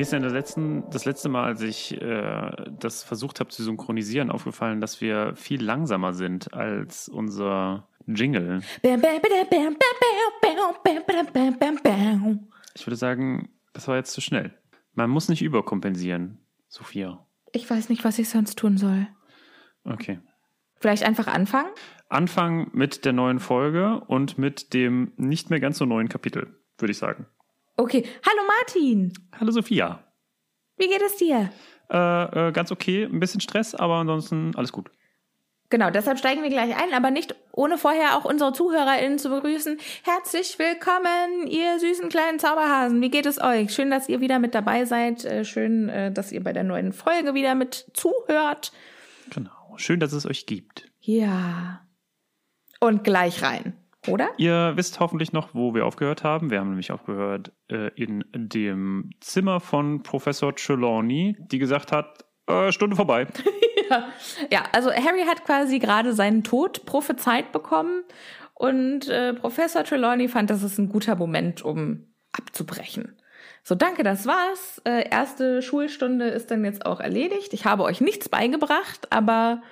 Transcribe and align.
Mir 0.00 0.04
ist 0.04 0.12
ja 0.12 0.16
in 0.16 0.22
der 0.22 0.32
letzten, 0.32 0.88
das 0.88 1.04
letzte 1.04 1.28
Mal, 1.28 1.44
als 1.44 1.60
ich 1.60 2.00
äh, 2.00 2.50
das 2.70 3.02
versucht 3.02 3.38
habe 3.38 3.50
zu 3.50 3.62
synchronisieren, 3.62 4.30
aufgefallen, 4.30 4.80
dass 4.80 5.02
wir 5.02 5.36
viel 5.36 5.62
langsamer 5.62 6.14
sind 6.14 6.54
als 6.54 7.06
unser 7.06 7.86
Jingle. 8.06 8.62
Ich 12.74 12.86
würde 12.86 12.96
sagen, 12.96 13.50
das 13.74 13.88
war 13.88 13.96
jetzt 13.96 14.12
zu 14.12 14.22
schnell. 14.22 14.54
Man 14.94 15.10
muss 15.10 15.28
nicht 15.28 15.42
überkompensieren, 15.42 16.38
Sophia. 16.68 17.26
Ich 17.52 17.68
weiß 17.68 17.90
nicht, 17.90 18.02
was 18.02 18.18
ich 18.18 18.30
sonst 18.30 18.58
tun 18.58 18.78
soll. 18.78 19.06
Okay. 19.84 20.18
Vielleicht 20.76 21.02
einfach 21.02 21.26
anfangen? 21.26 21.68
Anfangen 22.08 22.70
mit 22.72 23.04
der 23.04 23.12
neuen 23.12 23.38
Folge 23.38 24.00
und 24.06 24.38
mit 24.38 24.72
dem 24.72 25.12
nicht 25.18 25.50
mehr 25.50 25.60
ganz 25.60 25.76
so 25.76 25.84
neuen 25.84 26.08
Kapitel, 26.08 26.58
würde 26.78 26.92
ich 26.92 26.96
sagen. 26.96 27.26
Okay. 27.80 28.04
Hallo 28.26 28.42
Martin. 28.46 29.10
Hallo 29.40 29.52
Sophia. 29.52 30.04
Wie 30.76 30.86
geht 30.86 31.00
es 31.00 31.16
dir? 31.16 31.50
Äh, 31.90 32.48
äh, 32.48 32.52
ganz 32.52 32.70
okay, 32.70 33.04
ein 33.04 33.20
bisschen 33.20 33.40
Stress, 33.40 33.74
aber 33.74 33.94
ansonsten 33.94 34.54
alles 34.54 34.70
gut. 34.70 34.90
Genau, 35.70 35.88
deshalb 35.88 36.18
steigen 36.18 36.42
wir 36.42 36.50
gleich 36.50 36.76
ein, 36.76 36.92
aber 36.92 37.10
nicht 37.10 37.34
ohne 37.52 37.78
vorher 37.78 38.18
auch 38.18 38.26
unsere 38.26 38.52
ZuhörerInnen 38.52 39.18
zu 39.18 39.30
begrüßen. 39.30 39.78
Herzlich 40.02 40.58
willkommen, 40.58 41.46
ihr 41.46 41.78
süßen 41.78 42.10
kleinen 42.10 42.38
Zauberhasen. 42.38 43.00
Wie 43.00 43.10
geht 43.10 43.24
es 43.24 43.40
euch? 43.40 43.72
Schön, 43.72 43.90
dass 43.90 44.10
ihr 44.10 44.20
wieder 44.20 44.40
mit 44.40 44.54
dabei 44.54 44.84
seid. 44.84 45.24
Äh, 45.24 45.46
schön, 45.46 45.88
äh, 45.88 46.12
dass 46.12 46.32
ihr 46.32 46.44
bei 46.44 46.52
der 46.52 46.64
neuen 46.64 46.92
Folge 46.92 47.32
wieder 47.32 47.54
mit 47.54 47.86
zuhört. 47.94 48.72
Genau. 49.30 49.72
Schön, 49.76 50.00
dass 50.00 50.12
es 50.12 50.26
euch 50.26 50.44
gibt. 50.44 50.86
Ja. 51.00 51.80
Und 52.78 53.04
gleich 53.04 53.42
rein 53.42 53.72
oder? 54.06 54.30
Ihr 54.38 54.72
wisst 54.76 55.00
hoffentlich 55.00 55.32
noch, 55.32 55.54
wo 55.54 55.74
wir 55.74 55.86
aufgehört 55.86 56.24
haben. 56.24 56.50
Wir 56.50 56.60
haben 56.60 56.70
nämlich 56.70 56.92
aufgehört 56.92 57.52
äh, 57.70 57.88
in 57.94 58.24
dem 58.32 59.10
Zimmer 59.20 59.60
von 59.60 60.02
Professor 60.02 60.54
Trelawney, 60.54 61.36
die 61.38 61.58
gesagt 61.58 61.92
hat, 61.92 62.24
äh, 62.46 62.72
Stunde 62.72 62.96
vorbei. 62.96 63.26
ja. 63.90 64.08
ja, 64.50 64.62
also 64.72 64.90
Harry 64.90 65.24
hat 65.26 65.44
quasi 65.44 65.78
gerade 65.78 66.14
seinen 66.14 66.44
Tod 66.44 66.86
prophezeit 66.86 67.52
bekommen 67.52 68.04
und 68.54 69.08
äh, 69.08 69.34
Professor 69.34 69.84
Trelawney 69.84 70.28
fand, 70.28 70.50
das 70.50 70.62
ist 70.62 70.78
ein 70.78 70.88
guter 70.88 71.16
Moment, 71.16 71.62
um 71.62 72.06
abzubrechen. 72.32 73.16
So, 73.62 73.74
danke, 73.74 74.02
das 74.02 74.26
war's. 74.26 74.80
Äh, 74.84 75.08
erste 75.10 75.62
Schulstunde 75.62 76.28
ist 76.28 76.50
dann 76.50 76.64
jetzt 76.64 76.86
auch 76.86 77.00
erledigt. 77.00 77.52
Ich 77.52 77.66
habe 77.66 77.82
euch 77.84 78.00
nichts 78.00 78.28
beigebracht, 78.28 79.08
aber 79.10 79.62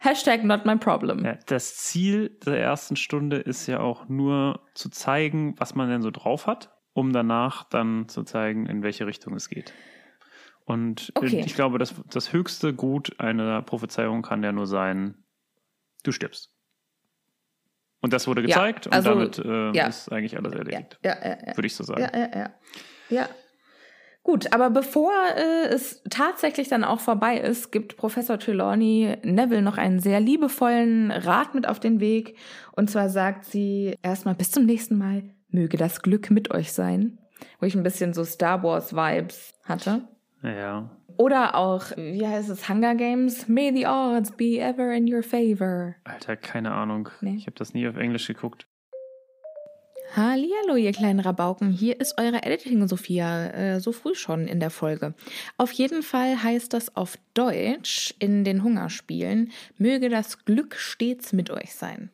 Hashtag 0.00 0.44
not 0.44 0.64
my 0.66 0.76
problem. 0.76 1.24
Ja, 1.24 1.38
das 1.46 1.76
Ziel 1.76 2.38
der 2.44 2.60
ersten 2.60 2.96
Stunde 2.96 3.36
ist 3.36 3.66
ja 3.66 3.80
auch 3.80 4.08
nur 4.08 4.60
zu 4.74 4.90
zeigen, 4.90 5.54
was 5.58 5.74
man 5.74 5.88
denn 5.88 6.02
so 6.02 6.10
drauf 6.10 6.46
hat, 6.46 6.74
um 6.92 7.12
danach 7.12 7.64
dann 7.64 8.08
zu 8.08 8.22
zeigen, 8.22 8.66
in 8.66 8.82
welche 8.82 9.06
Richtung 9.06 9.34
es 9.34 9.48
geht. 9.48 9.72
Und 10.64 11.12
okay. 11.14 11.42
ich 11.46 11.54
glaube, 11.54 11.78
das, 11.78 11.94
das 12.10 12.32
höchste 12.32 12.74
Gut 12.74 13.20
einer 13.20 13.62
Prophezeiung 13.62 14.22
kann 14.22 14.42
ja 14.42 14.52
nur 14.52 14.66
sein, 14.66 15.22
du 16.02 16.12
stirbst. 16.12 16.52
Und 18.00 18.12
das 18.12 18.26
wurde 18.26 18.42
gezeigt 18.42 18.86
ja, 18.86 18.92
also, 18.92 19.12
und 19.12 19.38
damit 19.38 19.38
äh, 19.38 19.76
ja. 19.76 19.86
ist 19.86 20.12
eigentlich 20.12 20.36
alles 20.36 20.52
erledigt. 20.52 20.98
Ja, 21.02 21.16
Würde 21.54 21.66
ich 21.66 21.74
so 21.74 21.84
sagen. 21.84 22.02
Ja, 22.02 22.10
ja, 22.16 22.28
ja. 22.34 22.50
ja. 23.10 23.28
Gut, 24.26 24.52
aber 24.52 24.70
bevor 24.70 25.12
äh, 25.36 25.68
es 25.68 26.02
tatsächlich 26.10 26.66
dann 26.66 26.82
auch 26.82 26.98
vorbei 26.98 27.38
ist, 27.38 27.70
gibt 27.70 27.96
Professor 27.96 28.40
Trelawney 28.40 29.18
Neville 29.22 29.62
noch 29.62 29.78
einen 29.78 30.00
sehr 30.00 30.18
liebevollen 30.18 31.12
Rat 31.12 31.54
mit 31.54 31.68
auf 31.68 31.78
den 31.78 32.00
Weg. 32.00 32.36
Und 32.72 32.90
zwar 32.90 33.08
sagt 33.08 33.44
sie 33.44 33.94
erstmal 34.02 34.34
bis 34.34 34.50
zum 34.50 34.66
nächsten 34.66 34.98
Mal, 34.98 35.22
möge 35.50 35.76
das 35.76 36.02
Glück 36.02 36.32
mit 36.32 36.50
euch 36.50 36.72
sein. 36.72 37.18
Wo 37.60 37.66
ich 37.66 37.76
ein 37.76 37.84
bisschen 37.84 38.14
so 38.14 38.24
Star 38.24 38.64
Wars 38.64 38.96
Vibes 38.96 39.54
hatte. 39.62 40.08
Ja. 40.42 40.90
Oder 41.18 41.54
auch, 41.54 41.92
wie 41.96 42.26
heißt 42.26 42.50
es, 42.50 42.68
Hunger 42.68 42.96
Games? 42.96 43.46
May 43.46 43.72
the 43.72 43.86
odds 43.86 44.32
be 44.32 44.58
ever 44.58 44.92
in 44.92 45.06
your 45.06 45.22
favor. 45.22 45.94
Alter, 46.02 46.34
keine 46.34 46.72
Ahnung. 46.72 47.10
Nee. 47.20 47.36
Ich 47.36 47.46
habe 47.46 47.56
das 47.56 47.74
nie 47.74 47.86
auf 47.86 47.96
Englisch 47.96 48.26
geguckt. 48.26 48.66
Hallihallo, 50.14 50.76
ihr 50.76 50.92
kleinen 50.92 51.20
Rabauken. 51.20 51.70
Hier 51.70 52.00
ist 52.00 52.18
eure 52.18 52.42
Editing-Sophia, 52.42 53.46
äh, 53.48 53.80
so 53.80 53.92
früh 53.92 54.14
schon 54.14 54.46
in 54.46 54.60
der 54.60 54.70
Folge. 54.70 55.14
Auf 55.56 55.72
jeden 55.72 56.02
Fall 56.02 56.42
heißt 56.42 56.72
das 56.72 56.96
auf 56.96 57.18
Deutsch 57.34 58.14
in 58.18 58.44
den 58.44 58.62
Hungerspielen, 58.62 59.52
möge 59.76 60.08
das 60.08 60.44
Glück 60.44 60.76
stets 60.76 61.32
mit 61.32 61.50
euch 61.50 61.74
sein. 61.74 62.10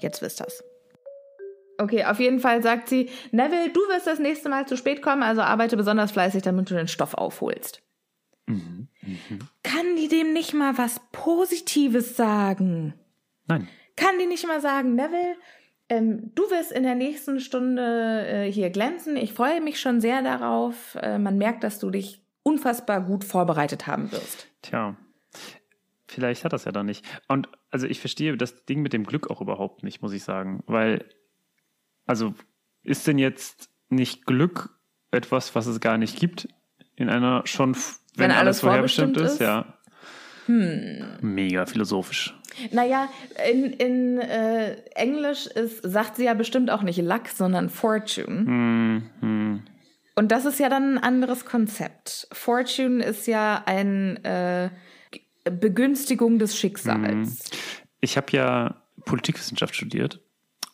Jetzt 0.00 0.20
wisst 0.20 0.40
das. 0.40 0.64
Okay, 1.78 2.04
auf 2.04 2.20
jeden 2.20 2.38
Fall 2.38 2.62
sagt 2.62 2.88
sie, 2.88 3.08
Neville, 3.30 3.70
du 3.70 3.80
wirst 3.88 4.06
das 4.06 4.18
nächste 4.18 4.48
Mal 4.48 4.66
zu 4.66 4.76
spät 4.76 5.00
kommen, 5.00 5.22
also 5.22 5.40
arbeite 5.40 5.76
besonders 5.76 6.12
fleißig, 6.12 6.42
damit 6.42 6.70
du 6.70 6.74
den 6.74 6.88
Stoff 6.88 7.14
aufholst. 7.14 7.82
Mhm, 8.46 8.88
mh. 9.00 9.38
Kann 9.62 9.96
die 9.96 10.08
dem 10.08 10.32
nicht 10.32 10.52
mal 10.54 10.76
was 10.76 11.00
Positives 11.12 12.16
sagen? 12.16 12.94
Nein. 13.46 13.68
Kann 13.96 14.18
die 14.18 14.26
nicht 14.26 14.46
mal 14.46 14.60
sagen, 14.60 14.94
Neville, 14.94 15.36
ähm, 15.88 16.32
du 16.34 16.42
wirst 16.50 16.72
in 16.72 16.82
der 16.82 16.94
nächsten 16.94 17.40
Stunde 17.40 18.26
äh, 18.26 18.50
hier 18.50 18.70
glänzen. 18.70 19.16
Ich 19.16 19.32
freue 19.32 19.60
mich 19.60 19.80
schon 19.80 20.00
sehr 20.00 20.22
darauf. 20.22 20.96
Äh, 21.00 21.18
man 21.18 21.38
merkt, 21.38 21.64
dass 21.64 21.78
du 21.78 21.90
dich 21.90 22.22
unfassbar 22.42 23.00
gut 23.00 23.24
vorbereitet 23.24 23.86
haben 23.86 24.10
wirst. 24.12 24.48
Tja, 24.62 24.96
vielleicht 26.06 26.44
hat 26.44 26.52
das 26.52 26.64
ja 26.64 26.72
dann 26.72 26.86
nicht. 26.86 27.04
Und 27.28 27.48
also 27.70 27.86
ich 27.86 28.00
verstehe 28.00 28.36
das 28.36 28.64
Ding 28.64 28.82
mit 28.82 28.92
dem 28.92 29.04
Glück 29.04 29.30
auch 29.30 29.40
überhaupt 29.40 29.82
nicht, 29.82 30.02
muss 30.02 30.12
ich 30.12 30.24
sagen. 30.24 30.62
Weil, 30.66 31.04
also 32.06 32.34
ist 32.82 33.06
denn 33.06 33.18
jetzt 33.18 33.70
nicht 33.88 34.26
Glück 34.26 34.70
etwas, 35.10 35.54
was 35.54 35.66
es 35.66 35.80
gar 35.80 35.98
nicht 35.98 36.18
gibt? 36.18 36.48
In 36.96 37.08
einer 37.08 37.42
schon, 37.46 37.74
wenn, 37.74 37.84
wenn 38.16 38.30
alles, 38.30 38.40
alles 38.40 38.60
vorherbestimmt 38.60 39.16
ist, 39.16 39.32
ist, 39.32 39.40
ja. 39.40 39.78
Hm. 40.60 41.34
Mega 41.34 41.66
philosophisch. 41.66 42.34
Naja, 42.70 43.08
in, 43.50 43.64
in 43.72 44.18
äh, 44.18 44.74
Englisch 44.94 45.46
ist, 45.46 45.82
sagt 45.82 46.16
sie 46.16 46.24
ja 46.24 46.34
bestimmt 46.34 46.70
auch 46.70 46.82
nicht 46.82 46.98
Luck, 46.98 47.28
sondern 47.28 47.70
Fortune. 47.70 48.46
Hm, 48.46 49.02
hm. 49.20 49.62
Und 50.14 50.30
das 50.30 50.44
ist 50.44 50.60
ja 50.60 50.68
dann 50.68 50.98
ein 50.98 51.02
anderes 51.02 51.46
Konzept. 51.46 52.28
Fortune 52.32 53.02
ist 53.02 53.26
ja 53.26 53.62
eine 53.64 54.70
äh, 55.44 55.50
Begünstigung 55.50 56.38
des 56.38 56.56
Schicksals. 56.58 57.50
Hm. 57.50 57.58
Ich 58.00 58.16
habe 58.16 58.26
ja 58.32 58.82
Politikwissenschaft 59.04 59.74
studiert 59.74 60.20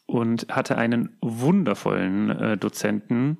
und 0.07 0.49
hatte 0.49 0.77
einen 0.77 1.17
wundervollen 1.21 2.31
äh, 2.31 2.57
Dozenten 2.57 3.39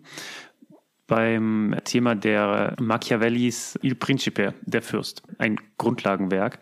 beim 1.09 1.75
Thema 1.83 2.15
der 2.15 2.77
Machiavellis 2.79 3.77
Il 3.83 3.97
Principe, 3.97 4.55
der 4.63 4.83
Fürst, 4.83 5.23
ein 5.39 5.57
Grundlagenwerk, 5.77 6.61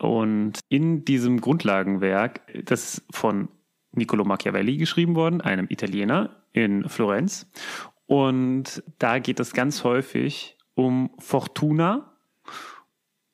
und 0.00 0.60
in 0.68 1.04
diesem 1.04 1.40
Grundlagenwerk, 1.40 2.40
das 2.64 2.94
ist 2.94 3.04
von 3.10 3.48
Niccolo 3.92 4.24
Machiavelli 4.24 4.76
geschrieben 4.76 5.14
worden, 5.16 5.40
einem 5.40 5.66
Italiener 5.68 6.44
in 6.52 6.88
Florenz. 6.88 7.50
Und 8.06 8.82
da 8.98 9.18
geht 9.18 9.40
es 9.40 9.52
ganz 9.52 9.84
häufig 9.84 10.56
um 10.74 11.10
Fortuna. 11.18 12.14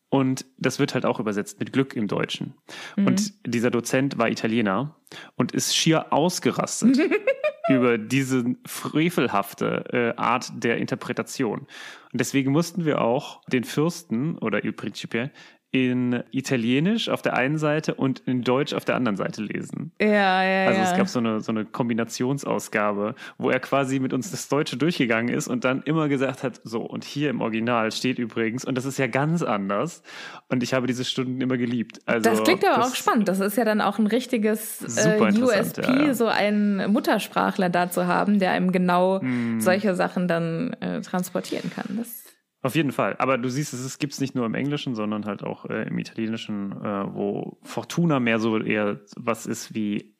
Und 0.09 0.47
das 0.59 0.79
wird 0.79 0.95
halt 0.95 1.05
auch 1.05 1.21
übersetzt 1.21 1.59
mit 1.59 1.73
Glück 1.73 1.95
im 1.97 2.07
Deutschen. 2.07 2.55
Mhm. 2.97 3.07
Und 3.09 3.47
dieser 3.47 3.71
Dozent 3.71 4.17
war 4.17 4.31
Italiener 4.31 4.97
und 5.35 5.53
ist 5.53 5.77
schier 5.77 6.13
ausgerastet 6.13 6.99
über 7.69 7.99
diese 7.99 8.45
frevelhafte 8.67 9.85
äh, 10.17 10.21
Art 10.21 10.53
der 10.63 10.79
Interpretation. 10.79 11.61
Und 11.61 12.21
deswegen 12.21 12.53
mussten 12.53 12.85
wir 12.85 13.01
auch 13.01 13.41
den 13.47 13.65
Fürsten 13.65 14.37
oder 14.39 14.65
Il 14.65 14.73
Principe 14.73 15.31
in 15.75 16.23
Italienisch 16.31 17.09
auf 17.09 17.21
der 17.21 17.35
einen 17.35 17.59
Seite 17.59 17.95
und 17.95 18.21
in 18.27 18.43
Deutsch 18.43 18.73
auf 18.75 18.85
der 18.85 18.95
anderen 18.95 19.17
Seite 19.17 19.43
lesen. 19.43 19.91
Ja, 20.01 20.45
ja, 20.45 20.69
Also 20.69 20.81
es 20.83 20.97
gab 20.97 21.09
so 21.09 21.19
eine, 21.19 21.41
so 21.41 21.51
eine 21.51 21.65
Kombinationsausgabe, 21.65 23.17
wo 23.39 23.51
er 23.51 23.59
quasi 23.59 23.99
mit 23.99 24.13
uns 24.13 24.31
das 24.31 24.49
Deutsche 24.49 24.77
durchgegangen 24.77 25.35
ist 25.35 25.49
und 25.49 25.65
dann 25.65 25.83
immer 25.83 26.07
gesagt 26.07 26.45
hat, 26.45 26.61
so, 26.63 26.83
und 26.83 27.03
hier 27.03 27.29
im 27.29 27.41
Original 27.41 27.91
steht 27.91 28.21
übrigens, 28.21 28.65
und 28.65 28.79
das 28.79 28.85
ist 28.85 29.01
ja 29.01 29.09
ganz 29.09 29.43
anders. 29.43 30.05
Und 30.49 30.63
ich 30.63 30.75
habe 30.75 30.87
diese 30.87 31.05
Stunden 31.05 31.41
immer 31.41 31.57
geliebt. 31.57 31.99
Also, 32.07 32.31
das 32.31 32.45
klingt 32.45 32.65
aber 32.65 32.85
auch 32.85 32.95
spannend. 32.95 33.27
Das 33.27 33.41
ist 33.41 33.57
ja 33.57 33.65
dann 33.65 33.81
auch 33.81 33.99
ein 33.99 34.07
richtiges 34.07 34.81
äh, 35.05 35.21
USP, 35.21 35.83
ja. 35.83 36.15
so 36.15 36.29
einen 36.29 36.93
Muttersprachler 36.93 37.69
da 37.69 37.91
zu 37.91 38.07
haben, 38.07 38.39
der 38.39 38.53
einem 38.53 38.71
genau 38.71 39.19
mm. 39.21 39.59
solche 39.59 39.97
Sachen 39.97 40.29
dann 40.29 40.75
äh, 40.75 41.01
transportieren 41.01 41.73
kann. 41.75 41.97
Das 41.97 42.24
Auf 42.65 42.75
jeden 42.75 42.93
Fall. 42.93 43.15
Aber 43.19 43.37
du 43.37 43.51
siehst, 43.51 43.75
es 43.75 43.99
gibt 43.99 44.15
es 44.15 44.21
nicht 44.23 44.35
nur 44.35 44.47
im 44.47 44.55
Englischen, 44.55 44.95
sondern 44.95 45.27
halt 45.27 45.43
auch 45.43 45.67
äh, 45.67 45.87
im 45.87 45.99
Italienischen, 45.99 46.73
äh, 46.73 47.15
wo 47.15 47.59
Fortuna 47.63 48.21
mehr 48.21 48.39
so 48.39 48.59
eher 48.59 49.01
was 49.17 49.45
ist 49.45 49.75
wie 49.75 50.17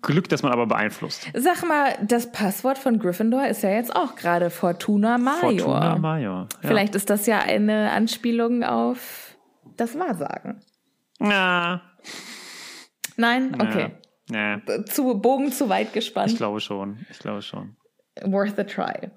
Glück, 0.00 0.28
das 0.28 0.44
man 0.44 0.52
aber 0.52 0.68
beeinflusst. 0.68 1.28
Sag 1.34 1.66
mal, 1.66 1.98
das 2.00 2.30
Passwort 2.30 2.78
von 2.78 3.00
Gryffindor 3.00 3.48
ist 3.48 3.64
ja 3.64 3.70
jetzt 3.70 3.94
auch 3.96 4.14
gerade 4.14 4.50
Fortuna 4.50 5.18
Major. 5.18 5.50
Fortuna 5.50 5.98
Major. 5.98 6.48
Ja. 6.62 6.68
Vielleicht 6.68 6.94
ist 6.94 7.10
das 7.10 7.26
ja 7.26 7.40
eine 7.40 7.90
Anspielung 7.90 8.62
auf 8.62 9.36
das 9.76 9.98
Wahrsagen. 9.98 10.62
Ja. 11.18 11.82
Nein? 13.16 13.56
Okay. 13.60 13.90
Ja. 14.30 14.60
Zu, 14.86 15.18
Bogen 15.18 15.50
zu 15.50 15.68
weit 15.68 15.92
gespannt. 15.92 16.30
Ich 16.30 16.36
glaube 16.36 16.60
schon. 16.60 17.04
Ich 17.10 17.18
glaube 17.18 17.42
schon 17.42 17.74
worth 18.22 18.58
a 18.58 18.64
try. 18.64 19.10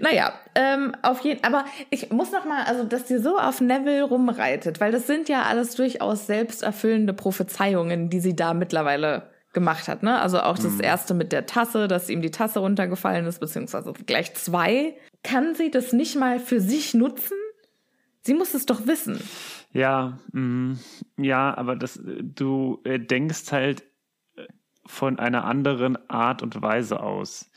Naja, 0.00 0.32
ähm, 0.54 0.94
auf 1.02 1.20
jeden 1.20 1.44
aber 1.44 1.64
ich 1.90 2.10
muss 2.10 2.32
noch 2.32 2.44
mal, 2.44 2.64
also 2.64 2.84
dass 2.84 3.04
die 3.04 3.18
so 3.18 3.38
auf 3.38 3.60
Neville 3.60 4.02
rumreitet, 4.02 4.80
weil 4.80 4.92
das 4.92 5.06
sind 5.06 5.28
ja 5.28 5.42
alles 5.42 5.74
durchaus 5.74 6.26
selbsterfüllende 6.26 7.12
Prophezeiungen, 7.12 8.10
die 8.10 8.20
sie 8.20 8.34
da 8.34 8.54
mittlerweile 8.54 9.30
gemacht 9.52 9.86
hat, 9.88 10.02
ne? 10.02 10.18
Also 10.20 10.40
auch 10.40 10.56
das 10.56 10.72
mhm. 10.72 10.80
erste 10.80 11.14
mit 11.14 11.30
der 11.30 11.46
Tasse, 11.46 11.86
dass 11.86 12.08
ihm 12.08 12.22
die 12.22 12.30
Tasse 12.30 12.60
runtergefallen 12.60 13.26
ist, 13.26 13.38
beziehungsweise 13.38 13.92
gleich 14.06 14.34
zwei. 14.34 14.96
Kann 15.22 15.54
sie 15.54 15.70
das 15.70 15.92
nicht 15.92 16.16
mal 16.16 16.40
für 16.40 16.60
sich 16.60 16.94
nutzen? 16.94 17.36
Sie 18.22 18.34
muss 18.34 18.54
es 18.54 18.66
doch 18.66 18.86
wissen. 18.86 19.20
Ja, 19.72 20.18
mh, 20.32 20.76
ja, 21.18 21.56
aber 21.56 21.76
das, 21.76 22.00
du 22.02 22.80
äh, 22.84 22.98
denkst 22.98 23.52
halt 23.52 23.82
äh, 24.36 24.46
von 24.86 25.18
einer 25.18 25.44
anderen 25.44 25.98
Art 26.08 26.42
und 26.42 26.60
Weise 26.62 27.00
aus 27.00 27.50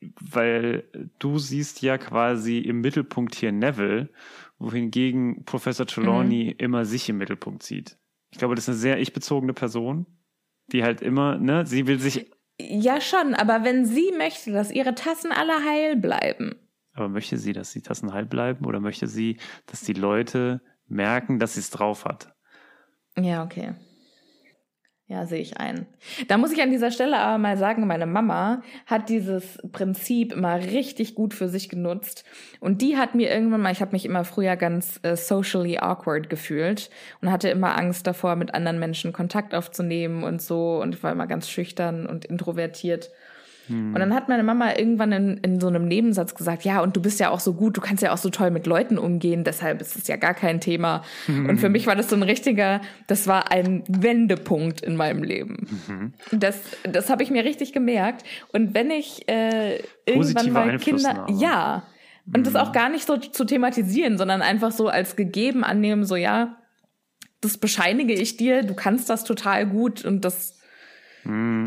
weil 0.00 0.84
du 1.18 1.38
siehst 1.38 1.82
ja 1.82 1.98
quasi 1.98 2.58
im 2.58 2.80
Mittelpunkt 2.80 3.34
hier 3.34 3.52
Neville, 3.52 4.10
wohingegen 4.58 5.44
Professor 5.44 5.86
Trelawney 5.86 6.54
mhm. 6.54 6.64
immer 6.64 6.84
sich 6.84 7.08
im 7.08 7.18
Mittelpunkt 7.18 7.62
sieht. 7.62 7.98
Ich 8.30 8.38
glaube, 8.38 8.54
das 8.54 8.64
ist 8.64 8.70
eine 8.70 8.78
sehr 8.78 9.00
ich-bezogene 9.00 9.52
Person, 9.52 10.06
die 10.72 10.82
halt 10.82 11.02
immer, 11.02 11.38
ne, 11.38 11.66
sie 11.66 11.86
will 11.86 11.98
sich. 11.98 12.30
Ja, 12.58 13.00
schon, 13.00 13.34
aber 13.34 13.64
wenn 13.64 13.84
sie 13.84 14.12
möchte, 14.16 14.52
dass 14.52 14.70
ihre 14.70 14.94
Tassen 14.94 15.32
alle 15.32 15.64
heil 15.64 15.96
bleiben. 15.96 16.56
Aber 16.92 17.08
möchte 17.08 17.36
sie, 17.36 17.52
dass 17.52 17.72
die 17.72 17.82
Tassen 17.82 18.12
heil 18.12 18.24
bleiben 18.24 18.64
oder 18.64 18.80
möchte 18.80 19.06
sie, 19.06 19.38
dass 19.66 19.82
die 19.82 19.92
Leute 19.92 20.62
merken, 20.86 21.38
dass 21.38 21.54
sie 21.54 21.60
es 21.60 21.70
drauf 21.70 22.06
hat? 22.06 22.34
Ja, 23.18 23.44
okay. 23.44 23.74
Ja, 25.08 25.24
sehe 25.24 25.40
ich 25.40 25.56
ein. 25.58 25.86
Da 26.26 26.36
muss 26.36 26.50
ich 26.50 26.60
an 26.60 26.72
dieser 26.72 26.90
Stelle 26.90 27.18
aber 27.18 27.38
mal 27.38 27.56
sagen, 27.56 27.86
meine 27.86 28.06
Mama 28.06 28.62
hat 28.86 29.08
dieses 29.08 29.56
Prinzip 29.70 30.32
immer 30.32 30.56
richtig 30.56 31.14
gut 31.14 31.32
für 31.32 31.48
sich 31.48 31.68
genutzt. 31.68 32.24
Und 32.58 32.82
die 32.82 32.96
hat 32.96 33.14
mir 33.14 33.30
irgendwann 33.30 33.60
mal, 33.60 33.70
ich 33.70 33.80
habe 33.80 33.92
mich 33.92 34.04
immer 34.04 34.24
früher 34.24 34.56
ganz 34.56 34.98
äh, 35.04 35.14
socially 35.14 35.78
awkward 35.78 36.28
gefühlt 36.28 36.90
und 37.20 37.30
hatte 37.30 37.48
immer 37.50 37.78
Angst 37.78 38.08
davor, 38.08 38.34
mit 38.34 38.52
anderen 38.52 38.80
Menschen 38.80 39.12
Kontakt 39.12 39.54
aufzunehmen 39.54 40.24
und 40.24 40.42
so. 40.42 40.80
Und 40.82 40.96
ich 40.96 41.02
war 41.04 41.12
immer 41.12 41.28
ganz 41.28 41.48
schüchtern 41.48 42.06
und 42.06 42.24
introvertiert. 42.24 43.10
Hm. 43.68 43.94
Und 43.94 44.00
dann 44.00 44.14
hat 44.14 44.28
meine 44.28 44.42
Mama 44.42 44.76
irgendwann 44.76 45.12
in, 45.12 45.36
in 45.38 45.60
so 45.60 45.66
einem 45.66 45.86
Nebensatz 45.86 46.34
gesagt, 46.34 46.64
ja, 46.64 46.80
und 46.80 46.96
du 46.96 47.02
bist 47.02 47.20
ja 47.20 47.30
auch 47.30 47.40
so 47.40 47.54
gut, 47.54 47.76
du 47.76 47.80
kannst 47.80 48.02
ja 48.02 48.12
auch 48.12 48.18
so 48.18 48.30
toll 48.30 48.50
mit 48.50 48.66
Leuten 48.66 48.98
umgehen, 48.98 49.44
deshalb 49.44 49.80
ist 49.80 49.96
es 49.96 50.06
ja 50.08 50.16
gar 50.16 50.34
kein 50.34 50.60
Thema. 50.60 51.02
Mhm. 51.26 51.48
Und 51.48 51.58
für 51.58 51.68
mich 51.68 51.86
war 51.86 51.96
das 51.96 52.08
so 52.08 52.16
ein 52.16 52.22
richtiger, 52.22 52.80
das 53.06 53.26
war 53.26 53.50
ein 53.50 53.84
Wendepunkt 53.88 54.80
in 54.80 54.96
meinem 54.96 55.22
Leben. 55.22 55.66
Mhm. 55.88 56.12
Das, 56.38 56.60
das 56.84 57.10
habe 57.10 57.22
ich 57.22 57.30
mir 57.30 57.44
richtig 57.44 57.72
gemerkt. 57.72 58.24
Und 58.52 58.74
wenn 58.74 58.90
ich 58.90 59.28
äh, 59.28 59.82
irgendwann 60.06 60.52
mal 60.52 60.78
Kinder, 60.78 61.26
ja, 61.30 61.82
und 62.26 62.38
mhm. 62.38 62.44
das 62.44 62.56
auch 62.56 62.72
gar 62.72 62.88
nicht 62.88 63.06
so 63.06 63.16
zu 63.16 63.44
thematisieren, 63.44 64.18
sondern 64.18 64.42
einfach 64.42 64.72
so 64.72 64.88
als 64.88 65.16
gegeben 65.16 65.64
annehmen, 65.64 66.04
so 66.04 66.16
ja, 66.16 66.56
das 67.40 67.58
bescheinige 67.58 68.14
ich 68.14 68.36
dir, 68.36 68.62
du 68.62 68.74
kannst 68.74 69.08
das 69.10 69.24
total 69.24 69.66
gut 69.66 70.04
und 70.04 70.24
das 70.24 70.50
hm, 70.50 70.55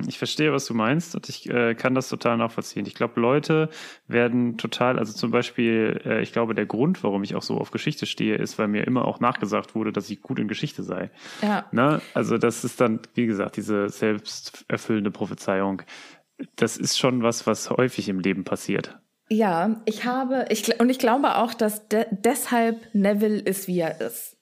ich 0.07 0.17
verstehe, 0.17 0.53
was 0.53 0.65
du 0.65 0.73
meinst 0.73 1.15
und 1.15 1.27
ich 1.27 1.50
äh, 1.50 1.75
kann 1.75 1.94
das 1.94 2.09
total 2.09 2.38
nachvollziehen. 2.38 2.85
Ich 2.85 2.95
glaube, 2.95 3.19
Leute 3.19 3.69
werden 4.07 4.57
total, 4.57 4.97
also 4.97 5.13
zum 5.13 5.31
Beispiel, 5.31 6.01
äh, 6.06 6.21
ich 6.21 6.31
glaube, 6.31 6.56
der 6.56 6.65
Grund, 6.65 7.03
warum 7.03 7.23
ich 7.23 7.35
auch 7.35 7.41
so 7.41 7.57
auf 7.57 7.71
Geschichte 7.71 8.06
stehe, 8.06 8.35
ist, 8.35 8.57
weil 8.57 8.67
mir 8.67 8.88
immer 8.88 9.06
auch 9.06 9.19
nachgesagt 9.19 9.75
wurde, 9.75 9.91
dass 9.91 10.09
ich 10.09 10.21
gut 10.21 10.39
in 10.39 10.47
Geschichte 10.47 10.83
sei. 10.83 11.11
Ja. 11.41 11.65
Ne? 11.71 12.01
Also 12.13 12.38
das 12.38 12.63
ist 12.63 12.79
dann, 12.79 13.01
wie 13.15 13.25
gesagt, 13.25 13.57
diese 13.57 13.89
selbsterfüllende 13.89 15.11
Prophezeiung. 15.11 15.81
Das 16.55 16.77
ist 16.77 16.97
schon 16.97 17.21
was, 17.21 17.45
was 17.45 17.69
häufig 17.69 18.07
im 18.07 18.19
Leben 18.19 18.45
passiert. 18.45 18.97
Ja, 19.29 19.81
ich 19.85 20.05
habe, 20.05 20.45
ich, 20.50 20.79
und 20.79 20.89
ich 20.89 21.00
glaube 21.00 21.35
auch, 21.35 21.53
dass 21.53 21.88
de 21.88 22.05
deshalb 22.12 22.77
Neville 22.94 23.39
ist, 23.39 23.67
wie 23.67 23.79
er 23.79 24.00
ist 24.01 24.38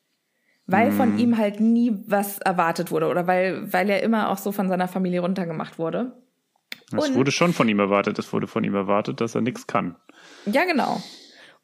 weil 0.67 0.91
von 0.91 1.15
mm. 1.15 1.19
ihm 1.19 1.37
halt 1.37 1.59
nie 1.59 1.97
was 2.07 2.39
erwartet 2.39 2.91
wurde 2.91 3.07
oder 3.07 3.25
weil, 3.25 3.71
weil 3.71 3.89
er 3.89 4.03
immer 4.03 4.29
auch 4.29 4.37
so 4.37 4.51
von 4.51 4.67
seiner 4.67 4.87
Familie 4.87 5.21
runtergemacht 5.21 5.79
wurde. 5.79 6.11
Es 6.95 7.13
wurde 7.15 7.31
schon 7.31 7.53
von 7.53 7.67
ihm 7.67 7.79
erwartet. 7.79 8.19
Es 8.19 8.31
wurde 8.31 8.47
von 8.47 8.63
ihm 8.63 8.75
erwartet, 8.75 9.19
dass 9.19 9.35
er 9.35 9.41
nichts 9.41 9.67
kann. 9.67 9.95
Ja, 10.45 10.63
genau. 10.65 11.01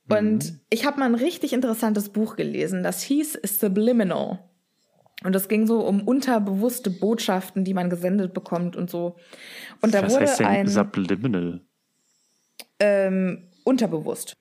Und 0.10 0.52
mhm. 0.52 0.60
ich 0.70 0.86
habe 0.86 1.00
mal 1.00 1.06
ein 1.06 1.16
richtig 1.16 1.54
interessantes 1.54 2.10
Buch 2.10 2.36
gelesen, 2.36 2.84
das 2.84 3.02
hieß 3.04 3.40
Subliminal. 3.44 4.40
Und 5.24 5.36
es 5.36 5.48
ging 5.48 5.68
so 5.68 5.80
um 5.80 6.06
unterbewusste 6.06 6.90
Botschaften, 6.90 7.64
die 7.64 7.74
man 7.74 7.90
gesendet 7.90 8.34
bekommt 8.34 8.76
und 8.76 8.90
so. 8.90 9.16
Und 9.82 9.94
da 9.94 10.04
Was 10.04 10.14
wurde 10.14 10.26
heißt 10.26 10.40
denn 10.42 10.48
ein 10.48 10.68
Subliminal. 10.68 11.62
Ähm, 12.80 13.48
unterbewusst. 13.64 14.36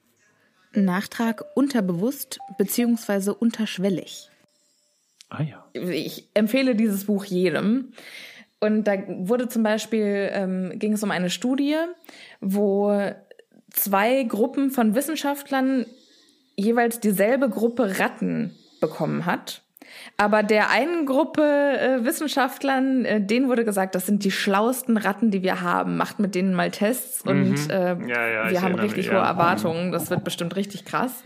Nachtrag 0.73 1.45
unterbewusst 1.55 2.41
beziehungsweise 2.59 3.35
unterschwellig. 3.35 4.32
Ah 5.33 5.43
ja. 5.43 5.65
Ich 5.73 6.29
empfehle 6.35 6.75
dieses 6.75 7.07
Buch 7.07 7.25
jedem. 7.25 7.93
Und 8.61 8.85
da 8.85 8.97
wurde 9.09 9.49
zum 9.49 9.63
Beispiel, 9.63 10.29
ähm, 10.31 10.73
ging 10.75 10.93
es 10.93 11.03
um 11.03 11.11
eine 11.11 11.31
Studie, 11.31 11.77
wo 12.41 12.95
zwei 13.71 14.25
Gruppen 14.25 14.71
von 14.71 14.95
Wissenschaftlern 14.95 15.87
jeweils 16.55 17.01
dieselbe 17.01 17.49
Gruppe 17.49 17.99
Ratten 17.99 18.55
bekommen 18.81 19.25
hat. 19.25 19.63
Aber 20.19 20.43
der 20.43 20.71
einen 20.71 21.07
Gruppe 21.07 21.43
äh, 21.43 22.05
Wissenschaftlern, 22.05 23.05
äh, 23.05 23.21
denen 23.21 23.49
wurde 23.49 23.65
gesagt, 23.65 23.95
das 23.95 24.07
sind 24.07 24.25
die 24.25 24.31
schlauesten 24.31 24.99
Ratten, 24.99 25.31
die 25.31 25.43
wir 25.43 25.63
haben. 25.63 25.97
Macht 25.97 26.19
mit 26.19 26.35
denen 26.35 26.55
mal 26.55 26.71
Tests 26.71 27.23
und 27.23 27.53
mhm. 27.53 27.71
äh, 27.71 28.09
ja, 28.09 28.29
ja, 28.29 28.51
wir 28.51 28.63
haben 28.63 28.75
richtig 28.75 29.07
mich, 29.07 29.09
hohe 29.09 29.17
ja. 29.17 29.29
Erwartungen. 29.29 29.93
Das 29.93 30.11
wird 30.11 30.25
bestimmt 30.25 30.57
richtig 30.57 30.85
krass. 30.85 31.23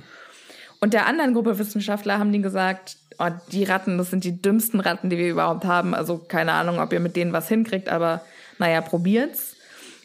Und 0.86 0.94
der 0.94 1.06
anderen 1.06 1.34
Gruppe 1.34 1.58
Wissenschaftler 1.58 2.20
haben 2.20 2.30
die 2.30 2.40
gesagt, 2.40 2.98
oh, 3.18 3.26
die 3.50 3.64
Ratten, 3.64 3.98
das 3.98 4.10
sind 4.10 4.22
die 4.22 4.40
dümmsten 4.40 4.78
Ratten, 4.78 5.10
die 5.10 5.18
wir 5.18 5.28
überhaupt 5.28 5.64
haben. 5.64 5.96
Also 5.96 6.18
keine 6.18 6.52
Ahnung, 6.52 6.78
ob 6.78 6.92
ihr 6.92 7.00
mit 7.00 7.16
denen 7.16 7.32
was 7.32 7.48
hinkriegt, 7.48 7.88
aber 7.88 8.20
naja, 8.60 8.80
probiert's. 8.82 9.56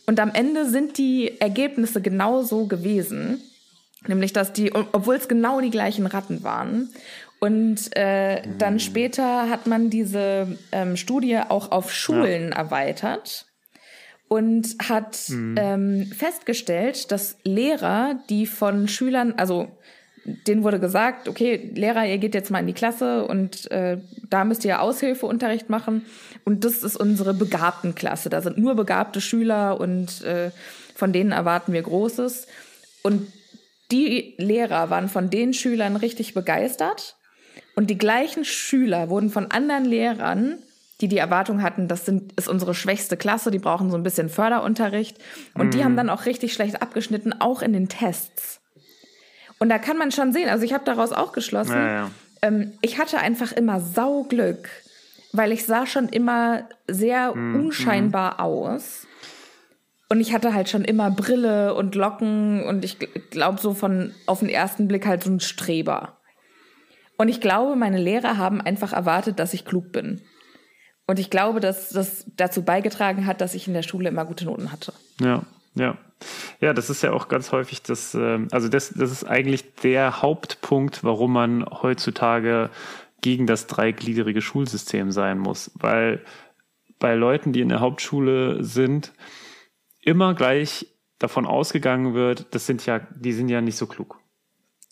Und 0.08 0.20
am 0.20 0.32
Ende 0.34 0.68
sind 0.68 0.98
die 0.98 1.40
Ergebnisse 1.40 2.02
genauso 2.02 2.66
gewesen. 2.66 3.44
Nämlich, 4.08 4.34
dass 4.34 4.54
die, 4.54 4.74
obwohl 4.74 5.18
es 5.18 5.28
genau 5.28 5.62
die 5.62 5.70
gleichen 5.70 6.08
Ratten 6.08 6.42
waren. 6.42 6.90
Und 7.40 7.96
äh, 7.96 8.42
dann 8.58 8.80
später 8.80 9.52
hat 9.52 9.68
man 9.68 9.92
diese 9.92 10.58
ähm, 10.72 10.98
Studie 10.98 11.38
auch 11.48 11.72
auf 11.72 11.94
Schulen 11.94 12.50
ja. 12.50 12.56
erweitert 12.56 13.46
und 14.30 14.78
hat 14.82 15.30
mhm. 15.30 15.56
ähm, 15.60 16.06
festgestellt, 16.08 17.12
dass 17.12 17.38
Lehrer, 17.44 18.16
die 18.32 18.48
von 18.48 18.88
Schülern, 18.88 19.36
also 19.38 19.68
denen 20.24 20.64
wurde 20.64 20.80
gesagt, 20.80 21.28
okay, 21.28 21.72
Lehrer, 21.74 22.06
ihr 22.06 22.18
geht 22.18 22.36
jetzt 22.36 22.52
mal 22.52 22.60
in 22.60 22.68
die 22.68 22.74
Klasse 22.74 23.26
und 23.26 23.70
äh, 23.72 23.98
da 24.30 24.46
müsst 24.46 24.64
ihr 24.66 24.82
Aushilfeunterricht 24.82 25.70
machen. 25.70 26.06
Und 26.46 26.64
das 26.64 26.84
ist 26.84 26.96
unsere 26.96 27.34
begabten 27.34 27.96
Klasse. 27.96 28.30
Da 28.30 28.42
sind 28.42 28.58
nur 28.58 28.76
begabte 28.76 29.22
Schüler 29.22 29.80
und 29.80 30.24
äh, 30.24 30.52
von 30.96 31.14
denen 31.14 31.32
erwarten 31.32 31.74
wir 31.74 31.82
Großes. 31.82 32.48
Und 33.04 33.32
die 33.92 34.36
Lehrer 34.38 34.90
waren 34.90 35.10
von 35.10 35.30
den 35.30 35.54
Schülern 35.54 35.96
richtig 35.96 36.34
begeistert. 36.34 37.18
Und 37.76 37.90
die 37.90 37.98
gleichen 37.98 38.46
Schüler 38.46 39.10
wurden 39.10 39.30
von 39.30 39.50
anderen 39.50 39.86
Lehrern, 39.86 40.60
die 41.02 41.08
die 41.08 41.18
Erwartung 41.18 41.64
hatten, 41.64 41.88
das 41.88 42.06
sind, 42.06 42.34
ist 42.34 42.48
unsere 42.48 42.76
schwächste 42.76 43.18
Klasse, 43.18 43.50
die 43.50 43.60
brauchen 43.60 43.90
so 43.90 43.98
ein 43.98 44.04
bisschen 44.04 44.30
Förderunterricht. 44.30 45.18
Und 45.56 45.68
mhm. 45.68 45.72
die 45.72 45.84
haben 45.84 45.98
dann 45.98 46.10
auch 46.10 46.26
richtig 46.26 46.54
schlecht 46.54 46.82
abgeschnitten, 46.82 47.34
auch 47.42 47.62
in 47.62 47.74
den 47.74 47.90
Tests. 47.90 48.61
Und 49.62 49.70
da 49.70 49.78
kann 49.78 49.96
man 49.96 50.12
schon 50.12 50.34
sehen, 50.34 50.50
also 50.50 50.66
ich 50.66 50.74
habe 50.74 50.86
daraus 50.86 51.12
auch 51.12 51.34
geschlossen, 51.34 51.76
ja, 51.76 51.88
ja. 51.88 52.12
Ähm, 52.42 52.74
ich 52.82 52.98
hatte 52.98 53.20
einfach 53.20 53.52
immer 53.52 53.80
Sauglück, 53.80 54.68
weil 55.34 55.52
ich 55.52 55.68
sah 55.68 55.86
schon 55.86 56.10
immer 56.10 56.64
sehr 56.88 57.36
mhm. 57.36 57.68
unscheinbar 57.68 58.40
aus. 58.40 59.06
Und 60.10 60.20
ich 60.20 60.34
hatte 60.34 60.56
halt 60.56 60.68
schon 60.68 60.84
immer 60.84 61.12
Brille 61.12 61.76
und 61.76 61.94
Locken 61.94 62.64
und 62.64 62.84
ich 62.84 62.98
glaube 63.30 63.62
so 63.62 63.76
von 63.76 64.16
auf 64.26 64.40
den 64.40 64.50
ersten 64.50 64.88
Blick 64.88 65.06
halt 65.06 65.24
so 65.24 65.30
ein 65.30 65.40
Streber. 65.40 66.18
Und 67.20 67.30
ich 67.30 67.40
glaube, 67.40 67.76
meine 67.76 68.00
Lehrer 68.00 68.38
haben 68.38 68.62
einfach 68.62 68.94
erwartet, 68.94 69.38
dass 69.38 69.54
ich 69.54 69.64
klug 69.64 69.92
bin. 69.92 70.22
Und 71.06 71.20
ich 71.20 71.30
glaube, 71.30 71.60
dass 71.60 71.90
das 71.90 72.26
dazu 72.36 72.64
beigetragen 72.64 73.28
hat, 73.28 73.42
dass 73.42 73.54
ich 73.54 73.68
in 73.68 73.76
der 73.76 73.84
Schule 73.84 74.10
immer 74.10 74.26
gute 74.26 74.46
Noten 74.46 74.72
hatte. 74.72 74.92
Ja, 75.20 75.44
Ja. 75.76 75.98
Ja, 76.60 76.74
das 76.74 76.90
ist 76.92 77.02
ja 77.02 77.14
auch 77.14 77.28
ganz 77.28 77.52
häufig 77.52 77.82
das, 77.82 78.14
ähm, 78.14 78.48
also 78.52 78.68
das, 78.70 78.90
das 78.90 79.12
ist 79.12 79.24
eigentlich 79.24 79.74
der 79.76 80.22
Hauptpunkt, 80.22 81.04
warum 81.04 81.34
man 81.34 81.66
heutzutage 81.66 82.70
gegen 83.22 83.48
das 83.48 83.68
dreigliedrige 83.68 84.42
Schulsystem 84.42 85.12
sein 85.12 85.40
muss. 85.40 85.72
Weil 85.76 86.24
bei 87.00 87.16
Leuten, 87.16 87.54
die 87.54 87.62
in 87.62 87.70
der 87.70 87.80
Hauptschule 87.80 88.64
sind, 88.64 89.14
immer 90.02 90.36
gleich 90.36 90.88
davon 91.18 91.46
ausgegangen 91.46 92.14
wird, 92.14 92.54
das 92.54 92.66
sind 92.66 92.86
ja, 92.86 93.00
die 93.00 93.34
sind 93.34 93.50
ja 93.50 93.62
nicht 93.62 93.78
so 93.78 93.88
klug. 93.88 94.21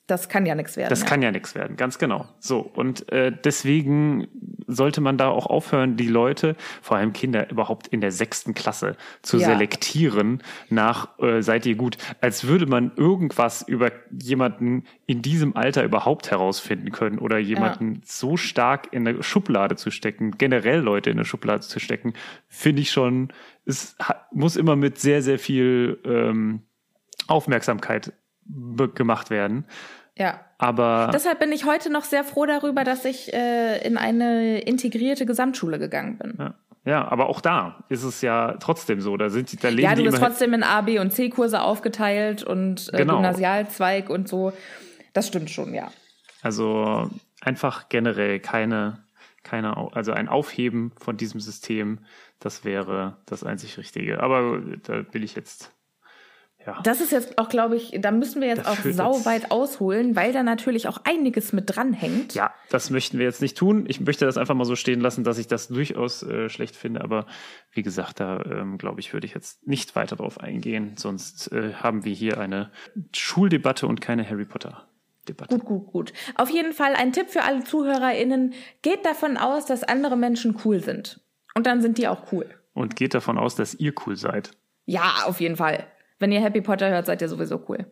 Das 0.09 0.27
kann 0.27 0.45
ja 0.45 0.55
nichts 0.55 0.75
werden. 0.75 0.89
Das 0.89 1.01
ja. 1.01 1.05
kann 1.05 1.21
ja 1.21 1.31
nichts 1.31 1.55
werden, 1.55 1.77
ganz 1.77 1.99
genau. 1.99 2.27
So, 2.39 2.59
und 2.59 3.11
äh, 3.11 3.31
deswegen 3.31 4.27
sollte 4.67 5.01
man 5.01 5.17
da 5.17 5.29
auch 5.29 5.45
aufhören, 5.45 5.97
die 5.97 6.07
Leute, 6.07 6.55
vor 6.81 6.97
allem 6.97 7.13
Kinder, 7.13 7.49
überhaupt 7.49 7.87
in 7.87 8.01
der 8.01 8.11
sechsten 8.11 8.53
Klasse 8.53 8.95
zu 9.21 9.37
Ja. 9.37 9.47
selektieren 9.47 10.41
nach 10.69 11.17
äh, 11.19 11.41
seid 11.41 11.65
ihr 11.65 11.75
gut, 11.75 11.97
als 12.21 12.47
würde 12.47 12.65
man 12.65 12.91
irgendwas 12.95 13.61
über 13.67 13.91
jemanden 14.11 14.83
in 15.05 15.21
diesem 15.21 15.55
Alter 15.55 15.83
überhaupt 15.83 16.31
herausfinden 16.31 16.91
können 16.91 17.19
oder 17.19 17.37
jemanden 17.37 18.01
so 18.05 18.37
stark 18.37 18.91
in 18.91 19.07
eine 19.07 19.23
Schublade 19.23 19.75
zu 19.75 19.91
stecken, 19.91 20.37
generell 20.37 20.79
Leute 20.79 21.09
in 21.09 21.17
eine 21.17 21.25
Schublade 21.25 21.61
zu 21.61 21.79
stecken, 21.79 22.13
finde 22.47 22.81
ich 22.81 22.91
schon, 22.91 23.31
es 23.65 23.95
muss 24.31 24.55
immer 24.55 24.75
mit 24.75 24.97
sehr, 24.99 25.21
sehr 25.21 25.39
viel 25.39 25.99
ähm, 26.05 26.63
Aufmerksamkeit 27.27 28.13
gemacht 28.95 29.29
werden. 29.29 29.65
Ja. 30.19 30.41
Aber 30.57 31.09
Deshalb 31.13 31.39
bin 31.39 31.51
ich 31.53 31.65
heute 31.65 31.89
noch 31.89 32.03
sehr 32.03 32.23
froh 32.25 32.45
darüber, 32.45 32.83
dass 32.83 33.05
ich 33.05 33.33
äh, 33.33 33.85
in 33.88 33.97
eine 33.97 34.59
integrierte 34.59 35.25
Gesamtschule 35.25 35.79
gegangen 35.79 36.17
bin. 36.17 36.35
Ja. 36.38 36.53
ja, 36.83 37.07
aber 37.07 37.29
auch 37.29 37.39
da 37.39 37.83
ist 37.88 38.03
es 38.03 38.21
ja 38.21 38.57
trotzdem 38.59 38.99
so. 38.99 39.15
Da 39.15 39.29
sind 39.29 39.51
die, 39.51 39.57
da 39.57 39.69
leben 39.69 39.83
Ja, 39.83 39.95
du 39.95 40.03
bist 40.03 40.17
trotzdem 40.17 40.53
in 40.53 40.63
A, 40.63 40.81
B 40.81 40.99
und 40.99 41.11
C-Kurse 41.11 41.61
aufgeteilt 41.61 42.43
und 42.43 42.89
äh, 42.93 42.97
Genau. 42.97 43.15
Gymnasialzweig 43.15 44.09
und 44.09 44.27
so. 44.27 44.51
Das 45.13 45.27
stimmt 45.27 45.49
schon, 45.49 45.73
ja. 45.73 45.89
Also 46.41 47.09
einfach 47.41 47.88
generell 47.88 48.39
keine, 48.41 48.99
keine, 49.43 49.77
also 49.93 50.11
ein 50.11 50.27
Aufheben 50.27 50.91
von 50.99 51.15
diesem 51.15 51.39
System, 51.39 51.99
das 52.39 52.65
wäre 52.65 53.17
das 53.25 53.43
einzig 53.45 53.77
Richtige. 53.77 54.21
Aber 54.21 54.59
da 54.83 55.05
will 55.13 55.23
ich 55.23 55.35
jetzt, 55.35 55.71
ja. 56.69 56.81
Das 56.83 57.01
ist 57.01 57.11
jetzt 57.11 57.38
auch, 57.38 57.49
glaube 57.49 57.75
ich, 57.75 57.97
da 57.99 58.11
müssen 58.11 58.41
wir 58.41 58.47
jetzt 58.47 58.65
Das 58.65 58.67
auch 58.67 58.91
sau 58.91 59.25
weit 59.25 59.51
ausholen, 59.51 60.15
weil 60.15 60.33
da 60.33 60.43
natürlich 60.43 60.88
auch 60.88 61.01
einiges 61.03 61.51
mit 61.51 61.75
dranhängt. 61.75 62.35
Ja, 62.35 62.53
das 62.69 62.89
möchten 62.89 63.17
wir 63.17 63.25
jetzt 63.25 63.41
nicht 63.41 63.57
tun. 63.57 63.85
Ich 63.88 63.99
möchte 63.99 64.25
das 64.25 64.38
einfach 64.38 64.55
mal 64.55 64.65
so 64.65 64.75
stehen 64.75 65.01
lassen, 65.01 65.23
dass 65.23 65.38
ich 65.38 65.47
das 65.47 65.67
durchaus 65.69 66.23
äh, 66.23 66.49
schlecht 66.49 66.75
finde. 66.75 67.01
Aber 67.01 67.25
wie 67.71 67.81
gesagt, 67.81 68.19
da 68.19 68.41
ähm, 68.41 68.77
glaube 68.77 68.99
ich, 68.99 69.13
würde 69.13 69.25
ich 69.25 69.33
jetzt 69.33 69.65
nicht 69.67 69.95
weiter 69.95 70.15
drauf 70.15 70.39
eingehen. 70.39 70.93
Sonst 70.95 71.51
äh, 71.51 71.73
haben 71.73 72.05
wir 72.05 72.13
hier 72.13 72.39
eine 72.39 72.71
Schuldebatte 73.15 73.88
und 73.88 74.01
keine 74.01 74.29
Harry 74.29 74.45
Potter 74.45 74.85
Debatte. 75.27 75.57
Gut, 75.57 75.65
gut, 75.65 75.91
gut. 75.91 76.13
Auf 76.35 76.49
jeden 76.49 76.73
Fall 76.73 76.93
ein 76.95 77.13
Tipp 77.13 77.29
für 77.29 77.43
alle 77.43 77.63
ZuhörerInnen. 77.63 78.53
Geht 78.81 79.05
davon 79.05 79.38
aus, 79.38 79.65
dass 79.65 79.83
andere 79.83 80.17
Menschen 80.17 80.55
cool 80.65 80.83
sind. 80.83 81.21
Und 81.55 81.65
dann 81.65 81.81
sind 81.81 81.97
die 81.97 82.07
auch 82.07 82.31
cool. 82.31 82.49
Und 82.73 82.95
geht 82.95 83.13
davon 83.13 83.38
aus, 83.38 83.55
dass 83.55 83.73
ihr 83.75 83.93
cool 84.05 84.15
seid. 84.15 84.51
Ja, 84.85 85.23
auf 85.25 85.39
jeden 85.39 85.55
Fall. 85.55 85.85
Wenn 86.19 86.31
ihr 86.31 86.41
Happy 86.41 86.61
Potter 86.61 86.89
hört, 86.89 87.05
seid 87.05 87.21
ihr 87.21 87.29
sowieso 87.29 87.63
cool. 87.69 87.85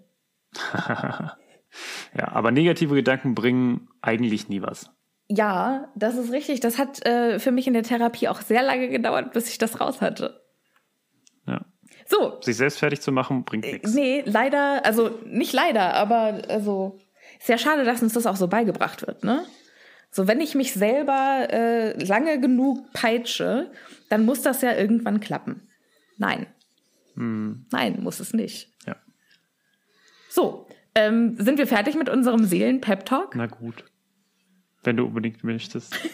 Ja, 2.18 2.30
aber 2.30 2.52
negative 2.52 2.96
Gedanken 2.96 3.36
bringen 3.36 3.90
eigentlich 4.02 4.48
nie 4.48 4.62
was. 4.62 4.90
Ja, 5.28 5.92
das 5.96 6.16
ist 6.16 6.32
richtig. 6.32 6.62
Das 6.62 6.78
hat 6.78 7.06
äh, 7.06 7.40
für 7.40 7.52
mich 7.52 7.68
in 7.68 7.74
der 7.74 7.84
Therapie 7.84 8.30
auch 8.30 8.40
sehr 8.42 8.64
lange 8.64 8.88
gedauert, 8.88 9.34
bis 9.34 9.50
ich 9.50 9.58
das 9.58 9.80
raus 9.82 10.00
hatte. 10.00 10.42
Ja. 11.46 11.66
So, 12.06 12.40
Sich 12.42 12.56
selbst 12.56 12.80
fertig 12.80 13.02
zu 13.02 13.12
machen, 13.12 13.44
bringt 13.44 13.66
nichts. 13.66 13.94
nee, 13.94 14.24
leider, 14.26 14.86
also 14.86 15.12
nicht 15.26 15.52
leider, 15.54 15.94
aber 15.94 16.42
also 16.48 16.98
ist 17.38 17.50
ja 17.50 17.58
schade, 17.58 17.84
dass 17.84 18.02
uns 18.02 18.14
das 18.14 18.26
auch 18.26 18.38
so 18.38 18.48
beigebracht 18.48 19.06
wird, 19.06 19.24
ne? 19.26 19.46
So, 20.10 20.26
wenn 20.28 20.40
ich 20.40 20.56
mich 20.56 20.74
selber 20.74 21.48
äh, 21.52 22.02
lange 22.02 22.40
genug 22.40 22.92
peitsche, 22.94 23.70
dann 24.10 24.26
muss 24.26 24.42
das 24.42 24.62
ja 24.62 24.74
irgendwann 24.74 25.20
klappen. 25.20 25.68
Nein. 26.18 26.48
Nein, 27.18 28.02
muss 28.02 28.20
es 28.20 28.34
nicht. 28.34 28.72
Ja. 28.86 28.96
So, 30.30 30.68
ähm, 30.94 31.36
sind 31.38 31.58
wir 31.58 31.68
fertig 31.68 31.96
mit 31.96 32.10
unserem 32.10 32.44
Seelen-Pep-Talk? 32.46 33.36
Na 33.36 33.48
gut. 33.48 33.86
Wenn 34.84 34.98
du 34.98 35.06
unbedingt 35.06 35.44
möchtest. 35.44 35.96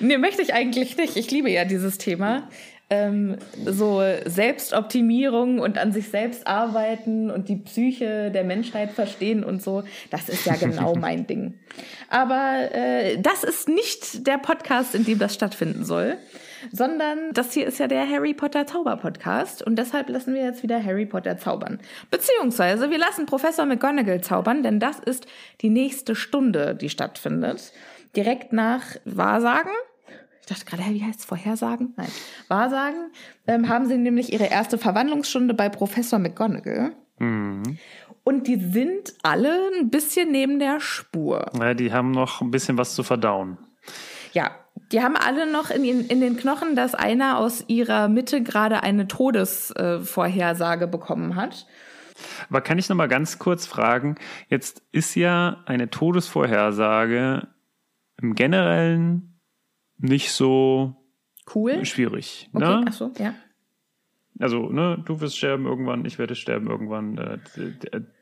Nee, 0.00 0.18
möchte 0.18 0.42
ich 0.42 0.52
eigentlich 0.52 0.96
nicht. 0.96 1.16
Ich 1.16 1.30
liebe 1.30 1.50
ja 1.50 1.64
dieses 1.64 1.96
Thema. 1.96 2.50
Ähm, 2.88 3.36
so 3.64 4.00
Selbstoptimierung 4.26 5.58
und 5.58 5.76
an 5.76 5.90
sich 5.92 6.08
selbst 6.08 6.46
arbeiten 6.46 7.32
und 7.32 7.48
die 7.48 7.56
Psyche 7.56 8.30
der 8.30 8.44
Menschheit 8.44 8.92
verstehen 8.92 9.42
und 9.42 9.60
so, 9.60 9.82
das 10.10 10.28
ist 10.28 10.46
ja 10.46 10.54
genau 10.60 10.94
mein 10.94 11.26
Ding. 11.26 11.54
Aber 12.10 12.68
äh, 12.72 13.20
das 13.20 13.42
ist 13.42 13.68
nicht 13.68 14.26
der 14.26 14.38
Podcast, 14.38 14.94
in 14.94 15.04
dem 15.04 15.18
das 15.18 15.34
stattfinden 15.34 15.84
soll, 15.84 16.16
sondern 16.72 17.32
das 17.32 17.52
hier 17.52 17.66
ist 17.66 17.78
ja 17.78 17.88
der 17.88 18.08
Harry 18.08 18.34
Potter 18.34 18.66
Zauber 18.66 18.96
Podcast 18.96 19.62
und 19.62 19.76
deshalb 19.76 20.08
lassen 20.08 20.34
wir 20.34 20.44
jetzt 20.44 20.62
wieder 20.62 20.82
Harry 20.82 21.06
Potter 21.06 21.38
zaubern. 21.38 21.80
Beziehungsweise 22.10 22.90
wir 22.90 22.98
lassen 22.98 23.26
Professor 23.26 23.66
McGonagall 23.66 24.20
zaubern, 24.20 24.62
denn 24.62 24.80
das 24.80 24.98
ist 24.98 25.26
die 25.60 25.70
nächste 25.70 26.14
Stunde, 26.14 26.74
die 26.74 26.88
stattfindet. 26.88 27.72
Direkt 28.14 28.52
nach 28.52 28.82
Wahrsagen. 29.04 29.72
Ich 30.48 30.54
dachte 30.54 30.64
gerade, 30.76 30.94
wie 30.94 31.02
heißt 31.02 31.18
es 31.20 31.24
Vorhersagen? 31.24 31.92
Nein. 31.96 32.08
Wahrsagen 32.46 33.10
ähm, 33.48 33.68
haben 33.68 33.86
sie 33.86 33.98
nämlich 33.98 34.32
ihre 34.32 34.46
erste 34.46 34.78
Verwandlungsstunde 34.78 35.54
bei 35.54 35.68
Professor 35.68 36.20
McGonagall. 36.20 36.92
Mhm. 37.18 37.78
Und 38.22 38.46
die 38.46 38.56
sind 38.56 39.14
alle 39.24 39.58
ein 39.80 39.90
bisschen 39.90 40.30
neben 40.30 40.60
der 40.60 40.78
Spur. 40.78 41.46
Ja, 41.58 41.74
die 41.74 41.92
haben 41.92 42.12
noch 42.12 42.40
ein 42.42 42.52
bisschen 42.52 42.78
was 42.78 42.94
zu 42.94 43.02
verdauen. 43.02 43.58
Ja, 44.32 44.52
die 44.92 45.02
haben 45.02 45.16
alle 45.16 45.50
noch 45.50 45.70
in, 45.70 45.82
den- 45.82 46.06
in 46.06 46.20
den 46.20 46.36
Knochen, 46.36 46.76
dass 46.76 46.94
einer 46.94 47.38
aus 47.38 47.64
ihrer 47.66 48.08
Mitte 48.08 48.42
gerade 48.42 48.84
eine 48.84 49.08
Todesvorhersage 49.08 50.84
äh, 50.84 50.88
bekommen 50.88 51.34
hat. 51.34 51.66
Aber 52.48 52.60
kann 52.60 52.78
ich 52.78 52.88
noch 52.88 52.96
mal 52.96 53.08
ganz 53.08 53.40
kurz 53.40 53.66
fragen? 53.66 54.14
Jetzt 54.48 54.82
ist 54.92 55.16
ja 55.16 55.62
eine 55.66 55.90
Todesvorhersage 55.90 57.48
im 58.22 58.34
Generellen 58.36 59.35
nicht 59.98 60.30
so 60.32 60.94
Cool. 61.54 61.84
schwierig. 61.84 62.50
Okay, 62.52 62.64
Ne? 62.64 62.84
ach 62.88 62.92
so, 62.92 63.12
ja. 63.18 63.34
Also, 64.38 64.68
ne, 64.68 65.02
du 65.04 65.20
wirst 65.20 65.38
sterben 65.38 65.64
irgendwann, 65.66 66.04
ich 66.04 66.18
werde 66.18 66.34
sterben 66.34 66.68
irgendwann. 66.68 67.16
Äh, 67.16 67.38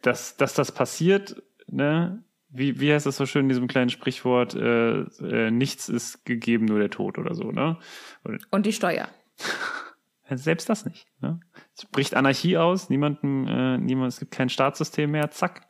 dass, 0.02 0.36
dass 0.36 0.54
das 0.54 0.70
passiert, 0.72 1.42
ne? 1.66 2.22
Wie, 2.50 2.78
wie 2.78 2.92
heißt 2.92 3.04
das 3.06 3.16
so 3.16 3.26
schön 3.26 3.46
in 3.46 3.48
diesem 3.48 3.66
kleinen 3.66 3.90
Sprichwort? 3.90 4.54
Äh, 4.54 5.00
äh, 5.00 5.50
nichts 5.50 5.88
ist 5.88 6.24
gegeben, 6.24 6.66
nur 6.66 6.78
der 6.78 6.90
Tod 6.90 7.18
oder 7.18 7.34
so, 7.34 7.50
ne? 7.50 7.78
Oder, 8.24 8.38
Und 8.52 8.64
die 8.66 8.72
Steuer. 8.72 9.08
selbst 10.30 10.68
das 10.68 10.84
nicht. 10.84 11.06
Ne? 11.20 11.40
Es 11.76 11.84
bricht 11.86 12.14
Anarchie 12.14 12.56
aus, 12.58 12.90
niemanden, 12.90 13.48
äh, 13.48 13.78
niemand, 13.78 14.12
es 14.12 14.20
gibt 14.20 14.30
kein 14.30 14.48
Staatssystem 14.48 15.10
mehr, 15.10 15.30
zack, 15.32 15.66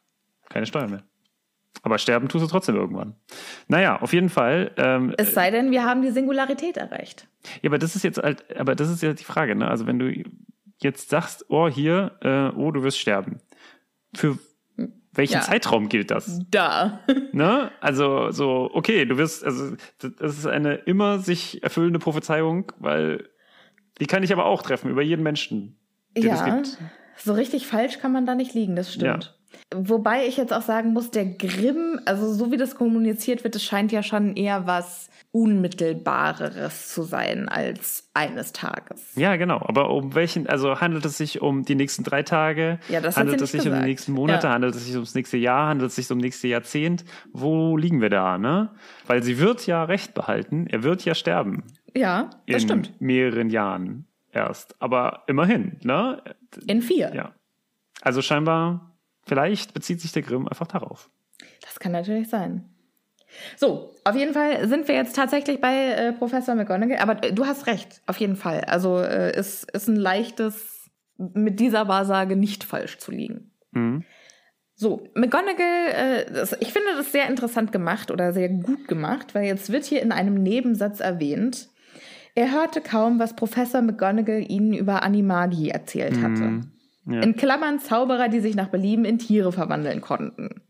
keine 0.50 0.66
Steuer 0.66 0.88
mehr. 0.88 1.04
Aber 1.82 1.98
sterben 1.98 2.28
tust 2.28 2.44
du 2.44 2.48
trotzdem 2.48 2.76
irgendwann. 2.76 3.14
Naja, 3.68 4.00
auf 4.00 4.12
jeden 4.12 4.28
Fall. 4.30 4.70
Ähm, 4.76 5.12
Es 5.18 5.34
sei 5.34 5.50
denn, 5.50 5.70
wir 5.70 5.84
haben 5.84 6.02
die 6.02 6.10
Singularität 6.10 6.76
erreicht. 6.76 7.26
ja, 7.62 7.68
aber 7.70 7.78
das 7.78 7.94
ist 7.96 8.04
jetzt 8.04 8.22
halt, 8.22 8.44
aber 8.58 8.74
das 8.74 8.88
ist 8.88 9.02
ja 9.02 9.12
die 9.12 9.24
Frage, 9.24 9.54
ne? 9.54 9.68
Also 9.68 9.86
wenn 9.86 9.98
du 9.98 10.12
jetzt 10.82 11.10
sagst, 11.10 11.44
oh 11.48 11.68
hier, 11.68 12.12
äh, 12.22 12.56
oh, 12.56 12.70
du 12.70 12.82
wirst 12.82 12.98
sterben. 12.98 13.40
Für 14.14 14.38
welchen 15.12 15.34
Ja. 15.34 15.40
Zeitraum 15.42 15.88
gilt 15.88 16.10
das? 16.10 16.40
Da. 16.50 17.00
Ne? 17.32 17.70
Also 17.80 18.30
so, 18.30 18.70
okay, 18.72 19.04
du 19.06 19.16
wirst, 19.18 19.44
also 19.44 19.74
das 20.00 20.38
ist 20.38 20.46
eine 20.46 20.74
immer 20.74 21.18
sich 21.18 21.62
erfüllende 21.62 21.98
Prophezeiung, 21.98 22.70
weil 22.78 23.28
die 24.00 24.06
kann 24.06 24.22
ich 24.22 24.32
aber 24.32 24.46
auch 24.46 24.62
treffen 24.62 24.88
über 24.90 25.02
jeden 25.02 25.22
Menschen, 25.22 25.76
den 26.16 26.30
es 26.30 26.40
ja, 26.40 26.54
gibt. 26.56 26.78
so 27.16 27.32
richtig 27.34 27.66
falsch 27.66 27.98
kann 27.98 28.12
man 28.12 28.24
da 28.26 28.34
nicht 28.36 28.54
liegen, 28.54 28.76
das 28.76 28.92
stimmt. 28.94 29.36
Wobei 29.74 30.26
ich 30.26 30.36
jetzt 30.36 30.52
auch 30.52 30.62
sagen 30.62 30.92
muss, 30.92 31.10
der 31.10 31.26
Grimm, 31.26 32.00
also 32.04 32.32
so 32.32 32.52
wie 32.52 32.56
das 32.56 32.74
kommuniziert 32.74 33.44
wird, 33.44 33.56
es 33.56 33.64
scheint 33.64 33.92
ja 33.92 34.02
schon 34.02 34.36
eher 34.36 34.66
was 34.66 35.08
Unmittelbareres 35.32 36.94
zu 36.94 37.02
sein 37.02 37.48
als 37.48 38.08
eines 38.14 38.52
Tages. 38.52 39.16
Ja, 39.16 39.34
genau. 39.34 39.60
Aber 39.66 39.90
um 39.90 40.14
welchen, 40.14 40.46
also 40.46 40.80
handelt 40.80 41.04
es 41.04 41.18
sich 41.18 41.42
um 41.42 41.64
die 41.64 41.74
nächsten 41.74 42.04
drei 42.04 42.22
Tage? 42.22 42.78
Ja, 42.88 43.00
das 43.00 43.16
handelt 43.16 43.40
es 43.40 43.50
sich 43.50 43.62
um 43.62 43.64
die 43.64 43.70
gesagt. 43.70 43.86
nächsten 43.86 44.12
Monate? 44.12 44.46
Ja. 44.46 44.52
Handelt 44.52 44.76
es 44.76 44.86
sich 44.86 44.94
ums 44.94 45.14
nächste 45.16 45.36
Jahr? 45.36 45.68
Handelt 45.68 45.90
es 45.90 45.96
sich 45.96 46.08
ums 46.08 46.22
nächste 46.22 46.46
Jahrzehnt? 46.46 47.04
Wo 47.32 47.76
liegen 47.76 48.00
wir 48.00 48.10
da, 48.10 48.38
ne? 48.38 48.70
Weil 49.08 49.24
sie 49.24 49.40
wird 49.40 49.66
ja 49.66 49.82
Recht 49.82 50.14
behalten. 50.14 50.68
Er 50.68 50.84
wird 50.84 51.04
ja 51.04 51.16
sterben. 51.16 51.64
Ja, 51.96 52.30
das 52.46 52.62
in 52.62 52.68
stimmt. 52.68 53.00
mehreren 53.00 53.50
Jahren 53.50 54.06
erst. 54.30 54.80
Aber 54.80 55.24
immerhin, 55.26 55.78
ne? 55.82 56.22
In 56.68 56.80
vier. 56.80 57.12
Ja. 57.12 57.32
Also 58.02 58.22
scheinbar, 58.22 58.93
vielleicht 59.26 59.74
bezieht 59.74 60.00
sich 60.00 60.12
der 60.12 60.22
Grimm 60.22 60.48
einfach 60.48 60.66
darauf. 60.66 61.10
Das 61.62 61.78
kann 61.78 61.92
natürlich 61.92 62.28
sein. 62.28 62.68
So, 63.56 63.94
auf 64.04 64.14
jeden 64.14 64.32
Fall 64.32 64.68
sind 64.68 64.86
wir 64.86 64.94
jetzt 64.94 65.16
tatsächlich 65.16 65.60
bei 65.60 65.88
äh, 65.88 66.12
Professor 66.12 66.54
McGonagall. 66.54 66.98
Aber 66.98 67.22
äh, 67.24 67.32
du 67.32 67.46
hast 67.46 67.66
recht, 67.66 68.00
auf 68.06 68.18
jeden 68.18 68.36
Fall. 68.36 68.60
Also 68.62 68.98
äh, 68.98 69.36
ist, 69.36 69.70
ist 69.72 69.88
ein 69.88 69.96
leichtes 69.96 70.90
mit 71.16 71.60
dieser 71.60 71.88
Wahrsage 71.88 72.36
nicht 72.36 72.64
falsch 72.64 72.98
zu 72.98 73.10
liegen. 73.10 73.50
Mhm. 73.72 74.04
So, 74.76 75.08
McGonagall, 75.14 76.26
äh, 76.26 76.32
das, 76.32 76.56
ich 76.60 76.72
finde 76.72 76.88
das 76.96 77.12
sehr 77.12 77.28
interessant 77.28 77.70
gemacht 77.70 78.10
oder 78.10 78.32
sehr 78.32 78.48
gut 78.48 78.88
gemacht, 78.88 79.34
weil 79.34 79.44
jetzt 79.44 79.70
wird 79.70 79.84
hier 79.84 80.02
in 80.02 80.10
einem 80.10 80.34
Nebensatz 80.34 81.00
erwähnt, 81.00 81.68
er 82.34 82.50
hörte 82.50 82.80
kaum, 82.80 83.20
was 83.20 83.36
Professor 83.36 83.80
McGonagall 83.80 84.44
ihnen 84.48 84.74
über 84.74 85.04
Animagi 85.04 85.68
erzählt 85.68 86.20
hatte. 86.20 86.42
Mm, 86.42 86.72
ja. 87.06 87.20
In 87.20 87.36
Klammern 87.36 87.80
Zauberer, 87.80 88.28
die 88.28 88.40
sich 88.40 88.54
nach 88.54 88.68
Belieben 88.68 89.04
in 89.04 89.18
Tiere 89.18 89.52
verwandeln 89.52 90.00
konnten. 90.00 90.62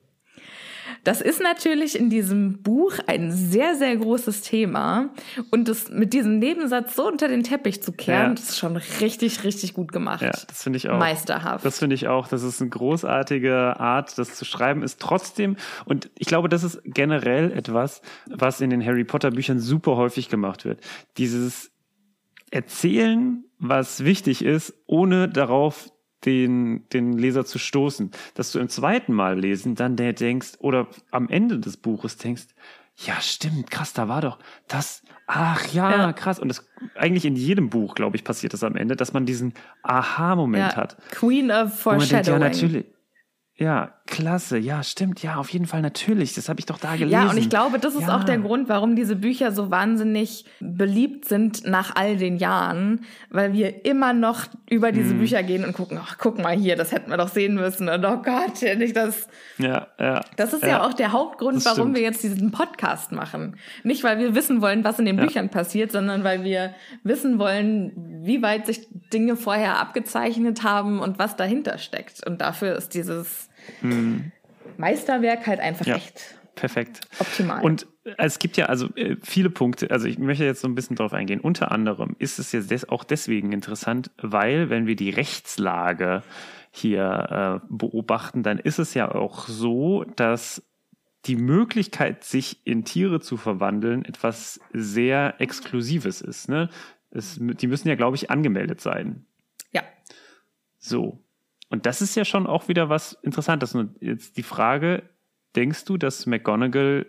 Das 1.04 1.20
ist 1.20 1.42
natürlich 1.42 1.98
in 1.98 2.08
diesem 2.08 2.62
Buch 2.62 2.94
ein 3.06 3.30
sehr, 3.30 3.74
sehr 3.76 3.94
großes 3.94 4.40
Thema. 4.40 5.10
Und 5.50 5.68
das 5.68 5.90
mit 5.90 6.14
diesem 6.14 6.38
Nebensatz 6.38 6.96
so 6.96 7.06
unter 7.06 7.28
den 7.28 7.42
Teppich 7.42 7.82
zu 7.82 7.92
kehren, 7.92 8.28
ja. 8.30 8.34
das 8.34 8.50
ist 8.50 8.58
schon 8.58 8.76
richtig, 8.76 9.44
richtig 9.44 9.74
gut 9.74 9.92
gemacht. 9.92 10.22
Ja, 10.22 10.30
das 10.30 10.62
finde 10.62 10.78
ich 10.78 10.88
auch. 10.88 10.98
Meisterhaft. 10.98 11.64
Das 11.64 11.78
finde 11.78 11.94
ich 11.94 12.08
auch. 12.08 12.26
Das 12.26 12.42
ist 12.42 12.60
eine 12.60 12.70
großartige 12.70 13.78
Art, 13.78 14.16
das 14.16 14.34
zu 14.34 14.46
schreiben, 14.46 14.82
ist 14.82 14.98
trotzdem, 14.98 15.56
und 15.84 16.10
ich 16.18 16.26
glaube, 16.26 16.48
das 16.48 16.64
ist 16.64 16.80
generell 16.84 17.52
etwas, 17.52 18.00
was 18.26 18.62
in 18.62 18.70
den 18.70 18.84
Harry 18.84 19.04
Potter 19.04 19.30
Büchern 19.30 19.60
super 19.60 19.96
häufig 19.96 20.30
gemacht 20.30 20.64
wird. 20.64 20.80
Dieses 21.18 21.70
Erzählen, 22.50 23.44
was 23.58 24.04
wichtig 24.04 24.44
ist, 24.44 24.74
ohne 24.86 25.28
darauf 25.28 25.90
den, 26.24 26.88
den 26.90 27.12
Leser 27.18 27.44
zu 27.44 27.58
stoßen. 27.58 28.10
Dass 28.34 28.52
du 28.52 28.58
im 28.58 28.68
zweiten 28.68 29.12
Mal 29.12 29.38
lesen 29.38 29.74
dann 29.74 29.96
der 29.96 30.12
denkst, 30.12 30.52
oder 30.58 30.88
am 31.10 31.28
Ende 31.28 31.58
des 31.58 31.76
Buches 31.76 32.16
denkst, 32.16 32.46
ja, 32.96 33.20
stimmt, 33.20 33.70
krass, 33.70 33.92
da 33.92 34.08
war 34.08 34.20
doch 34.20 34.38
das, 34.68 35.02
ach 35.26 35.66
ja, 35.72 35.90
ja. 35.90 36.12
krass. 36.12 36.38
Und 36.38 36.48
das 36.48 36.64
eigentlich 36.94 37.24
in 37.24 37.34
jedem 37.34 37.68
Buch, 37.68 37.94
glaube 37.94 38.16
ich, 38.16 38.24
passiert 38.24 38.52
das 38.52 38.62
am 38.62 38.76
Ende, 38.76 38.94
dass 38.94 39.12
man 39.12 39.26
diesen 39.26 39.54
Aha-Moment 39.82 40.72
ja. 40.72 40.76
hat. 40.76 40.96
Queen 41.10 41.50
of 41.50 41.78
Foreshadowing. 41.78 42.40
Denkt, 42.40 42.56
ja, 42.60 42.66
natürlich. 42.68 42.93
Ja, 43.56 43.92
klasse. 44.06 44.58
Ja, 44.58 44.82
stimmt. 44.82 45.22
Ja, 45.22 45.36
auf 45.36 45.48
jeden 45.50 45.66
Fall 45.66 45.80
natürlich. 45.80 46.34
Das 46.34 46.48
habe 46.48 46.58
ich 46.58 46.66
doch 46.66 46.78
da 46.78 46.96
gelesen. 46.96 47.12
Ja, 47.12 47.30
und 47.30 47.36
ich 47.36 47.48
glaube, 47.48 47.78
das 47.78 47.94
ist 47.94 48.08
ja. 48.08 48.16
auch 48.16 48.24
der 48.24 48.38
Grund, 48.38 48.68
warum 48.68 48.96
diese 48.96 49.14
Bücher 49.14 49.52
so 49.52 49.70
wahnsinnig 49.70 50.44
beliebt 50.58 51.26
sind 51.26 51.64
nach 51.64 51.94
all 51.94 52.16
den 52.16 52.36
Jahren, 52.36 53.04
weil 53.30 53.52
wir 53.52 53.84
immer 53.86 54.12
noch 54.12 54.46
über 54.68 54.90
diese 54.90 55.10
hm. 55.10 55.20
Bücher 55.20 55.44
gehen 55.44 55.64
und 55.64 55.72
gucken, 55.72 56.00
ach, 56.02 56.18
guck 56.18 56.38
mal 56.38 56.56
hier, 56.56 56.74
das 56.74 56.90
hätten 56.90 57.10
wir 57.10 57.16
doch 57.16 57.28
sehen 57.28 57.54
müssen. 57.54 57.88
Und 57.88 58.04
oh 58.04 58.16
Gott, 58.16 58.60
hätte 58.60 58.82
ich 58.82 58.92
das. 58.92 59.28
Ja, 59.58 59.86
ja. 60.00 60.20
Das 60.34 60.52
ist 60.52 60.62
ja, 60.62 60.70
ja 60.70 60.84
auch 60.84 60.92
der 60.92 61.12
Hauptgrund, 61.12 61.64
warum 61.64 61.94
wir 61.94 62.02
jetzt 62.02 62.24
diesen 62.24 62.50
Podcast 62.50 63.12
machen. 63.12 63.56
Nicht, 63.84 64.02
weil 64.02 64.18
wir 64.18 64.34
wissen 64.34 64.62
wollen, 64.62 64.82
was 64.82 64.98
in 64.98 65.04
den 65.04 65.16
ja. 65.16 65.24
Büchern 65.24 65.48
passiert, 65.48 65.92
sondern 65.92 66.24
weil 66.24 66.42
wir 66.42 66.74
wissen 67.04 67.38
wollen, 67.38 67.92
wie 68.24 68.42
weit 68.42 68.66
sich 68.66 68.88
Dinge 69.12 69.36
vorher 69.36 69.78
abgezeichnet 69.78 70.64
haben 70.64 70.98
und 70.98 71.20
was 71.20 71.36
dahinter 71.36 71.78
steckt. 71.78 72.26
Und 72.26 72.40
dafür 72.40 72.74
ist 72.74 72.94
dieses 72.94 73.43
hm. 73.80 74.32
Meisterwerk 74.76 75.46
halt 75.46 75.60
einfach 75.60 75.86
ja, 75.86 75.96
echt. 75.96 76.36
Perfekt. 76.54 77.00
Optimal. 77.18 77.62
Und 77.62 77.86
es 78.18 78.38
gibt 78.38 78.56
ja 78.56 78.66
also 78.66 78.88
äh, 78.96 79.16
viele 79.22 79.50
Punkte, 79.50 79.90
also 79.90 80.06
ich 80.06 80.18
möchte 80.18 80.44
jetzt 80.44 80.60
so 80.60 80.68
ein 80.68 80.74
bisschen 80.74 80.96
drauf 80.96 81.12
eingehen. 81.12 81.40
Unter 81.40 81.72
anderem 81.72 82.16
ist 82.18 82.38
es 82.38 82.52
jetzt 82.52 82.88
auch 82.90 83.04
deswegen 83.04 83.52
interessant, 83.52 84.10
weil 84.18 84.70
wenn 84.70 84.86
wir 84.86 84.96
die 84.96 85.10
Rechtslage 85.10 86.22
hier 86.70 87.62
äh, 87.62 87.66
beobachten, 87.68 88.42
dann 88.42 88.58
ist 88.58 88.78
es 88.78 88.94
ja 88.94 89.12
auch 89.12 89.48
so, 89.48 90.04
dass 90.16 90.62
die 91.26 91.36
Möglichkeit, 91.36 92.24
sich 92.24 92.60
in 92.64 92.84
Tiere 92.84 93.20
zu 93.20 93.36
verwandeln, 93.36 94.04
etwas 94.04 94.60
sehr 94.72 95.36
Exklusives 95.38 96.20
ist. 96.20 96.48
Ne? 96.48 96.68
Es, 97.10 97.38
die 97.40 97.66
müssen 97.66 97.88
ja, 97.88 97.94
glaube 97.94 98.16
ich, 98.16 98.30
angemeldet 98.30 98.80
sein. 98.80 99.24
Ja. 99.72 99.82
So. 100.78 101.23
Und 101.68 101.86
das 101.86 102.02
ist 102.02 102.14
ja 102.14 102.24
schon 102.24 102.46
auch 102.46 102.68
wieder 102.68 102.88
was 102.88 103.14
Interessantes. 103.22 103.74
Und 103.74 104.00
jetzt 104.00 104.36
die 104.36 104.42
Frage, 104.42 105.02
denkst 105.56 105.84
du, 105.84 105.96
dass 105.96 106.26
McGonagall 106.26 107.06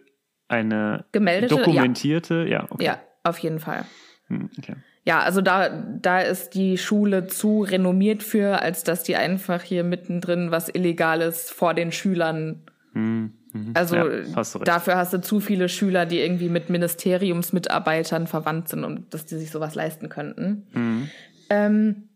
eine 0.47 1.05
Gemeldete, 1.11 1.55
dokumentierte, 1.55 2.45
ja, 2.47 2.61
ja, 2.61 2.67
okay. 2.69 2.85
ja 2.85 2.99
auf 3.23 3.39
jeden 3.39 3.59
Fall. 3.59 3.85
Hm, 4.27 4.49
okay. 4.57 4.75
Ja, 5.03 5.19
also 5.19 5.41
da, 5.41 5.69
da 5.69 6.19
ist 6.19 6.55
die 6.55 6.77
Schule 6.77 7.27
zu 7.27 7.61
renommiert 7.61 8.23
für, 8.23 8.61
als 8.61 8.83
dass 8.83 9.03
die 9.03 9.15
einfach 9.15 9.61
hier 9.61 9.83
mittendrin 9.83 10.49
was 10.49 10.67
Illegales 10.67 11.51
vor 11.51 11.75
den 11.75 11.91
Schülern. 11.91 12.63
Hm, 12.93 13.33
mhm. 13.53 13.71
Also 13.75 13.95
ja, 13.97 14.05
hast 14.35 14.59
dafür 14.67 14.95
hast 14.95 15.13
du 15.13 15.21
zu 15.21 15.39
viele 15.39 15.69
Schüler, 15.69 16.07
die 16.07 16.19
irgendwie 16.19 16.49
mit 16.49 16.71
Ministeriumsmitarbeitern 16.71 18.25
verwandt 18.25 18.69
sind 18.69 18.83
und 18.83 19.13
dass 19.13 19.27
die 19.27 19.35
sich 19.35 19.51
sowas 19.51 19.75
leisten 19.75 20.09
könnten. 20.09 20.67
Mhm. 20.73 21.09
Ähm, 21.51 22.09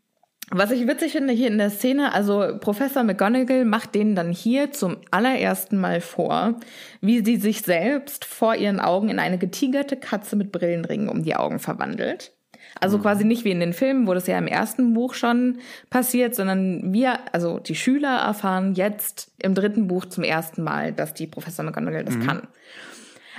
was 0.51 0.71
ich 0.71 0.87
witzig 0.87 1.11
finde 1.11 1.33
hier 1.33 1.47
in 1.47 1.57
der 1.57 1.69
Szene, 1.69 2.13
also 2.13 2.57
Professor 2.59 3.03
McGonagall 3.03 3.65
macht 3.65 3.93
denen 3.93 4.15
dann 4.15 4.31
hier 4.31 4.71
zum 4.71 4.97
allerersten 5.11 5.77
Mal 5.77 6.01
vor, 6.01 6.55
wie 7.01 7.23
sie 7.23 7.37
sich 7.37 7.61
selbst 7.61 8.25
vor 8.25 8.55
ihren 8.55 8.79
Augen 8.79 9.09
in 9.09 9.19
eine 9.19 9.37
getigerte 9.37 9.95
Katze 9.95 10.35
mit 10.35 10.51
Brillenringen 10.51 11.09
um 11.09 11.23
die 11.23 11.35
Augen 11.35 11.59
verwandelt. 11.59 12.31
Also 12.79 12.97
mhm. 12.97 13.01
quasi 13.01 13.25
nicht 13.25 13.45
wie 13.45 13.51
in 13.51 13.59
den 13.59 13.73
Filmen, 13.73 14.07
wo 14.07 14.13
das 14.13 14.27
ja 14.27 14.37
im 14.37 14.47
ersten 14.47 14.93
Buch 14.93 15.13
schon 15.13 15.59
passiert, 15.89 16.35
sondern 16.35 16.93
wir, 16.93 17.19
also 17.31 17.59
die 17.59 17.75
Schüler 17.75 18.17
erfahren 18.17 18.73
jetzt 18.73 19.31
im 19.41 19.53
dritten 19.55 19.87
Buch 19.87 20.05
zum 20.05 20.23
ersten 20.23 20.63
Mal, 20.63 20.93
dass 20.93 21.13
die 21.13 21.27
Professor 21.27 21.65
McGonagall 21.65 22.03
das 22.03 22.15
mhm. 22.15 22.25
kann. 22.25 22.47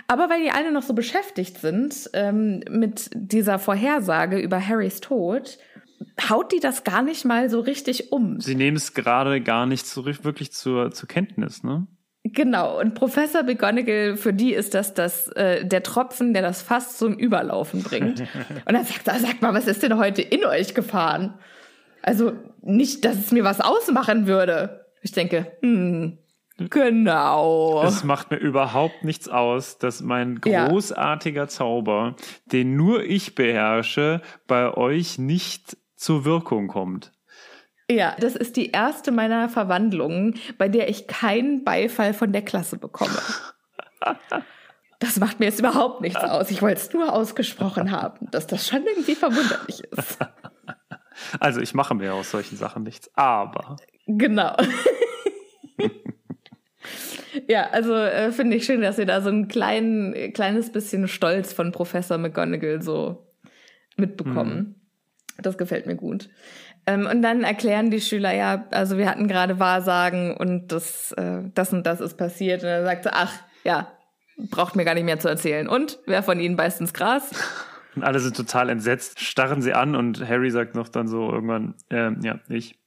Aber 0.07 0.29
weil 0.29 0.43
die 0.43 0.51
alle 0.51 0.73
noch 0.73 0.83
so 0.83 0.93
beschäftigt 0.93 1.59
sind 1.59 2.11
ähm, 2.15 2.65
mit 2.69 3.11
dieser 3.15 3.59
Vorhersage 3.59 4.39
über 4.39 4.61
Harrys 4.61 5.01
Tod, 5.01 5.59
haut 6.29 6.53
die 6.53 6.61
das 6.61 6.85
gar 6.85 7.03
nicht 7.03 7.25
mal 7.25 7.51
so 7.51 7.61
richtig 7.61 8.13
um. 8.13 8.41
Sie 8.41 8.55
nehmen 8.55 8.77
es 8.77 8.95
gerade 8.95 9.41
gar 9.41 9.67
nicht 9.67 9.87
so 9.87 10.05
wirklich 10.07 10.53
zur, 10.53 10.91
zur 10.93 11.09
Kenntnis, 11.09 11.63
ne? 11.63 11.87
Genau, 12.23 12.79
und 12.79 12.95
Professor 12.95 13.43
McGonagall, 13.43 14.17
für 14.17 14.35
die 14.35 14.53
ist 14.53 14.75
das, 14.75 14.93
das 14.93 15.29
äh, 15.29 15.65
der 15.65 15.83
Tropfen, 15.83 16.35
der 16.35 16.43
das 16.43 16.61
fast 16.61 16.99
zum 16.99 17.15
Überlaufen 17.15 17.83
bringt. 17.83 18.21
und 18.67 18.75
dann 18.75 18.85
sagt 18.85 19.09
er, 19.09 19.19
sag 19.19 19.41
mal, 19.41 19.55
was 19.55 19.67
ist 19.67 19.83
denn 19.83 19.97
heute 19.97 20.21
in 20.21 20.45
euch 20.45 20.75
gefahren? 20.75 21.39
Also 22.03 22.33
nicht, 22.61 23.07
dass 23.07 23.17
es 23.17 23.33
mir 23.33 23.45
was 23.45 23.61
ausmachen 23.61 24.27
würde. 24.27 24.87
Ich 25.03 25.13
denke, 25.13 25.51
hm, 25.63 26.19
Genau. 26.69 27.83
Es 27.85 28.05
macht 28.05 28.31
mir 28.31 28.37
überhaupt 28.37 29.03
nichts 29.03 29.29
aus, 29.29 29.79
dass 29.79 30.03
mein 30.03 30.43
großartiger 30.43 31.43
ja. 31.43 31.49
Zauber, 31.49 32.17
den 32.45 32.77
nur 32.77 33.03
ich 33.03 33.35
beherrsche, 33.35 34.21
bei 34.47 34.75
euch 34.75 35.19
nicht 35.19 35.79
zur 36.01 36.25
Wirkung 36.25 36.69
kommt. 36.69 37.13
Ja, 37.91 38.17
das 38.19 38.37
ist 38.37 38.57
die 38.57 38.71
erste 38.71 39.11
meiner 39.11 39.49
Verwandlungen, 39.49 40.39
bei 40.59 40.69
der 40.69 40.89
ich 40.89 41.07
keinen 41.07 41.65
Beifall 41.65 42.15
von 42.15 42.33
der 42.33 42.43
Klasse 42.43 42.79
bekomme. 42.79 43.19
Das 45.03 45.19
macht 45.19 45.41
mir 45.41 45.47
jetzt 45.47 45.59
überhaupt 45.59 46.03
nichts 46.03 46.23
aus. 46.23 46.51
Ich 46.51 46.61
wollte 46.61 46.79
es 46.79 46.93
nur 46.93 47.11
ausgesprochen 47.11 47.91
haben, 47.91 48.31
dass 48.33 48.47
das 48.47 48.69
schon 48.69 48.85
irgendwie 48.85 49.15
verwunderlich 49.15 49.83
ist. 49.85 50.19
Also 51.39 51.61
ich 51.61 51.75
mache 51.75 51.95
mir 51.95 52.15
aus 52.15 52.31
solchen 52.31 52.57
Sachen 52.57 52.83
nichts, 52.83 53.11
aber. 53.15 53.77
Genau. 54.07 54.57
ja, 57.49 57.69
also 57.71 57.95
äh, 57.95 58.33
finde 58.33 58.57
ich 58.57 58.65
schön, 58.65 58.81
dass 58.81 58.99
ihr 58.99 59.05
da 59.05 59.21
so 59.21 59.29
ein 59.29 59.47
klein, 59.49 60.33
kleines 60.33 60.73
bisschen 60.73 61.09
Stolz 61.09 61.53
von 61.53 61.73
Professor 61.73 62.17
McGonagall 62.17 62.81
so 62.81 63.35
mitbekommen. 63.97 64.80
Das 65.43 65.59
gefällt 65.59 65.87
mir 65.87 65.97
gut. 65.97 66.29
Ähm, 66.87 67.07
und 67.07 67.23
dann 67.23 67.45
erklären 67.45 67.91
die 67.91 68.01
Schüler, 68.01 68.33
ja, 68.35 68.67
also 68.71 68.99
wir 68.99 69.09
hatten 69.09 69.29
gerade 69.29 69.59
Wahrsagen 69.59 70.37
und 70.37 70.69
das, 70.69 71.13
äh, 71.13 71.43
das 71.55 71.73
und 71.73 71.87
das 71.87 72.01
ist 72.01 72.17
passiert. 72.17 72.63
Und 72.63 72.69
dann 72.69 72.85
sagt 72.85 73.05
sie, 73.05 73.13
ach, 73.13 73.33
ja, 73.65 73.93
braucht 74.51 74.77
mir 74.77 74.85
gar 74.85 74.95
nicht 74.95 75.05
mehr 75.05 75.19
zu 75.19 75.29
erzählen. 75.29 75.69
Und 75.69 75.99
wer 76.07 76.23
von 76.23 76.41
ihnen 76.41 76.57
beißt 76.57 76.81
ins 76.81 76.95
Gras? 76.95 77.31
Und 77.97 78.05
alle 78.05 78.21
sind 78.21 78.37
total 78.37 78.69
entsetzt, 78.69 79.19
starren 79.19 79.63
sie 79.63 79.75
an 79.75 79.97
und 79.97 80.27
Harry 80.29 80.53
sagt 80.53 80.77
noch 80.77 80.89
dann 80.89 81.09
so 81.09 81.29
irgendwann, 81.33 81.75
äh, 81.91 82.13
ja, 82.23 82.39
ich. 82.49 82.79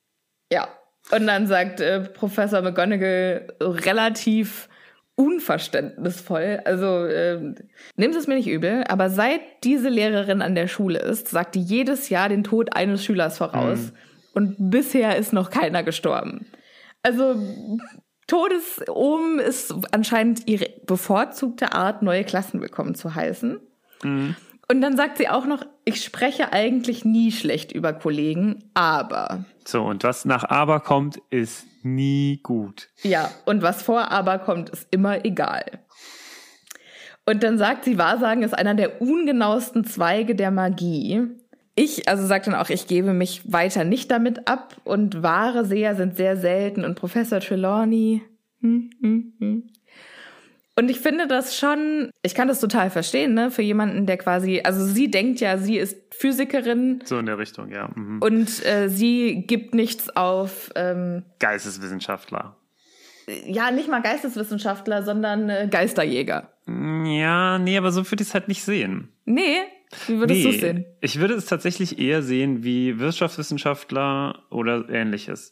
Ja. 0.50 0.70
Und 1.12 1.28
dann 1.28 1.46
sagt 1.46 1.82
äh, 1.82 2.00
Professor 2.00 2.62
McGonagall 2.62 3.54
relativ 3.60 4.70
unverständnisvoll. 5.16 6.62
Also 6.66 7.06
äh, 7.06 7.54
nimm 7.96 8.12
es 8.12 8.28
mir 8.28 8.36
nicht 8.36 8.48
übel, 8.48 8.84
aber 8.88 9.10
seit 9.10 9.42
diese 9.64 9.90
Lehrerin 9.90 10.42
an 10.42 10.56
der 10.56 10.68
Schule 10.68 11.00
ist, 11.00 11.28
sagt 11.30 11.56
die 11.56 11.62
jedes 11.62 12.10
Jahr 12.10 12.30
den 12.30 12.44
Tod 12.44 12.76
eines 12.76 13.04
Schülers 13.06 13.38
voraus. 13.38 13.80
Mhm. 13.80 13.92
Und 14.34 14.56
bisher 14.58 15.18
ist 15.18 15.32
noch 15.32 15.52
keiner 15.52 15.84
gestorben. 15.84 16.48
Also 17.04 17.36
Todesohm 18.28 19.40
ist 19.40 19.74
anscheinend 19.92 20.48
ihre 20.48 20.70
bevorzugte 20.88 21.74
Art, 21.74 22.02
neue 22.02 22.24
Klassen 22.24 22.62
willkommen 22.62 22.96
zu 22.96 23.14
heißen. 23.14 23.60
Mhm. 24.04 24.36
Und 24.70 24.82
dann 24.82 24.96
sagt 24.96 25.18
sie 25.18 25.28
auch 25.30 25.46
noch, 25.46 25.66
ich 25.86 26.04
spreche 26.04 26.54
eigentlich 26.54 27.04
nie 27.04 27.32
schlecht 27.32 27.72
über 27.72 27.94
Kollegen, 27.94 28.64
aber. 28.74 29.46
So, 29.66 29.84
und 29.84 30.04
was 30.04 30.26
nach 30.26 30.46
aber 30.46 30.80
kommt, 30.80 31.18
ist 31.30 31.66
nie 31.84 32.40
gut. 32.42 32.90
Ja, 33.04 33.30
und 33.46 33.62
was 33.62 33.84
vor 33.84 34.12
aber 34.12 34.40
kommt, 34.40 34.70
ist 34.70 34.88
immer 34.92 35.26
egal. 35.26 35.66
Und 37.26 37.44
dann 37.44 37.58
sagt 37.58 37.86
sie, 37.86 37.98
Wahrsagen 37.98 38.44
ist 38.44 38.54
einer 38.54 38.74
der 38.74 39.02
ungenauesten 39.02 39.86
Zweige 39.86 40.36
der 40.36 40.52
Magie. 40.52 41.28
ich, 41.76 42.08
also 42.08 42.26
sagt 42.26 42.48
dann 42.48 42.56
auch, 42.56 42.70
ich 42.70 42.88
gebe 42.88 43.14
mich 43.14 43.52
weiter 43.52 43.84
nicht 43.84 44.12
damit 44.12 44.48
ab 44.48 44.76
und 44.84 45.24
wahre 45.24 45.66
Seher 45.66 45.96
sind 45.96 46.18
sehr 46.18 46.38
selten 46.38 46.86
und 46.86 46.96
Professor 46.96 47.40
Trelawney. 47.40 48.22
Hm, 48.62 48.90
hm, 49.02 49.34
hm. 49.40 49.70
Und 50.76 50.90
ich 50.90 51.00
finde 51.00 51.28
das 51.28 51.56
schon, 51.58 52.10
ich 52.24 52.34
kann 52.34 52.48
das 52.48 52.60
total 52.60 52.90
verstehen, 52.90 53.36
ne, 53.36 53.52
für 53.52 53.62
jemanden, 53.62 54.08
der 54.08 54.18
quasi, 54.18 54.62
also 54.64 54.84
sie 54.86 55.12
denkt 55.12 55.40
ja, 55.40 55.58
sie 55.58 55.78
ist 55.78 55.98
Physikerin. 56.12 57.02
So 57.06 57.20
in 57.20 57.28
der 57.28 57.38
Richtung, 57.38 57.70
ja. 57.70 57.90
Mhm. 57.94 58.20
Und 58.22 58.66
äh, 58.66 58.90
sie 58.90 59.44
gibt 59.46 59.76
nichts 59.76 60.10
auf 60.16 60.72
ähm, 60.76 61.24
Geisteswissenschaftler. 61.40 62.58
Ja, 63.46 63.72
nicht 63.72 63.88
mal 63.88 64.02
Geisteswissenschaftler, 64.02 65.04
sondern 65.04 65.50
äh, 65.50 65.68
Geisterjäger. 65.70 66.54
Ja, 66.68 67.60
nee, 67.60 67.78
aber 67.78 67.92
so 67.92 68.10
würde 68.10 68.24
ich 68.24 68.30
es 68.30 68.34
halt 68.34 68.48
nicht 68.48 68.64
sehen. 68.64 69.10
Nee, 69.26 69.58
wie 70.08 70.20
würdest 70.20 70.40
nee, 70.40 70.44
du 70.44 70.56
es 70.56 70.62
sehen? 70.62 70.86
Ich 71.02 71.20
würde 71.20 71.36
es 71.36 71.46
tatsächlich 71.46 72.00
eher 72.00 72.22
sehen 72.22 72.64
wie 72.64 73.00
Wirtschaftswissenschaftler 73.00 74.44
oder 74.50 74.90
ähnliches. 74.90 75.52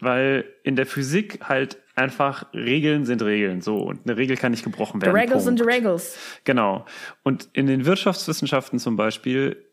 Weil 0.00 0.44
in 0.62 0.76
der 0.76 0.86
Physik 0.86 1.40
halt 1.42 1.78
einfach 1.94 2.52
Regeln 2.52 3.06
sind 3.06 3.22
Regeln, 3.22 3.62
so. 3.62 3.78
Und 3.78 4.00
eine 4.04 4.16
Regel 4.16 4.36
kann 4.36 4.50
nicht 4.50 4.64
gebrochen 4.64 5.00
werden. 5.00 5.14
The 5.14 5.20
Regels 5.20 5.44
sind 5.44 5.58
the 5.58 5.64
Regels. 5.64 6.18
Genau. 6.44 6.84
Und 7.22 7.48
in 7.54 7.66
den 7.66 7.86
Wirtschaftswissenschaften 7.86 8.78
zum 8.78 8.96
Beispiel 8.96 9.64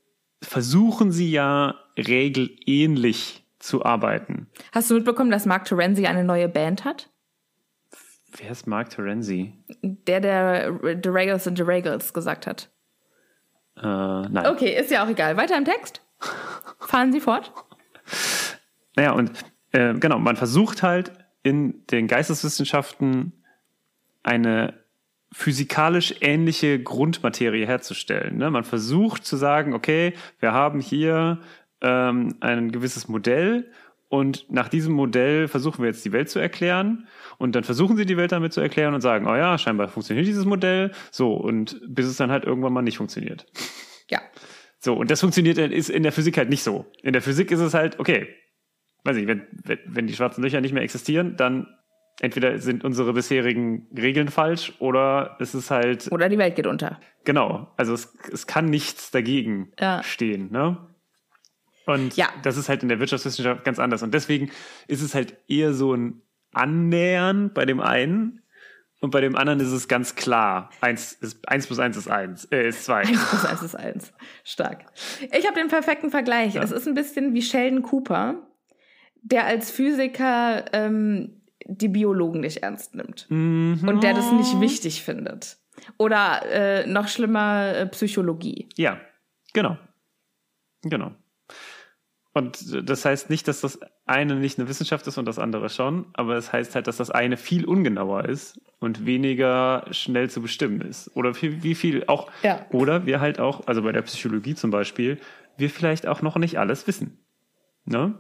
versuchen 0.41 1.11
sie 1.11 1.31
ja 1.31 1.75
regelähnlich 1.97 3.45
zu 3.59 3.85
arbeiten. 3.85 4.47
Hast 4.71 4.89
du 4.89 4.95
mitbekommen, 4.95 5.31
dass 5.31 5.45
Mark 5.45 5.65
Terenzi 5.65 6.05
eine 6.05 6.23
neue 6.23 6.49
Band 6.49 6.85
hat? 6.85 7.09
Wer 8.35 8.51
ist 8.51 8.65
Mark 8.67 8.89
Terenzi? 8.89 9.53
Der, 9.81 10.19
der 10.19 10.79
The 11.03 11.09
Regals 11.09 11.47
and 11.47 11.57
the 11.57 11.63
Regals 11.63 12.13
gesagt 12.13 12.47
hat. 12.47 12.69
Äh, 13.77 13.81
nein. 13.81 14.47
Okay, 14.47 14.79
ist 14.79 14.91
ja 14.91 15.03
auch 15.03 15.09
egal. 15.09 15.37
Weiter 15.37 15.57
im 15.57 15.65
Text. 15.65 16.01
Fahren 16.79 17.11
Sie 17.11 17.19
fort. 17.19 17.53
Naja, 18.95 19.11
und 19.11 19.31
äh, 19.73 19.93
genau, 19.95 20.19
man 20.19 20.37
versucht 20.37 20.81
halt 20.81 21.11
in 21.43 21.85
den 21.87 22.07
Geisteswissenschaften 22.07 23.33
eine 24.23 24.75
physikalisch 25.33 26.15
ähnliche 26.21 26.81
Grundmaterie 26.81 27.65
herzustellen. 27.65 28.37
Ne? 28.37 28.49
Man 28.51 28.63
versucht 28.63 29.25
zu 29.25 29.35
sagen, 29.35 29.73
okay, 29.73 30.13
wir 30.39 30.53
haben 30.53 30.79
hier 30.79 31.39
ähm, 31.81 32.35
ein 32.39 32.71
gewisses 32.71 33.07
Modell 33.07 33.69
und 34.09 34.45
nach 34.51 34.69
diesem 34.69 34.93
Modell 34.93 35.47
versuchen 35.47 35.81
wir 35.81 35.89
jetzt 35.89 36.05
die 36.05 36.11
Welt 36.11 36.29
zu 36.29 36.37
erklären 36.37 37.07
und 37.39 37.55
dann 37.55 37.63
versuchen 37.63 37.97
sie 37.97 38.05
die 38.05 38.15
Welt 38.15 38.31
damit 38.31 38.53
zu 38.53 38.61
erklären 38.61 38.93
und 38.93 39.01
sagen, 39.01 39.25
oh 39.25 39.35
ja, 39.35 39.57
scheinbar 39.57 39.87
funktioniert 39.87 40.27
dieses 40.27 40.45
Modell, 40.45 40.91
so 41.09 41.33
und 41.33 41.81
bis 41.87 42.05
es 42.05 42.17
dann 42.17 42.31
halt 42.31 42.45
irgendwann 42.45 42.73
mal 42.73 42.83
nicht 42.83 42.97
funktioniert. 42.97 43.47
Ja. 44.09 44.21
So, 44.77 44.93
und 44.93 45.09
das 45.09 45.21
funktioniert 45.21 45.57
ist 45.57 45.89
in 45.89 46.03
der 46.03 46.11
Physik 46.11 46.37
halt 46.37 46.49
nicht 46.49 46.61
so. 46.61 46.85
In 47.01 47.13
der 47.13 47.23
Physik 47.23 47.49
ist 47.49 47.59
es 47.59 47.73
halt, 47.73 47.99
okay, 47.99 48.27
weiß 49.03 49.17
ich, 49.17 49.27
wenn, 49.27 49.47
wenn 49.85 50.07
die 50.07 50.13
schwarzen 50.13 50.43
Löcher 50.43 50.61
nicht 50.61 50.73
mehr 50.73 50.83
existieren, 50.83 51.35
dann 51.37 51.67
entweder 52.19 52.57
sind 52.59 52.83
unsere 52.83 53.13
bisherigen 53.13 53.87
Regeln 53.95 54.29
falsch 54.29 54.73
oder 54.79 55.37
es 55.39 55.55
ist 55.55 55.71
halt. 55.71 56.11
Oder 56.11 56.29
die 56.29 56.37
Welt 56.37 56.55
geht 56.55 56.67
unter. 56.67 56.99
Genau. 57.25 57.71
Also 57.77 57.93
es, 57.93 58.13
es 58.31 58.47
kann 58.47 58.65
nichts 58.65 59.11
dagegen 59.11 59.71
ja. 59.79 60.03
stehen, 60.03 60.51
ne? 60.51 60.77
Und 61.85 62.15
ja. 62.15 62.29
das 62.43 62.55
ist 62.55 62.69
halt 62.69 62.81
in 62.81 62.89
der 62.89 62.99
Wirtschaftswissenschaft 62.99 63.65
ganz 63.65 63.77
anders. 63.77 64.03
Und 64.03 64.13
deswegen 64.13 64.51
ist 64.87 65.01
es 65.01 65.13
halt 65.13 65.35
eher 65.49 65.73
so 65.73 65.93
ein 65.93 66.21
Annähern 66.53 67.51
bei 67.53 67.65
dem 67.65 67.81
einen. 67.81 68.41
Und 69.01 69.11
bei 69.11 69.19
dem 69.19 69.35
anderen 69.35 69.59
ist 69.59 69.73
es 69.73 69.89
ganz 69.89 70.15
klar. 70.15 70.69
Eins, 70.79 71.11
ist, 71.11 71.45
eins 71.49 71.67
plus 71.67 71.79
eins 71.79 71.97
ist 71.97 72.07
eins, 72.07 72.45
äh, 72.45 72.69
ist 72.69 72.85
zwei. 72.85 73.01
Eins 73.01 73.29
plus 73.29 73.43
eins 73.43 73.61
ist 73.61 73.75
eins. 73.75 74.13
Stark. 74.45 74.85
Ich 75.19 75.45
habe 75.45 75.59
den 75.59 75.67
perfekten 75.67 76.09
Vergleich. 76.09 76.53
Ja. 76.53 76.63
Es 76.63 76.71
ist 76.71 76.87
ein 76.87 76.93
bisschen 76.93 77.33
wie 77.33 77.41
Sheldon 77.41 77.81
Cooper 77.81 78.47
der 79.23 79.45
als 79.45 79.71
Physiker 79.71 80.65
ähm, 80.73 81.41
die 81.65 81.87
Biologen 81.87 82.41
nicht 82.41 82.57
ernst 82.57 82.93
nimmt 82.93 83.25
mhm. 83.29 83.79
und 83.87 84.03
der 84.03 84.13
das 84.13 84.31
nicht 84.31 84.59
wichtig 84.59 85.03
findet. 85.03 85.57
Oder 85.97 86.45
äh, 86.51 86.87
noch 86.87 87.07
schlimmer, 87.07 87.73
äh, 87.73 87.87
Psychologie. 87.87 88.69
Ja, 88.75 88.99
genau. 89.53 89.77
Genau. 90.83 91.11
Und 92.33 92.89
das 92.89 93.05
heißt 93.05 93.29
nicht, 93.29 93.47
dass 93.47 93.61
das 93.61 93.79
eine 94.05 94.35
nicht 94.35 94.59
eine 94.59 94.67
Wissenschaft 94.67 95.05
ist 95.07 95.17
und 95.17 95.25
das 95.25 95.39
andere 95.39 95.69
schon, 95.69 96.07
aber 96.13 96.35
es 96.35 96.51
heißt 96.51 96.75
halt, 96.75 96.87
dass 96.87 96.97
das 96.97 97.11
eine 97.11 97.37
viel 97.37 97.65
ungenauer 97.65 98.25
ist 98.25 98.59
und 98.79 99.05
weniger 99.05 99.85
schnell 99.91 100.29
zu 100.29 100.41
bestimmen 100.41 100.81
ist. 100.81 101.15
Oder 101.15 101.39
wie, 101.41 101.63
wie 101.63 101.75
viel 101.75 102.05
auch, 102.07 102.29
ja. 102.41 102.65
oder 102.71 103.05
wir 103.05 103.21
halt 103.21 103.39
auch, 103.39 103.67
also 103.67 103.83
bei 103.83 103.91
der 103.91 104.01
Psychologie 104.01 104.55
zum 104.55 104.71
Beispiel, 104.71 105.19
wir 105.57 105.69
vielleicht 105.69 106.07
auch 106.07 106.21
noch 106.21 106.35
nicht 106.35 106.57
alles 106.57 106.87
wissen. 106.87 107.19
Ne? 107.85 108.15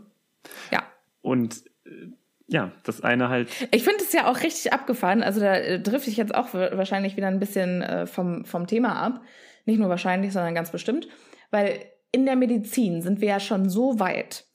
Ja. 0.71 0.83
Und 1.23 1.63
äh, 1.85 2.11
ja, 2.47 2.71
das 2.83 3.01
eine 3.01 3.29
halt. 3.29 3.49
Ich 3.71 3.83
finde 3.83 4.03
es 4.03 4.13
ja 4.13 4.29
auch 4.29 4.43
richtig 4.43 4.71
abgefahren. 4.73 5.23
Also 5.23 5.39
da 5.39 5.55
äh, 5.55 5.79
drifte 5.79 6.11
ich 6.11 6.17
jetzt 6.17 6.35
auch 6.35 6.53
wahrscheinlich 6.53 7.17
wieder 7.17 7.27
ein 7.27 7.39
bisschen 7.39 7.81
äh, 7.81 8.05
vom, 8.05 8.45
vom 8.45 8.67
Thema 8.67 8.95
ab. 8.95 9.21
Nicht 9.65 9.79
nur 9.79 9.89
wahrscheinlich, 9.89 10.33
sondern 10.33 10.53
ganz 10.53 10.69
bestimmt. 10.69 11.07
Weil 11.49 11.79
in 12.11 12.25
der 12.25 12.35
Medizin 12.35 13.01
sind 13.01 13.21
wir 13.21 13.29
ja 13.29 13.39
schon 13.39 13.69
so 13.69 13.99
weit. 13.99 14.45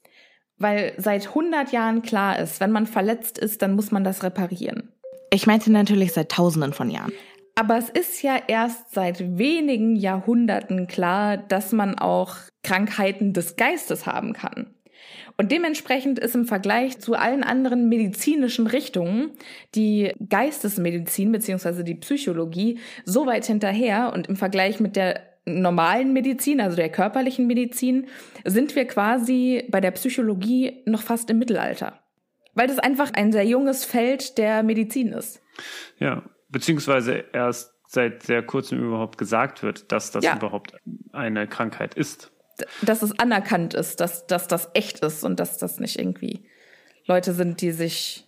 Weil 0.59 0.93
seit 0.97 1.29
100 1.29 1.73
Jahren 1.73 2.03
klar 2.03 2.39
ist, 2.39 2.61
wenn 2.61 2.71
man 2.71 2.87
verletzt 2.87 3.39
ist, 3.39 3.63
dann 3.63 3.75
muss 3.75 3.91
man 3.91 4.05
das 4.05 4.23
reparieren. 4.23 4.93
Ich 5.33 5.47
meinte 5.47 5.71
natürlich 5.73 6.13
seit 6.13 6.31
Tausenden 6.31 6.73
von 6.73 6.91
Jahren. 6.91 7.13
Aber 7.55 7.77
es 7.77 7.89
ist 7.89 8.23
ja 8.23 8.37
erst 8.47 8.93
seit 8.93 9.39
wenigen 9.39 9.97
Jahrhunderten 9.97 10.87
klar, 10.87 11.37
dass 11.37 11.73
man 11.73 11.99
auch 11.99 12.37
Krankheiten 12.63 13.33
des 13.33 13.57
Geistes 13.57 14.07
haben 14.07 14.33
kann. 14.33 14.75
Und 15.41 15.53
dementsprechend 15.53 16.19
ist 16.19 16.35
im 16.35 16.47
Vergleich 16.47 16.99
zu 16.99 17.15
allen 17.15 17.45
anderen 17.45 17.89
medizinischen 17.89 18.67
Richtungen 18.67 19.31
die 19.77 20.13
Geistesmedizin 20.29 21.31
beziehungsweise 21.31 21.85
die 21.85 21.95
Psychologie 21.95 22.81
so 23.05 23.25
weit 23.25 23.47
hinterher 23.47 24.13
und 24.13 24.27
im 24.27 24.35
Vergleich 24.35 24.81
mit 24.81 24.97
der 24.97 25.23
normalen 25.45 26.13
Medizin, 26.13 26.61
also 26.61 26.77
der 26.77 26.91
körperlichen 26.91 27.47
Medizin, 27.47 28.09
sind 28.45 28.75
wir 28.75 28.85
quasi 28.87 29.65
bei 29.71 29.81
der 29.81 29.93
Psychologie 29.93 30.83
noch 30.87 31.03
fast 31.03 31.31
im 31.31 31.39
Mittelalter. 31.39 32.01
Weil 32.55 32.67
das 32.67 32.81
einfach 32.81 33.13
ein 33.15 33.31
sehr 33.31 33.47
junges 33.47 33.85
Feld 33.85 34.39
der 34.39 34.65
Medizin 34.65 35.13
ist. 35.13 35.41
Ja, 36.01 36.25
beziehungsweise 36.49 37.25
erst 37.33 37.73
seit 37.87 38.25
sehr 38.25 38.43
kurzem 38.43 38.81
überhaupt 38.81 39.17
gesagt 39.17 39.63
wird, 39.63 39.93
dass 39.93 40.11
das 40.11 40.25
ja. 40.25 40.35
überhaupt 40.35 40.75
eine 41.13 41.47
Krankheit 41.47 41.95
ist 41.95 42.33
dass 42.83 43.03
es 43.03 43.19
anerkannt 43.19 43.75
ist, 43.75 44.01
dass, 44.01 44.27
dass 44.27 44.49
das 44.49 44.71
echt 44.75 45.01
ist 45.01 45.25
und 45.25 45.41
dass 45.41 45.59
das 45.59 45.81
nicht 45.81 45.99
irgendwie 45.99 46.45
Leute 47.07 47.33
sind, 47.33 47.61
die 47.61 47.73
sich 47.73 48.27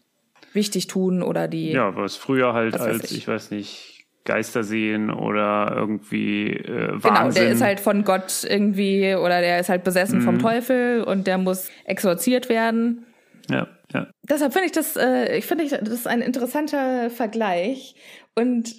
wichtig 0.53 0.87
tun 0.87 1.23
oder 1.23 1.49
die. 1.49 1.73
Ja, 1.73 1.95
was 1.97 2.17
früher 2.17 2.53
halt 2.53 2.79
als, 2.79 3.11
ich. 3.11 3.19
ich. 3.19 3.29
weiß 3.29 3.51
nicht, 3.51 4.07
Geister 4.25 4.65
sehen 4.65 5.11
oder 5.11 5.73
irgendwie 5.75 6.51
äh, 6.51 6.91
Wahnsinn. 6.93 7.11
Genau, 7.11 7.31
der 7.31 7.51
ist 7.51 7.63
halt 7.63 7.81
von 7.81 8.05
Gott 8.05 8.47
irgendwie 8.49 9.15
oder 9.15 9.41
der 9.41 9.61
ist 9.61 9.69
halt 9.69 9.85
besessen 9.85 10.21
mhm. 10.21 10.25
vom 10.25 10.39
Teufel 10.39 11.03
und 11.05 11.27
der 11.27 11.39
muss 11.39 11.69
exorziert 11.85 12.49
werden. 12.49 13.07
Ja, 13.49 13.69
ja. 13.93 14.09
Deshalb 14.23 14.53
finde 14.53 14.67
ich 14.67 14.73
das, 14.73 14.97
äh, 14.97 15.37
ich 15.37 15.47
finde, 15.47 15.67
das 15.69 15.89
ist 15.89 16.07
ein 16.07 16.21
interessanter 16.21 17.11
Vergleich 17.11 17.95
und 18.35 18.75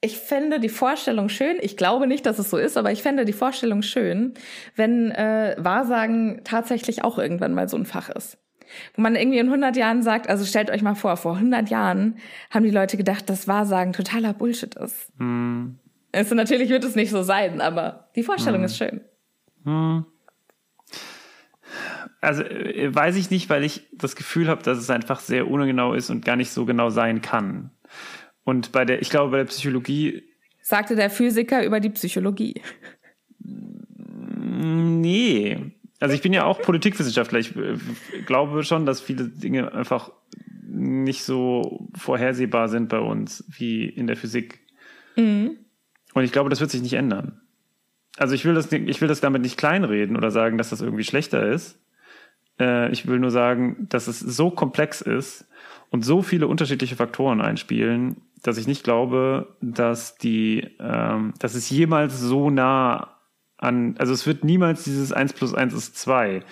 ich 0.00 0.18
fände 0.18 0.60
die 0.60 0.68
Vorstellung 0.68 1.28
schön, 1.28 1.56
ich 1.60 1.76
glaube 1.76 2.06
nicht, 2.06 2.24
dass 2.24 2.38
es 2.38 2.50
so 2.50 2.56
ist, 2.56 2.76
aber 2.76 2.90
ich 2.90 3.02
fände 3.02 3.24
die 3.24 3.32
Vorstellung 3.32 3.82
schön, 3.82 4.34
wenn 4.74 5.10
äh, 5.10 5.56
Wahrsagen 5.58 6.40
tatsächlich 6.44 7.04
auch 7.04 7.18
irgendwann 7.18 7.54
mal 7.54 7.68
so 7.68 7.76
ein 7.76 7.84
Fach 7.84 8.08
ist. 8.08 8.38
Wo 8.94 9.02
man 9.02 9.16
irgendwie 9.16 9.38
in 9.38 9.46
100 9.46 9.76
Jahren 9.76 10.02
sagt, 10.02 10.28
also 10.28 10.44
stellt 10.44 10.70
euch 10.70 10.82
mal 10.82 10.94
vor, 10.94 11.16
vor 11.16 11.34
100 11.34 11.68
Jahren 11.70 12.16
haben 12.50 12.64
die 12.64 12.70
Leute 12.70 12.96
gedacht, 12.96 13.28
dass 13.28 13.48
Wahrsagen 13.48 13.92
totaler 13.92 14.32
Bullshit 14.32 14.74
ist. 14.76 15.12
Hm. 15.18 15.78
Also 16.12 16.34
natürlich 16.34 16.70
wird 16.70 16.84
es 16.84 16.94
nicht 16.94 17.10
so 17.10 17.22
sein, 17.22 17.60
aber 17.60 18.08
die 18.16 18.22
Vorstellung 18.22 18.60
hm. 18.60 18.66
ist 18.66 18.76
schön. 18.76 19.00
Hm. 19.64 20.06
Also 22.20 22.42
äh, 22.42 22.94
weiß 22.94 23.16
ich 23.16 23.30
nicht, 23.30 23.50
weil 23.50 23.64
ich 23.64 23.88
das 23.92 24.16
Gefühl 24.16 24.48
habe, 24.48 24.62
dass 24.62 24.78
es 24.78 24.88
einfach 24.88 25.20
sehr 25.20 25.50
ungenau 25.50 25.94
ist 25.94 26.10
und 26.10 26.24
gar 26.24 26.36
nicht 26.36 26.50
so 26.50 26.64
genau 26.64 26.90
sein 26.90 27.22
kann. 27.22 27.70
Und 28.50 28.72
bei 28.72 28.84
der, 28.84 29.00
ich 29.00 29.10
glaube, 29.10 29.30
bei 29.30 29.36
der 29.36 29.44
Psychologie. 29.44 30.24
Sagte 30.60 30.96
der 30.96 31.08
Physiker 31.08 31.64
über 31.64 31.78
die 31.78 31.90
Psychologie. 31.90 32.60
Nee. 33.38 35.70
Also 36.00 36.16
ich 36.16 36.20
bin 36.20 36.32
ja 36.32 36.46
auch 36.46 36.60
Politikwissenschaftler. 36.60 37.38
Ich 37.38 37.54
äh, 37.54 37.78
glaube 38.26 38.64
schon, 38.64 38.86
dass 38.86 39.00
viele 39.00 39.28
Dinge 39.28 39.72
einfach 39.72 40.10
nicht 40.66 41.22
so 41.22 41.88
vorhersehbar 41.96 42.68
sind 42.68 42.88
bei 42.88 42.98
uns 42.98 43.44
wie 43.56 43.84
in 43.84 44.08
der 44.08 44.16
Physik. 44.16 44.58
Mhm. 45.14 45.56
Und 46.14 46.24
ich 46.24 46.32
glaube, 46.32 46.50
das 46.50 46.58
wird 46.58 46.72
sich 46.72 46.82
nicht 46.82 46.94
ändern. 46.94 47.40
Also 48.16 48.34
ich 48.34 48.44
will 48.44 48.54
das, 48.54 48.72
ich 48.72 49.00
will 49.00 49.06
das 49.06 49.20
damit 49.20 49.42
nicht 49.42 49.58
kleinreden 49.58 50.16
oder 50.16 50.32
sagen, 50.32 50.58
dass 50.58 50.70
das 50.70 50.80
irgendwie 50.80 51.04
schlechter 51.04 51.48
ist. 51.48 51.79
Äh, 52.60 52.92
ich 52.92 53.06
will 53.06 53.18
nur 53.18 53.30
sagen, 53.30 53.86
dass 53.88 54.06
es 54.06 54.20
so 54.20 54.50
komplex 54.50 55.00
ist 55.00 55.46
und 55.90 56.04
so 56.04 56.22
viele 56.22 56.46
unterschiedliche 56.46 56.94
Faktoren 56.94 57.40
einspielen, 57.40 58.20
dass 58.42 58.58
ich 58.58 58.68
nicht 58.68 58.84
glaube, 58.84 59.56
dass 59.60 60.16
die, 60.16 60.68
ähm, 60.78 61.34
dass 61.38 61.54
es 61.54 61.70
jemals 61.70 62.20
so 62.20 62.50
nah 62.50 63.16
an, 63.56 63.96
also 63.98 64.12
es 64.12 64.26
wird 64.26 64.44
niemals 64.44 64.84
dieses 64.84 65.12
1 65.12 65.32
plus 65.32 65.54
1 65.54 65.74
ist 65.74 65.98
2 65.98 66.42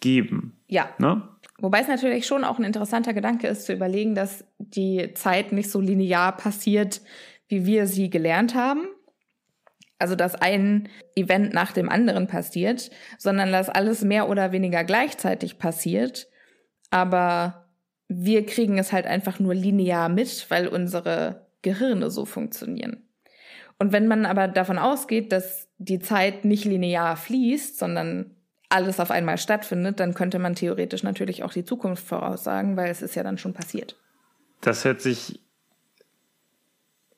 geben. 0.00 0.58
Ja. 0.66 0.88
Ne? 0.98 1.22
Wobei 1.58 1.80
es 1.80 1.88
natürlich 1.88 2.26
schon 2.26 2.44
auch 2.44 2.58
ein 2.58 2.64
interessanter 2.64 3.14
Gedanke 3.14 3.46
ist, 3.46 3.66
zu 3.66 3.72
überlegen, 3.72 4.14
dass 4.14 4.44
die 4.58 5.14
Zeit 5.14 5.52
nicht 5.52 5.70
so 5.70 5.80
linear 5.80 6.36
passiert, 6.36 7.00
wie 7.48 7.64
wir 7.64 7.86
sie 7.86 8.10
gelernt 8.10 8.54
haben. 8.54 8.88
Also, 10.02 10.16
dass 10.16 10.34
ein 10.34 10.88
Event 11.14 11.54
nach 11.54 11.70
dem 11.70 11.88
anderen 11.88 12.26
passiert, 12.26 12.90
sondern 13.18 13.52
dass 13.52 13.68
alles 13.68 14.02
mehr 14.02 14.28
oder 14.28 14.50
weniger 14.50 14.82
gleichzeitig 14.82 15.58
passiert. 15.58 16.26
Aber 16.90 17.68
wir 18.08 18.44
kriegen 18.44 18.78
es 18.78 18.90
halt 18.90 19.06
einfach 19.06 19.38
nur 19.38 19.54
linear 19.54 20.08
mit, 20.08 20.50
weil 20.50 20.66
unsere 20.66 21.46
Gehirne 21.62 22.10
so 22.10 22.24
funktionieren. 22.24 23.08
Und 23.78 23.92
wenn 23.92 24.08
man 24.08 24.26
aber 24.26 24.48
davon 24.48 24.76
ausgeht, 24.76 25.30
dass 25.30 25.68
die 25.78 26.00
Zeit 26.00 26.44
nicht 26.44 26.64
linear 26.64 27.16
fließt, 27.16 27.78
sondern 27.78 28.34
alles 28.70 28.98
auf 28.98 29.12
einmal 29.12 29.38
stattfindet, 29.38 30.00
dann 30.00 30.14
könnte 30.14 30.40
man 30.40 30.56
theoretisch 30.56 31.04
natürlich 31.04 31.44
auch 31.44 31.52
die 31.52 31.64
Zukunft 31.64 32.04
voraussagen, 32.04 32.76
weil 32.76 32.90
es 32.90 33.02
ist 33.02 33.14
ja 33.14 33.22
dann 33.22 33.38
schon 33.38 33.54
passiert. 33.54 33.96
Das 34.62 34.84
hört 34.84 35.00
sich, 35.00 35.38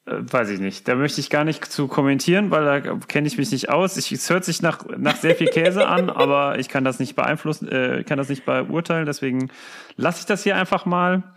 weiß 0.07 0.51
ich 0.51 0.61
nicht, 0.61 0.87
da 0.87 0.95
möchte 0.95 1.21
ich 1.21 1.31
gar 1.31 1.45
nicht 1.45 1.65
zu 1.65 1.89
kommentieren, 1.89 2.51
weil 2.51 2.65
da 2.65 2.97
kenne 2.99 3.27
ich 3.27 3.39
mich 3.39 3.51
nicht 3.51 3.71
aus. 3.71 3.97
Ich, 3.97 4.13
es 4.13 4.29
hört 4.29 4.45
sich 4.45 4.61
nach, 4.61 4.85
nach 4.97 5.17
sehr 5.17 5.35
viel 5.35 5.49
Käse 5.49 5.87
an, 5.89 6.11
aber 6.11 6.59
ich 6.59 6.69
kann 6.69 6.85
das 6.85 6.99
nicht 6.99 7.17
beeinflussen, 7.17 7.69
äh, 7.69 8.05
kann 8.05 8.19
das 8.19 8.29
nicht 8.29 8.45
beurteilen, 8.45 9.07
deswegen 9.07 9.51
lasse 9.97 10.21
ich 10.21 10.27
das 10.27 10.43
hier 10.43 10.57
einfach 10.57 10.85
mal. 10.85 11.35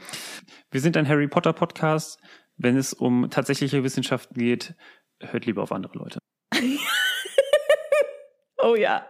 Wir 0.69 0.81
sind 0.81 0.97
ein 0.97 1.07
Harry 1.07 1.27
Potter 1.27 1.53
Podcast. 1.53 2.19
Wenn 2.57 2.75
es 2.75 2.91
um 2.91 3.29
tatsächliche 3.29 3.83
Wissenschaften 3.83 4.33
geht, 4.33 4.73
hört 5.19 5.45
lieber 5.45 5.61
auf 5.61 5.71
andere 5.71 5.97
Leute. 5.97 6.19
oh 8.57 8.75
ja. 8.75 9.05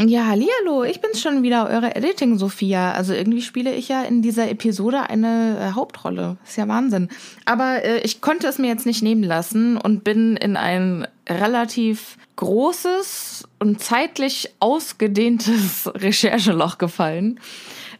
Ja, 0.00 0.26
hallo, 0.26 0.82
ich 0.82 1.00
bin's 1.00 1.20
schon 1.20 1.42
wieder, 1.44 1.68
eure 1.68 1.94
Editing 1.94 2.36
Sophia. 2.36 2.92
Also 2.92 3.14
irgendwie 3.14 3.42
spiele 3.42 3.72
ich 3.72 3.88
ja 3.88 4.02
in 4.02 4.22
dieser 4.22 4.50
Episode 4.50 5.08
eine 5.08 5.56
äh, 5.58 5.74
Hauptrolle. 5.74 6.36
Ist 6.44 6.56
ja 6.56 6.66
Wahnsinn. 6.66 7.08
Aber 7.44 7.84
äh, 7.84 8.00
ich 8.00 8.20
konnte 8.20 8.48
es 8.48 8.58
mir 8.58 8.66
jetzt 8.66 8.86
nicht 8.86 9.02
nehmen 9.02 9.22
lassen 9.22 9.76
und 9.76 10.02
bin 10.02 10.36
in 10.36 10.56
ein 10.56 11.06
relativ 11.28 12.18
großes 12.36 13.48
und 13.60 13.80
zeitlich 13.80 14.50
ausgedehntes 14.58 15.86
Rechercheloch 15.94 16.78
gefallen 16.78 17.38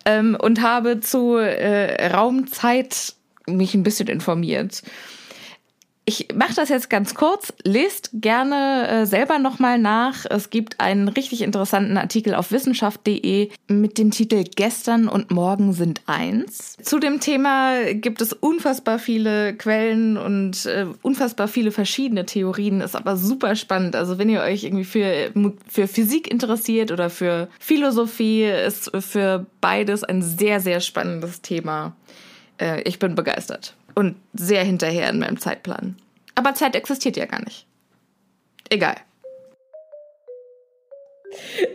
ähm, 0.04 0.36
und 0.38 0.62
habe 0.62 1.00
zu 1.00 1.36
äh, 1.36 2.08
Raumzeit 2.08 3.14
mich 3.46 3.74
ein 3.74 3.84
bisschen 3.84 4.08
informiert 4.08 4.82
ich 6.06 6.28
mache 6.34 6.54
das 6.54 6.68
jetzt 6.68 6.90
ganz 6.90 7.14
kurz. 7.14 7.52
Lest 7.62 8.10
gerne 8.12 8.88
äh, 8.88 9.06
selber 9.06 9.38
nochmal 9.38 9.78
nach. 9.78 10.26
Es 10.28 10.50
gibt 10.50 10.80
einen 10.80 11.08
richtig 11.08 11.40
interessanten 11.40 11.96
Artikel 11.96 12.34
auf 12.34 12.52
wissenschaft.de 12.52 13.48
mit 13.68 13.96
dem 13.96 14.10
Titel 14.10 14.44
Gestern 14.44 15.08
und 15.08 15.30
Morgen 15.30 15.72
sind 15.72 16.02
eins. 16.06 16.76
Zu 16.82 16.98
dem 16.98 17.20
Thema 17.20 17.94
gibt 17.94 18.20
es 18.20 18.34
unfassbar 18.34 18.98
viele 18.98 19.54
Quellen 19.54 20.18
und 20.18 20.66
äh, 20.66 20.86
unfassbar 21.00 21.48
viele 21.48 21.70
verschiedene 21.70 22.26
Theorien. 22.26 22.82
Ist 22.82 22.96
aber 22.96 23.16
super 23.16 23.56
spannend. 23.56 23.96
Also 23.96 24.18
wenn 24.18 24.28
ihr 24.28 24.42
euch 24.42 24.64
irgendwie 24.64 24.84
für, 24.84 25.32
für 25.66 25.88
Physik 25.88 26.30
interessiert 26.30 26.92
oder 26.92 27.08
für 27.08 27.48
Philosophie, 27.58 28.44
ist 28.44 28.90
für 29.00 29.46
beides 29.62 30.04
ein 30.04 30.20
sehr, 30.20 30.60
sehr 30.60 30.80
spannendes 30.80 31.40
Thema. 31.40 31.96
Äh, 32.60 32.82
ich 32.82 32.98
bin 32.98 33.14
begeistert 33.14 33.74
und 33.94 34.16
sehr 34.32 34.64
hinterher 34.64 35.10
in 35.10 35.18
meinem 35.18 35.38
Zeitplan. 35.38 35.96
Aber 36.34 36.54
Zeit 36.54 36.74
existiert 36.74 37.16
ja 37.16 37.26
gar 37.26 37.42
nicht. 37.44 37.66
Egal. 38.70 38.96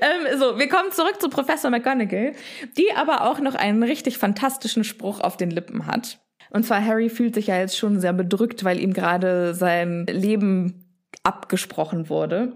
Ähm, 0.02 0.40
so, 0.40 0.58
wir 0.58 0.70
kommen 0.70 0.92
zurück 0.92 1.20
zu 1.20 1.30
Professor 1.30 1.70
McGonagall, 1.70 2.34
die 2.78 2.94
aber 2.96 3.30
auch 3.30 3.40
noch 3.40 3.56
einen 3.56 3.84
richtig 3.84 4.18
fantastischen 4.18 4.84
Spruch 4.84 5.20
auf 5.20 5.38
den 5.38 5.52
Lippen 5.52 5.86
hat. 5.86 6.20
Und 6.52 6.66
zwar 6.66 6.84
Harry 6.84 7.10
fühlt 7.10 7.36
sich 7.36 7.48
ja 7.48 7.58
jetzt 7.58 7.78
schon 7.78 8.00
sehr 8.00 8.14
bedrückt, 8.14 8.64
weil 8.64 8.80
ihm 8.80 8.94
gerade 8.94 9.54
sein 9.54 10.06
Leben 10.08 10.86
abgesprochen 11.24 12.10
wurde. 12.10 12.54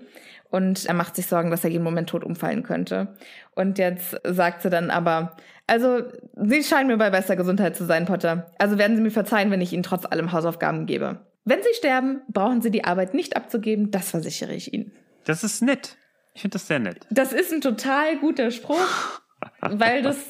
Und 0.54 0.86
er 0.86 0.94
macht 0.94 1.16
sich 1.16 1.26
Sorgen, 1.26 1.50
dass 1.50 1.63
er 1.63 1.72
jeden 1.72 1.84
Moment 1.84 2.10
tot 2.10 2.24
umfallen 2.24 2.62
könnte. 2.62 3.16
Und 3.56 3.80
jetzt 3.80 4.16
sagt 4.24 4.62
sie 4.62 4.70
dann 4.70 4.92
aber, 4.92 5.36
also, 5.66 6.04
Sie 6.36 6.62
scheinen 6.62 6.89
mir 6.89 6.98
bei 6.98 7.10
bester 7.10 7.36
Gesundheit 7.36 7.76
zu 7.76 7.86
sein, 7.86 8.06
Potter. 8.06 8.52
Also 8.60 8.78
werden 8.78 8.96
Sie 8.96 9.02
mir 9.02 9.10
verzeihen, 9.10 9.50
wenn 9.50 9.62
ich 9.62 9.74
Ihnen 9.74 9.82
trotz 9.82 10.06
allem 10.06 10.32
Hausaufgaben 10.32 10.86
gebe. 10.86 11.26
Wenn 11.44 11.63
Sie 11.63 11.74
sterben, 11.74 12.22
brauchen 12.28 12.62
Sie 12.62 12.70
die 12.70 12.84
Arbeit 12.84 13.16
nicht 13.16 13.36
abzugeben, 13.36 13.89
das 13.89 14.12
versichere 14.12 14.54
ich 14.54 14.72
Ihnen. 14.72 14.92
Das 15.26 15.44
ist 15.44 15.63
nett. 15.63 15.98
Ich 16.36 16.42
finde 16.42 16.54
das 16.54 16.68
sehr 16.68 16.78
nett. 16.78 17.08
Das 17.10 17.34
ist 17.34 17.52
ein 17.52 17.62
total 17.62 18.20
guter 18.20 18.52
Spruch, 18.52 19.22
weil 19.60 20.04
das, 20.04 20.28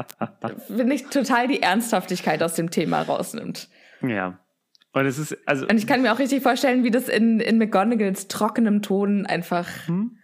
finde 0.68 0.94
ich, 0.94 1.04
total 1.08 1.48
die 1.48 1.60
Ernsthaftigkeit 1.60 2.42
aus 2.42 2.54
dem 2.54 2.70
Thema 2.70 3.02
rausnimmt. 3.02 3.68
Ja. 4.00 4.38
Und 4.96 5.04
es 5.04 5.18
ist, 5.18 5.36
also. 5.44 5.66
Und 5.66 5.76
ich 5.76 5.86
kann 5.86 6.00
mir 6.00 6.10
auch 6.10 6.18
richtig 6.18 6.42
vorstellen, 6.42 6.82
wie 6.82 6.90
das 6.90 7.10
in, 7.10 7.38
in 7.38 7.58
McGonagalls 7.58 8.28
trockenem 8.28 8.80
Ton 8.80 9.26
einfach 9.26 9.68
hm? 9.86 10.16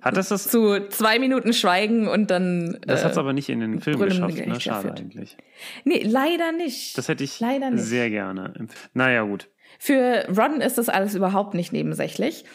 Hat 0.00 0.16
das 0.16 0.30
das? 0.30 0.48
Zu 0.48 0.88
zwei 0.88 1.18
Minuten 1.18 1.52
Schweigen 1.52 2.08
und 2.08 2.30
dann. 2.30 2.78
Das 2.86 3.02
äh, 3.02 3.04
hat 3.04 3.12
es 3.12 3.18
aber 3.18 3.34
nicht 3.34 3.50
in 3.50 3.60
den 3.60 3.80
Film 3.80 3.98
geschafft, 3.98 4.46
ne? 4.46 4.58
Schade 4.58 4.94
eigentlich. 4.94 5.36
Nee, 5.84 6.02
leider 6.02 6.52
nicht. 6.52 6.96
Das 6.96 7.08
hätte 7.08 7.24
ich 7.24 7.40
leider 7.40 7.70
nicht. 7.70 7.82
sehr 7.82 8.08
gerne. 8.08 8.54
Naja, 8.94 9.22
gut. 9.24 9.50
Für 9.78 10.26
Ron 10.34 10.62
ist 10.62 10.78
das 10.78 10.88
alles 10.88 11.14
überhaupt 11.14 11.52
nicht 11.52 11.70
nebensächlich. 11.70 12.46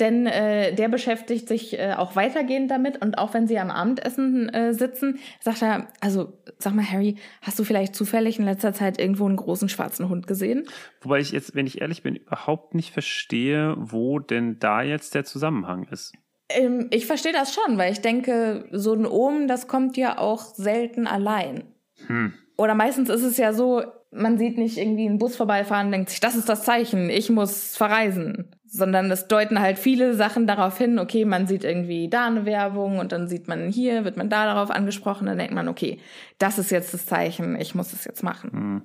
Denn 0.00 0.26
äh, 0.26 0.74
der 0.74 0.88
beschäftigt 0.88 1.48
sich 1.48 1.78
äh, 1.78 1.94
auch 1.96 2.14
weitergehend 2.14 2.70
damit 2.70 3.02
und 3.02 3.18
auch 3.18 3.34
wenn 3.34 3.48
sie 3.48 3.58
am 3.58 3.70
Abendessen 3.70 4.48
äh, 4.48 4.72
sitzen, 4.72 5.18
sagt 5.40 5.62
er, 5.62 5.88
also 6.00 6.32
sag 6.58 6.74
mal, 6.74 6.88
Harry, 6.88 7.16
hast 7.42 7.58
du 7.58 7.64
vielleicht 7.64 7.96
zufällig 7.96 8.38
in 8.38 8.44
letzter 8.44 8.72
Zeit 8.72 9.00
irgendwo 9.00 9.26
einen 9.26 9.36
großen 9.36 9.68
schwarzen 9.68 10.08
Hund 10.08 10.26
gesehen? 10.26 10.68
Wobei 11.00 11.18
ich 11.18 11.32
jetzt, 11.32 11.54
wenn 11.56 11.66
ich 11.66 11.80
ehrlich 11.80 12.02
bin, 12.02 12.14
überhaupt 12.14 12.74
nicht 12.74 12.92
verstehe, 12.92 13.74
wo 13.76 14.20
denn 14.20 14.58
da 14.60 14.82
jetzt 14.82 15.14
der 15.16 15.24
Zusammenhang 15.24 15.88
ist. 15.90 16.12
Ähm, 16.48 16.86
ich 16.90 17.06
verstehe 17.06 17.32
das 17.32 17.52
schon, 17.52 17.76
weil 17.76 17.92
ich 17.92 18.00
denke, 18.00 18.66
so 18.70 18.92
ein 18.94 19.06
Ohm, 19.06 19.48
das 19.48 19.66
kommt 19.66 19.96
ja 19.96 20.18
auch 20.18 20.54
selten 20.54 21.06
allein. 21.06 21.64
Hm. 22.06 22.34
Oder 22.56 22.74
meistens 22.74 23.08
ist 23.08 23.22
es 23.22 23.36
ja 23.36 23.52
so, 23.52 23.82
man 24.10 24.38
sieht 24.38 24.58
nicht 24.58 24.78
irgendwie 24.78 25.06
einen 25.06 25.18
Bus 25.18 25.36
vorbeifahren 25.36 25.90
denkt 25.92 26.10
sich, 26.10 26.20
das 26.20 26.36
ist 26.36 26.48
das 26.48 26.64
Zeichen, 26.64 27.10
ich 27.10 27.30
muss 27.30 27.76
verreisen. 27.76 28.54
Sondern 28.70 29.10
es 29.10 29.28
deuten 29.28 29.60
halt 29.60 29.78
viele 29.78 30.14
Sachen 30.14 30.46
darauf 30.46 30.76
hin, 30.76 30.98
okay, 30.98 31.24
man 31.24 31.46
sieht 31.46 31.64
irgendwie 31.64 32.08
da 32.08 32.26
eine 32.26 32.44
Werbung 32.44 32.98
und 32.98 33.12
dann 33.12 33.26
sieht 33.26 33.48
man 33.48 33.70
hier, 33.70 34.04
wird 34.04 34.18
man 34.18 34.28
da 34.28 34.44
darauf 34.44 34.70
angesprochen, 34.70 35.26
dann 35.26 35.38
denkt 35.38 35.54
man, 35.54 35.68
okay, 35.68 36.00
das 36.38 36.58
ist 36.58 36.70
jetzt 36.70 36.92
das 36.92 37.06
Zeichen, 37.06 37.58
ich 37.58 37.74
muss 37.74 37.92
es 37.92 38.04
jetzt 38.04 38.22
machen. 38.22 38.50
Hm. 38.52 38.82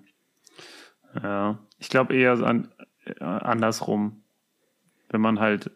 Ja, 1.22 1.60
ich 1.80 1.89
glaube 1.89 2.15
eher 2.15 2.34
an, 2.34 2.72
äh, 3.06 3.24
andersrum. 3.24 4.24
Wenn 5.10 5.22
man 5.22 5.39
halt 5.39 5.69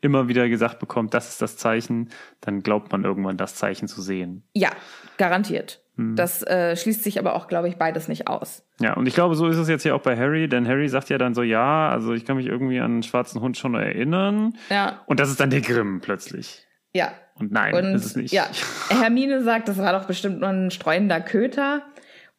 immer 0.00 0.28
wieder 0.28 0.48
gesagt 0.48 0.78
bekommt, 0.78 1.14
das 1.14 1.28
ist 1.28 1.42
das 1.42 1.56
Zeichen, 1.56 2.10
dann 2.40 2.62
glaubt 2.62 2.92
man 2.92 3.04
irgendwann 3.04 3.36
das 3.36 3.54
Zeichen 3.54 3.88
zu 3.88 4.02
sehen. 4.02 4.44
Ja, 4.54 4.70
garantiert. 5.16 5.82
Hm. 6.02 6.16
Das 6.16 6.42
äh, 6.42 6.76
schließt 6.76 7.04
sich 7.04 7.18
aber 7.18 7.34
auch, 7.34 7.48
glaube 7.48 7.68
ich, 7.68 7.76
beides 7.76 8.08
nicht 8.08 8.28
aus. 8.28 8.64
Ja, 8.80 8.94
und 8.94 9.06
ich 9.06 9.14
glaube, 9.14 9.34
so 9.34 9.46
ist 9.46 9.56
es 9.56 9.68
jetzt 9.68 9.82
hier 9.82 9.94
auch 9.94 10.00
bei 10.00 10.16
Harry, 10.16 10.48
denn 10.48 10.66
Harry 10.66 10.88
sagt 10.88 11.08
ja 11.08 11.18
dann 11.18 11.34
so, 11.34 11.42
ja, 11.42 11.90
also 11.90 12.12
ich 12.12 12.24
kann 12.24 12.36
mich 12.36 12.46
irgendwie 12.46 12.80
an 12.80 12.92
einen 12.92 13.02
schwarzen 13.02 13.40
Hund 13.40 13.56
schon 13.56 13.74
erinnern. 13.74 14.54
Ja. 14.68 15.00
Und 15.06 15.20
das 15.20 15.30
ist 15.30 15.40
dann 15.40 15.50
der 15.50 15.60
Grimm 15.60 16.00
plötzlich. 16.00 16.66
Ja. 16.94 17.12
Und 17.38 17.52
nein, 17.52 17.74
und, 17.74 17.94
ist 17.94 18.04
es 18.04 18.16
nicht. 18.16 18.32
Ja, 18.32 18.46
Hermine 18.90 19.42
sagt, 19.42 19.68
das 19.68 19.78
war 19.78 19.92
doch 19.92 20.06
bestimmt 20.06 20.40
nur 20.40 20.50
ein 20.50 20.70
streunender 20.70 21.20
Köter. 21.20 21.82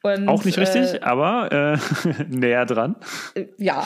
Und, 0.04 0.28
auch 0.28 0.43
nicht 0.43 0.58
richtig, 0.58 0.95
äh, 0.95 0.99
aber 0.99 1.52
äh, 1.52 1.78
näher 2.28 2.65
dran. 2.65 2.97
Ja. 3.58 3.86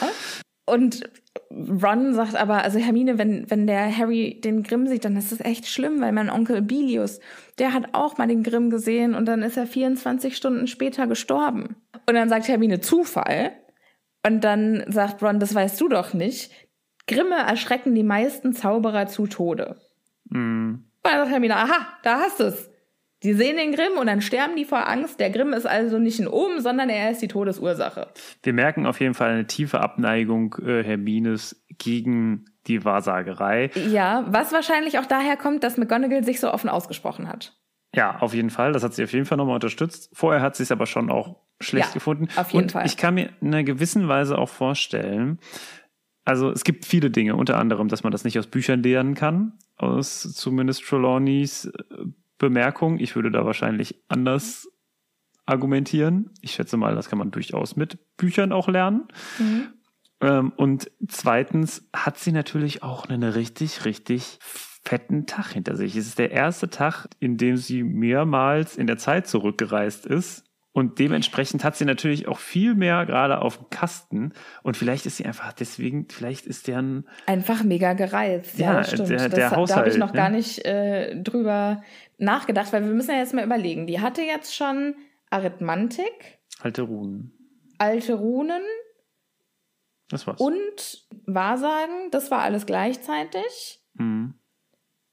Und 0.67 1.09
Ron 1.49 2.13
sagt 2.13 2.35
aber, 2.35 2.63
also 2.63 2.77
Hermine, 2.77 3.17
wenn, 3.17 3.49
wenn 3.49 3.67
der 3.67 3.95
Harry 3.97 4.39
den 4.43 4.63
Grimm 4.63 4.85
sieht, 4.85 5.05
dann 5.05 5.15
ist 5.15 5.31
das 5.31 5.39
echt 5.39 5.65
schlimm, 5.65 6.01
weil 6.01 6.11
mein 6.11 6.29
Onkel 6.29 6.61
Bilius, 6.61 7.21
der 7.57 7.73
hat 7.73 7.93
auch 7.93 8.17
mal 8.17 8.27
den 8.27 8.43
Grimm 8.43 8.69
gesehen 8.69 9.15
und 9.15 9.25
dann 9.25 9.43
ist 9.43 9.55
er 9.55 9.65
24 9.65 10.35
Stunden 10.35 10.67
später 10.67 11.07
gestorben. 11.07 11.77
Und 12.05 12.15
dann 12.15 12.27
sagt 12.27 12.49
Hermine 12.49 12.81
Zufall. 12.81 13.53
Und 14.25 14.43
dann 14.43 14.83
sagt 14.87 15.23
Ron, 15.23 15.39
das 15.39 15.55
weißt 15.55 15.79
du 15.79 15.87
doch 15.87 16.13
nicht. 16.13 16.51
Grimme 17.07 17.37
erschrecken 17.37 17.95
die 17.95 18.03
meisten 18.03 18.51
Zauberer 18.51 19.07
zu 19.07 19.27
Tode. 19.27 19.79
Mm. 20.29 20.73
Und 20.73 20.83
dann 21.03 21.19
sagt 21.19 21.31
Hermine, 21.31 21.55
aha, 21.55 21.87
da 22.03 22.19
hast 22.19 22.41
du 22.41 22.45
es. 22.45 22.69
Die 23.23 23.33
sehen 23.33 23.57
den 23.57 23.71
Grimm 23.71 23.97
und 23.99 24.07
dann 24.07 24.21
sterben 24.21 24.55
die 24.55 24.65
vor 24.65 24.87
Angst. 24.87 25.19
Der 25.19 25.31
Grimm 25.31 25.53
ist 25.53 25.65
also 25.65 25.97
nicht 25.97 26.19
ein 26.19 26.27
Omen, 26.27 26.61
sondern 26.61 26.89
er 26.89 27.09
ist 27.09 27.21
die 27.21 27.27
Todesursache. 27.27 28.09
Wir 28.43 28.53
merken 28.53 28.85
auf 28.85 28.99
jeden 28.99 29.15
Fall 29.15 29.31
eine 29.31 29.47
tiefe 29.47 29.79
Abneigung 29.81 30.55
äh, 30.63 30.83
Hermines 30.83 31.65
gegen 31.79 32.45
die 32.67 32.85
Wahrsagerei. 32.85 33.71
Ja, 33.89 34.25
was 34.27 34.51
wahrscheinlich 34.51 34.99
auch 34.99 35.05
daher 35.05 35.35
kommt, 35.35 35.63
dass 35.63 35.77
McGonagall 35.77 36.23
sich 36.23 36.39
so 36.39 36.51
offen 36.51 36.69
ausgesprochen 36.69 37.27
hat. 37.27 37.57
Ja, 37.95 38.19
auf 38.19 38.33
jeden 38.33 38.51
Fall. 38.51 38.73
Das 38.73 38.83
hat 38.83 38.93
sie 38.93 39.03
auf 39.03 39.13
jeden 39.13 39.25
Fall 39.25 39.37
nochmal 39.37 39.55
unterstützt. 39.55 40.11
Vorher 40.13 40.41
hat 40.41 40.55
sie 40.55 40.63
es 40.63 40.71
aber 40.71 40.85
schon 40.85 41.09
auch 41.09 41.37
schlecht 41.59 41.89
ja, 41.89 41.93
gefunden. 41.93 42.27
Auf 42.35 42.51
jeden 42.51 42.65
und 42.65 42.71
Fall. 42.71 42.85
Ich 42.85 42.97
kann 42.97 43.15
mir 43.15 43.29
in 43.41 43.47
einer 43.47 43.63
gewissen 43.63 44.07
Weise 44.07 44.37
auch 44.37 44.49
vorstellen, 44.49 45.39
also 46.23 46.51
es 46.51 46.63
gibt 46.65 46.85
viele 46.85 47.09
Dinge, 47.09 47.35
unter 47.35 47.57
anderem, 47.57 47.87
dass 47.87 48.03
man 48.03 48.11
das 48.11 48.25
nicht 48.25 48.37
aus 48.37 48.47
Büchern 48.47 48.83
lernen 48.83 49.15
kann, 49.15 49.53
aus 49.77 50.21
zumindest 50.33 50.83
Trelawneys 50.83 51.65
äh, 51.65 52.05
Bemerkung. 52.37 52.99
Ich 52.99 53.15
würde 53.15 53.31
da 53.31 53.45
wahrscheinlich 53.45 54.01
anders 54.07 54.67
argumentieren. 55.45 56.31
Ich 56.41 56.51
schätze 56.51 56.77
mal, 56.77 56.95
das 56.95 57.09
kann 57.09 57.19
man 57.19 57.31
durchaus 57.31 57.75
mit 57.75 57.97
Büchern 58.17 58.51
auch 58.51 58.67
lernen. 58.67 59.07
Mhm. 59.39 59.67
Ähm, 60.19 60.53
und 60.55 60.91
zweitens 61.07 61.87
hat 61.95 62.17
sie 62.17 62.31
natürlich 62.31 62.83
auch 62.83 63.05
einen 63.05 63.23
richtig, 63.23 63.85
richtig 63.85 64.39
fetten 64.41 65.25
Tag 65.25 65.51
hinter 65.51 65.75
sich. 65.75 65.95
Es 65.95 66.07
ist 66.07 66.19
der 66.19 66.31
erste 66.31 66.69
Tag, 66.69 67.07
in 67.19 67.37
dem 67.37 67.57
sie 67.57 67.83
mehrmals 67.83 68.77
in 68.77 68.87
der 68.87 68.97
Zeit 68.97 69.27
zurückgereist 69.27 70.05
ist. 70.05 70.43
Und 70.71 70.99
dementsprechend 70.99 71.63
hat 71.63 71.75
sie 71.75 71.85
natürlich 71.85 72.27
auch 72.27 72.37
viel 72.37 72.75
mehr 72.75 73.07
gerade 73.07 73.41
auf 73.41 73.57
dem 73.57 73.69
Kasten. 73.71 74.33
Und 74.61 74.77
vielleicht 74.77 75.07
ist 75.07 75.17
sie 75.17 75.25
einfach 75.25 75.51
deswegen, 75.51 76.07
vielleicht 76.07 76.45
ist 76.45 76.67
der 76.67 76.77
ein. 76.77 77.07
Einfach 77.25 77.63
mega 77.63 77.93
gereizt. 77.93 78.59
Ja, 78.59 78.73
ja 78.73 78.83
stimmt. 78.83 79.09
Der, 79.09 79.29
der 79.29 79.29
das, 79.29 79.51
Haushalt, 79.53 79.69
da 79.71 79.75
habe 79.77 79.89
ich 79.89 79.97
noch 79.97 80.13
ne? 80.13 80.17
gar 80.17 80.29
nicht 80.29 80.63
äh, 80.65 81.19
drüber 81.19 81.81
nachgedacht, 82.17 82.73
weil 82.73 82.83
wir 82.83 82.93
müssen 82.93 83.11
ja 83.11 83.17
jetzt 83.17 83.33
mal 83.33 83.45
überlegen. 83.45 83.87
Die 83.87 84.01
hatte 84.01 84.21
jetzt 84.21 84.55
schon 84.55 84.95
Arithmantik. 85.29 86.39
Alte 86.59 86.83
Runen. 86.83 87.33
Alte 87.77 88.15
Runen. 88.15 88.61
Das 90.09 90.25
war's. 90.25 90.39
Und 90.39 91.07
Wahrsagen, 91.25 92.11
das 92.11 92.31
war 92.31 92.39
alles 92.39 92.65
gleichzeitig. 92.65 93.81
Mhm. 93.95 94.35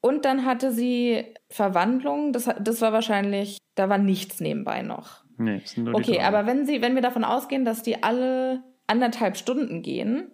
Und 0.01 0.25
dann 0.25 0.45
hatte 0.45 0.71
sie 0.71 1.33
Verwandlung, 1.49 2.31
das, 2.31 2.49
das 2.61 2.81
war 2.81 2.93
wahrscheinlich, 2.93 3.57
da 3.73 3.89
war 3.89 3.97
nichts 3.97 4.39
nebenbei 4.39 4.81
noch. 4.83 5.25
Nee, 5.37 5.59
das 5.59 5.71
sind 5.71 5.85
nur 5.85 5.95
Okay, 5.95 6.21
aber 6.21 6.45
wenn 6.45 6.65
sie, 6.65 6.81
wenn 6.81 6.95
wir 6.95 7.01
davon 7.01 7.23
ausgehen, 7.23 7.65
dass 7.65 7.83
die 7.83 8.03
alle 8.03 8.63
anderthalb 8.87 9.35
Stunden 9.35 9.81
gehen, 9.81 10.31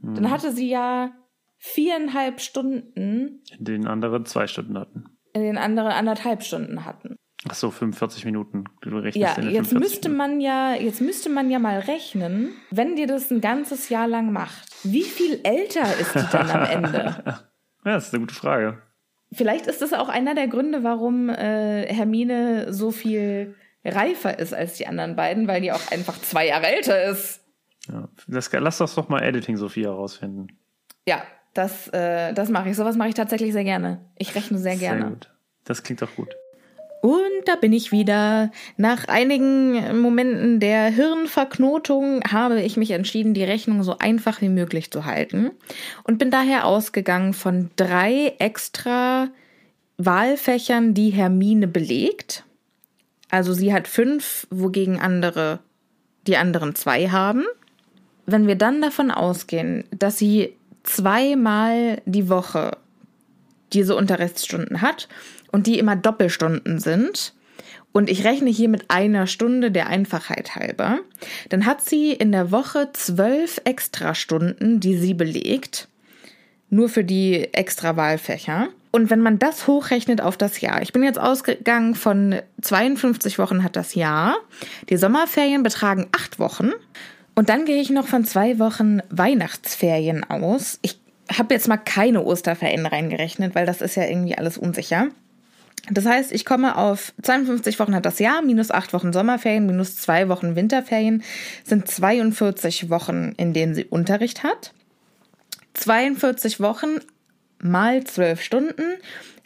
hm. 0.00 0.14
dann 0.14 0.30
hatte 0.30 0.52
sie 0.52 0.68
ja 0.68 1.12
viereinhalb 1.58 2.40
Stunden. 2.40 3.42
In 3.58 3.64
denen 3.64 3.86
andere 3.86 4.22
zwei 4.24 4.46
Stunden 4.46 4.78
hatten. 4.78 5.15
In 5.36 5.42
denen 5.42 5.58
andere 5.58 5.92
anderthalb 5.92 6.42
Stunden 6.42 6.86
hatten. 6.86 7.18
Ach 7.46 7.54
so, 7.54 7.70
45 7.70 8.24
Minuten. 8.24 8.64
Du 8.80 8.96
rechnest 8.96 9.36
ja, 9.36 9.44
jetzt 9.44 9.74
müsste 9.74 10.08
man 10.08 10.40
ja, 10.40 10.74
jetzt 10.74 11.02
müsste 11.02 11.28
man 11.28 11.50
ja 11.50 11.58
mal 11.58 11.78
rechnen, 11.80 12.54
wenn 12.70 12.96
dir 12.96 13.06
das 13.06 13.30
ein 13.30 13.42
ganzes 13.42 13.90
Jahr 13.90 14.08
lang 14.08 14.32
macht. 14.32 14.66
Wie 14.82 15.02
viel 15.02 15.40
älter 15.42 15.82
ist 16.00 16.14
die 16.14 16.24
dann 16.32 16.50
am 16.50 16.64
Ende? 16.64 17.22
ja, 17.26 17.42
das 17.84 18.06
ist 18.06 18.14
eine 18.14 18.22
gute 18.22 18.34
Frage. 18.34 18.80
Vielleicht 19.30 19.66
ist 19.66 19.82
das 19.82 19.92
auch 19.92 20.08
einer 20.08 20.34
der 20.34 20.48
Gründe, 20.48 20.82
warum 20.82 21.28
äh, 21.28 21.86
Hermine 21.92 22.72
so 22.72 22.90
viel 22.90 23.56
reifer 23.84 24.38
ist 24.38 24.54
als 24.54 24.78
die 24.78 24.86
anderen 24.86 25.16
beiden, 25.16 25.48
weil 25.48 25.60
die 25.60 25.70
auch 25.70 25.90
einfach 25.92 26.18
zwei 26.22 26.46
Jahre 26.46 26.68
älter 26.68 27.04
ist. 27.04 27.42
Ja, 27.88 28.08
das, 28.26 28.50
lass 28.52 28.78
das 28.78 28.94
doch 28.94 29.10
mal 29.10 29.22
Editing 29.22 29.58
Sophie 29.58 29.84
herausfinden. 29.84 30.58
Ja, 31.06 31.22
das, 31.56 31.88
äh, 31.88 32.32
das 32.32 32.48
mache 32.48 32.70
ich. 32.70 32.76
Sowas 32.76 32.96
mache 32.96 33.08
ich 33.08 33.14
tatsächlich 33.14 33.52
sehr 33.52 33.64
gerne. 33.64 34.00
Ich 34.16 34.34
rechne 34.34 34.58
sehr 34.58 34.76
gerne. 34.76 35.00
Sehr 35.00 35.10
gut. 35.10 35.30
Das 35.64 35.82
klingt 35.82 36.02
doch 36.02 36.14
gut. 36.14 36.34
Und 37.02 37.20
da 37.44 37.56
bin 37.56 37.72
ich 37.72 37.92
wieder. 37.92 38.50
Nach 38.76 39.06
einigen 39.06 40.00
Momenten 40.00 40.60
der 40.60 40.86
Hirnverknotung 40.86 42.22
habe 42.24 42.60
ich 42.62 42.76
mich 42.76 42.90
entschieden, 42.90 43.34
die 43.34 43.44
Rechnung 43.44 43.82
so 43.82 43.98
einfach 43.98 44.40
wie 44.40 44.48
möglich 44.48 44.90
zu 44.90 45.04
halten 45.04 45.50
und 46.04 46.18
bin 46.18 46.30
daher 46.30 46.66
ausgegangen 46.66 47.32
von 47.32 47.70
drei 47.76 48.34
extra 48.38 49.28
Wahlfächern, 49.98 50.94
die 50.94 51.10
Hermine 51.10 51.68
belegt. 51.68 52.44
Also 53.30 53.52
sie 53.52 53.72
hat 53.72 53.88
fünf, 53.88 54.46
wogegen 54.50 54.98
andere 54.98 55.60
die 56.26 56.36
anderen 56.36 56.74
zwei 56.74 57.08
haben. 57.08 57.44
Wenn 58.26 58.46
wir 58.46 58.56
dann 58.56 58.80
davon 58.80 59.10
ausgehen, 59.10 59.84
dass 59.90 60.18
sie 60.18 60.56
zweimal 60.86 62.00
die 62.06 62.28
Woche 62.28 62.76
diese 63.72 63.96
Unterrichtsstunden 63.96 64.80
hat 64.80 65.08
und 65.52 65.66
die 65.66 65.78
immer 65.78 65.96
Doppelstunden 65.96 66.78
sind, 66.78 67.34
und 67.96 68.10
ich 68.10 68.24
rechne 68.24 68.50
hier 68.50 68.68
mit 68.68 68.90
einer 68.90 69.26
Stunde 69.26 69.70
der 69.70 69.86
Einfachheit 69.86 70.54
halber, 70.54 70.98
dann 71.48 71.64
hat 71.64 71.82
sie 71.82 72.12
in 72.12 72.30
der 72.30 72.50
Woche 72.50 72.90
zwölf 72.92 73.58
Extrastunden, 73.64 74.80
die 74.80 74.98
sie 74.98 75.14
belegt, 75.14 75.88
nur 76.68 76.90
für 76.90 77.04
die 77.04 77.54
extra 77.54 77.96
Wahlfächer. 77.96 78.68
Und 78.90 79.08
wenn 79.08 79.22
man 79.22 79.38
das 79.38 79.66
hochrechnet 79.66 80.20
auf 80.20 80.36
das 80.36 80.60
Jahr, 80.60 80.82
ich 80.82 80.92
bin 80.92 81.04
jetzt 81.04 81.18
ausgegangen 81.18 81.94
von 81.94 82.36
52 82.60 83.38
Wochen 83.38 83.62
hat 83.62 83.76
das 83.76 83.94
Jahr, 83.94 84.36
die 84.90 84.98
Sommerferien 84.98 85.62
betragen 85.62 86.06
acht 86.12 86.38
Wochen 86.38 86.72
und 87.36 87.50
dann 87.50 87.66
gehe 87.66 87.80
ich 87.80 87.90
noch 87.90 88.08
von 88.08 88.24
zwei 88.24 88.58
Wochen 88.58 89.00
Weihnachtsferien 89.10 90.24
aus. 90.24 90.78
Ich 90.80 90.98
habe 91.30 91.52
jetzt 91.54 91.68
mal 91.68 91.76
keine 91.76 92.24
Osterferien 92.24 92.86
reingerechnet, 92.86 93.54
weil 93.54 93.66
das 93.66 93.82
ist 93.82 93.94
ja 93.94 94.04
irgendwie 94.04 94.36
alles 94.36 94.56
unsicher. 94.56 95.08
Das 95.90 96.06
heißt, 96.06 96.32
ich 96.32 96.46
komme 96.46 96.76
auf 96.76 97.12
52 97.22 97.78
Wochen 97.78 97.94
hat 97.94 98.06
das 98.06 98.18
Jahr, 98.18 98.40
minus 98.40 98.70
acht 98.70 98.94
Wochen 98.94 99.12
Sommerferien, 99.12 99.66
minus 99.66 99.96
zwei 99.96 100.28
Wochen 100.28 100.56
Winterferien, 100.56 101.22
sind 101.62 101.86
42 101.88 102.88
Wochen, 102.88 103.34
in 103.36 103.52
denen 103.52 103.74
sie 103.74 103.84
Unterricht 103.84 104.42
hat. 104.42 104.72
42 105.74 106.58
Wochen 106.60 107.00
mal 107.58 108.02
12 108.02 108.40
Stunden 108.40 108.82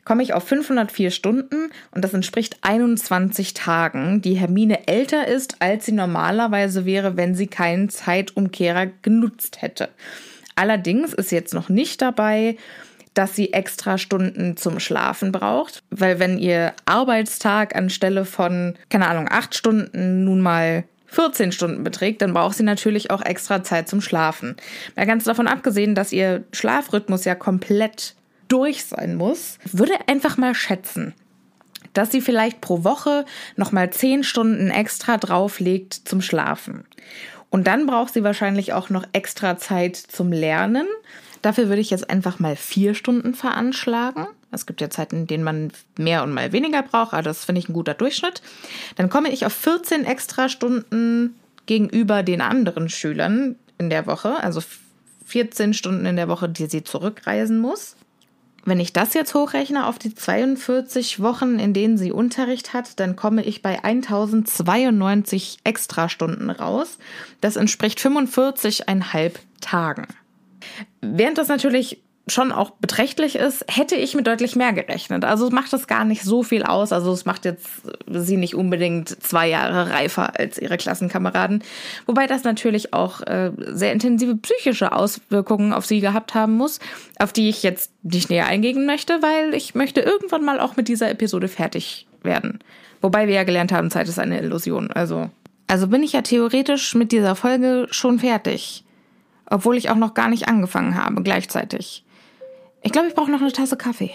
komme 0.05 0.23
ich 0.23 0.35
auf 0.35 0.45
504 0.45 1.11
Stunden 1.11 1.71
und 1.91 2.05
das 2.05 2.15
entspricht 2.15 2.59
21 2.63 3.55
Tagen, 3.55 4.23
die 4.23 4.35
Hermine 4.35 4.89
älter 4.89 5.29
ist, 5.29 5.57
als 5.61 5.87
sie 5.87 5.93
normalerweise 5.93 6.85
wäre, 6.85 7.17
wenn 7.17 7.35
sie 7.35 7.47
keinen 7.47 7.89
Zeitumkehrer 7.89 8.87
genutzt 9.03 9.63
hätte. 9.63 9.89
Allerdings 10.57 11.15
ist 11.15 11.33
jetzt 11.33 11.55
noch 11.55 11.69
nicht 11.69 12.03
dabei, 12.03 12.57
dass 13.15 13.35
sie 13.35 13.53
extra 13.53 13.99
Stunden 13.99 14.57
zum 14.57 14.79
Schlafen 14.79 15.33
braucht, 15.33 15.83
weil 15.91 16.19
wenn 16.19 16.39
ihr 16.39 16.73
Arbeitstag 16.87 17.75
anstelle 17.75 18.25
von, 18.25 18.75
keine 18.89 19.09
Ahnung, 19.09 19.27
acht 19.29 19.55
Stunden 19.55 20.25
nun 20.25 20.41
mal 20.41 20.85
14 21.07 21.51
Stunden 21.51 21.83
beträgt, 21.83 22.23
dann 22.23 22.33
braucht 22.33 22.57
sie 22.57 22.63
natürlich 22.63 23.11
auch 23.11 23.23
extra 23.23 23.65
Zeit 23.65 23.89
zum 23.89 24.01
Schlafen. 24.01 24.57
Mal 24.95 25.07
ganz 25.07 25.25
davon 25.25 25.49
abgesehen, 25.49 25.95
dass 25.95 26.13
ihr 26.13 26.45
Schlafrhythmus 26.53 27.25
ja 27.25 27.35
komplett 27.35 28.15
durch 28.51 28.85
sein 28.85 29.17
muss, 29.17 29.59
würde 29.65 29.95
einfach 30.07 30.37
mal 30.37 30.55
schätzen, 30.55 31.15
dass 31.95 32.11
sie 32.11 32.21
vielleicht 32.21 32.61
pro 32.61 32.85
Woche 32.85 33.25
nochmal 33.57 33.91
10 33.91 34.25
Stunden 34.25 34.71
extra 34.71 35.17
drauflegt 35.17 35.95
zum 35.95 36.21
Schlafen. 36.21 36.85
Und 37.49 37.67
dann 37.67 37.87
braucht 37.87 38.15
sie 38.15 38.23
wahrscheinlich 38.23 38.73
auch 38.73 38.91
noch 38.91 39.05
extra 39.13 39.57
Zeit 39.59 39.97
zum 39.97 40.33
Lernen. 40.33 40.87
Dafür 41.43 41.69
würde 41.69 41.81
ich 41.81 41.91
jetzt 41.91 42.11
einfach 42.11 42.39
mal 42.39 42.55
vier 42.55 42.95
Stunden 42.95 43.35
veranschlagen. 43.35 44.27
Es 44.53 44.67
gibt 44.67 44.81
ja 44.81 44.91
Zeiten, 44.91 45.17
in 45.17 45.27
denen 45.27 45.45
man 45.45 45.73
mehr 45.97 46.23
und 46.23 46.33
mal 46.33 46.53
weniger 46.53 46.83
braucht, 46.83 47.13
aber 47.13 47.23
das 47.23 47.45
finde 47.45 47.61
ich 47.61 47.69
ein 47.69 47.73
guter 47.73 47.95
Durchschnitt. 47.95 48.43
Dann 48.97 49.09
komme 49.09 49.31
ich 49.31 49.47
auf 49.47 49.53
14 49.53 50.05
extra 50.05 50.49
Stunden 50.49 51.35
gegenüber 51.67 52.23
den 52.23 52.41
anderen 52.41 52.89
Schülern 52.89 53.57
in 53.79 53.91
der 53.91 54.07
Woche, 54.07 54.43
also 54.43 54.61
14 55.27 55.75
Stunden 55.75 56.05
in 56.07 56.17
der 56.17 56.29
Woche, 56.29 56.49
die 56.49 56.67
sie 56.67 56.83
zurückreisen 56.85 57.59
muss. 57.59 57.97
Wenn 58.65 58.81
ich 58.81 58.93
das 58.93 59.15
jetzt 59.15 59.35
hochrechne 59.35 59.87
auf 59.87 59.99
die 59.99 60.15
42 60.15 61.21
Wochen, 61.21 61.59
in 61.59 61.73
denen 61.73 61.97
sie 61.97 62.13
Unterricht 62.13 62.75
hat, 62.75 63.01
dann 63.01 63.17
komme 63.17 63.43
ich 63.45 63.63
bei 63.63 63.83
1092 63.83 65.61
Extrastunden 65.65 66.51
raus. 66.51 66.99
Das 67.41 67.57
entspricht 67.57 67.99
45,5 67.99 69.33
Tagen. 69.61 70.07
Während 71.01 71.39
das 71.39 71.49
natürlich 71.49 72.03
schon 72.27 72.53
auch 72.53 72.71
beträchtlich 72.71 73.37
ist, 73.37 73.65
hätte 73.69 73.97
ich 73.97 74.15
mit 74.15 74.27
deutlich 74.27 74.55
mehr 74.55 74.73
gerechnet. 74.73 75.25
Also 75.25 75.51
macht 75.51 75.73
das 75.73 75.87
gar 75.87 76.05
nicht 76.05 76.23
so 76.23 76.43
viel 76.43 76.63
aus. 76.63 76.93
Also 76.93 77.13
es 77.13 77.25
macht 77.25 77.45
jetzt 77.45 77.67
sie 78.09 78.37
nicht 78.37 78.55
unbedingt 78.55 79.09
zwei 79.23 79.49
Jahre 79.49 79.91
reifer 79.91 80.39
als 80.39 80.59
ihre 80.59 80.77
Klassenkameraden. 80.77 81.65
Wobei 82.07 82.27
das 82.27 82.45
natürlich 82.45 82.93
auch 82.93 83.23
äh, 83.23 83.51
sehr 83.59 83.93
intensive 83.93 84.37
psychische 84.37 84.93
Auswirkungen 84.93 85.73
auf 85.73 85.87
sie 85.87 86.01
gehabt 86.01 86.35
haben 86.35 86.57
muss, 86.57 86.79
auf 87.19 87.33
die 87.33 87.49
ich 87.49 87.63
jetzt 87.63 87.91
nicht 88.03 88.31
näher 88.31 88.47
eingehen 88.47 88.87
möchte, 88.87 89.23
weil 89.23 89.55
ich 89.55 89.75
möchte 89.75 90.01
irgendwann 90.01 90.45
mal 90.45 90.61
auch 90.61 90.77
mit 90.77 90.89
dieser 90.89 91.11
Episode 91.11 91.49
fertig 91.49 92.07
werden. 92.23 92.61
Wobei 93.01 93.27
wir 93.27 93.35
ja 93.35 93.45
gelernt 93.45 93.73
haben, 93.73 93.91
Zeit 93.91 94.09
ist 94.09 94.19
eine 94.19 94.41
Illusion. 94.41 94.93
Also, 94.93 95.31
also 95.67 95.89
bin 95.89 96.03
ich 96.03 96.13
ja 96.13 96.23
theoretisch 96.23 96.95
mit 96.95 97.13
dieser 97.13 97.35
Folge 97.35 97.89
schon 97.91 98.19
fertig 98.19 98.85
obwohl 99.51 99.77
ich 99.77 99.91
auch 99.91 99.97
noch 99.97 100.15
gar 100.15 100.29
nicht 100.29 100.49
angefangen 100.49 100.95
habe 100.95 101.23
gleichzeitig. 101.23 102.05
Ich 102.83 102.93
glaube, 102.93 103.09
ich 103.09 103.15
brauche 103.15 103.31
noch 103.31 103.41
eine 103.41 103.53
Tasse 103.53 103.77
Kaffee. 103.77 104.13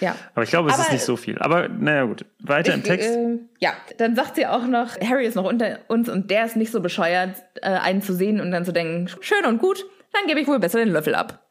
Ja. 0.00 0.14
Aber 0.34 0.42
ich 0.42 0.50
glaube, 0.50 0.68
es 0.68 0.74
Aber, 0.74 0.84
ist 0.84 0.92
nicht 0.92 1.04
so 1.04 1.16
viel. 1.16 1.38
Aber 1.38 1.68
naja, 1.68 2.04
gut. 2.04 2.26
Weiter 2.40 2.70
ich, 2.70 2.74
im 2.76 2.82
Text. 2.82 3.08
Äh, 3.08 3.38
ja, 3.60 3.72
dann 3.98 4.14
sagt 4.14 4.36
sie 4.36 4.46
auch 4.46 4.66
noch, 4.66 5.00
Harry 5.00 5.26
ist 5.26 5.36
noch 5.36 5.44
unter 5.44 5.78
uns 5.88 6.08
und 6.08 6.30
der 6.30 6.44
ist 6.44 6.56
nicht 6.56 6.70
so 6.70 6.80
bescheuert, 6.80 7.42
äh, 7.62 7.68
einen 7.68 8.02
zu 8.02 8.14
sehen 8.14 8.40
und 8.40 8.50
dann 8.50 8.64
zu 8.64 8.72
denken, 8.72 9.08
schön 9.20 9.44
und 9.46 9.58
gut, 9.58 9.84
dann 10.12 10.26
gebe 10.26 10.40
ich 10.40 10.46
wohl 10.46 10.58
besser 10.58 10.78
den 10.78 10.90
Löffel 10.90 11.14
ab. 11.14 11.46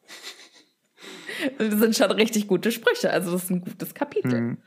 das 1.57 1.73
sind 1.73 1.95
schon 1.95 2.11
richtig 2.11 2.47
gute 2.47 2.71
Sprüche. 2.71 3.09
Also, 3.09 3.31
das 3.31 3.45
ist 3.45 3.49
ein 3.49 3.61
gutes 3.61 3.93
Kapitel. 3.93 4.41
Mhm. 4.41 4.57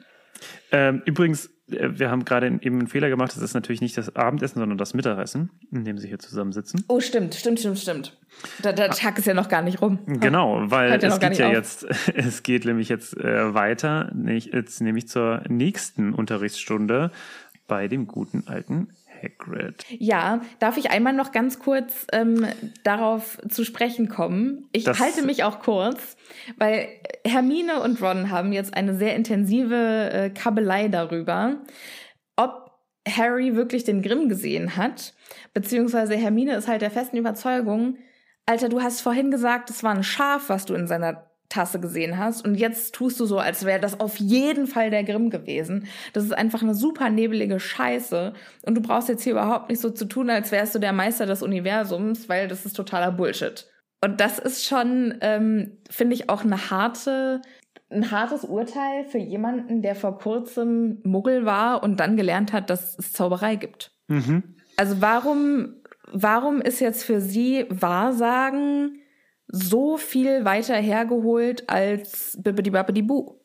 Ähm, 0.73 1.03
übrigens, 1.05 1.51
wir 1.69 2.11
haben 2.11 2.25
gerade 2.25 2.47
eben 2.47 2.79
einen 2.79 2.89
Fehler 2.89 3.09
gemacht. 3.09 3.33
Das 3.35 3.43
ist 3.43 3.55
natürlich 3.55 3.81
nicht 3.81 3.97
das 3.97 4.17
Abendessen, 4.17 4.59
sondern 4.59 4.79
das 4.79 4.95
Mittagessen, 4.95 5.51
in 5.71 5.85
dem 5.85 5.99
sie 5.99 6.09
hier 6.09 6.19
zusammensitzen. 6.19 6.85
Oh, 6.89 7.01
stimmt, 7.01 7.35
stimmt, 7.35 7.61
stimmt, 7.61 7.79
stimmt. 7.79 8.17
Der, 8.65 8.73
der 8.73 8.91
Tag 8.91 9.19
ist 9.19 9.27
ja 9.27 9.35
noch 9.35 9.49
gar 9.49 9.63
nicht 9.63 9.83
rum. 9.83 9.99
Genau, 10.07 10.71
weil 10.71 10.91
Hört 10.91 11.05
es 11.05 11.21
geht 11.21 11.39
ja 11.39 11.49
nicht 11.49 11.57
jetzt, 11.57 11.87
es 12.15 12.43
geht 12.43 12.65
nämlich 12.65 12.89
jetzt 12.89 13.17
äh, 13.17 13.53
weiter, 13.55 14.11
nicht, 14.15 14.55
jetzt 14.55 14.81
nämlich 14.81 15.09
zur 15.09 15.43
nächsten 15.49 16.15
Unterrichtsstunde 16.15 17.11
bei 17.67 17.89
dem 17.89 18.07
guten 18.07 18.45
alten 18.47 18.89
Hagrid. 19.23 19.85
Ja, 19.91 20.41
darf 20.59 20.77
ich 20.77 20.91
einmal 20.91 21.13
noch 21.13 21.33
ganz 21.33 21.59
kurz 21.59 22.07
ähm, 22.13 22.47
darauf 22.85 23.39
zu 23.49 23.65
sprechen 23.65 24.09
kommen? 24.09 24.69
Ich 24.73 24.85
Das- 24.85 24.99
halte 25.01 25.23
mich 25.23 25.45
auch 25.45 25.61
kurz, 25.61 26.17
weil 26.57 26.89
Hermine 27.27 27.81
und 27.81 28.01
Ron 28.03 28.31
haben 28.31 28.53
jetzt 28.53 28.75
eine 28.75 28.95
sehr 28.95 29.15
intensive 29.17 30.11
äh, 30.13 30.31
Kabelei 30.31 30.89
darüber, 30.89 31.57
ob 32.37 32.71
Harry 33.09 33.55
wirklich 33.57 33.85
den 33.85 34.03
Grimm 34.03 34.29
gesehen 34.29 34.77
hat, 34.77 35.15
beziehungsweise 35.55 36.15
Hermine 36.15 36.55
ist 36.57 36.69
halt 36.69 36.83
der 36.83 36.91
festen 36.91 37.17
Überzeugung, 37.17 37.97
Alter, 38.47 38.69
du 38.71 38.81
hast 38.81 39.03
vorhin 39.03 39.31
gesagt, 39.31 39.69
es 39.69 39.83
war 39.83 39.95
ein 39.95 40.03
Schaf, 40.03 40.49
was 40.49 40.65
du 40.65 40.75
in 40.75 40.87
seiner 40.87 41.28
Tasse 41.49 41.81
gesehen 41.81 42.19
hast 42.19 42.45
und 42.45 42.57
jetzt 42.57 42.95
tust 42.95 43.19
du 43.21 43.25
so, 43.25 43.39
als 43.39 43.65
wäre 43.65 43.81
das 43.81 44.01
auf 44.01 44.19
jeden 44.19 44.67
Fall 44.67 44.91
der 44.91 45.05
Grimm 45.05 45.31
gewesen. 45.31 45.87
Das 46.13 46.25
ist 46.25 46.33
einfach 46.33 46.63
eine 46.63 46.75
super 46.75 47.09
nebelige 47.09 47.59
Scheiße 47.59 48.35
und 48.67 48.75
du 48.75 48.83
brauchst 48.83 49.09
jetzt 49.09 49.23
hier 49.23 49.33
überhaupt 49.33 49.71
nicht 49.71 49.81
so 49.81 49.91
zu 49.91 50.05
tun, 50.05 50.29
als 50.29 50.53
wärst 50.53 50.75
du 50.75 50.79
der 50.79 50.93
Meister 50.93 51.27
des 51.27 51.43
Universums, 51.43 52.29
weil 52.29 52.49
das 52.49 52.67
ist 52.67 52.75
totaler 52.75 53.13
Bullshit. 53.13 53.67
Und 54.01 54.21
das 54.21 54.39
ist 54.39 54.67
schon, 54.67 55.17
ähm, 55.23 55.79
finde 55.91 56.15
ich, 56.15 56.29
auch 56.29 56.45
eine 56.45 56.71
harte, 56.71 57.43
ein 57.91 58.11
hartes 58.11 58.45
Urteil 58.45 59.05
für 59.05 59.19
jemanden, 59.19 59.83
der 59.83 59.95
vor 59.95 60.19
kurzem 60.19 61.01
Muggel 61.05 61.47
war 61.47 61.83
und 61.83 61.99
dann 61.99 62.17
gelernt 62.17 62.53
hat, 62.53 62.71
dass 62.71 62.99
es 62.99 63.13
Zauberei 63.13 63.57
gibt. 63.57 63.91
Mhm. 64.09 64.57
Also 64.77 65.01
warum, 65.01 65.77
warum 66.13 66.61
ist 66.61 66.81
jetzt 66.81 67.05
für 67.05 67.21
Sie 67.21 67.67
Wahrsagen 67.71 69.01
so 69.49 69.97
viel 69.97 70.45
weiter 70.45 70.77
hergeholt 70.77 71.69
als 71.69 72.39
Bibbidi 72.41 72.71
Babbidi 72.71 73.03
Boo? 73.03 73.41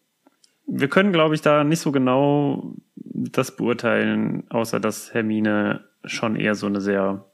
Wir 0.65 0.87
können, 0.87 1.11
glaube 1.11 1.35
ich, 1.35 1.41
da 1.41 1.63
nicht 1.63 1.79
so 1.79 1.91
genau 1.91 2.75
das 2.95 3.55
beurteilen, 3.55 4.43
außer 4.49 4.79
dass 4.79 5.13
Hermine 5.13 5.85
schon 6.05 6.35
eher 6.35 6.55
so 6.55 6.67
eine 6.67 6.81
sehr 6.81 7.25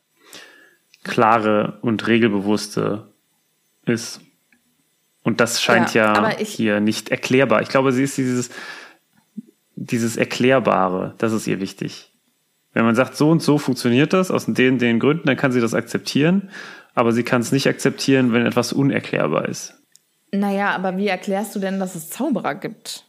klare 1.04 1.80
und 1.82 2.08
regelbewusste 2.08 3.14
ist. 3.86 4.22
Und 5.24 5.40
das 5.40 5.62
scheint 5.62 5.94
Ja, 5.94 6.30
ja, 6.32 6.38
hier 6.38 6.80
nicht 6.80 7.10
erklärbar. 7.10 7.62
Ich 7.62 7.70
glaube, 7.70 7.92
sie 7.92 8.04
ist 8.04 8.18
dieses, 8.18 8.50
dieses 9.76 10.18
Erklärbare, 10.18 11.16
das 11.18 11.34
ist 11.34 11.48
ihr 11.48 11.60
wichtig. 11.60 12.14
Wenn 12.74 12.86
man 12.86 12.96
sagt, 12.96 13.16
so 13.16 13.30
und 13.30 13.42
so 13.42 13.58
funktioniert 13.58 14.14
das 14.14 14.32
aus 14.32 14.46
den, 14.46 14.78
den 14.78 15.00
Gründen, 15.00 15.28
dann 15.28 15.38
kann 15.38 15.52
sie 15.52 15.62
das 15.62 15.74
akzeptieren. 15.74 16.50
Aber 17.00 17.14
sie 17.14 17.24
kann 17.24 17.39
es 17.39 17.54
nicht 17.54 17.66
akzeptieren, 17.66 18.34
wenn 18.34 18.45
etwas 18.45 18.74
unerklärbar 18.74 19.47
ist. 19.47 19.74
Naja, 20.34 20.72
aber 20.72 20.97
wie 20.97 21.08
erklärst 21.08 21.56
du 21.56 21.60
denn, 21.60 21.80
dass 21.80 21.95
es 21.95 22.10
Zauberer 22.10 22.56
gibt? 22.56 23.06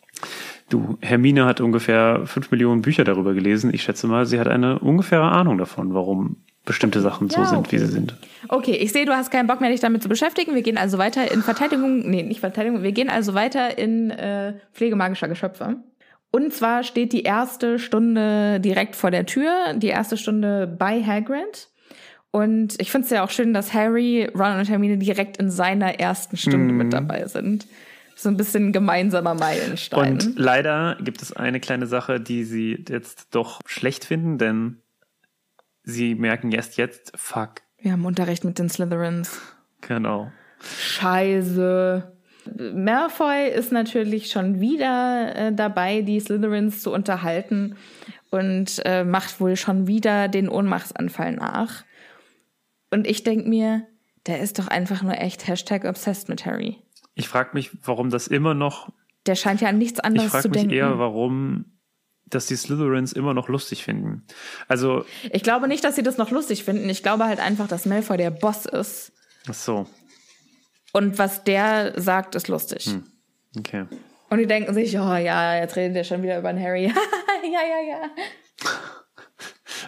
Du, 0.69 0.97
Hermine 1.01 1.45
hat 1.45 1.61
ungefähr 1.61 2.23
fünf 2.25 2.53
Millionen 2.53 2.83
Bücher 2.83 3.03
darüber 3.03 3.35
gelesen. 3.35 3.75
Ich 3.75 3.83
schätze 3.83 4.07
mal, 4.07 4.27
sie 4.27 4.39
hat 4.39 4.47
eine 4.47 4.79
ungefähre 4.79 5.33
Ahnung 5.33 5.59
davon, 5.59 5.93
warum 5.93 6.37
bestimmte 6.65 7.01
Sachen 7.01 7.29
so 7.31 7.41
Ja, 7.41 7.47
sind, 7.47 7.59
okay. 7.59 7.73
wie 7.73 7.79
sie 7.79 7.87
sind. 7.87 8.15
Okay, 8.49 8.77
ich 8.77 8.93
sehe, 8.93 9.07
du 9.07 9.13
hast 9.13 9.33
keinen 9.33 9.49
Bock 9.49 9.61
mehr, 9.61 9.71
dich 9.71 9.81
damit 9.81 10.05
zu 10.05 10.09
beschäftigen. 10.09 10.55
Wir 10.55 10.63
gehen 10.63 10.79
also 10.79 10.99
weiter 10.99 11.33
in 11.33 11.43
Verteidigung, 11.43 12.09
nee, 12.09 12.23
nicht 12.23 12.39
Verteidigung, 12.39 12.85
wir 12.85 12.93
gehen 12.93 13.11
also 13.11 13.35
weiter 13.35 13.77
in 13.77 14.11
äh, 14.13 14.55
Pflege 14.73 14.95
magischer 14.95 15.27
Geschöpfe. 15.27 15.79
Und 16.31 16.53
zwar 16.53 16.85
steht 16.85 17.13
die 17.13 17.25
erste 17.25 17.81
Stunde 17.81 18.61
direkt 18.61 18.95
vor 18.95 19.11
der 19.11 19.27
Tür, 19.27 19.75
die 19.75 19.89
erste 19.89 20.17
Stunde 20.17 20.69
bei 20.69 21.03
Hagrid. 21.03 21.70
Und 22.33 22.81
ich 22.81 22.91
finde 22.91 23.07
es 23.07 23.11
ja 23.11 23.25
auch 23.25 23.31
schön, 23.31 23.53
dass 23.53 23.75
Harry, 23.75 24.31
Ron 24.35 24.59
und 24.59 24.69
Hermine 24.69 24.99
direkt 24.99 25.39
in 25.39 25.51
seiner 25.51 25.99
ersten 25.99 26.37
Stunde 26.37 26.73
mit 26.73 26.93
dabei 26.93 27.27
sind. 27.27 27.67
So 28.15 28.29
ein 28.29 28.37
bisschen 28.37 28.73
gemeinsamer 28.73 29.35
Meilenstein. 29.35 30.13
Und 30.13 30.39
leider 30.39 30.97
gibt 31.01 31.23
es 31.23 31.33
eine 31.33 31.59
kleine 31.59 31.87
Sache, 31.87 32.21
die 32.21 32.45
sie 32.45 32.85
jetzt 32.89 33.29
doch 33.35 33.61
schlecht 33.65 34.05
finden, 34.05 34.39
denn 34.39 34.77
sie 35.83 36.15
merken 36.15 36.53
erst 36.53 36.77
jetzt, 36.77 37.13
fuck, 37.17 37.63
wir 37.83 37.93
haben 37.93 38.05
Unterricht 38.05 38.45
mit 38.45 38.59
den 38.59 38.69
Slytherins. 38.69 39.41
genau. 39.81 40.31
Scheiße. 40.61 42.13
Malfoy 42.75 43.49
ist 43.49 43.73
natürlich 43.73 44.31
schon 44.31 44.61
wieder 44.61 45.35
äh, 45.35 45.53
dabei, 45.55 46.03
die 46.03 46.21
Slytherins 46.21 46.83
zu 46.83 46.93
unterhalten 46.93 47.77
und 48.31 48.83
äh, 48.85 49.05
macht 49.05 49.41
wohl 49.41 49.57
schon 49.57 49.87
wieder 49.87 50.29
den 50.29 50.49
Ohnmachtsanfall 50.49 51.33
nach. 51.33 51.85
Und 52.91 53.07
ich 53.07 53.23
denk 53.23 53.47
mir, 53.47 53.87
der 54.27 54.41
ist 54.41 54.59
doch 54.59 54.69
einfach 54.69 55.03
nur 55.03 55.19
echt 55.19 55.47
Hashtag 55.47 55.85
obsessed 55.85 56.29
mit 56.29 56.45
Harry. 56.45 56.79
Ich 57.15 57.29
frage 57.29 57.51
mich, 57.55 57.71
warum 57.85 58.11
das 58.11 58.27
immer 58.27 58.55
noch, 58.55 58.93
Der 59.27 59.35
scheint 59.35 59.61
ja 59.61 59.69
an 59.69 59.79
nichts 59.79 59.99
ich 59.99 60.05
anderes 60.05 60.31
frage 60.31 60.43
zu 60.43 60.49
mich 60.49 60.59
denken. 60.59 60.75
eher, 60.75 60.99
warum 60.99 61.67
dass 62.27 62.47
die 62.47 62.55
Slytherins 62.57 63.13
immer 63.13 63.35
noch 63.35 63.49
lustig 63.49 63.83
finden. 63.83 64.25
Also, 64.69 65.05
ich 65.33 65.43
glaube 65.43 65.67
nicht, 65.67 65.83
dass 65.83 65.97
sie 65.97 66.05
das 66.05 66.17
noch 66.17 66.31
lustig 66.31 66.63
finden. 66.63 66.89
Ich 66.89 67.03
glaube 67.03 67.25
halt 67.25 67.41
einfach, 67.41 67.67
dass 67.67 67.87
Malfoy 67.87 68.17
der 68.17 68.31
Boss 68.31 68.67
ist. 68.67 69.13
ach 69.49 69.55
so, 69.55 69.87
Und 70.93 71.19
was 71.19 71.43
der 71.43 72.01
sagt, 72.01 72.37
ist 72.37 72.47
lustig. 72.47 72.87
Hm. 72.87 73.05
okay. 73.59 73.87
Und 74.29 74.39
die 74.39 74.47
denken 74.47 74.73
sich, 74.75 74.97
oh 74.97 75.17
ja, 75.17 75.57
jetzt 75.57 75.75
redet 75.75 75.97
der 75.97 76.05
schon 76.05 76.23
wieder 76.23 76.39
über 76.39 76.53
den 76.53 76.63
Harry. 76.63 76.85
ja, 76.87 76.93
ja, 77.43 77.89
ja. 77.89 78.11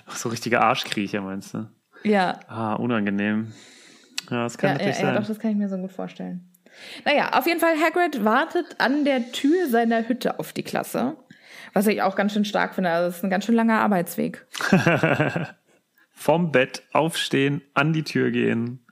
Ach, 0.06 0.16
so 0.16 0.28
richtige 0.28 0.60
Arschkriecher, 0.60 1.20
meinst 1.20 1.54
du? 1.54 1.68
Ja, 2.04 2.40
Ah, 2.48 2.74
unangenehm. 2.74 3.52
Ja, 4.30 4.44
das 4.44 4.58
kann 4.58 4.68
ja, 4.70 4.72
ja, 4.74 4.78
natürlich 4.78 4.98
ja, 5.00 5.06
sein. 5.06 5.14
doch, 5.16 5.26
das 5.26 5.38
kann 5.38 5.50
ich 5.52 5.56
mir 5.56 5.68
so 5.68 5.76
gut 5.76 5.92
vorstellen. 5.92 6.48
Naja, 7.04 7.30
auf 7.38 7.46
jeden 7.46 7.60
Fall, 7.60 7.74
Hagrid 7.78 8.24
wartet 8.24 8.76
an 8.78 9.04
der 9.04 9.30
Tür 9.32 9.68
seiner 9.68 10.08
Hütte 10.08 10.38
auf 10.38 10.52
die 10.52 10.62
Klasse. 10.62 11.16
Was 11.74 11.86
ich 11.86 12.02
auch 12.02 12.16
ganz 12.16 12.32
schön 12.32 12.44
stark 12.44 12.74
finde. 12.74 12.90
Also, 12.90 13.08
das 13.08 13.16
ist 13.18 13.24
ein 13.24 13.30
ganz 13.30 13.44
schön 13.44 13.54
langer 13.54 13.80
Arbeitsweg. 13.80 14.46
Vom 16.12 16.52
Bett 16.52 16.82
aufstehen, 16.92 17.62
an 17.74 17.92
die 17.92 18.04
Tür 18.04 18.30
gehen. 18.30 18.84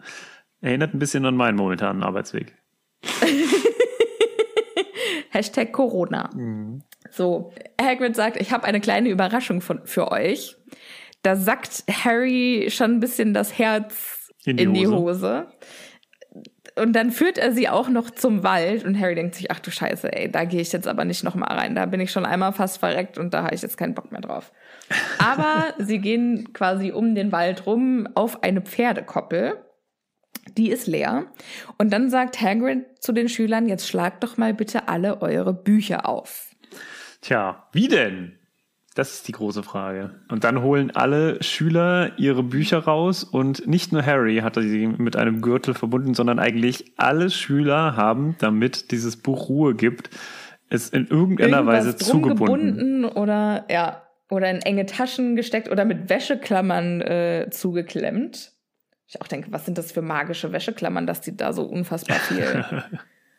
Erinnert 0.60 0.94
ein 0.94 0.98
bisschen 0.98 1.24
an 1.26 1.36
meinen 1.36 1.56
momentanen 1.56 2.02
Arbeitsweg. 2.02 2.54
Hashtag 5.30 5.72
Corona. 5.72 6.30
So, 7.10 7.52
Hagrid 7.80 8.16
sagt, 8.16 8.36
ich 8.40 8.52
habe 8.52 8.64
eine 8.64 8.80
kleine 8.80 9.08
Überraschung 9.08 9.60
von, 9.60 9.86
für 9.86 10.10
euch. 10.10 10.56
Da 11.22 11.36
sackt 11.36 11.84
Harry 11.90 12.68
schon 12.70 12.92
ein 12.92 13.00
bisschen 13.00 13.34
das 13.34 13.58
Herz 13.58 14.30
In 14.44 14.58
in 14.58 14.74
die 14.74 14.80
die, 14.80 14.86
Hose. 14.86 14.96
Hose. 14.96 15.46
Und 16.76 16.94
dann 16.94 17.10
führt 17.10 17.36
er 17.36 17.52
sie 17.52 17.68
auch 17.68 17.88
noch 17.88 18.10
zum 18.10 18.42
Wald 18.42 18.84
und 18.84 18.98
Harry 18.98 19.14
denkt 19.14 19.34
sich, 19.34 19.50
ach 19.50 19.60
du 19.60 19.70
Scheiße, 19.70 20.12
ey, 20.12 20.30
da 20.30 20.44
gehe 20.44 20.60
ich 20.60 20.72
jetzt 20.72 20.88
aber 20.88 21.04
nicht 21.04 21.24
noch 21.24 21.34
mal 21.34 21.52
rein. 21.52 21.74
Da 21.74 21.84
bin 21.86 22.00
ich 22.00 22.10
schon 22.10 22.24
einmal 22.24 22.52
fast 22.52 22.78
verreckt 22.78 23.18
und 23.18 23.34
da 23.34 23.42
habe 23.42 23.54
ich 23.54 23.62
jetzt 23.62 23.76
keinen 23.76 23.94
Bock 23.94 24.12
mehr 24.12 24.20
drauf. 24.20 24.52
Aber 25.18 25.74
sie 25.78 25.98
gehen 25.98 26.52
quasi 26.52 26.90
um 26.90 27.14
den 27.14 27.32
Wald 27.32 27.66
rum 27.66 28.08
auf 28.14 28.42
eine 28.42 28.60
Pferdekoppel. 28.60 29.62
Die 30.56 30.70
ist 30.70 30.86
leer. 30.86 31.26
Und 31.78 31.92
dann 31.92 32.10
sagt 32.10 32.40
Hagrid 32.40 32.86
zu 33.00 33.12
den 33.12 33.28
Schülern, 33.28 33.68
jetzt 33.68 33.88
schlagt 33.88 34.24
doch 34.24 34.36
mal 34.36 34.54
bitte 34.54 34.88
alle 34.88 35.22
eure 35.22 35.52
Bücher 35.52 36.08
auf. 36.08 36.50
Tja, 37.20 37.68
wie 37.72 37.88
denn? 37.88 38.39
Das 38.94 39.14
ist 39.14 39.28
die 39.28 39.32
große 39.32 39.62
Frage. 39.62 40.10
Und 40.28 40.42
dann 40.42 40.62
holen 40.62 40.90
alle 40.90 41.42
Schüler 41.42 42.18
ihre 42.18 42.42
Bücher 42.42 42.78
raus 42.78 43.22
und 43.22 43.66
nicht 43.68 43.92
nur 43.92 44.04
Harry 44.04 44.38
hatte 44.38 44.62
sie 44.62 44.86
mit 44.88 45.14
einem 45.14 45.42
Gürtel 45.42 45.74
verbunden, 45.74 46.14
sondern 46.14 46.40
eigentlich 46.40 46.92
alle 46.96 47.30
Schüler 47.30 47.96
haben, 47.96 48.34
damit 48.40 48.90
dieses 48.90 49.16
Buch 49.16 49.48
Ruhe 49.48 49.74
gibt, 49.74 50.10
es 50.68 50.88
in 50.88 51.06
irgendeiner 51.06 51.58
Irgendwas 51.58 51.86
Weise 51.86 51.96
zugebunden. 51.96 52.76
gebunden 52.76 53.04
oder 53.04 53.64
ja 53.70 54.02
oder 54.28 54.50
in 54.50 54.62
enge 54.62 54.86
Taschen 54.86 55.36
gesteckt 55.36 55.70
oder 55.70 55.84
mit 55.84 56.08
Wäscheklammern 56.08 57.00
äh, 57.00 57.48
zugeklemmt. 57.50 58.52
Ich 59.06 59.20
auch 59.20 59.26
denke, 59.26 59.52
was 59.52 59.66
sind 59.66 59.76
das 59.76 59.90
für 59.92 60.02
magische 60.02 60.52
Wäscheklammern, 60.52 61.06
dass 61.06 61.20
die 61.20 61.36
da 61.36 61.52
so 61.52 61.64
unfassbar 61.64 62.16
viel 62.16 62.64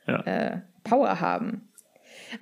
Ja. 0.07 0.19
äh, 0.21 0.61
Power 0.83 1.21
haben. 1.21 1.69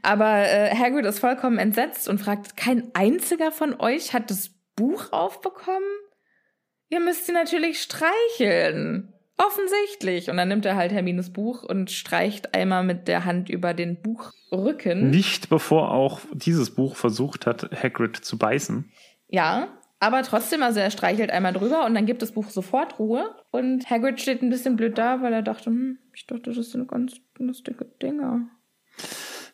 Aber 0.02 0.48
äh, 0.48 0.76
Hagrid 0.76 1.06
ist 1.06 1.20
vollkommen 1.20 1.58
entsetzt 1.58 2.08
und 2.08 2.20
fragt, 2.20 2.58
kein 2.58 2.90
einziger 2.94 3.52
von 3.52 3.80
euch 3.80 4.14
hat 4.14 4.30
das 4.30 4.52
Buch 4.76 5.12
aufbekommen? 5.12 5.88
Ihr 6.90 7.00
müsst 7.00 7.26
sie 7.26 7.32
natürlich 7.32 7.82
streicheln. 7.82 9.14
Offensichtlich. 9.38 10.30
Und 10.30 10.38
dann 10.38 10.50
nimmt 10.50 10.66
er 10.66 10.76
halt 10.76 10.92
Hermines 10.92 11.32
Buch 11.32 11.64
und 11.64 11.92
streicht 11.92 12.54
einmal 12.54 12.84
mit 12.84 13.08
der 13.08 13.24
Hand 13.24 13.50
über 13.50 13.74
den 13.74 14.02
Buchrücken. 14.02 15.10
Nicht 15.12 15.50
bevor 15.50 15.92
auch 15.92 16.20
dieses 16.34 16.76
Buch 16.76 16.98
versucht 16.98 17.46
hat, 17.46 17.70
Hagrid 17.72 18.18
zu 18.18 18.38
beißen. 18.38 18.92
Ja, 19.30 19.70
aber 20.00 20.24
trotzdem, 20.24 20.64
also 20.64 20.80
er 20.80 20.92
streichelt 20.92 21.30
einmal 21.30 21.54
drüber 21.54 21.86
und 21.86 21.94
dann 21.94 22.06
gibt 22.06 22.22
das 22.22 22.32
Buch 22.32 22.50
sofort 22.50 23.00
Ruhe. 23.00 23.36
Und 23.52 23.90
Hagrid 23.90 24.20
steht 24.20 24.42
ein 24.42 24.50
bisschen 24.50 24.76
blöd 24.76 24.98
da, 24.98 25.22
weil 25.22 25.32
er 25.32 25.42
dachte, 25.42 25.68
hm, 25.68 26.00
ich 26.14 26.26
dachte, 26.26 26.52
das 26.52 26.72
sind 26.72 26.88
ganz, 26.90 27.22
dicke 27.64 27.86
Dinger. 28.02 28.50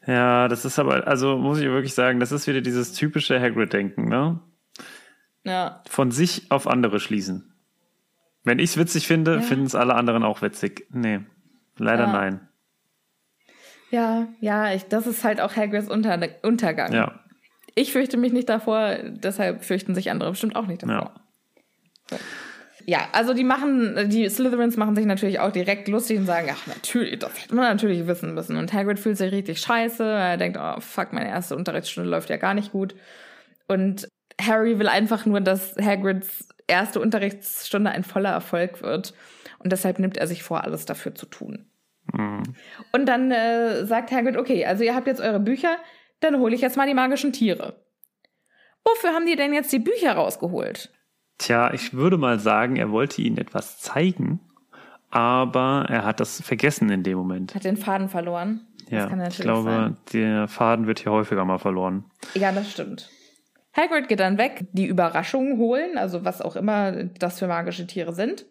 Ja, 0.07 0.47
das 0.47 0.65
ist 0.65 0.77
aber, 0.79 1.07
also 1.07 1.37
muss 1.37 1.59
ich 1.59 1.65
wirklich 1.65 1.93
sagen, 1.93 2.19
das 2.19 2.31
ist 2.31 2.45
wieder 2.47 2.61
dieses 2.61 2.93
typische 2.93 3.39
Hagrid-Denken, 3.39 4.07
ne? 4.07 4.39
Ja. 5.43 5.81
Von 5.87 6.11
sich 6.11 6.51
auf 6.51 6.67
andere 6.67 6.99
schließen. 6.99 7.53
Wenn 8.43 8.59
ich 8.59 8.71
es 8.71 8.77
witzig 8.77 9.07
finde, 9.07 9.35
Ja. 9.35 9.41
finden 9.41 9.65
es 9.65 9.75
alle 9.75 9.95
anderen 9.95 10.23
auch 10.23 10.41
witzig. 10.41 10.85
Nee, 10.91 11.21
leider 11.77 12.03
Ja. 12.05 12.11
nein. 12.13 12.47
Ja, 13.91 14.27
ja, 14.41 14.73
ich, 14.73 14.85
das 14.85 15.07
ist 15.07 15.23
halt 15.23 15.39
auch 15.41 15.55
Hagrids 15.55 15.87
Unter 15.89 16.19
Untergang. 16.43 16.91
Ja, 16.93 17.19
Ich 17.75 17.91
fürchte 17.91 18.17
mich 18.17 18.31
nicht 18.33 18.47
davor, 18.49 18.95
deshalb 19.03 19.63
fürchten 19.65 19.95
sich 19.95 20.09
andere 20.11 20.29
bestimmt 20.31 20.55
auch 20.55 20.65
nicht 20.67 20.83
davor. 20.83 21.13
ja. 22.11 22.17
Ja, 22.87 23.07
also 23.13 23.33
die 23.33 23.43
machen, 23.43 24.09
die 24.09 24.29
Slytherins 24.29 24.77
machen 24.77 24.95
sich 24.95 25.05
natürlich 25.05 25.39
auch 25.39 25.51
direkt 25.51 25.87
lustig 25.87 26.19
und 26.19 26.27
sagen, 26.27 26.49
ach 26.51 26.67
natürlich, 26.67 27.17
das 27.17 27.41
hätte 27.41 27.55
man 27.55 27.65
natürlich 27.65 28.05
wissen 28.05 28.35
müssen. 28.35 28.57
Und 28.57 28.73
Hagrid 28.73 28.99
fühlt 28.99 29.17
sich 29.17 29.31
richtig 29.31 29.59
scheiße. 29.59 30.03
Er 30.03 30.37
denkt, 30.37 30.59
oh 30.61 30.79
fuck, 30.79 31.11
meine 31.11 31.29
erste 31.29 31.55
Unterrichtsstunde 31.55 32.09
läuft 32.09 32.29
ja 32.29 32.37
gar 32.37 32.53
nicht 32.53 32.71
gut. 32.71 32.95
Und 33.67 34.07
Harry 34.39 34.77
will 34.77 34.87
einfach 34.87 35.25
nur, 35.25 35.41
dass 35.41 35.75
Hagrids 35.81 36.47
erste 36.67 36.99
Unterrichtsstunde 36.99 37.89
ein 37.89 38.03
voller 38.03 38.31
Erfolg 38.31 38.83
wird. 38.83 39.15
Und 39.59 39.71
deshalb 39.71 39.97
nimmt 39.97 40.17
er 40.17 40.27
sich 40.27 40.43
vor, 40.43 40.63
alles 40.63 40.85
dafür 40.85 41.15
zu 41.15 41.25
tun. 41.25 41.65
Und 42.91 43.07
dann 43.07 43.31
äh, 43.31 43.85
sagt 43.85 44.11
Hagrid, 44.11 44.37
okay, 44.37 44.65
also 44.65 44.83
ihr 44.83 44.93
habt 44.93 45.07
jetzt 45.07 45.21
eure 45.21 45.39
Bücher, 45.39 45.77
dann 46.19 46.39
hole 46.39 46.53
ich 46.53 46.61
jetzt 46.61 46.77
mal 46.77 46.87
die 46.87 46.93
magischen 46.93 47.33
Tiere. 47.33 47.83
Wofür 48.83 49.11
haben 49.11 49.25
die 49.25 49.35
denn 49.35 49.53
jetzt 49.53 49.73
die 49.73 49.79
Bücher 49.79 50.13
rausgeholt? 50.13 50.91
Tja, 51.37 51.73
ich 51.73 51.93
würde 51.93 52.17
mal 52.17 52.39
sagen, 52.39 52.75
er 52.77 52.91
wollte 52.91 53.21
ihnen 53.21 53.37
etwas 53.37 53.79
zeigen, 53.79 54.39
aber 55.11 55.85
er 55.89 56.05
hat 56.05 56.19
das 56.19 56.41
vergessen 56.41 56.89
in 56.89 57.03
dem 57.03 57.17
Moment. 57.17 57.55
Hat 57.55 57.63
den 57.63 57.77
Faden 57.77 58.09
verloren. 58.09 58.61
Ja, 58.89 59.01
das 59.01 59.09
kann 59.09 59.21
ich 59.25 59.37
glaube, 59.39 59.69
sein. 59.69 59.97
der 60.13 60.47
Faden 60.47 60.87
wird 60.87 60.99
hier 60.99 61.11
häufiger 61.11 61.43
mal 61.45 61.57
verloren. 61.57 62.05
Ja, 62.35 62.51
das 62.51 62.71
stimmt. 62.71 63.09
Hagrid 63.75 64.07
geht 64.07 64.19
dann 64.21 64.37
weg, 64.37 64.65
die 64.71 64.85
Überraschungen 64.85 65.57
holen, 65.57 65.97
also 65.97 66.23
was 66.23 66.41
auch 66.41 66.55
immer 66.55 66.91
das 67.19 67.39
für 67.39 67.47
magische 67.47 67.87
Tiere 67.87 68.13
sind. 68.13 68.45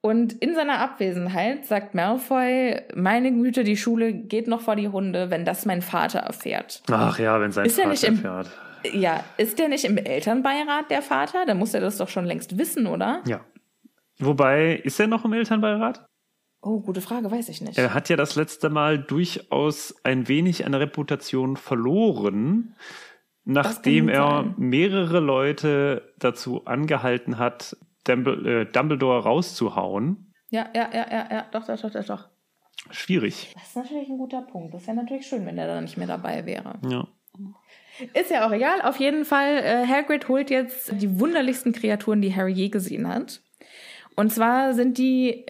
Und 0.00 0.32
in 0.34 0.54
seiner 0.54 0.78
Abwesenheit 0.80 1.64
sagt 1.66 1.94
Malfoy, 1.94 2.82
meine 2.94 3.32
Güte, 3.32 3.64
die 3.64 3.76
Schule 3.76 4.12
geht 4.12 4.46
noch 4.46 4.60
vor 4.60 4.76
die 4.76 4.88
Hunde, 4.88 5.30
wenn 5.30 5.44
das 5.44 5.64
mein 5.66 5.82
Vater 5.82 6.20
erfährt. 6.20 6.82
Ach 6.90 7.18
ja, 7.18 7.40
wenn 7.40 7.50
sein 7.50 7.66
Ist 7.66 7.78
er 7.78 7.84
Vater 7.84 7.90
nicht 7.90 8.04
im- 8.04 8.14
erfährt. 8.16 8.50
Ja, 8.92 9.24
ist 9.36 9.58
der 9.58 9.68
nicht 9.68 9.84
im 9.84 9.96
Elternbeirat 9.96 10.90
der 10.90 11.02
Vater? 11.02 11.46
Dann 11.46 11.58
muss 11.58 11.74
er 11.74 11.80
das 11.80 11.98
doch 11.98 12.08
schon 12.08 12.24
längst 12.24 12.58
wissen, 12.58 12.86
oder? 12.86 13.22
Ja. 13.26 13.40
Wobei, 14.18 14.76
ist 14.76 14.98
er 14.98 15.06
noch 15.06 15.24
im 15.24 15.32
Elternbeirat? 15.32 16.06
Oh, 16.60 16.80
gute 16.80 17.00
Frage, 17.00 17.30
weiß 17.30 17.48
ich 17.50 17.60
nicht. 17.60 17.78
Er 17.78 17.94
hat 17.94 18.08
ja 18.08 18.16
das 18.16 18.34
letzte 18.34 18.68
Mal 18.68 18.98
durchaus 18.98 19.94
ein 20.04 20.26
wenig 20.26 20.66
an 20.66 20.74
Reputation 20.74 21.56
verloren, 21.56 22.74
nachdem 23.44 24.08
er 24.08 24.42
sein. 24.42 24.54
mehrere 24.56 25.20
Leute 25.20 26.12
dazu 26.18 26.64
angehalten 26.64 27.38
hat, 27.38 27.76
Dumbledore, 28.04 28.60
äh, 28.62 28.64
Dumbledore 28.66 29.22
rauszuhauen. 29.22 30.32
Ja, 30.50 30.68
ja, 30.74 30.88
ja, 30.92 31.06
ja, 31.10 31.28
ja, 31.30 31.46
doch, 31.52 31.66
doch, 31.66 31.80
doch, 31.80 31.92
doch, 31.92 32.04
doch. 32.04 32.28
Schwierig. 32.90 33.52
Das 33.54 33.68
ist 33.68 33.76
natürlich 33.76 34.08
ein 34.08 34.18
guter 34.18 34.42
Punkt. 34.42 34.74
Das 34.74 34.86
wäre 34.86 34.96
natürlich 34.96 35.26
schön, 35.26 35.44
wenn 35.46 35.56
der 35.56 35.66
da 35.66 35.80
nicht 35.80 35.96
mehr 35.96 36.06
dabei 36.06 36.46
wäre. 36.46 36.78
Ja. 36.88 37.06
Ist 38.14 38.30
ja 38.30 38.46
auch 38.46 38.52
egal. 38.52 38.80
Auf 38.82 38.96
jeden 38.96 39.24
Fall, 39.24 39.58
äh, 39.58 39.86
Hagrid 39.86 40.28
holt 40.28 40.50
jetzt 40.50 40.92
die 41.00 41.18
wunderlichsten 41.18 41.72
Kreaturen, 41.72 42.22
die 42.22 42.34
Harry 42.34 42.52
je 42.52 42.68
gesehen 42.68 43.08
hat. 43.08 43.40
Und 44.16 44.32
zwar 44.32 44.74
sind 44.74 44.98
die 44.98 45.46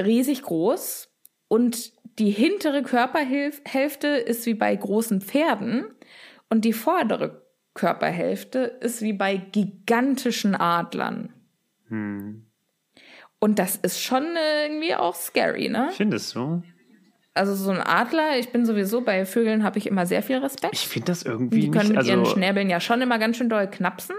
riesig 0.00 0.42
groß 0.42 1.08
und 1.48 1.92
die 2.18 2.30
hintere 2.30 2.82
Körperhälfte 2.82 4.08
ist 4.08 4.46
wie 4.46 4.54
bei 4.54 4.74
großen 4.74 5.20
Pferden 5.20 5.84
und 6.50 6.64
die 6.64 6.72
vordere 6.72 7.46
Körperhälfte 7.74 8.58
ist 8.58 9.02
wie 9.02 9.12
bei 9.12 9.36
gigantischen 9.36 10.54
Adlern. 10.54 11.32
Hm. 11.88 12.46
Und 13.38 13.58
das 13.58 13.76
ist 13.76 14.02
schon 14.02 14.24
irgendwie 14.64 14.94
auch 14.96 15.14
scary, 15.14 15.68
ne? 15.68 15.90
Findest 15.92 16.34
du? 16.34 16.62
Also 17.38 17.54
so 17.54 17.70
ein 17.70 17.80
Adler, 17.80 18.38
ich 18.38 18.50
bin 18.50 18.66
sowieso 18.66 19.00
bei 19.00 19.24
Vögeln 19.24 19.62
habe 19.64 19.78
ich 19.78 19.86
immer 19.86 20.04
sehr 20.06 20.22
viel 20.22 20.38
Respekt. 20.38 20.74
Ich 20.74 20.86
finde 20.88 21.06
das 21.06 21.22
irgendwie 21.22 21.60
die 21.60 21.70
können 21.70 21.88
nicht. 21.90 21.96
mit 21.98 22.06
ihren 22.06 22.20
Also 22.20 22.32
Schnäbeln 22.32 22.68
ja 22.68 22.80
schon 22.80 23.00
immer 23.00 23.18
ganz 23.18 23.36
schön 23.36 23.48
doll 23.48 23.68
knapsen. 23.68 24.16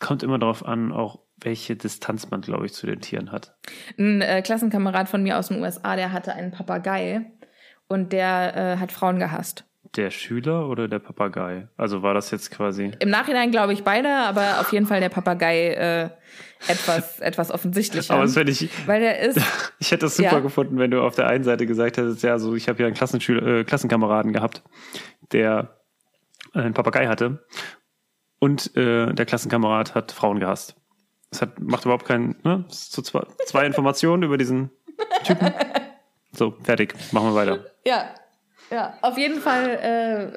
kommt 0.00 0.22
immer 0.22 0.38
darauf 0.38 0.64
an, 0.64 0.92
auch 0.92 1.20
welche 1.42 1.76
Distanz 1.76 2.30
man, 2.30 2.40
glaube 2.40 2.66
ich, 2.66 2.72
zu 2.74 2.86
den 2.86 3.00
Tieren 3.00 3.32
hat. 3.32 3.54
Ein 3.98 4.20
äh, 4.20 4.42
Klassenkamerad 4.42 5.08
von 5.08 5.22
mir 5.22 5.38
aus 5.38 5.48
den 5.48 5.60
USA, 5.62 5.96
der 5.96 6.12
hatte 6.12 6.34
einen 6.34 6.50
Papagei 6.52 7.22
und 7.88 8.12
der 8.12 8.56
äh, 8.56 8.76
hat 8.78 8.92
Frauen 8.92 9.18
gehasst. 9.18 9.64
Der 9.96 10.10
Schüler 10.10 10.68
oder 10.68 10.86
der 10.86 11.00
Papagei? 11.00 11.68
Also 11.76 12.02
war 12.02 12.14
das 12.14 12.30
jetzt 12.30 12.50
quasi. 12.50 12.92
Im 13.00 13.08
Nachhinein 13.10 13.50
glaube 13.50 13.72
ich 13.72 13.82
beide, 13.84 14.08
aber 14.10 14.60
auf 14.60 14.72
jeden 14.72 14.86
Fall 14.86 15.00
der 15.00 15.08
Papagei 15.08 15.74
äh, 15.74 16.10
etwas, 16.68 17.20
etwas 17.20 17.50
offensichtlicher. 17.50 18.14
Aber 18.14 18.24
es 18.24 18.36
wäre 18.36 18.48
ich, 18.50 18.68
weil 18.86 19.00
der 19.00 19.20
ist, 19.20 19.38
ich 19.78 19.90
hätte 19.92 20.06
es 20.06 20.16
super 20.16 20.32
Ja. 20.32 20.38
gefunden, 20.40 20.78
wenn 20.78 20.90
du 20.90 21.02
auf 21.02 21.14
der 21.14 21.26
einen 21.26 21.44
Seite 21.44 21.66
gesagt 21.66 21.96
hättest, 21.96 22.22
ja, 22.22 22.38
so 22.38 22.54
ich 22.54 22.68
habe 22.68 22.80
ja 22.80 22.86
einen 22.86 22.94
Klassenschüler, 22.96 23.60
äh, 23.60 23.64
Klassenkameraden 23.64 24.32
gehabt, 24.32 24.62
der 25.32 25.76
äh, 26.54 26.58
einen 26.60 26.74
Papagei 26.74 27.06
hatte 27.08 27.44
und 28.38 28.76
äh, 28.76 29.12
der 29.12 29.26
Klassenkamerad 29.26 29.94
hat 29.94 30.12
Frauen 30.12 30.40
gehasst. 30.40 30.76
Das 31.30 31.42
hat, 31.42 31.60
macht 31.60 31.84
überhaupt 31.84 32.06
keinen, 32.06 32.36
ne? 32.42 32.64
Das 32.68 32.90
so 32.90 33.02
zwei, 33.02 33.22
zwei 33.46 33.64
Informationen 33.64 34.22
über 34.24 34.36
diesen 34.36 34.70
Typen. 35.24 35.52
So, 36.32 36.54
fertig. 36.62 36.94
Machen 37.12 37.28
wir 37.28 37.34
weiter. 37.34 37.64
ja, 37.84 38.06
ja, 38.70 38.94
auf 39.02 39.18
jeden 39.18 39.40
Fall 39.40 39.68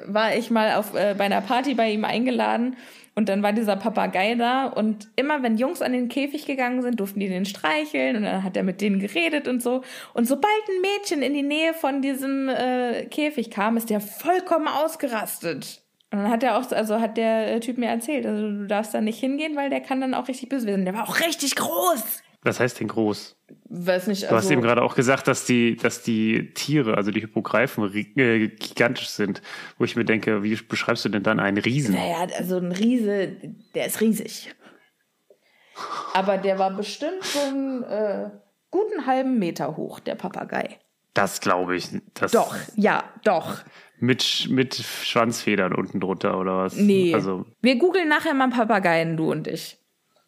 äh, 0.06 0.12
war 0.12 0.34
ich 0.34 0.50
mal 0.50 0.74
auf, 0.74 0.92
äh, 0.94 1.14
bei 1.16 1.24
einer 1.24 1.40
Party 1.40 1.74
bei 1.74 1.90
ihm 1.92 2.04
eingeladen 2.04 2.76
und 3.14 3.28
dann 3.28 3.42
war 3.42 3.52
dieser 3.52 3.76
Papagei 3.76 4.34
da 4.34 4.66
und 4.66 5.08
immer 5.16 5.42
wenn 5.42 5.56
Jungs 5.56 5.82
an 5.82 5.92
den 5.92 6.08
Käfig 6.08 6.46
gegangen 6.46 6.82
sind, 6.82 6.98
durften 6.98 7.20
die 7.20 7.28
den 7.28 7.44
streicheln 7.44 8.16
und 8.16 8.22
dann 8.24 8.42
hat 8.42 8.56
er 8.56 8.64
mit 8.64 8.80
denen 8.80 8.98
geredet 8.98 9.46
und 9.46 9.62
so. 9.62 9.82
Und 10.14 10.26
sobald 10.26 10.52
ein 10.68 10.80
Mädchen 10.80 11.22
in 11.22 11.32
die 11.32 11.42
Nähe 11.42 11.74
von 11.74 12.02
diesem 12.02 12.48
äh, 12.48 13.04
Käfig 13.06 13.50
kam, 13.50 13.76
ist 13.76 13.90
der 13.90 14.00
vollkommen 14.00 14.66
ausgerastet. 14.66 15.82
Und 16.10 16.20
dann 16.20 16.30
hat 16.30 16.42
er 16.42 16.58
auch, 16.58 16.70
also 16.72 17.00
hat 17.00 17.16
der 17.16 17.54
äh, 17.54 17.60
Typ 17.60 17.78
mir 17.78 17.88
erzählt, 17.88 18.26
also 18.26 18.48
du 18.48 18.66
darfst 18.66 18.94
da 18.94 19.00
nicht 19.00 19.20
hingehen, 19.20 19.54
weil 19.56 19.70
der 19.70 19.80
kann 19.80 20.00
dann 20.00 20.14
auch 20.14 20.28
richtig 20.28 20.48
böse 20.48 20.66
werden. 20.66 20.84
Der 20.84 20.94
war 20.94 21.08
auch 21.08 21.20
richtig 21.20 21.54
groß. 21.54 22.22
Was 22.44 22.60
heißt 22.60 22.78
denn 22.78 22.88
groß? 22.88 23.36
Weiß 23.70 24.06
nicht, 24.06 24.22
Du 24.22 24.26
also, 24.26 24.36
hast 24.36 24.50
eben 24.50 24.60
gerade 24.60 24.82
auch 24.82 24.94
gesagt, 24.94 25.26
dass 25.26 25.46
die, 25.46 25.76
dass 25.76 26.02
die 26.02 26.52
Tiere, 26.52 26.96
also 26.96 27.10
die 27.10 27.20
Hippogreifen, 27.20 27.92
äh, 27.94 28.48
gigantisch 28.48 29.08
sind. 29.08 29.40
Wo 29.78 29.84
ich 29.84 29.96
mir 29.96 30.04
denke, 30.04 30.42
wie 30.42 30.54
beschreibst 30.54 31.06
du 31.06 31.08
denn 31.08 31.22
dann 31.22 31.40
einen 31.40 31.56
Riesen? 31.56 31.94
Naja, 31.94 32.26
also 32.36 32.58
ein 32.58 32.72
Riese, 32.72 33.28
der 33.74 33.86
ist 33.86 34.00
riesig. 34.02 34.54
Aber 36.12 36.36
der 36.36 36.58
war 36.58 36.70
bestimmt 36.70 37.24
schon 37.24 37.82
äh, 37.84 38.30
guten 38.70 39.06
halben 39.06 39.38
Meter 39.38 39.76
hoch, 39.78 39.98
der 39.98 40.14
Papagei. 40.14 40.78
Das 41.14 41.40
glaube 41.40 41.76
ich. 41.76 41.88
Das 42.12 42.32
Doch, 42.32 42.54
ja, 42.76 43.04
doch. 43.24 43.58
Mit, 44.00 44.48
mit 44.50 44.74
Schwanzfedern 44.74 45.72
unten 45.74 46.00
drunter 46.00 46.38
oder 46.38 46.58
was? 46.58 46.76
Nee. 46.76 47.14
Also 47.14 47.46
Wir 47.62 47.76
googeln 47.76 48.08
nachher 48.08 48.34
mal 48.34 48.50
Papageien, 48.50 49.16
du 49.16 49.30
und 49.30 49.48
ich. 49.48 49.78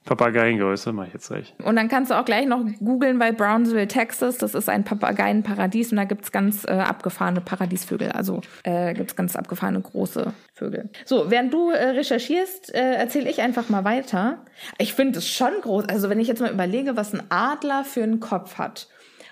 Papageiengröße, 0.06 0.92
mache 0.92 1.08
ich 1.08 1.14
jetzt 1.14 1.30
recht. 1.32 1.54
Und 1.62 1.74
dann 1.74 1.88
kannst 1.88 2.12
du 2.12 2.18
auch 2.18 2.24
gleich 2.24 2.46
noch 2.46 2.64
googeln 2.78 3.18
bei 3.18 3.32
Brownsville, 3.32 3.88
Texas. 3.88 4.38
Das 4.38 4.54
ist 4.54 4.68
ein 4.68 4.84
Papageienparadies 4.84 5.90
und 5.90 5.96
da 5.96 6.04
gibt's 6.04 6.30
ganz 6.30 6.64
äh, 6.64 6.70
abgefahrene 6.70 7.40
Paradiesvögel. 7.40 8.12
Also 8.12 8.40
äh, 8.62 8.94
gibt's 8.94 9.16
ganz 9.16 9.34
abgefahrene 9.34 9.80
große 9.80 10.32
Vögel. 10.54 10.90
So, 11.04 11.30
während 11.30 11.52
du 11.52 11.70
äh, 11.70 11.88
recherchierst, 11.88 12.72
äh, 12.72 12.94
erzähle 12.94 13.28
ich 13.28 13.42
einfach 13.42 13.68
mal 13.68 13.84
weiter. 13.84 14.44
Ich 14.78 14.94
finde 14.94 15.18
es 15.18 15.28
schon 15.28 15.52
groß. 15.60 15.88
Also 15.88 16.08
wenn 16.08 16.20
ich 16.20 16.28
jetzt 16.28 16.40
mal 16.40 16.52
überlege, 16.52 16.96
was 16.96 17.12
ein 17.12 17.22
Adler 17.28 17.84
für 17.84 18.04
einen 18.04 18.20
Kopf 18.20 18.58
hat. 18.58 18.88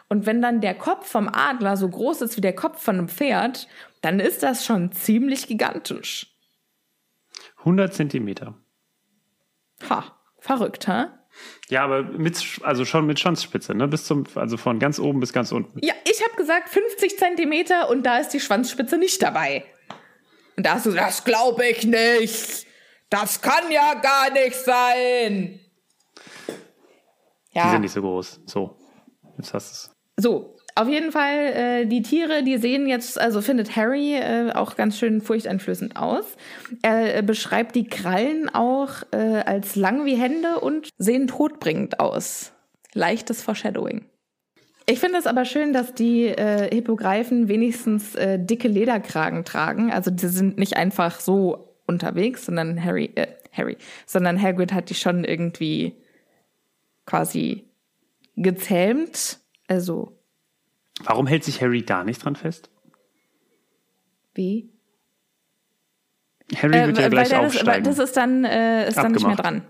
Und 0.09 0.27
wenn 0.27 0.43
dann 0.43 0.61
der 0.61 0.75
Kopf 0.75 1.07
vom 1.07 1.29
Adler 1.29 1.77
so 1.77 1.89
groß 1.89 2.23
ist 2.23 2.37
wie 2.37 2.43
der 2.43 2.55
Kopf 2.55 2.83
von 2.83 2.99
einem 2.99 3.09
Pferd, 3.09 3.69
dann 4.01 4.19
ist 4.19 4.43
das 4.43 4.67
schon 4.67 4.91
ziemlich 4.91 5.47
gigantisch. 5.47 6.37
100 7.59 7.95
Zentimeter. 7.95 8.55
Ha, 9.89 10.05
verrückt, 10.45 10.87
ha? 10.89 11.19
Ja, 11.69 11.83
aber 11.85 12.03
mit, 12.03 12.61
also 12.63 12.85
schon 12.85 13.07
mit 13.07 13.19
Schwanzspitze, 13.19 13.75
ne? 13.75 13.89
Bis 13.89 14.05
zum, 14.05 14.25
also 14.37 14.57
von 14.57 14.79
ganz 14.79 14.99
oben 15.01 15.19
bis 15.21 15.33
ganz 15.33 15.51
unten. 15.51 15.79
Ja, 15.85 15.95
ich 16.09 16.23
habe 16.23 16.37
gesagt 16.37 16.69
50 16.69 17.19
Zentimeter 17.19 17.89
und 17.89 18.05
da 18.05 18.19
ist 18.19 18.29
die 18.29 18.41
Schwanzspitze 18.41 18.99
nicht 18.99 19.21
dabei. 19.23 19.65
Und 20.57 20.65
da 20.65 20.75
hast 20.75 20.87
du 20.87 20.91
gesagt, 20.91 21.09
das 21.09 21.25
glaube 21.25 21.67
ich 21.67 21.85
nicht. 21.85 22.67
Das 23.11 23.41
kann 23.41 23.71
ja 23.71 23.95
gar 23.95 24.31
nicht 24.31 24.55
sein. 24.55 25.61
Die 27.53 27.59
Ja, 27.59 27.71
sind 27.71 27.81
nicht 27.81 27.93
so 27.93 28.01
groß. 28.03 28.41
So. 28.47 28.77
Jetzt 29.39 29.55
hast 29.55 29.71
du 29.71 29.75
es. 29.75 30.23
so. 30.25 30.57
Auf 30.77 30.89
jeden 30.89 31.13
Fall, 31.13 31.39
äh, 31.39 31.87
die 31.87 32.03
Tiere, 32.03 32.43
die 32.43 32.59
sehen 32.59 32.89
jetzt, 32.89 33.21
also 33.21 33.41
findet 33.41 33.77
Harry 33.77 34.15
äh, 34.17 34.51
auch 34.53 34.75
ganz 34.75 34.99
schön 34.99 35.21
furchteinflößend 35.21 35.97
aus. 35.97 36.25
Er 36.83 37.19
äh, 37.19 37.23
beschreibt 37.23 37.77
die 37.77 37.87
Krallen 37.87 38.53
auch 38.53 39.05
äh, 39.13 39.17
als 39.17 39.77
lang 39.77 40.05
wie 40.05 40.17
Hände 40.17 40.59
und 40.59 40.89
sehen 40.99 41.29
todbringend 41.29 42.01
aus. 42.01 42.53
Leichtes 42.93 43.41
Foreshadowing. 43.41 44.05
Ich 44.87 44.99
finde 44.99 45.19
es 45.19 45.29
aber 45.29 45.45
schön, 45.45 45.73
dass 45.73 45.95
die 45.95 46.27
äh, 46.27 46.69
Hippogreifen 46.75 47.47
wenigstens 47.47 48.17
äh, 48.17 48.39
dicke 48.39 48.69
Lederkragen 48.69 49.45
tragen. 49.45 49.93
Also 49.93 50.11
die 50.11 50.27
sind 50.27 50.59
nicht 50.59 50.77
einfach 50.77 51.21
so 51.21 51.77
unterwegs, 51.87 52.47
sondern 52.47 52.83
Harry, 52.85 53.11
äh, 53.15 53.29
Harry, 53.53 53.77
sondern 54.07 54.43
Hagrid 54.43 54.73
hat 54.73 54.91
die 54.91 54.95
schon 54.95 55.23
irgendwie 55.23 55.95
quasi 57.07 57.65
gezähmt. 58.35 59.39
Also. 59.69 60.14
Warum 61.03 61.27
hält 61.27 61.45
sich 61.45 61.61
Harry 61.61 61.85
da 61.85 62.05
nicht 62.05 62.25
dran 62.25 62.37
fest? 62.37 62.71
Wie? 64.35 64.71
Harry 66.57 66.75
wird 66.75 66.99
äh, 66.99 67.03
ja 67.03 67.09
gleich 67.09 67.31
das, 67.31 67.39
aufsteigen. 67.39 67.85
Das 67.85 67.99
ist 67.99 68.17
dann, 68.17 68.45
äh, 68.45 68.89
ist 68.89 68.97
dann 68.97 69.13
nicht 69.13 69.27
mehr 69.27 69.37
dran. 69.37 69.67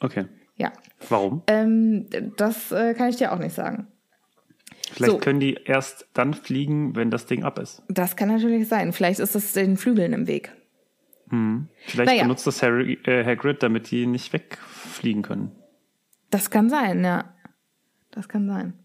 Okay. 0.00 0.26
Ja. 0.56 0.72
Warum? 1.08 1.42
Ähm, 1.46 2.06
das 2.36 2.72
äh, 2.72 2.94
kann 2.94 3.08
ich 3.08 3.16
dir 3.16 3.32
auch 3.32 3.38
nicht 3.38 3.54
sagen. 3.54 3.88
Vielleicht 4.92 5.12
so. 5.12 5.18
können 5.18 5.40
die 5.40 5.54
erst 5.54 6.08
dann 6.14 6.34
fliegen, 6.34 6.96
wenn 6.96 7.10
das 7.10 7.26
Ding 7.26 7.44
ab 7.44 7.58
ist. 7.58 7.82
Das 7.88 8.16
kann 8.16 8.28
natürlich 8.28 8.68
sein. 8.68 8.92
Vielleicht 8.92 9.20
ist 9.20 9.36
es 9.36 9.52
den 9.52 9.76
Flügeln 9.76 10.12
im 10.12 10.26
Weg. 10.26 10.52
Hm. 11.28 11.68
Vielleicht 11.86 12.10
naja. 12.10 12.22
benutzt 12.22 12.46
das 12.46 12.62
Harry, 12.62 12.98
äh, 13.04 13.24
Hagrid, 13.24 13.62
damit 13.62 13.90
die 13.90 14.06
nicht 14.06 14.32
wegfliegen 14.32 15.22
können. 15.22 15.52
Das 16.30 16.50
kann 16.50 16.68
sein, 16.68 17.04
ja. 17.04 17.34
Das 18.10 18.28
kann 18.28 18.48
sein. 18.48 18.79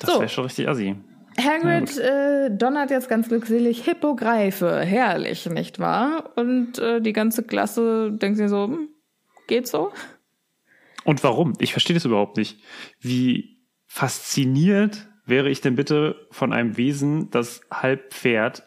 Das 0.00 0.10
so. 0.10 0.20
wäre 0.20 0.28
schon 0.28 0.44
richtig 0.44 0.68
assi. 0.68 0.96
Hagrid 1.38 1.98
äh, 1.98 2.50
donnert 2.50 2.90
jetzt 2.90 3.08
ganz 3.08 3.28
glückselig 3.28 3.84
Hippogreife. 3.84 4.80
Herrlich, 4.80 5.46
nicht 5.46 5.78
wahr? 5.78 6.30
Und 6.36 6.78
äh, 6.78 7.00
die 7.00 7.12
ganze 7.12 7.42
Klasse 7.42 8.10
denkt 8.12 8.38
sich 8.38 8.48
so, 8.48 8.64
hm, 8.64 8.88
geht 9.46 9.68
so? 9.68 9.92
Und 11.04 11.22
warum? 11.22 11.52
Ich 11.58 11.72
verstehe 11.72 11.94
das 11.94 12.04
überhaupt 12.04 12.36
nicht. 12.36 12.60
Wie 13.00 13.58
fasziniert 13.86 15.08
wäre 15.24 15.50
ich 15.50 15.60
denn 15.60 15.76
bitte 15.76 16.26
von 16.30 16.52
einem 16.52 16.76
Wesen, 16.76 17.30
das 17.30 17.60
halb 17.70 18.12
Pferd, 18.12 18.62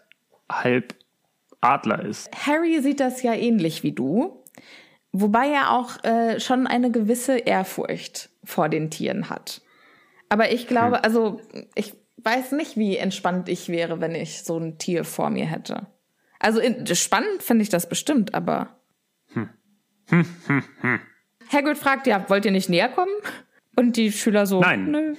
halb 0.49 0.95
Adler 1.61 2.05
ist? 2.05 2.29
Harry 2.45 2.81
sieht 2.81 2.99
das 2.99 3.23
ja 3.23 3.33
ähnlich 3.33 3.83
wie 3.83 3.91
du, 3.91 4.43
wobei 5.11 5.47
er 5.47 5.71
auch 5.71 6.03
äh, 6.03 6.39
schon 6.39 6.67
eine 6.67 6.91
gewisse 6.91 7.37
Ehrfurcht 7.37 8.29
vor 8.43 8.69
den 8.69 8.89
Tieren 8.89 9.29
hat. 9.29 9.61
Aber 10.29 10.51
ich 10.51 10.67
glaube, 10.67 10.97
hm. 10.97 11.03
also 11.03 11.41
ich 11.75 11.93
weiß 12.23 12.51
nicht, 12.53 12.77
wie 12.77 12.97
entspannt 12.97 13.49
ich 13.49 13.69
wäre, 13.69 14.01
wenn 14.01 14.15
ich 14.15 14.43
so 14.43 14.57
ein 14.57 14.77
Tier 14.77 15.03
vor 15.03 15.29
mir 15.29 15.45
hätte. 15.45 15.87
Also 16.39 16.59
in, 16.59 16.85
spannend 16.95 17.43
finde 17.43 17.63
ich 17.63 17.69
das 17.69 17.89
bestimmt, 17.89 18.33
aber. 18.33 18.79
Hm. 19.33 19.49
Hm, 20.09 20.25
hm, 20.47 20.63
hm. 20.81 20.99
Hagrid 21.51 21.77
fragt 21.77 22.07
ja, 22.07 22.29
wollt 22.29 22.45
ihr 22.45 22.51
nicht 22.51 22.69
näher 22.69 22.89
kommen? 22.89 23.11
Und 23.75 23.97
die 23.97 24.11
Schüler 24.11 24.45
so, 24.45 24.61
Nein. 24.61 24.91
nö. 24.91 25.15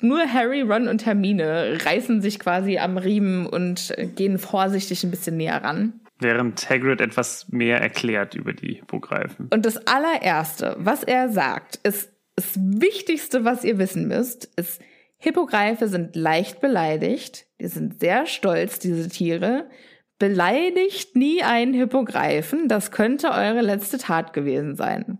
Nur 0.00 0.20
Harry, 0.32 0.62
Ron 0.62 0.88
und 0.88 1.06
Hermine 1.06 1.78
reißen 1.84 2.20
sich 2.20 2.40
quasi 2.40 2.78
am 2.78 2.98
Riemen 2.98 3.46
und 3.46 3.94
gehen 4.16 4.38
vorsichtig 4.38 5.04
ein 5.04 5.12
bisschen 5.12 5.36
näher 5.36 5.62
ran. 5.62 6.00
Während 6.18 6.68
Hagrid 6.68 7.00
etwas 7.00 7.48
mehr 7.50 7.80
erklärt 7.80 8.34
über 8.34 8.52
die 8.52 8.74
Hippogreifen. 8.74 9.48
Und 9.52 9.64
das 9.64 9.86
allererste, 9.86 10.76
was 10.78 11.04
er 11.04 11.28
sagt, 11.28 11.76
ist 11.84 12.11
das 12.36 12.56
Wichtigste, 12.56 13.44
was 13.44 13.64
ihr 13.64 13.78
wissen 13.78 14.08
müsst, 14.08 14.46
ist, 14.56 14.80
Hippogreife 15.18 15.86
sind 15.88 16.16
leicht 16.16 16.60
beleidigt. 16.60 17.46
Die 17.60 17.68
sind 17.68 18.00
sehr 18.00 18.26
stolz, 18.26 18.80
diese 18.80 19.08
Tiere. 19.08 19.70
Beleidigt 20.18 21.14
nie 21.14 21.42
einen 21.42 21.74
Hippogreifen. 21.74 22.66
Das 22.68 22.90
könnte 22.90 23.30
eure 23.30 23.60
letzte 23.60 23.98
Tat 23.98 24.32
gewesen 24.32 24.74
sein. 24.74 25.18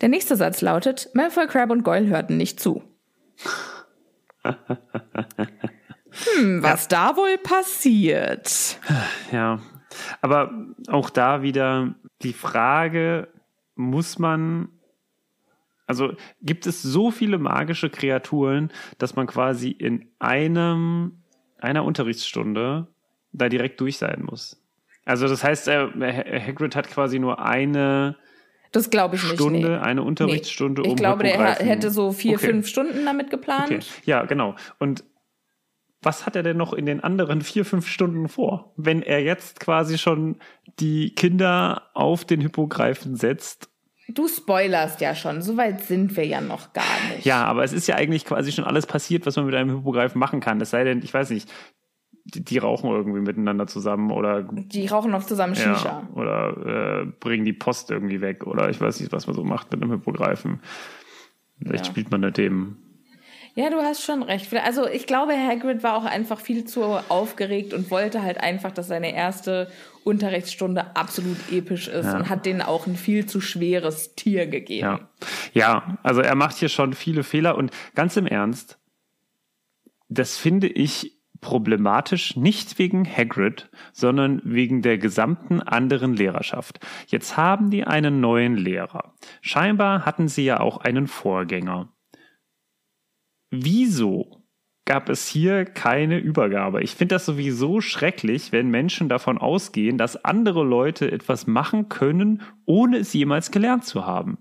Der 0.00 0.08
nächste 0.08 0.36
Satz 0.36 0.62
lautet, 0.62 1.10
Malfoy, 1.12 1.46
Crab 1.46 1.70
und 1.70 1.82
Goyle 1.82 2.06
hörten 2.06 2.38
nicht 2.38 2.58
zu. 2.58 2.82
Hm, 4.42 4.62
was 6.62 6.88
ja. 6.90 7.10
da 7.10 7.16
wohl 7.16 7.36
passiert? 7.36 8.78
Ja, 9.30 9.60
aber 10.22 10.52
auch 10.88 11.10
da 11.10 11.42
wieder 11.42 11.94
die 12.22 12.32
Frage, 12.32 13.28
muss 13.74 14.18
man 14.18 14.68
also 15.90 16.12
gibt 16.40 16.68
es 16.68 16.82
so 16.82 17.10
viele 17.10 17.36
magische 17.36 17.90
Kreaturen, 17.90 18.70
dass 18.98 19.16
man 19.16 19.26
quasi 19.26 19.70
in 19.70 20.06
einem, 20.20 21.24
einer 21.58 21.84
Unterrichtsstunde 21.84 22.86
da 23.32 23.48
direkt 23.48 23.80
durch 23.80 23.98
sein 23.98 24.22
muss. 24.22 24.62
Also 25.04 25.26
das 25.26 25.42
heißt, 25.42 25.66
äh, 25.66 25.88
Hagrid 26.46 26.76
hat 26.76 26.88
quasi 26.88 27.18
nur 27.18 27.44
eine 27.44 28.16
das 28.70 28.90
glaube 28.90 29.16
ich 29.16 29.22
Stunde, 29.22 29.58
nicht. 29.58 29.68
Nee. 29.68 29.76
eine 29.78 30.04
Unterrichtsstunde. 30.04 30.82
Nee. 30.82 30.86
Ich 30.86 30.92
um 30.92 30.96
glaube, 30.96 31.24
der 31.24 31.56
hätte 31.56 31.90
so 31.90 32.12
vier, 32.12 32.36
okay. 32.36 32.46
fünf 32.46 32.68
Stunden 32.68 33.04
damit 33.04 33.28
geplant. 33.30 33.72
Okay. 33.72 33.82
Ja, 34.04 34.26
genau. 34.26 34.54
Und 34.78 35.02
was 36.02 36.24
hat 36.24 36.36
er 36.36 36.44
denn 36.44 36.56
noch 36.56 36.72
in 36.72 36.86
den 36.86 37.00
anderen 37.00 37.40
vier, 37.40 37.64
fünf 37.64 37.88
Stunden 37.88 38.28
vor? 38.28 38.72
Wenn 38.76 39.02
er 39.02 39.24
jetzt 39.24 39.58
quasi 39.58 39.98
schon 39.98 40.36
die 40.78 41.16
Kinder 41.16 41.90
auf 41.94 42.24
den 42.24 42.40
Hippogreifen 42.40 43.16
setzt 43.16 43.70
Du 44.14 44.28
spoilerst 44.28 45.00
ja 45.00 45.14
schon, 45.14 45.42
so 45.42 45.56
weit 45.56 45.82
sind 45.82 46.16
wir 46.16 46.26
ja 46.26 46.40
noch 46.40 46.72
gar 46.72 46.84
nicht. 47.10 47.24
Ja, 47.24 47.44
aber 47.44 47.64
es 47.64 47.72
ist 47.72 47.86
ja 47.86 47.96
eigentlich 47.96 48.24
quasi 48.24 48.52
schon 48.52 48.64
alles 48.64 48.86
passiert, 48.86 49.26
was 49.26 49.36
man 49.36 49.46
mit 49.46 49.54
einem 49.54 49.76
Hippogreifen 49.76 50.18
machen 50.18 50.40
kann. 50.40 50.60
Es 50.60 50.70
sei 50.70 50.84
denn, 50.84 51.02
ich 51.02 51.12
weiß 51.12 51.30
nicht, 51.30 51.50
die, 52.24 52.44
die 52.44 52.58
rauchen 52.58 52.90
irgendwie 52.90 53.20
miteinander 53.20 53.66
zusammen 53.66 54.10
oder. 54.10 54.42
Die 54.42 54.86
rauchen 54.86 55.10
noch 55.10 55.24
zusammen 55.24 55.54
Shisha. 55.54 55.84
Ja, 55.84 56.08
oder 56.14 57.02
äh, 57.02 57.06
bringen 57.20 57.44
die 57.44 57.52
Post 57.52 57.90
irgendwie 57.90 58.20
weg 58.20 58.46
oder 58.46 58.70
ich 58.70 58.80
weiß 58.80 59.00
nicht, 59.00 59.12
was 59.12 59.26
man 59.26 59.36
so 59.36 59.44
macht 59.44 59.70
mit 59.72 59.82
einem 59.82 59.92
Hippogreifen. 59.92 60.60
Vielleicht 61.58 61.86
ja. 61.86 61.92
spielt 61.92 62.10
man 62.10 62.20
mit 62.20 62.38
dem 62.38 62.76
ja, 63.54 63.68
du 63.68 63.78
hast 63.78 64.02
schon 64.02 64.22
recht. 64.22 64.52
Also 64.54 64.86
ich 64.86 65.06
glaube, 65.06 65.32
Hagrid 65.32 65.82
war 65.82 65.96
auch 65.96 66.04
einfach 66.04 66.40
viel 66.40 66.64
zu 66.64 66.82
aufgeregt 67.08 67.74
und 67.74 67.90
wollte 67.90 68.22
halt 68.22 68.38
einfach, 68.40 68.70
dass 68.70 68.86
seine 68.86 69.12
erste 69.12 69.68
Unterrichtsstunde 70.04 70.96
absolut 70.96 71.36
episch 71.50 71.88
ist 71.88 72.06
ja. 72.06 72.16
und 72.16 72.28
hat 72.28 72.46
denen 72.46 72.62
auch 72.62 72.86
ein 72.86 72.96
viel 72.96 73.26
zu 73.26 73.40
schweres 73.40 74.14
Tier 74.14 74.46
gegeben. 74.46 74.86
Ja. 74.86 75.08
ja, 75.52 75.98
also 76.02 76.20
er 76.20 76.34
macht 76.34 76.56
hier 76.56 76.68
schon 76.68 76.92
viele 76.94 77.22
Fehler 77.22 77.56
und 77.56 77.70
ganz 77.94 78.16
im 78.16 78.26
Ernst, 78.26 78.78
das 80.08 80.36
finde 80.36 80.66
ich 80.68 81.16
problematisch, 81.40 82.36
nicht 82.36 82.78
wegen 82.78 83.06
Hagrid, 83.06 83.70
sondern 83.92 84.42
wegen 84.44 84.82
der 84.82 84.98
gesamten 84.98 85.60
anderen 85.60 86.14
Lehrerschaft. 86.14 86.80
Jetzt 87.06 87.36
haben 87.36 87.70
die 87.70 87.84
einen 87.84 88.20
neuen 88.20 88.56
Lehrer. 88.56 89.14
Scheinbar 89.40 90.04
hatten 90.04 90.28
sie 90.28 90.44
ja 90.44 90.60
auch 90.60 90.78
einen 90.78 91.06
Vorgänger 91.06 91.88
wieso 93.50 94.39
gab 94.84 95.08
es 95.08 95.26
hier 95.26 95.64
keine 95.64 96.18
Übergabe? 96.18 96.82
Ich 96.82 96.94
finde 96.94 97.14
das 97.14 97.26
sowieso 97.26 97.80
schrecklich, 97.80 98.52
wenn 98.52 98.70
Menschen 98.70 99.08
davon 99.08 99.38
ausgehen, 99.38 99.98
dass 99.98 100.24
andere 100.24 100.64
Leute 100.64 101.10
etwas 101.10 101.46
machen 101.46 101.88
können, 101.88 102.42
ohne 102.66 102.98
es 102.98 103.12
jemals 103.12 103.50
gelernt 103.50 103.84
zu 103.84 104.06
haben. 104.06 104.38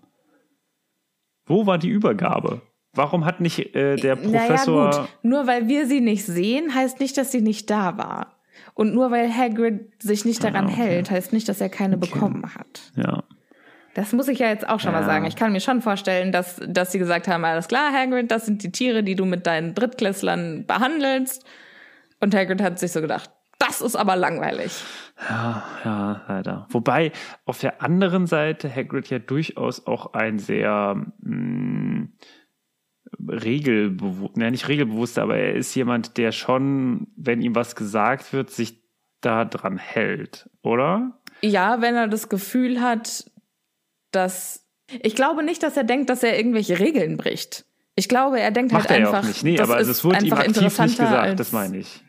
Wo 1.45 1.65
war 1.65 1.77
die 1.77 1.89
Übergabe? 1.89 2.61
Warum 2.93 3.25
hat 3.25 3.39
nicht 3.39 3.75
äh, 3.75 3.95
der 3.95 4.15
Professor. 4.15 4.89
Naja, 4.89 5.01
gut. 5.01 5.09
Nur 5.23 5.47
weil 5.47 5.67
wir 5.67 5.85
sie 5.85 6.01
nicht 6.01 6.25
sehen, 6.25 6.73
heißt 6.73 6.99
nicht, 6.99 7.17
dass 7.17 7.31
sie 7.31 7.41
nicht 7.41 7.69
da 7.69 7.97
war. 7.97 8.39
Und 8.73 8.93
nur 8.93 9.11
weil 9.11 9.33
Hagrid 9.33 10.01
sich 10.01 10.25
nicht 10.25 10.43
daran 10.43 10.67
ja, 10.67 10.73
okay. 10.73 10.83
hält, 10.83 11.11
heißt 11.11 11.33
nicht, 11.33 11.47
dass 11.49 11.61
er 11.61 11.69
keine 11.69 11.97
okay. 11.97 12.09
bekommen 12.11 12.55
hat. 12.55 12.91
Ja. 12.95 13.23
Das 13.99 14.13
muss 14.13 14.29
ich 14.29 14.39
ja 14.39 14.47
jetzt 14.47 14.67
auch 14.67 14.79
schon 14.79 14.93
ja. 14.93 15.01
mal 15.01 15.05
sagen. 15.05 15.25
Ich 15.25 15.35
kann 15.35 15.51
mir 15.51 15.59
schon 15.59 15.81
vorstellen, 15.81 16.31
dass, 16.31 16.61
dass 16.65 16.93
sie 16.93 16.99
gesagt 16.99 17.27
haben, 17.27 17.43
alles 17.43 17.67
klar, 17.67 17.91
Hagrid, 17.91 18.31
das 18.31 18.45
sind 18.45 18.63
die 18.63 18.71
Tiere, 18.71 19.03
die 19.03 19.15
du 19.15 19.25
mit 19.25 19.45
deinen 19.45 19.75
Drittklässlern 19.75 20.65
behandelst. 20.65 21.45
Und 22.21 22.33
Hagrid 22.33 22.61
hat 22.61 22.79
sich 22.79 22.93
so 22.93 23.01
gedacht, 23.01 23.29
das 23.57 23.81
ist 23.81 23.97
aber 23.97 24.15
langweilig. 24.15 24.71
Ja, 25.29 25.63
ja, 25.83 26.21
leider. 26.29 26.67
Wobei 26.69 27.11
auf 27.43 27.59
der 27.59 27.81
anderen 27.81 28.25
Seite 28.25 28.73
Hagrid 28.73 29.09
ja 29.09 29.19
durchaus 29.19 29.85
auch 29.85 30.13
ein 30.13 30.39
sehr 30.39 30.95
mh, 31.19 31.35
mm, 31.35 32.13
regelbewusst, 33.27 34.37
ja 34.37 34.49
nicht 34.49 34.69
regelbewusst, 34.69 35.19
aber 35.19 35.35
er 35.35 35.55
ist 35.55 35.75
jemand, 35.75 36.17
der 36.17 36.31
schon, 36.31 37.07
wenn 37.17 37.41
ihm 37.41 37.53
was 37.53 37.75
gesagt 37.75 38.31
wird, 38.31 38.49
sich 38.49 38.81
da 39.19 39.43
dran 39.43 39.77
hält, 39.77 40.49
oder? 40.61 41.19
Ja, 41.41 41.81
wenn 41.81 41.95
er 41.95 42.07
das 42.07 42.29
Gefühl 42.29 42.79
hat, 42.79 43.29
dass 44.11 44.65
ich 45.01 45.15
glaube 45.15 45.43
nicht, 45.43 45.61
dass 45.63 45.77
er 45.77 45.83
denkt, 45.83 46.09
dass 46.09 46.23
er 46.23 46.37
irgendwelche 46.37 46.79
Regeln 46.79 47.17
bricht. 47.17 47.65
Ich 47.95 48.09
glaube, 48.09 48.39
er 48.39 48.51
denkt 48.51 48.71
Macht 48.71 48.89
halt 48.89 49.01
er 49.01 49.07
einfach. 49.07 49.13
Ja 49.13 49.19
auch 49.19 49.27
nicht. 49.27 49.43
Nee, 49.43 49.59
aber 49.59 49.75
also 49.75 49.91
es 49.91 50.03
wurde 50.03 50.25
ihm 50.25 50.33
aktiv 50.33 50.61
nicht 50.61 50.97
gesagt, 50.97 51.39
das 51.39 51.51
meine 51.51 51.77
ich. 51.77 52.03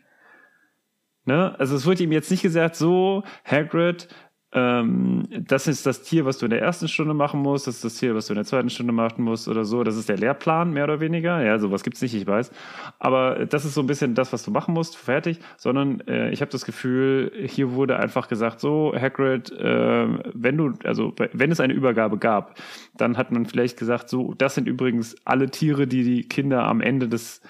Ne? 1.24 1.55
Also 1.59 1.76
es 1.76 1.84
wurde 1.84 2.03
ihm 2.03 2.12
jetzt 2.12 2.30
nicht 2.30 2.42
gesagt, 2.42 2.76
so, 2.76 3.24
Hagrid, 3.44 4.09
ähm, 4.53 5.28
das 5.30 5.68
ist 5.68 5.86
das 5.86 6.03
Tier, 6.03 6.24
was 6.24 6.38
du 6.38 6.46
in 6.46 6.51
der 6.51 6.61
ersten 6.61 6.88
Stunde 6.88 7.14
machen 7.14 7.40
musst, 7.40 7.68
das 7.68 7.76
ist 7.76 7.84
das 7.84 7.94
Tier, 7.94 8.16
was 8.16 8.26
du 8.26 8.32
in 8.32 8.36
der 8.36 8.44
zweiten 8.44 8.68
Stunde 8.68 8.92
machen 8.92 9.22
musst 9.22 9.46
oder 9.46 9.64
so. 9.64 9.84
Das 9.84 9.96
ist 9.96 10.09
der 10.09 10.18
Lehrplan, 10.18 10.72
mehr 10.72 10.84
oder 10.84 10.98
weniger. 10.98 11.40
Ja, 11.42 11.59
sowas 11.61 11.84
gibt's 11.84 12.03
nicht, 12.03 12.14
ich 12.14 12.26
weiß. 12.26 12.51
Aber 12.98 13.46
das 13.46 13.64
ist 13.64 13.74
so 13.74 13.80
ein 13.80 13.86
bisschen 13.86 14.16
das, 14.16 14.32
was 14.32 14.42
du 14.42 14.51
machen 14.51 14.74
musst, 14.74 14.96
fertig. 14.96 15.38
Sondern 15.57 16.01
äh, 16.09 16.30
ich 16.30 16.40
habe 16.40 16.51
das 16.51 16.64
Gefühl, 16.64 17.30
hier 17.46 17.72
wurde 17.72 17.96
einfach 17.98 18.26
gesagt, 18.26 18.59
so, 18.59 18.92
Hagrid, 18.92 19.53
äh, 19.53 20.09
wenn 20.34 20.57
du, 20.57 20.72
also 20.82 21.14
wenn 21.32 21.53
es 21.53 21.61
eine 21.61 21.72
Übergabe 21.72 22.18
gab, 22.18 22.59
dann 22.96 23.16
hat 23.16 23.30
man 23.30 23.46
vielleicht 23.46 23.78
gesagt, 23.78 24.09
so, 24.09 24.34
das 24.34 24.57
sind 24.57 24.66
übrigens 24.66 25.14
alle 25.24 25.51
Tiere, 25.51 25.86
die 25.86 26.03
die 26.03 26.26
Kinder 26.26 26.64
am 26.64 26.80
Ende 26.80 27.09
des 27.09 27.40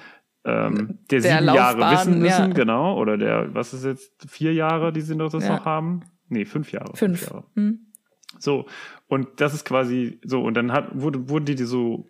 ähm, 0.45 0.99
der, 1.11 1.21
der 1.21 1.33
sieben 1.33 1.45
Laufbahn, 1.47 1.81
Jahre 1.81 1.93
wissen 1.93 2.19
müssen, 2.19 2.49
ja. 2.49 2.55
genau. 2.55 2.99
Oder 2.99 3.17
der, 3.17 3.55
was 3.55 3.75
ist 3.75 3.85
jetzt, 3.85 4.31
vier 4.31 4.55
Jahre, 4.55 4.93
die 4.93 5.03
sie 5.03 5.15
noch 5.15 5.31
das 5.31 5.45
ja. 5.45 5.57
noch 5.57 5.65
haben? 5.65 6.03
Nee, 6.31 6.45
fünf 6.45 6.73
Jahre. 6.73 6.97
Fünf. 6.97 7.21
fünf 7.21 7.31
Jahre. 7.31 7.45
Hm. 7.55 7.81
So, 8.39 8.67
und 9.09 9.41
das 9.41 9.55
ist 9.55 9.65
quasi 9.65 10.21
so, 10.25 10.43
und 10.43 10.55
dann 10.55 10.73
hat, 10.73 10.89
wurde, 10.95 11.29
wurden 11.29 11.45
die, 11.45 11.57
die 11.57 11.65
so 11.65 12.07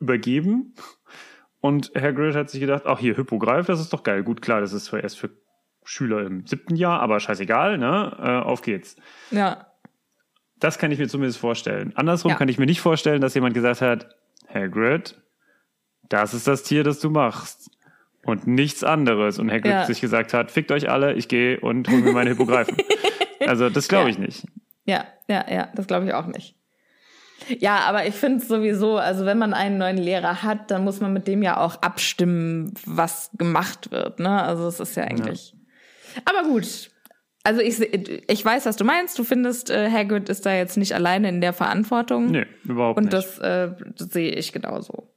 übergeben. 0.00 0.74
Und 1.60 1.90
Hagrid 1.96 2.36
hat 2.36 2.48
sich 2.48 2.60
gedacht, 2.60 2.84
ach 2.86 3.00
hier, 3.00 3.16
Hippogreif, 3.16 3.66
das 3.66 3.80
ist 3.80 3.92
doch 3.92 4.04
geil. 4.04 4.22
Gut, 4.22 4.40
klar, 4.40 4.60
das 4.60 4.72
ist 4.72 4.84
zwar 4.86 5.02
erst 5.02 5.18
für 5.18 5.30
Schüler 5.84 6.24
im 6.24 6.46
siebten 6.46 6.76
Jahr, 6.76 7.00
aber 7.00 7.18
scheißegal, 7.20 7.78
ne? 7.78 8.16
Äh, 8.18 8.46
auf 8.46 8.62
geht's. 8.62 8.96
Ja. 9.30 9.66
Das 10.58 10.78
kann 10.78 10.90
ich 10.90 10.98
mir 10.98 11.08
zumindest 11.08 11.38
vorstellen. 11.38 11.92
Andersrum 11.96 12.30
ja. 12.30 12.36
kann 12.36 12.48
ich 12.48 12.58
mir 12.58 12.66
nicht 12.66 12.80
vorstellen, 12.80 13.20
dass 13.20 13.34
jemand 13.34 13.54
gesagt 13.54 13.80
hat, 13.80 14.16
Hagrid, 14.52 15.20
das 16.08 16.34
ist 16.34 16.46
das 16.46 16.62
Tier, 16.62 16.84
das 16.84 17.00
du 17.00 17.10
machst. 17.10 17.70
Und 18.22 18.46
nichts 18.46 18.82
anderes. 18.82 19.38
Und 19.38 19.50
Hagrid 19.50 19.72
ja. 19.72 19.84
sich 19.84 20.00
gesagt 20.00 20.34
hat, 20.34 20.50
fickt 20.50 20.72
euch 20.72 20.90
alle, 20.90 21.14
ich 21.14 21.28
gehe 21.28 21.60
und 21.60 21.88
hol 21.88 22.00
mir 22.00 22.12
meine 22.12 22.30
Hippogreifen. 22.30 22.76
Also 23.46 23.70
das 23.70 23.88
glaube 23.88 24.10
ich 24.10 24.16
ja. 24.16 24.22
nicht. 24.22 24.46
Ja, 24.84 25.04
ja, 25.28 25.44
ja, 25.50 25.68
das 25.74 25.86
glaube 25.86 26.06
ich 26.06 26.14
auch 26.14 26.26
nicht. 26.26 26.56
Ja, 27.48 27.80
aber 27.80 28.06
ich 28.06 28.14
finde 28.14 28.38
es 28.38 28.48
sowieso, 28.48 28.96
also 28.96 29.26
wenn 29.26 29.38
man 29.38 29.52
einen 29.52 29.78
neuen 29.78 29.98
Lehrer 29.98 30.42
hat, 30.42 30.70
dann 30.70 30.84
muss 30.84 31.00
man 31.00 31.12
mit 31.12 31.28
dem 31.28 31.42
ja 31.42 31.58
auch 31.58 31.82
abstimmen, 31.82 32.72
was 32.86 33.30
gemacht 33.36 33.90
wird. 33.90 34.20
Ne? 34.20 34.42
Also 34.42 34.66
es 34.66 34.80
ist 34.80 34.96
ja 34.96 35.04
eigentlich. 35.04 35.52
Ja. 35.52 36.22
Aber 36.24 36.48
gut. 36.48 36.90
Also 37.44 37.60
ich, 37.60 37.80
ich 37.80 38.44
weiß, 38.44 38.66
was 38.66 38.76
du 38.76 38.84
meinst. 38.84 39.18
Du 39.18 39.24
findest, 39.24 39.70
äh, 39.70 39.88
Hagrid 39.90 40.28
ist 40.28 40.46
da 40.46 40.54
jetzt 40.54 40.76
nicht 40.76 40.94
alleine 40.94 41.28
in 41.28 41.40
der 41.40 41.52
Verantwortung. 41.52 42.30
Nee, 42.30 42.46
überhaupt 42.64 42.98
Und 42.98 43.04
nicht. 43.04 43.14
Und 43.14 43.22
das, 43.22 43.38
äh, 43.38 43.70
das 43.96 44.08
sehe 44.08 44.32
ich 44.32 44.52
genauso. 44.52 45.14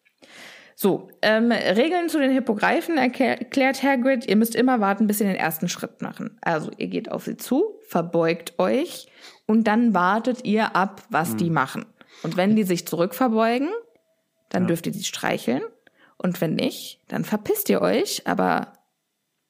So, 0.82 1.09
ähm, 1.21 1.51
Regeln 1.51 2.07
zu 2.07 2.19
den 2.19 2.32
Hippogreifen 2.32 2.97
erklärt 2.97 3.84
Hagrid, 3.84 4.25
ihr 4.30 4.38
müsst 4.38 4.55
immer 4.55 4.80
warten, 4.80 5.07
bis 5.07 5.17
sie 5.17 5.25
den 5.25 5.36
ersten 5.36 5.67
Schritt 5.67 6.01
machen. 6.01 6.38
Also 6.39 6.71
ihr 6.77 6.88
geht 6.88 7.11
auf 7.11 7.25
sie 7.25 7.36
zu, 7.36 7.75
verbeugt 7.86 8.57
euch 8.59 9.07
und 9.45 9.67
dann 9.67 9.93
wartet 9.93 10.45
ihr 10.45 10.77
ab, 10.77 11.03
was 11.09 11.34
mhm. 11.34 11.38
die 11.38 11.49
machen. 11.49 11.86
Und 12.23 12.38
wenn 12.38 12.55
die 12.55 12.63
sich 12.63 12.88
zurückverbeugen, 12.88 13.67
dann 14.47 14.63
ja. 14.63 14.67
dürft 14.67 14.88
ihr 14.88 14.93
sie 14.93 15.03
streicheln. 15.03 15.63
Und 16.15 16.39
wenn 16.39 16.55
nicht, 16.55 17.01
dann 17.09 17.25
verpisst 17.25 17.67
ihr 17.67 17.82
euch, 17.82 18.25
aber 18.25 18.71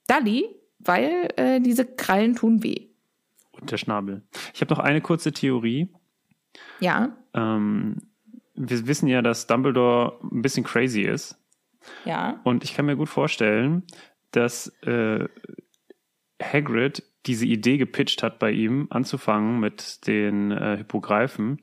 Dalli, 0.08 0.46
weil 0.80 1.30
äh, 1.36 1.62
diese 1.62 1.86
Krallen 1.86 2.38
tun 2.38 2.64
weh. 2.64 2.88
Und 3.52 3.70
der 3.70 3.78
Schnabel. 3.78 4.24
Ich 4.56 4.62
habe 4.62 4.74
noch 4.74 4.80
eine 4.80 5.00
kurze 5.00 5.32
Theorie. 5.32 5.94
Ja. 6.80 7.16
Ähm, 7.36 8.09
wir 8.60 8.88
wissen 8.88 9.08
ja, 9.08 9.22
dass 9.22 9.48
Dumbledore 9.48 10.20
ein 10.32 10.42
bisschen 10.42 10.66
crazy 10.66 11.02
ist. 11.02 11.38
Ja. 12.04 12.42
Und 12.44 12.64
ich 12.64 12.74
kann 12.76 12.86
mir 12.86 12.98
gut 12.98 13.10
vorstellen, 13.10 13.84
dass 14.32 14.68
äh, 14.84 15.28
Hagrid 16.42 17.04
diese 17.26 17.46
Idee 17.46 17.78
gepitcht 17.78 18.22
hat 18.22 18.38
bei 18.38 18.52
ihm, 18.52 18.88
anzufangen 18.90 19.60
mit 19.60 20.06
den 20.08 20.52
äh, 20.52 20.78
Hippogreifen 20.78 21.62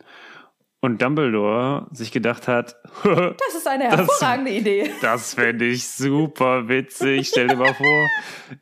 und 0.86 1.02
Dumbledore 1.02 1.88
sich 1.90 2.12
gedacht 2.12 2.46
hat, 2.46 2.76
das 3.04 3.54
ist 3.56 3.66
eine 3.66 3.84
hervorragende 3.84 4.52
das, 4.52 4.60
Idee. 4.60 4.90
Das 5.02 5.34
fände 5.34 5.64
ich 5.66 5.88
super 5.88 6.68
witzig. 6.68 7.28
Stell 7.28 7.48
dir 7.48 7.56
mal 7.56 7.74
vor, 7.74 8.06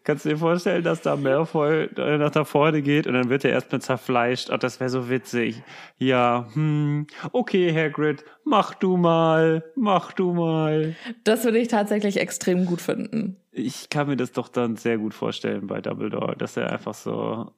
kannst 0.05 0.25
du 0.25 0.31
dir 0.31 0.39
vorstellen, 0.39 0.83
dass 0.83 1.03
da 1.03 1.17
Malfoy 1.17 1.91
nach 1.95 2.31
da 2.31 2.45
vorne 2.45 2.81
geht 2.81 3.07
und 3.07 3.13
dann 3.13 3.29
wird 3.29 3.45
er 3.45 3.51
erstmal 3.51 3.83
zerfleischt. 3.83 4.49
Oh, 4.51 4.57
das 4.57 4.81
wäre 4.81 4.89
so 4.89 5.11
witzig. 5.11 5.63
Ja, 5.99 6.49
hm, 6.55 7.07
okay, 7.33 7.73
Hagrid, 7.75 8.25
mach 8.43 8.73
du 8.75 8.97
mal, 8.97 9.63
mach 9.77 10.13
du 10.13 10.33
mal. 10.33 10.97
Das 11.25 11.45
würde 11.45 11.59
ich 11.59 11.69
tatsächlich 11.69 12.19
extrem 12.19 12.65
gut 12.65 12.81
finden. 12.81 13.37
Ich 13.53 13.91
kann 13.91 14.09
mir 14.09 14.17
das 14.17 14.33
doch 14.33 14.49
dann 14.49 14.77
sehr 14.77 14.97
gut 14.97 15.13
vorstellen 15.13 15.67
bei 15.67 15.83
Dumbledore, 15.83 16.37
dass 16.37 16.57
er 16.57 16.73
einfach 16.73 16.95
so 16.95 17.53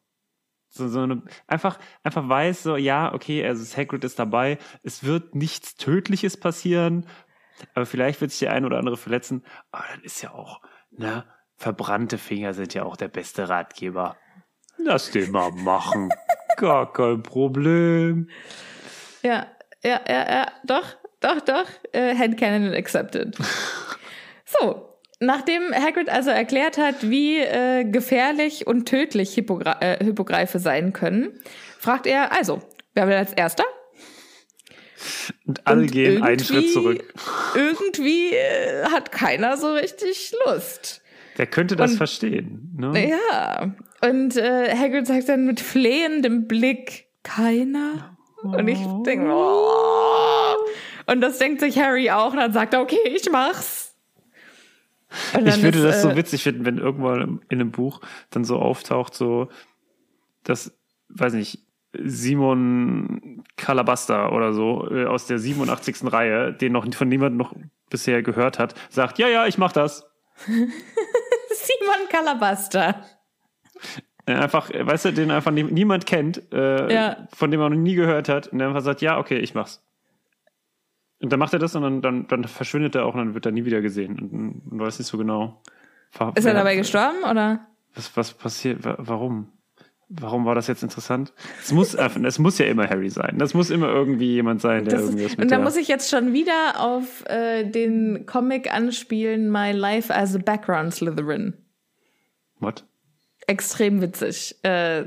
so, 0.76 0.88
so 0.88 1.00
eine, 1.00 1.22
einfach, 1.46 1.78
einfach 2.02 2.28
weiß, 2.28 2.62
so, 2.62 2.76
ja, 2.76 3.12
okay, 3.12 3.46
also 3.46 3.76
Hagrid 3.76 4.04
ist 4.04 4.18
dabei, 4.18 4.58
es 4.82 5.04
wird 5.04 5.34
nichts 5.34 5.74
Tödliches 5.76 6.38
passieren, 6.38 7.06
aber 7.74 7.86
vielleicht 7.86 8.20
wird 8.20 8.30
sich 8.30 8.40
der 8.40 8.52
eine 8.52 8.66
oder 8.66 8.78
andere 8.78 8.96
verletzen, 8.96 9.44
aber 9.70 9.84
dann 9.90 10.02
ist 10.02 10.22
ja 10.22 10.32
auch, 10.32 10.60
ne, 10.90 11.24
verbrannte 11.56 12.18
Finger 12.18 12.54
sind 12.54 12.74
ja 12.74 12.84
auch 12.84 12.96
der 12.96 13.08
beste 13.08 13.48
Ratgeber. 13.48 14.16
Lass 14.78 15.10
den 15.10 15.30
mal 15.30 15.50
machen. 15.52 16.10
Gar 16.56 16.92
kein 16.92 17.22
Problem. 17.22 18.30
Ja, 19.22 19.46
ja, 19.82 20.00
ja, 20.08 20.30
ja, 20.30 20.52
doch, 20.64 20.96
doch, 21.20 21.40
doch, 21.40 21.66
äh, 21.92 22.14
Headcanon 22.14 22.74
accepted. 22.74 23.36
So, 24.48 24.95
Nachdem 25.18 25.72
Hagrid 25.72 26.10
also 26.10 26.30
erklärt 26.30 26.76
hat, 26.76 27.08
wie 27.08 27.38
äh, 27.38 27.84
gefährlich 27.84 28.66
und 28.66 28.86
tödlich 28.86 29.32
Hippogra 29.34 29.78
äh, 29.80 30.04
Hippogreife 30.04 30.58
sein 30.58 30.92
können, 30.92 31.40
fragt 31.78 32.06
er 32.06 32.32
also, 32.32 32.60
wer 32.94 33.08
will 33.08 33.14
als 33.14 33.32
Erster? 33.32 33.64
Und 35.46 35.66
alle 35.66 35.82
und 35.82 35.92
gehen 35.92 36.22
einen 36.22 36.38
Schritt 36.38 36.70
zurück. 36.70 37.02
Irgendwie 37.54 38.34
äh, 38.34 38.84
hat 38.90 39.10
keiner 39.10 39.56
so 39.56 39.72
richtig 39.72 40.34
Lust. 40.44 41.00
Der 41.38 41.46
könnte 41.46 41.76
das 41.76 41.92
und, 41.92 41.96
verstehen. 41.96 42.74
Ne? 42.76 43.10
Ja. 43.10 43.74
Und 44.02 44.36
äh, 44.36 44.74
Hagrid 44.76 45.06
sagt 45.06 45.28
dann 45.28 45.46
mit 45.46 45.60
flehendem 45.60 46.46
Blick, 46.46 47.06
keiner? 47.22 48.16
Oh. 48.42 48.48
Und 48.48 48.68
ich 48.68 48.78
denke, 49.04 49.30
oh. 49.30 50.54
Und 51.06 51.20
das 51.20 51.38
denkt 51.38 51.60
sich 51.60 51.78
Harry 51.78 52.10
auch 52.10 52.32
und 52.32 52.38
dann 52.38 52.52
sagt 52.52 52.74
er, 52.74 52.82
okay, 52.82 52.98
ich 53.04 53.30
mach's. 53.30 53.85
Ich 55.32 55.62
würde 55.62 55.78
ist, 55.78 55.84
das 55.84 56.02
so 56.02 56.10
äh, 56.10 56.16
witzig 56.16 56.42
finden, 56.42 56.64
wenn 56.64 56.78
irgendwann 56.78 57.40
in 57.48 57.60
einem 57.60 57.70
Buch 57.70 58.00
dann 58.30 58.44
so 58.44 58.58
auftaucht, 58.58 59.14
so, 59.14 59.48
dass, 60.42 60.76
weiß 61.08 61.34
nicht, 61.34 61.60
Simon 61.98 63.44
Calabasta 63.56 64.30
oder 64.30 64.52
so 64.52 64.90
äh, 64.90 65.06
aus 65.06 65.26
der 65.26 65.38
87. 65.38 66.12
Reihe, 66.12 66.52
den 66.52 66.72
noch 66.72 66.86
von 66.94 67.08
niemand 67.08 67.36
noch 67.36 67.54
bisher 67.88 68.22
gehört 68.22 68.58
hat, 68.58 68.74
sagt, 68.90 69.18
ja, 69.18 69.28
ja, 69.28 69.46
ich 69.46 69.58
mach 69.58 69.72
das. 69.72 70.10
Simon 70.46 72.08
Calabasta. 72.10 73.02
Äh, 74.26 74.34
einfach, 74.34 74.70
weißt 74.70 75.06
du, 75.06 75.12
den 75.12 75.30
einfach 75.30 75.52
niemand 75.52 76.06
kennt, 76.06 76.52
äh, 76.52 76.92
ja. 76.92 77.28
von 77.32 77.50
dem 77.50 77.60
man 77.60 77.72
noch 77.72 77.78
nie 77.78 77.94
gehört 77.94 78.28
hat, 78.28 78.48
und 78.48 78.58
der 78.58 78.68
einfach 78.68 78.82
sagt, 78.82 79.00
ja, 79.00 79.18
okay, 79.18 79.38
ich 79.38 79.54
mach's. 79.54 79.85
Und 81.20 81.32
dann 81.32 81.38
macht 81.38 81.52
er 81.52 81.58
das 81.58 81.74
und 81.74 81.82
dann, 81.82 82.02
dann, 82.02 82.28
dann 82.28 82.44
verschwindet 82.44 82.94
er 82.94 83.06
auch 83.06 83.14
und 83.14 83.20
dann 83.20 83.34
wird 83.34 83.46
er 83.46 83.52
nie 83.52 83.64
wieder 83.64 83.80
gesehen. 83.80 84.18
Und 84.18 84.72
man 84.72 84.86
weiß 84.86 84.98
nicht 84.98 85.08
so 85.08 85.16
genau. 85.16 85.62
Ist 86.34 86.44
er 86.44 86.54
dabei 86.54 86.76
gestorben 86.76 87.24
oder? 87.28 87.66
Was, 87.94 88.16
was 88.16 88.34
passiert? 88.34 88.80
Warum? 88.82 89.52
Warum 90.08 90.44
war 90.44 90.54
das 90.54 90.68
jetzt 90.68 90.84
interessant? 90.84 91.32
Es 91.60 91.72
muss, 91.72 91.94
es 91.94 92.38
muss 92.38 92.58
ja 92.58 92.66
immer 92.66 92.88
Harry 92.88 93.10
sein. 93.10 93.38
Das 93.38 93.54
muss 93.54 93.70
immer 93.70 93.88
irgendwie 93.88 94.34
jemand 94.34 94.60
sein, 94.60 94.84
der 94.84 94.98
das, 94.98 95.06
irgendwas 95.06 95.30
mit 95.32 95.40
Und 95.40 95.50
da 95.50 95.58
muss 95.58 95.76
ich 95.76 95.88
jetzt 95.88 96.08
schon 96.08 96.32
wieder 96.32 96.74
auf 96.78 97.24
äh, 97.26 97.64
den 97.64 98.24
Comic 98.24 98.72
anspielen, 98.72 99.50
My 99.50 99.72
Life 99.72 100.14
as 100.14 100.36
a 100.36 100.38
Background 100.38 100.94
Slytherin. 100.94 101.54
What? 102.60 102.84
Extrem 103.48 104.00
witzig. 104.00 104.54
Äh, 104.62 105.06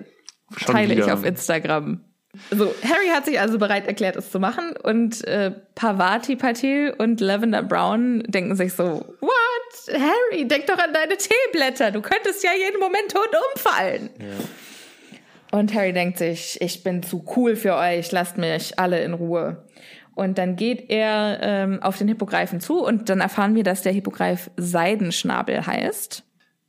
teile 0.66 0.95
wieder. 0.95 1.05
ich 1.05 1.12
auf 1.12 1.24
Instagram. 1.24 2.03
So, 2.52 2.74
Harry 2.84 3.08
hat 3.12 3.26
sich 3.26 3.40
also 3.40 3.58
bereit 3.58 3.88
erklärt, 3.88 4.16
es 4.16 4.30
zu 4.30 4.40
machen 4.40 4.74
und 4.84 5.26
äh, 5.28 5.52
Pavati 5.74 6.36
Patil 6.36 6.94
und 6.96 7.22
Lavender 7.22 7.64
Brown 7.64 8.22
denken 8.28 8.56
sich 8.56 8.74
so, 8.74 9.04
what? 9.20 10.00
Harry, 10.00 10.48
denk 10.48 10.68
doch 10.68 10.78
an 10.78 10.94
deine 10.94 11.18
Teeblätter, 11.18 11.90
du 11.90 12.02
könntest 12.02 12.44
ja 12.44 12.52
jeden 12.56 12.80
Moment 12.80 13.12
tot 13.12 13.30
umfallen. 13.54 14.10
Ja. 14.20 15.58
Und 15.58 15.74
Harry 15.74 15.92
denkt 15.92 16.20
sich, 16.20 16.62
ich 16.62 16.84
bin 16.84 17.02
zu 17.02 17.26
cool 17.36 17.56
für 17.56 17.76
euch, 17.76 18.12
lasst 18.12 18.38
mich 18.38 18.78
alle 18.78 19.02
in 19.02 19.14
Ruhe. 19.14 19.66
Und 20.14 20.38
dann 20.38 20.56
geht 20.56 20.92
er 20.92 21.40
ähm, 21.42 21.82
auf 21.82 21.98
den 21.98 22.08
Hippogreifen 22.08 22.60
zu 22.60 22.84
und 22.84 23.10
dann 23.10 23.22
erfahren 23.22 23.56
wir, 23.56 23.64
dass 23.64 23.82
der 23.82 23.94
Hippogreif 23.94 24.52
Seidenschnabel 24.58 25.66
heißt. 25.66 26.24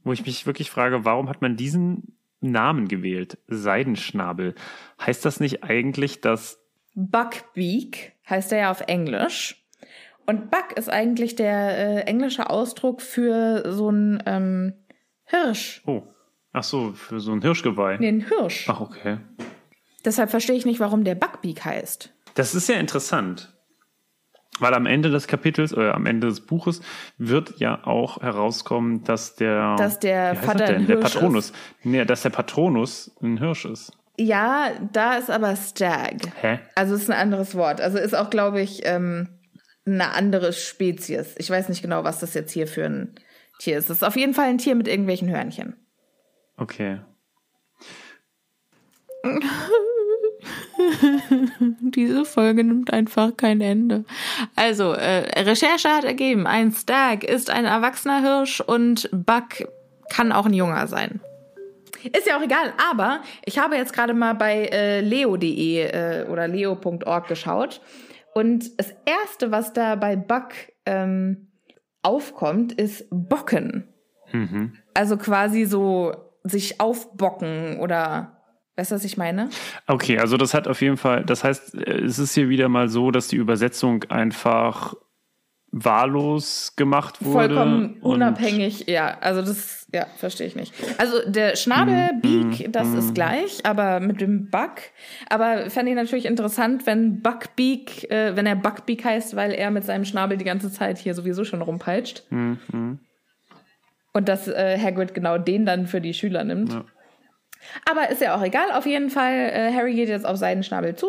Wo 0.05 0.13
ich 0.13 0.25
mich 0.25 0.47
wirklich 0.47 0.71
frage, 0.71 1.05
warum 1.05 1.29
hat 1.29 1.43
man 1.43 1.57
diesen 1.57 2.17
Namen 2.41 2.89
gewählt. 2.89 3.39
Seidenschnabel. 3.49 4.55
Heißt 5.01 5.25
das 5.25 5.41
nicht 5.41 5.65
eigentlich, 5.65 6.21
dass 6.21 6.59
Buckbeak 6.95 8.13
heißt 8.29 8.53
er 8.53 8.59
ja 8.59 8.71
auf 8.71 8.83
Englisch. 8.83 9.57
Und 10.27 10.51
Buck 10.51 10.73
ist 10.77 10.89
eigentlich 10.89 11.35
der 11.35 11.79
äh, 11.79 12.01
englische 12.03 12.51
Ausdruck 12.51 13.03
für 13.03 13.73
so 13.73 13.91
ein 13.91 14.23
ähm, 14.27 14.75
Hirsch. 15.25 15.83
Oh. 15.87 16.03
Ach 16.53 16.65
so, 16.65 16.93
für 16.93 17.21
so 17.21 17.33
ein 17.33 17.43
Hirschgeweih. 17.43 17.97
Nee, 17.99 18.09
ein 18.09 18.27
Hirsch. 18.29 18.69
Ach, 18.69 18.81
okay. 18.81 19.19
Deshalb 20.05 20.31
verstehe 20.31 20.57
ich 20.57 20.67
nicht, 20.67 20.81
warum 20.81 21.05
der 21.05 21.15
Buckbeak 21.15 21.65
heißt. 21.65 22.13
Das 22.35 22.55
ist 22.55 22.69
ja 22.69 22.77
interessant. 22.77 23.53
Weil 24.61 24.75
am 24.75 24.87
Ende 24.87 25.11
des 25.11 25.27
Kapitels 25.27 25.75
oder 25.75 25.95
am 25.95 26.07
Ende 26.07 26.29
des 26.29 26.41
Buches 26.41 26.81
wird 27.19 27.59
ja 27.59 27.87
auch 27.87 28.21
herauskommen, 28.23 29.05
dass 29.05 29.35
der, 29.37 29.77
dass 29.77 29.99
der 29.99 30.37
Vater 30.37 30.67
ein 30.67 30.87
der 30.87 30.97
Patronus, 30.97 31.47
ist. 31.47 31.57
Nee, 31.83 32.05
dass 32.05 32.23
der 32.23 32.31
Patronus 32.31 33.11
ein 33.23 33.39
Hirsch 33.39 33.65
ist. 33.65 33.93
Ja, 34.19 34.71
da 34.93 35.15
ist 35.15 35.31
aber 35.31 35.57
Stag. 35.57 36.17
Hä? 36.41 36.59
Also 36.75 36.95
ist 36.95 37.11
ein 37.11 37.19
anderes 37.19 37.55
Wort. 37.55 37.81
Also 37.81 37.99
ist 37.99 38.15
auch, 38.15 38.29
glaube 38.29 38.61
ich, 38.61 38.83
ähm, 38.85 39.29
eine 39.87 40.13
andere 40.13 40.53
Spezies. 40.53 41.35
Ich 41.39 41.49
weiß 41.49 41.71
nicht 41.71 41.81
genau, 41.81 42.05
was 42.05 42.19
das 42.19 42.35
jetzt 42.35 42.53
hier 42.53 42.67
für 42.67 42.85
ein 42.85 43.15
Tier 43.59 43.79
ist. 43.79 43.89
Es 43.89 43.99
ist 43.99 44.03
auf 44.03 44.17
jeden 44.17 44.35
Fall 44.35 44.49
ein 44.49 44.59
Tier 44.59 44.75
mit 44.75 44.89
irgendwelchen 44.89 45.31
Hörnchen. 45.31 45.77
Okay. 46.57 47.01
Diese 51.81 52.25
Folge 52.25 52.65
nimmt 52.65 52.93
einfach 52.93 53.37
kein 53.37 53.61
Ende. 53.61 54.05
Also, 54.57 54.93
äh, 54.93 55.41
Recherche 55.41 55.89
hat 55.89 56.05
ergeben, 56.05 56.47
ein 56.47 56.73
Stag 56.73 57.25
ist 57.25 57.51
ein 57.51 57.65
erwachsener 57.65 58.21
Hirsch 58.21 58.61
und 58.61 59.09
Buck 59.13 59.69
kann 60.11 60.33
auch 60.33 60.47
ein 60.47 60.55
junger 60.55 60.87
sein. 60.87 61.21
Ist 62.03 62.27
ja 62.27 62.39
auch 62.39 62.43
egal, 62.43 62.73
aber 62.91 63.21
ich 63.45 63.59
habe 63.59 63.77
jetzt 63.77 63.93
gerade 63.93 64.15
mal 64.15 64.35
bei 64.35 64.67
äh, 64.73 65.01
leo.de 65.01 65.83
äh, 65.83 66.27
oder 66.29 66.49
leo.org 66.49 67.29
geschaut 67.29 67.81
und 68.35 68.79
das 68.79 68.95
erste, 69.05 69.51
was 69.51 69.73
da 69.73 69.97
bei 69.97 70.17
Buck 70.17 70.49
ähm, 70.87 71.49
aufkommt, 72.03 72.73
ist 72.73 73.07
Bocken. 73.11 73.89
Mhm. 74.33 74.73
Also 74.95 75.17
quasi 75.17 75.65
so 75.65 76.15
sich 76.45 76.81
aufbocken 76.81 77.79
oder 77.81 78.40
Weißt 78.81 78.93
du, 78.93 78.95
was 78.95 79.05
ich 79.05 79.19
meine? 79.19 79.51
Okay, 79.87 80.19
also 80.19 80.39
das 80.39 80.55
hat 80.55 80.67
auf 80.67 80.81
jeden 80.81 80.97
Fall, 80.97 81.23
das 81.23 81.45
heißt, 81.45 81.75
es 81.75 82.19
ist 82.19 82.33
hier 82.33 82.49
wieder 82.49 82.71
mal 82.71 82.89
so, 82.89 83.11
dass 83.11 83.29
die 83.29 83.37
Übersetzung 83.37 84.05
einfach 84.05 84.95
wahllos 85.71 86.73
gemacht 86.77 87.23
wurde. 87.23 87.55
Vollkommen 87.55 87.99
unabhängig, 88.01 88.87
ja. 88.89 89.19
Also 89.21 89.43
das, 89.43 89.87
ja, 89.93 90.07
verstehe 90.17 90.47
ich 90.47 90.57
nicht. 90.57 90.73
Also 90.97 91.31
der 91.31 91.57
Schnabelbeak, 91.57 92.69
mm, 92.69 92.73
das 92.73 92.89
mm. 92.89 92.99
ist 92.99 93.15
gleich, 93.15 93.67
aber 93.67 94.01
mit 94.01 94.23
dem 94.23 94.49
Buck. 94.49 94.81
Aber 95.29 95.69
fände 95.69 95.93
ich 95.93 95.97
natürlich 95.97 96.25
interessant, 96.25 96.87
wenn 96.87 97.21
Buckbeak, 97.21 98.11
äh, 98.11 98.35
wenn 98.35 98.47
er 98.47 98.57
Buckbeak 98.57 99.05
heißt, 99.05 99.37
weil 99.37 99.53
er 99.53 99.71
mit 99.71 99.85
seinem 99.85 100.07
Schnabel 100.07 100.39
die 100.39 100.47
ganze 100.47 100.73
Zeit 100.73 100.97
hier 100.97 101.13
sowieso 101.13 101.45
schon 101.45 101.61
rumpeitscht. 101.61 102.23
Mm, 102.31 102.55
Und 104.15 104.29
dass 104.31 104.49
äh, 104.49 104.79
Hagrid 104.83 105.13
genau 105.13 105.37
den 105.37 105.67
dann 105.67 105.87
für 105.87 106.01
die 106.01 106.15
Schüler 106.15 106.45
nimmt. 106.45 106.73
Ja. 106.73 106.87
Aber 107.91 108.11
ist 108.11 108.21
ja 108.21 108.37
auch 108.37 108.43
egal. 108.43 108.73
Auf 108.73 108.87
jeden 108.87 109.11
Fall, 109.11 109.51
äh, 109.53 109.73
Harry 109.73 109.95
geht 109.95 110.09
jetzt 110.09 110.27
auf 110.27 110.37
seinen 110.37 110.63
Schnabel 110.63 110.97
zu 110.97 111.09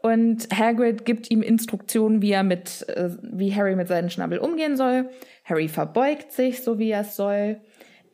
und 0.00 0.48
Hagrid 0.56 1.04
gibt 1.04 1.30
ihm 1.30 1.42
Instruktionen, 1.42 2.22
wie 2.22 2.32
er 2.32 2.42
mit, 2.42 2.88
äh, 2.88 3.10
wie 3.22 3.54
Harry 3.54 3.74
mit 3.74 3.88
seinem 3.88 4.10
Schnabel 4.10 4.38
umgehen 4.38 4.76
soll. 4.76 5.10
Harry 5.44 5.68
verbeugt 5.68 6.32
sich, 6.32 6.62
so 6.62 6.78
wie 6.78 6.90
er 6.90 7.00
es 7.00 7.16
soll. 7.16 7.60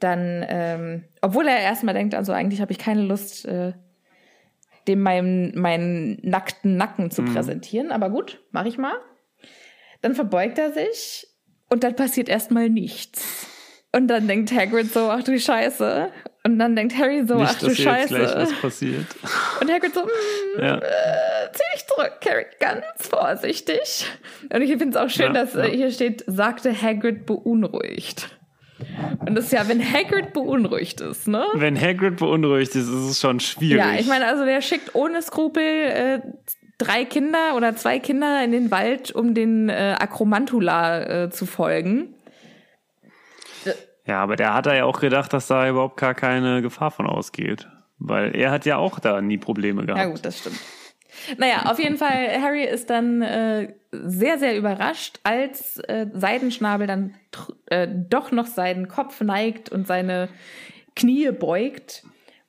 Dann, 0.01 0.45
ähm, 0.49 1.05
obwohl 1.21 1.47
er 1.47 1.59
erstmal 1.59 1.95
denkt, 1.95 2.15
also 2.15 2.33
eigentlich 2.33 2.61
habe 2.61 2.73
ich 2.73 2.79
keine 2.79 3.03
Lust, 3.03 3.45
äh, 3.47 3.73
dem 4.89 5.01
meinen, 5.01 5.59
meinen 5.59 6.19
nackten 6.23 6.77
Nacken 6.77 7.11
zu 7.11 7.23
mhm. 7.23 7.35
präsentieren. 7.35 7.93
Aber 7.93 8.11
gut, 8.11 8.43
mache 8.51 8.69
ich 8.69 8.79
mal. 8.79 8.95
Dann 10.03 10.15
verbeugt 10.15 10.59
er 10.59 10.73
sich 10.73 11.27
und 11.71 11.85
dann 11.85 11.97
passiert 11.97 12.29
erstmal 12.29 12.69
nichts. 12.69 13.47
Und 13.93 14.09
dann 14.09 14.27
denkt 14.27 14.53
Hagrid 14.53 14.93
so, 14.93 15.11
ach 15.11 15.23
du 15.23 15.39
Scheiße. 15.39 16.11
Und 16.47 16.59
dann 16.59 16.77
denkt 16.77 16.97
Harry 16.99 17.25
so, 17.27 17.37
Nicht, 17.37 17.55
ach 17.55 17.59
du 17.59 17.75
Scheiße. 17.75 18.19
Jetzt 18.19 18.33
gleich 18.33 18.37
was 18.37 18.53
passiert. 18.61 19.07
Und 19.61 19.71
Hagrid 19.71 19.95
so, 19.95 20.03
mm, 20.03 20.61
ja. 20.61 20.77
äh, 20.77 20.81
zieh 21.53 21.63
dich 21.75 21.87
zurück, 21.87 22.13
Harry, 22.29 22.45
ganz 22.61 22.85
vorsichtig. 22.99 24.07
Und 24.53 24.61
ich 24.61 24.69
finde 24.77 24.91
es 24.91 24.97
auch 24.97 25.09
schön, 25.09 25.35
ja, 25.35 25.45
dass 25.45 25.55
äh, 25.55 25.69
ja. 25.69 25.75
hier 25.75 25.91
steht, 25.91 26.23
sagte 26.27 26.71
Hagrid 26.81 27.25
beunruhigt. 27.25 28.29
Und 29.25 29.35
das 29.35 29.47
ist 29.47 29.53
ja, 29.53 29.67
wenn 29.69 29.81
Hagrid 29.81 30.35
beunruhigt 30.35 31.01
ist, 31.01 31.29
ne? 31.29 31.47
Wenn 31.55 31.81
Hagrid 31.81 32.17
beunruhigt 32.17 32.75
ist, 32.75 32.89
ist 32.89 33.11
es 33.11 33.21
schon 33.21 33.41
schwierig. 33.41 33.79
Ja, 33.79 33.95
ich 33.99 34.07
meine, 34.07 34.27
also 34.27 34.45
der 34.45 34.61
schickt 34.61 34.95
ohne 34.95 35.23
Skrupel 35.23 35.63
äh, 35.63 36.21
drei 36.77 37.07
Kinder 37.07 37.57
oder 37.57 37.75
zwei 37.77 37.99
Kinder 37.99 38.45
in 38.45 38.53
den 38.53 38.71
Wald, 38.71 39.13
um 39.13 39.33
den 39.33 39.71
äh, 39.71 39.97
Akromantula 39.99 41.25
äh, 41.25 41.31
zu 41.31 41.47
folgen. 41.47 42.15
Ja, 44.07 44.23
aber 44.23 44.37
der 44.37 44.55
hat 44.55 44.67
ja 44.67 44.85
auch 44.85 45.01
gedacht, 45.01 45.33
dass 45.33 45.47
da 45.47 45.69
überhaupt 45.69 45.97
gar 45.97 46.15
keine 46.15 46.63
Gefahr 46.63 46.91
von 46.91 47.07
ausgeht. 47.07 47.69
Weil 47.99 48.35
er 48.37 48.51
hat 48.51 48.67
ja 48.67 48.77
auch 48.77 48.99
da 48.99 49.21
nie 49.21 49.39
Probleme 49.39 49.87
gehabt. 49.87 50.01
Ja 50.01 50.07
gut, 50.07 50.25
das 50.25 50.39
stimmt. 50.39 50.59
Naja, 51.39 51.71
auf 51.71 51.79
jeden 51.79 51.97
Fall, 51.97 52.41
Harry 52.43 52.65
ist 52.65 52.91
dann 52.91 53.23
äh, 53.23 53.73
sehr, 53.93 54.39
sehr 54.39 54.57
überrascht, 54.57 55.21
als 55.23 55.79
äh, 55.79 56.07
Seidenschnabel 56.13 56.87
dann 56.87 57.15
äh, 57.67 57.89
doch 57.89 58.33
noch 58.33 58.47
seinen 58.47 58.89
Kopf 58.89 59.21
neigt 59.21 59.71
und 59.71 59.87
seine 59.87 60.29
Knie 60.97 61.31
beugt. 61.31 62.05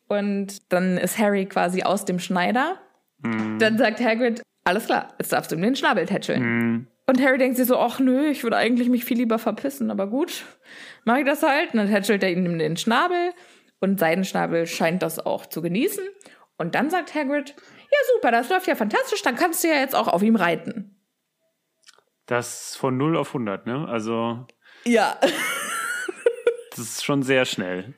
Und 0.07 0.71
dann 0.73 0.97
ist 0.97 1.17
Harry 1.17 1.45
quasi 1.45 1.83
aus 1.83 2.05
dem 2.05 2.19
Schneider. 2.19 2.77
Mm. 3.19 3.59
Dann 3.59 3.77
sagt 3.77 4.01
Hagrid, 4.01 4.41
alles 4.63 4.85
klar, 4.85 5.13
jetzt 5.19 5.31
darfst 5.31 5.51
du 5.51 5.55
ihm 5.55 5.61
den 5.61 5.75
Schnabel 5.75 6.05
tätscheln. 6.05 6.43
Mm. 6.43 6.87
Und 7.07 7.21
Harry 7.21 7.37
denkt 7.37 7.57
sich 7.57 7.67
so, 7.67 7.77
ach 7.77 7.99
nö, 7.99 8.27
ich 8.27 8.43
würde 8.43 8.57
eigentlich 8.57 8.89
mich 8.89 9.05
viel 9.05 9.17
lieber 9.17 9.39
verpissen, 9.39 9.91
aber 9.91 10.07
gut, 10.07 10.43
mach 11.05 11.17
ich 11.17 11.25
das 11.25 11.41
halt. 11.41 11.73
Und 11.73 11.79
dann 11.79 11.89
tätschelt 11.89 12.21
er 12.23 12.31
ihm 12.31 12.59
den 12.59 12.77
Schnabel 12.77 13.31
und 13.79 13.99
Seidenschnabel 13.99 14.67
scheint 14.67 15.01
das 15.01 15.19
auch 15.19 15.45
zu 15.45 15.61
genießen. 15.61 16.03
Und 16.57 16.75
dann 16.75 16.89
sagt 16.89 17.15
Hagrid, 17.15 17.49
ja 17.49 17.97
super, 18.13 18.31
das 18.31 18.49
läuft 18.49 18.67
ja 18.67 18.75
fantastisch, 18.75 19.21
dann 19.21 19.35
kannst 19.35 19.63
du 19.63 19.67
ja 19.67 19.75
jetzt 19.75 19.95
auch 19.95 20.07
auf 20.07 20.21
ihm 20.21 20.35
reiten. 20.35 20.91
Das 22.25 22.75
von 22.75 22.97
0 22.97 23.17
auf 23.17 23.29
100, 23.29 23.67
ne? 23.67 23.87
Also. 23.87 24.45
Ja. 24.83 25.17
das 26.71 26.79
ist 26.79 27.05
schon 27.05 27.23
sehr 27.23 27.45
schnell. 27.45 27.93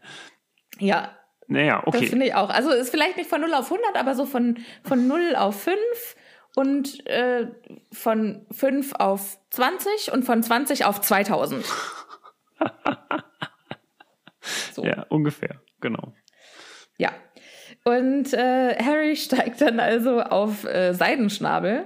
Ja. 0.80 1.18
Naja, 1.48 1.82
okay. 1.86 2.02
Das 2.02 2.10
finde 2.10 2.26
ich 2.26 2.36
auch. 2.36 2.50
Also 2.50 2.72
ist 2.72 2.90
vielleicht 2.90 3.16
nicht 3.16 3.30
von 3.30 3.40
0 3.40 3.54
auf 3.54 3.72
100, 3.72 3.96
aber 3.96 4.16
so 4.16 4.26
von, 4.26 4.60
von 4.84 5.08
0 5.08 5.36
auf 5.38 5.62
5 5.64 5.78
und 6.56 7.08
äh, 7.08 7.48
von 7.94 8.46
5 8.52 8.94
auf 8.96 9.38
20 9.52 10.12
und 10.12 10.26
von 10.26 10.44
20 10.44 10.84
auf 10.84 11.00
2000. 11.00 11.64
so. 14.74 14.84
Ja, 14.84 15.06
ungefähr, 15.10 15.62
genau. 15.82 16.14
Ja. 16.98 17.12
Und 17.84 18.34
äh, 18.34 18.76
Harry 18.84 19.16
steigt 19.16 19.62
dann 19.62 19.80
also 19.80 20.22
auf 20.22 20.66
äh, 20.66 20.94
Seidenschnabel 20.94 21.86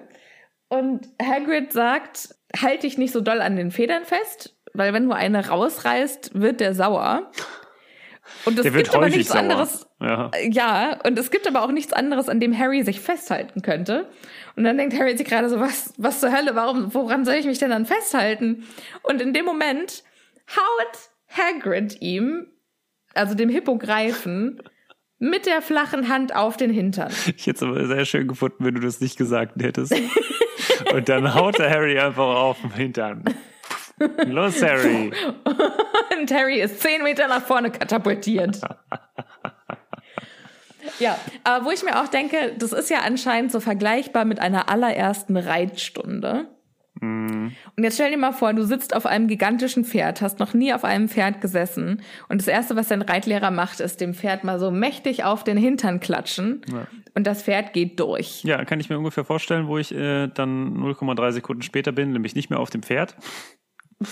und 0.69 1.07
Hagrid 1.21 1.73
sagt, 1.73 2.35
halt 2.59 2.83
dich 2.83 2.97
nicht 2.97 3.11
so 3.11 3.21
doll 3.21 3.41
an 3.41 3.55
den 3.55 3.71
Federn 3.71 4.05
fest, 4.05 4.57
weil 4.73 4.93
wenn 4.93 5.07
du 5.07 5.13
eine 5.13 5.47
rausreißt, 5.47 6.39
wird 6.39 6.59
der 6.59 6.73
sauer. 6.73 7.31
Und 8.45 8.57
es 8.57 8.73
gibt 8.73 8.95
aber 8.95 9.09
nichts 9.09 9.29
sauer. 9.29 9.39
anderes. 9.39 9.87
Ja. 9.99 10.31
ja, 10.49 10.99
und 11.03 11.19
es 11.19 11.29
gibt 11.29 11.47
aber 11.47 11.63
auch 11.63 11.71
nichts 11.71 11.93
anderes, 11.93 12.29
an 12.29 12.39
dem 12.39 12.57
Harry 12.57 12.83
sich 12.83 12.99
festhalten 12.99 13.61
könnte. 13.61 14.09
Und 14.55 14.63
dann 14.63 14.77
denkt 14.77 14.97
Harry 14.97 15.15
sich 15.15 15.27
gerade 15.27 15.49
so, 15.49 15.59
was, 15.59 15.93
was 15.97 16.19
zur 16.19 16.35
Hölle, 16.35 16.55
warum, 16.55 16.93
woran 16.93 17.25
soll 17.25 17.35
ich 17.35 17.45
mich 17.45 17.59
denn 17.59 17.69
dann 17.69 17.85
festhalten? 17.85 18.67
Und 19.03 19.21
in 19.21 19.33
dem 19.33 19.45
Moment 19.45 20.03
haut 20.55 21.09
Hagrid 21.29 22.01
ihm, 22.01 22.47
also 23.13 23.35
dem 23.35 23.49
Hippogreifen, 23.49 24.61
mit 25.19 25.45
der 25.45 25.61
flachen 25.61 26.09
Hand 26.09 26.35
auf 26.35 26.57
den 26.57 26.71
Hintern. 26.71 27.11
Ich 27.35 27.45
hätte 27.45 27.51
es 27.51 27.63
aber 27.63 27.85
sehr 27.87 28.05
schön 28.05 28.27
gefunden, 28.27 28.65
wenn 28.65 28.73
du 28.75 28.81
das 28.81 28.99
nicht 29.01 29.17
gesagt 29.17 29.61
hättest. 29.61 29.93
Und 30.93 31.09
dann 31.09 31.33
haut 31.35 31.59
der 31.59 31.69
Harry 31.69 31.99
einfach 31.99 32.23
auf 32.23 32.59
den 32.61 32.71
Hintern. 32.71 33.23
Los, 34.25 34.63
Harry. 34.63 35.11
Und 36.19 36.31
Harry 36.31 36.59
ist 36.59 36.81
zehn 36.81 37.03
Meter 37.03 37.27
nach 37.27 37.43
vorne 37.43 37.71
katapultiert. 37.71 38.59
Ja, 40.99 41.17
aber 41.43 41.65
wo 41.65 41.71
ich 41.71 41.83
mir 41.83 42.01
auch 42.01 42.07
denke, 42.07 42.55
das 42.57 42.71
ist 42.71 42.89
ja 42.89 43.01
anscheinend 43.01 43.51
so 43.51 43.59
vergleichbar 43.59 44.25
mit 44.25 44.39
einer 44.39 44.69
allerersten 44.69 45.37
Reitstunde. 45.37 46.47
Mm. 47.01 47.51
Und 47.75 47.83
jetzt 47.83 47.95
stell 47.95 48.11
dir 48.11 48.17
mal 48.17 48.31
vor, 48.31 48.53
du 48.53 48.63
sitzt 48.63 48.95
auf 48.95 49.05
einem 49.05 49.27
gigantischen 49.27 49.83
Pferd, 49.83 50.21
hast 50.21 50.39
noch 50.39 50.53
nie 50.53 50.73
auf 50.73 50.83
einem 50.83 51.09
Pferd 51.09 51.41
gesessen 51.41 52.01
und 52.29 52.39
das 52.39 52.47
erste, 52.47 52.75
was 52.75 52.87
dein 52.87 53.01
Reitlehrer 53.01 53.51
macht, 53.51 53.79
ist 53.79 53.99
dem 53.99 54.13
Pferd 54.13 54.43
mal 54.43 54.59
so 54.59 54.71
mächtig 54.71 55.23
auf 55.23 55.43
den 55.43 55.57
Hintern 55.57 55.99
klatschen 55.99 56.61
ja. 56.71 56.87
und 57.15 57.27
das 57.27 57.43
Pferd 57.43 57.73
geht 57.73 57.99
durch. 57.99 58.43
Ja, 58.43 58.63
kann 58.65 58.79
ich 58.79 58.89
mir 58.89 58.97
ungefähr 58.97 59.25
vorstellen, 59.25 59.67
wo 59.67 59.77
ich 59.77 59.93
äh, 59.93 60.27
dann 60.27 60.77
0,3 60.77 61.31
Sekunden 61.31 61.61
später 61.63 61.91
bin, 61.91 62.13
nämlich 62.13 62.35
nicht 62.35 62.49
mehr 62.49 62.59
auf 62.59 62.69
dem 62.69 62.83
Pferd. 62.83 63.15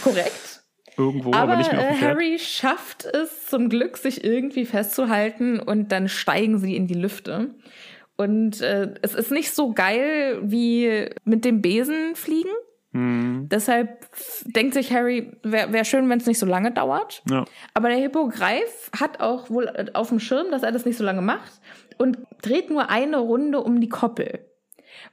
Korrekt 0.04 0.64
irgendwo, 1.00 1.30
aber, 1.30 1.54
aber 1.54 1.56
nicht 1.58 1.72
mehr 1.72 1.82
auf 1.82 1.98
dem 1.98 2.04
äh, 2.04 2.10
Harry 2.10 2.40
schafft 2.40 3.06
es 3.06 3.46
zum 3.48 3.70
Glück, 3.70 3.98
sich 3.98 4.24
irgendwie 4.24 4.66
festzuhalten 4.66 5.60
und 5.60 5.92
dann 5.92 6.10
steigen 6.10 6.60
sie 6.60 6.76
in 6.76 6.88
die 6.88 6.94
Lüfte. 6.96 7.56
Und 8.18 8.60
äh, 8.62 8.94
es 9.02 9.16
ist 9.16 9.32
nicht 9.32 9.56
so 9.56 9.74
geil 9.74 10.40
wie 10.44 11.10
mit 11.24 11.46
dem 11.46 11.62
Besen 11.62 12.16
fliegen. 12.16 12.52
Mhm. 12.92 13.48
Deshalb 13.50 14.08
denkt 14.46 14.74
sich 14.74 14.92
Harry, 14.92 15.32
wäre 15.44 15.72
wär 15.72 15.84
schön, 15.86 16.10
wenn 16.10 16.20
es 16.20 16.26
nicht 16.26 16.40
so 16.40 16.46
lange 16.46 16.72
dauert. 16.72 17.22
Ja. 17.30 17.46
Aber 17.74 17.90
der 17.90 17.98
Hippogreif 18.00 18.90
hat 19.00 19.20
auch 19.20 19.50
wohl 19.50 19.70
auf 19.94 20.10
dem 20.10 20.20
Schirm, 20.20 20.50
dass 20.52 20.64
er 20.64 20.72
das 20.72 20.86
nicht 20.86 20.98
so 20.98 21.04
lange 21.04 21.22
macht 21.22 21.52
und 21.98 22.18
dreht 22.42 22.70
nur 22.70 22.90
eine 22.90 23.18
Runde 23.20 23.62
um 23.62 23.80
die 23.80 23.90
Koppel. 23.90 24.40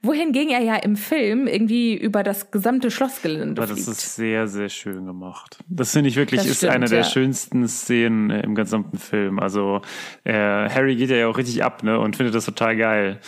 Wohingegen 0.02 0.50
er 0.50 0.60
ja 0.62 0.76
im 0.76 0.96
Film 0.96 1.46
irgendwie 1.46 1.94
über 1.96 2.22
das 2.22 2.50
gesamte 2.50 2.90
Schlossgelände 2.90 3.60
Aber 3.62 3.68
das 3.70 3.84
fliegt. 3.84 3.98
ist 3.98 4.16
sehr, 4.16 4.48
sehr 4.48 4.68
schön 4.68 5.06
gemacht. 5.06 5.58
Das 5.68 5.92
finde 5.92 6.08
ich 6.08 6.16
wirklich, 6.16 6.40
Das 6.40 6.48
ist 6.50 6.56
stimmt, 6.58 6.72
eine 6.72 6.86
der 6.86 6.98
ja. 7.00 7.04
schönsten 7.04 7.68
Szenen 7.68 8.30
äh, 8.30 8.40
im 8.40 8.54
gesamten 8.54 8.98
Film. 8.98 9.38
Also 9.38 9.82
äh, 10.24 10.32
Harry 10.32 10.96
geht 10.96 11.10
ja 11.10 11.28
auch 11.28 11.36
richtig 11.38 11.62
ab, 11.62 11.82
ne, 11.82 12.00
und 12.00 12.16
findet 12.16 12.34
das 12.34 12.46
total 12.46 12.76
geil. 12.76 13.20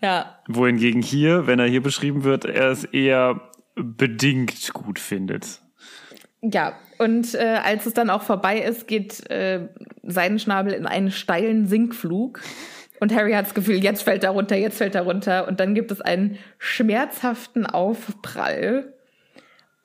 ja, 0.00 0.38
Wohingegen 0.48 1.02
hier, 1.02 1.46
wenn 1.46 1.58
er 1.60 1.66
hier 1.66 1.82
beschrieben 1.82 2.24
wird, 2.24 2.46
er 2.46 2.70
es 2.70 2.84
eher 2.84 3.40
bedingt 3.74 4.72
gut 4.72 4.98
findet. 4.98 5.60
ja. 6.40 6.74
Und 6.98 7.34
äh, 7.34 7.58
als 7.64 7.86
es 7.86 7.94
dann 7.94 8.10
auch 8.10 8.22
vorbei 8.22 8.60
ist, 8.60 8.86
geht 8.86 9.28
äh, 9.28 9.68
Seidenschnabel 10.04 10.72
in 10.72 10.86
einen 10.86 11.10
steilen 11.10 11.66
Sinkflug. 11.66 12.40
Und 13.00 13.12
Harry 13.12 13.32
hat 13.32 13.46
das 13.46 13.54
Gefühl, 13.54 13.82
jetzt 13.82 14.02
fällt 14.04 14.22
er 14.22 14.30
runter, 14.30 14.54
jetzt 14.54 14.78
fällt 14.78 14.94
er 14.94 15.02
runter. 15.02 15.48
Und 15.48 15.58
dann 15.58 15.74
gibt 15.74 15.90
es 15.90 16.00
einen 16.00 16.38
schmerzhaften 16.58 17.66
Aufprall. 17.66 18.94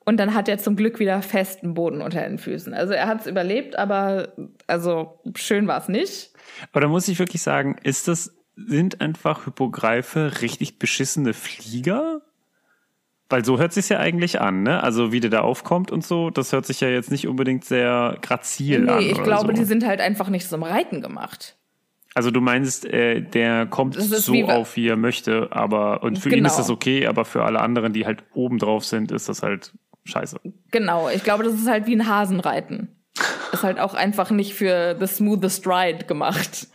Und 0.04 0.18
dann 0.18 0.32
hat 0.32 0.48
er 0.48 0.58
zum 0.58 0.76
Glück 0.76 1.00
wieder 1.00 1.20
festen 1.20 1.74
Boden 1.74 2.00
unter 2.00 2.22
den 2.22 2.38
Füßen. 2.38 2.72
Also 2.72 2.92
er 2.92 3.08
hat 3.08 3.22
es 3.22 3.26
überlebt, 3.26 3.76
aber 3.76 4.32
also 4.68 5.20
schön 5.34 5.66
war 5.66 5.80
es 5.80 5.88
nicht. 5.88 6.30
Aber 6.70 6.80
da 6.80 6.88
muss 6.88 7.08
ich 7.08 7.18
wirklich 7.18 7.42
sagen, 7.42 7.76
ist 7.82 8.06
das, 8.06 8.34
sind 8.54 9.00
einfach 9.00 9.44
Hippogreife 9.44 10.40
richtig 10.40 10.78
beschissene 10.78 11.34
Flieger? 11.34 12.22
Weil 13.30 13.44
so 13.44 13.58
hört 13.58 13.72
sich 13.74 13.88
ja 13.90 13.98
eigentlich 13.98 14.40
an, 14.40 14.62
ne? 14.62 14.82
Also 14.82 15.12
wie 15.12 15.20
der 15.20 15.28
da 15.30 15.40
aufkommt 15.40 15.90
und 15.90 16.02
so, 16.04 16.30
das 16.30 16.52
hört 16.52 16.64
sich 16.64 16.80
ja 16.80 16.88
jetzt 16.88 17.10
nicht 17.10 17.28
unbedingt 17.28 17.64
sehr 17.64 18.16
grazil 18.22 18.80
Nee, 18.84 18.90
an. 18.90 19.00
ich 19.02 19.14
oder 19.14 19.22
glaube, 19.24 19.46
so. 19.48 19.52
die 19.52 19.64
sind 19.64 19.84
halt 19.86 20.00
einfach 20.00 20.28
nicht 20.30 20.48
zum 20.48 20.62
Reiten 20.62 21.02
gemacht. 21.02 21.56
Also 22.14 22.30
du 22.30 22.40
meinst, 22.40 22.86
äh, 22.86 23.20
der 23.20 23.66
kommt 23.66 23.94
so 24.00 24.32
wie- 24.32 24.44
auf, 24.44 24.76
wie 24.76 24.88
er 24.88 24.96
möchte, 24.96 25.48
aber 25.52 26.02
und 26.02 26.18
für 26.18 26.30
ihn 26.30 26.36
Genau. 26.36 26.48
ist 26.48 26.56
das 26.56 26.70
okay, 26.70 27.06
aber 27.06 27.24
für 27.26 27.44
alle 27.44 27.60
anderen, 27.60 27.92
die 27.92 28.06
halt 28.06 28.24
oben 28.32 28.58
drauf 28.58 28.84
sind, 28.86 29.12
ist 29.12 29.28
das 29.28 29.42
halt 29.42 29.72
scheiße. 30.04 30.40
Genau, 30.70 31.10
ich 31.10 31.22
glaube, 31.22 31.44
das 31.44 31.52
ist 31.52 31.68
halt 31.68 31.86
wie 31.86 31.94
ein 31.94 32.08
Hasenreiten. 32.08 32.96
Ist 33.52 33.62
halt 33.62 33.78
auch 33.78 33.94
einfach 33.94 34.30
nicht 34.30 34.54
für 34.54 34.96
the 34.98 35.06
smoothest 35.06 35.66
ride 35.66 36.06
gemacht. 36.06 36.68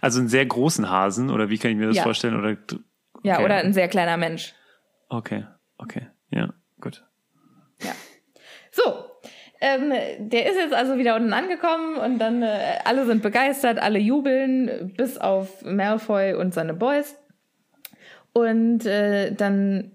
Also 0.00 0.18
einen 0.20 0.28
sehr 0.28 0.46
großen 0.46 0.88
Hasen, 0.88 1.30
oder 1.30 1.50
wie 1.50 1.58
kann 1.58 1.70
ich 1.72 1.76
mir 1.76 1.88
das 1.88 1.96
Ja. 1.96 2.04
vorstellen? 2.04 2.38
Oder 2.38 2.56
Ja, 3.22 3.34
Okay. 3.36 3.44
oder 3.44 3.56
ein 3.56 3.74
sehr 3.74 3.88
kleiner 3.88 4.16
Mensch. 4.16 4.54
okay, 5.10 5.44
okay, 5.82 6.08
ja, 6.30 6.52
gut. 6.80 7.04
Ja. 7.82 7.92
So, 8.70 8.82
ähm, 9.60 9.92
der 10.18 10.50
ist 10.50 10.56
jetzt 10.56 10.74
also 10.74 10.96
wieder 10.96 11.16
unten 11.16 11.32
angekommen 11.32 11.96
und 11.96 12.18
dann 12.18 12.42
äh, 12.42 12.78
alle 12.84 13.04
sind 13.04 13.22
begeistert, 13.22 13.78
alle 13.78 13.98
jubeln, 13.98 14.94
bis 14.96 15.18
auf 15.18 15.62
Malfoy 15.62 16.34
und 16.34 16.54
seine 16.54 16.74
Boys. 16.74 17.16
Und 18.32 18.86
äh, 18.86 19.34
dann 19.34 19.92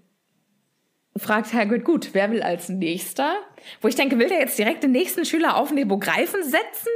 fragt 1.16 1.52
Hagrid, 1.52 1.84
gut, 1.84 2.10
wer 2.12 2.30
will 2.30 2.42
als 2.42 2.68
nächster? 2.68 3.34
Wo 3.80 3.88
ich 3.88 3.96
denke, 3.96 4.18
will 4.18 4.28
der 4.28 4.38
jetzt 4.38 4.58
direkt 4.58 4.82
den 4.82 4.92
nächsten 4.92 5.24
Schüler 5.24 5.56
auf 5.56 5.68
den 5.68 5.78
Hippogreifen 5.78 6.42
setzen? 6.42 6.92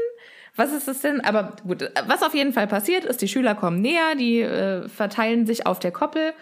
Was 0.57 0.73
ist 0.73 0.87
das 0.87 1.01
denn? 1.01 1.21
Aber 1.23 1.57
gut, 1.67 1.91
was 2.07 2.23
auf 2.23 2.35
jeden 2.35 2.53
Fall 2.53 2.67
passiert 2.67 3.05
ist, 3.05 3.23
die 3.23 3.29
Schüler 3.29 3.55
kommen 3.55 3.81
näher, 3.81 4.15
die 4.17 4.43
äh, 4.43 4.89
verteilen 4.89 5.47
sich 5.47 5.67
auf 5.67 5.79
der 5.79 5.93
Koppel 5.93 6.35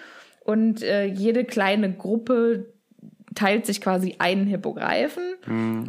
und 0.48 0.82
äh, 0.82 1.04
jede 1.04 1.44
kleine 1.44 1.92
Gruppe 1.92 2.72
teilt 3.34 3.66
sich 3.66 3.82
quasi 3.82 4.16
einen 4.18 4.46
Hippogreifen 4.46 5.22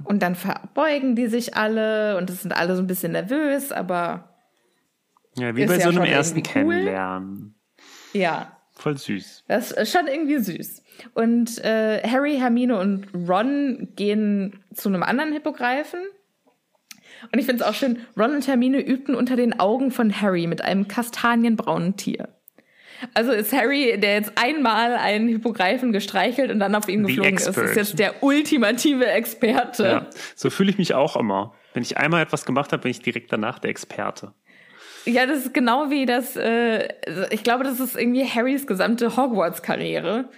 und 0.03 0.22
dann 0.22 0.36
verbeugen 0.36 1.16
die 1.16 1.28
sich 1.28 1.55
alle 1.55 2.18
und 2.18 2.30
es 2.30 2.41
sind 2.41 2.51
alle 2.51 2.76
so 2.76 2.82
ein 2.82 2.88
bisschen 2.88 3.14
nervös, 3.14 3.72
aber 3.72 4.36
Ja, 5.38 5.55
wie 5.55 5.66
bei 5.66 5.78
ja 5.78 5.84
so 5.84 5.89
einem 5.89 6.03
ersten 6.03 6.39
cool. 6.39 6.43
Kennenlernen. 6.43 7.55
ja, 8.12 8.57
Voll 8.74 8.97
süß. 8.97 9.45
Das 9.47 9.72
ist 9.72 9.91
schon 9.91 10.07
irgendwie 10.07 10.39
süß. 10.39 10.84
Und 11.14 11.57
äh, 11.64 12.01
Harry, 12.05 12.38
Hermine 12.38 12.80
und 12.80 13.07
Ron 13.14 13.89
gehen 13.95 14.60
zu 14.74 14.89
einem 14.89 15.03
anderen 15.03 15.32
Hippogreifen. 15.34 15.99
Und 17.32 17.39
ich 17.39 17.45
finde 17.45 17.64
es 17.64 17.70
auch 17.70 17.74
schön, 17.74 17.99
Ron 18.18 18.36
und 18.36 18.47
Hermine 18.47 18.80
übten 18.80 19.16
unter 19.16 19.36
den 19.38 19.60
Augen 19.60 19.91
von 19.91 20.22
Harry 20.22 20.47
mit 20.47 20.62
einem 20.62 20.88
kastanienbraunen 20.88 21.95
Tier. 21.95 22.30
Also 23.14 23.32
ist 23.32 23.54
Harry, 23.54 23.97
der 24.00 24.16
jetzt 24.16 24.34
einmal 24.36 24.95
einen 24.95 25.28
Hippogreifen 25.28 25.91
gestreichelt 25.93 26.52
und 26.52 26.60
dann 26.60 26.76
auf 26.76 26.88
ihn 26.89 27.04
geflogen 27.06 27.36
ist, 27.36 27.47
ist 27.58 27.76
jetzt 27.76 28.00
der 28.00 28.22
ultimative 28.24 29.06
Experte. 29.08 29.84
Ja, 29.84 30.08
so 30.36 30.50
fühle 30.50 30.72
ich 30.72 30.78
mich 30.78 30.93
auch 30.93 31.16
immer. 31.16 31.54
Wenn 31.74 31.84
ich 31.84 31.97
einmal 31.97 32.22
etwas 32.22 32.45
gemacht 32.45 32.72
habe, 32.74 32.82
bin 32.84 32.91
ich 32.91 33.02
direkt 33.02 33.32
danach 33.32 33.60
der 33.60 33.70
Experte. 33.72 34.34
Ja, 35.06 35.26
das 35.26 35.45
ist 35.45 35.54
genau 35.54 35.89
wie 35.89 36.06
das, 36.06 36.36
äh, 36.36 36.88
ich 37.32 37.43
glaube, 37.43 37.64
das 37.64 37.80
ist 37.80 37.95
irgendwie 37.95 38.26
Harrys 38.26 38.68
gesamte 38.68 39.16
Hogwarts-Karriere. 39.16 40.30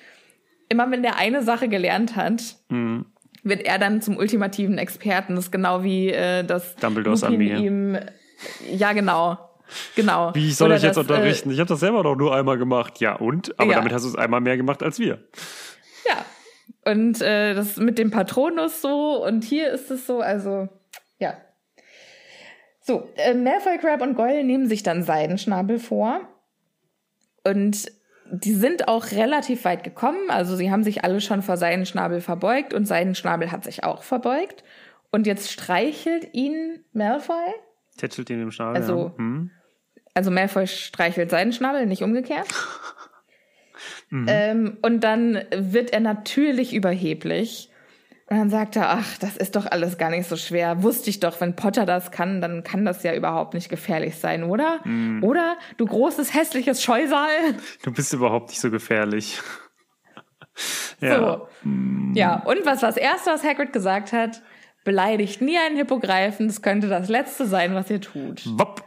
Immer 0.70 0.90
wenn 0.92 1.02
der 1.02 1.18
eine 1.18 1.42
Sache 1.44 1.68
gelernt 1.68 2.16
hat, 2.16 2.44
Mhm. 2.70 3.06
wird 3.44 3.64
er 3.66 3.80
dann 3.80 4.02
zum 4.02 4.18
ultimativen 4.18 4.78
Experten. 4.78 5.36
Das 5.36 5.46
ist 5.46 5.52
genau 5.52 5.84
wie 5.84 6.10
äh, 6.10 6.44
das 6.44 6.76
Dumbledores 6.76 7.24
Armee. 7.24 7.56
ihm. 7.56 7.98
Ja, 8.72 8.94
genau. 8.94 9.38
Genau. 9.96 10.34
Wie 10.34 10.52
soll 10.52 10.68
Oder 10.68 10.78
ich 10.78 10.84
jetzt 10.84 10.98
das, 10.98 11.04
unterrichten? 11.08 11.52
ich 11.52 11.60
habe 11.60 11.68
das 11.70 11.80
selber 11.80 12.04
doch 12.04 12.16
nur 12.16 12.36
einmal 12.36 12.58
gemacht. 12.58 13.00
Ja, 13.00 13.16
und? 13.16 13.58
Aber 13.60 13.70
Ja. 13.72 13.78
damit 13.78 13.94
hast 13.94 14.04
du 14.04 14.10
es 14.10 14.16
einmal 14.16 14.42
mehr 14.42 14.58
gemacht 14.58 14.82
als 14.84 15.00
wir. 15.00 15.14
Äh, 15.16 16.10
ja. 16.10 16.26
Und 16.92 17.22
äh, 17.22 17.54
das 17.54 17.78
mit 17.78 17.98
dem 18.00 18.12
Patronus 18.12 18.82
so 18.82 19.24
und 19.26 19.44
hier 19.44 19.70
ist 19.72 19.92
es 19.92 20.08
so, 20.08 20.20
also 20.22 20.68
ja. 21.20 21.36
So, 22.82 23.08
äh, 23.16 23.34
Malfoy, 23.36 23.78
Crab 23.78 24.02
und 24.02 24.16
Goyle 24.16 24.44
nehmen 24.44 24.68
sich 24.68 24.82
dann 24.84 25.04
Seidenschnabel 25.04 25.78
vor. 25.80 26.22
Und 27.44 27.92
die 28.32 28.54
sind 28.54 28.88
auch 28.88 29.12
relativ 29.12 29.66
weit 29.66 29.84
gekommen. 29.84 30.30
Also 30.30 30.56
sie 30.56 30.72
haben 30.72 30.84
sich 30.84 31.04
alle 31.04 31.22
schon 31.22 31.42
vor 31.42 31.58
Seidenschnabel 31.58 32.22
verbeugt 32.22 32.74
und 32.74 32.86
Seidenschnabel 32.88 33.52
hat 33.52 33.64
sich 33.64 33.84
auch 33.84 34.04
verbeugt. 34.04 34.64
Und 35.12 35.28
jetzt 35.28 35.52
streichelt 35.52 36.30
ihn 36.34 36.84
Malfoy. 36.94 37.36
Tätschelt 37.98 38.30
ihn 38.30 38.42
im 38.42 38.52
Schnabel. 38.52 38.78
Also- 38.82 39.08
ja. 39.10 39.18
hm? 39.18 39.52
Also 40.14 40.32
Malfoy 40.32 40.68
streichelt 40.68 41.30
Seidenschnabel, 41.30 41.86
nicht 41.86 42.04
umgekehrt. 42.04 42.48
Mhm. 44.10 44.26
Ähm, 44.28 44.78
und 44.82 45.04
dann 45.04 45.42
wird 45.56 45.92
er 45.94 46.02
natürlich 46.02 46.74
überheblich. 46.74 47.70
Und 48.28 48.38
dann 48.38 48.50
sagt 48.50 48.76
er, 48.76 48.90
ach, 48.92 49.18
das 49.20 49.36
ist 49.36 49.56
doch 49.56 49.66
alles 49.66 49.98
gar 49.98 50.10
nicht 50.10 50.28
so 50.28 50.38
schwer. 50.38 50.84
Wusste 50.84 51.10
ich 51.10 51.20
doch, 51.20 51.42
wenn 51.42 51.56
Potter 51.56 51.86
das 51.86 52.12
kann, 52.12 52.40
dann 52.40 52.64
kann 52.64 52.86
das 52.86 53.04
ja 53.04 53.14
überhaupt 53.14 53.54
nicht 53.54 53.70
gefährlich 53.70 54.16
sein, 54.18 54.44
oder? 54.44 54.80
Mhm. 54.86 55.24
Oder? 55.24 55.58
Du 55.78 55.86
großes, 55.86 56.34
hässliches 56.34 56.84
Scheusal. 56.84 57.30
Du 57.84 57.92
bist 57.92 58.14
überhaupt 58.14 58.50
nicht 58.50 58.62
so 58.62 58.72
gefährlich. 58.72 59.42
ja. 61.02 61.18
So. 61.18 61.48
Ja, 62.14 62.36
und 62.46 62.66
was 62.66 62.82
das 62.82 62.98
erste, 62.98 63.32
was 63.32 63.44
Hagrid 63.44 63.74
gesagt 63.74 64.14
hat, 64.14 64.42
beleidigt 64.84 65.42
nie 65.42 65.58
einen 65.58 65.76
Hippogreifen, 65.78 66.48
das 66.48 66.62
könnte 66.62 66.88
das 66.88 67.10
letzte 67.10 67.46
sein, 67.46 67.74
was 67.76 67.90
ihr 67.90 68.02
tut. 68.02 68.44
Wopp. 68.58 68.84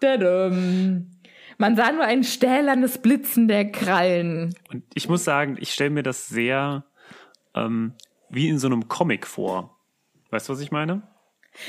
Tadam. 0.00 1.10
Man 1.58 1.76
sah 1.76 1.92
nur 1.92 2.04
ein 2.04 2.24
stählernes 2.24 2.98
Blitzen 2.98 3.46
der 3.46 3.70
Krallen. 3.70 4.54
Und 4.72 4.82
ich 4.94 5.08
muss 5.08 5.24
sagen, 5.24 5.56
ich 5.60 5.72
stelle 5.72 5.90
mir 5.90 6.02
das 6.02 6.26
sehr 6.26 6.84
ähm, 7.54 7.94
wie 8.28 8.48
in 8.48 8.58
so 8.58 8.66
einem 8.66 8.88
Comic 8.88 9.26
vor. 9.26 9.78
Weißt 10.30 10.48
du, 10.48 10.52
was 10.52 10.60
ich 10.60 10.72
meine? 10.72 11.02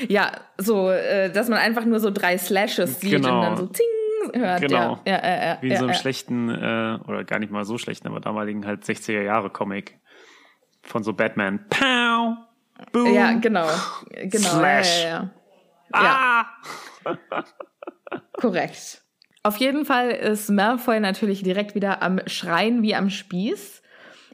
Ja, 0.08 0.32
so, 0.58 0.90
äh, 0.90 1.30
dass 1.30 1.48
man 1.48 1.58
einfach 1.58 1.84
nur 1.84 2.00
so 2.00 2.10
drei 2.10 2.36
Slashes 2.38 3.00
sieht 3.00 3.12
Genau. 3.12 3.36
und 3.36 3.42
dann 3.42 3.56
so 3.56 3.66
zing 3.66 3.86
hört. 4.34 4.60
Genau. 4.62 4.98
Ja, 5.06 5.12
ja, 5.12 5.24
ja, 5.24 5.46
ja, 5.46 5.58
Wie 5.60 5.68
in 5.70 5.76
so 5.76 5.84
einem 5.84 5.94
schlechten, 5.94 6.48
äh, 6.48 6.98
oder 7.06 7.22
gar 7.24 7.38
nicht 7.38 7.52
mal 7.52 7.64
so 7.64 7.78
schlechten, 7.78 8.08
aber 8.08 8.18
damaligen 8.18 8.66
halt 8.66 8.82
60er 8.82 9.22
Jahre 9.22 9.50
Comic 9.50 10.00
von 10.82 11.04
so 11.04 11.12
Batman. 11.12 11.64
Pow! 11.68 12.36
Boom! 12.92 13.12
Ja, 13.12 13.32
genau. 13.32 13.66
genau 14.10 14.48
Slash. 14.48 15.02
Ja, 15.02 15.08
ja, 15.08 15.30
ja. 15.94 16.46
Ah! 17.04 17.14
Korrekt. 18.40 19.02
Auf 19.42 19.56
jeden 19.58 19.84
Fall 19.84 20.10
ist 20.10 20.50
Malfoy 20.50 20.98
natürlich 21.00 21.42
direkt 21.42 21.74
wieder 21.74 22.02
am 22.02 22.20
Schreien 22.26 22.82
wie 22.82 22.94
am 22.94 23.10
Spieß. 23.10 23.82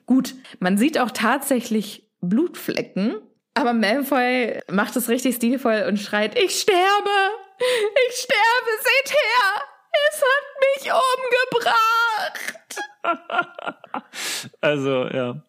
Gut, 0.06 0.34
man 0.58 0.78
sieht 0.78 0.98
auch 0.98 1.10
tatsächlich 1.10 2.10
Blutflecken, 2.20 3.16
aber 3.54 3.74
Malfoy 3.74 4.60
macht 4.70 4.96
es 4.96 5.08
richtig 5.08 5.36
stilvoll 5.36 5.84
und 5.88 5.98
schreit, 5.98 6.38
ich 6.38 6.60
sterbe! 6.60 7.10
Ich 8.08 8.16
sterbe, 8.16 8.70
seht 8.80 9.12
her! 9.12 9.62
Es 10.08 10.22
hat 10.22 10.46
mich 10.64 10.92
umgebracht! 10.92 12.62
Also, 14.60 15.06
ja. 15.08 15.42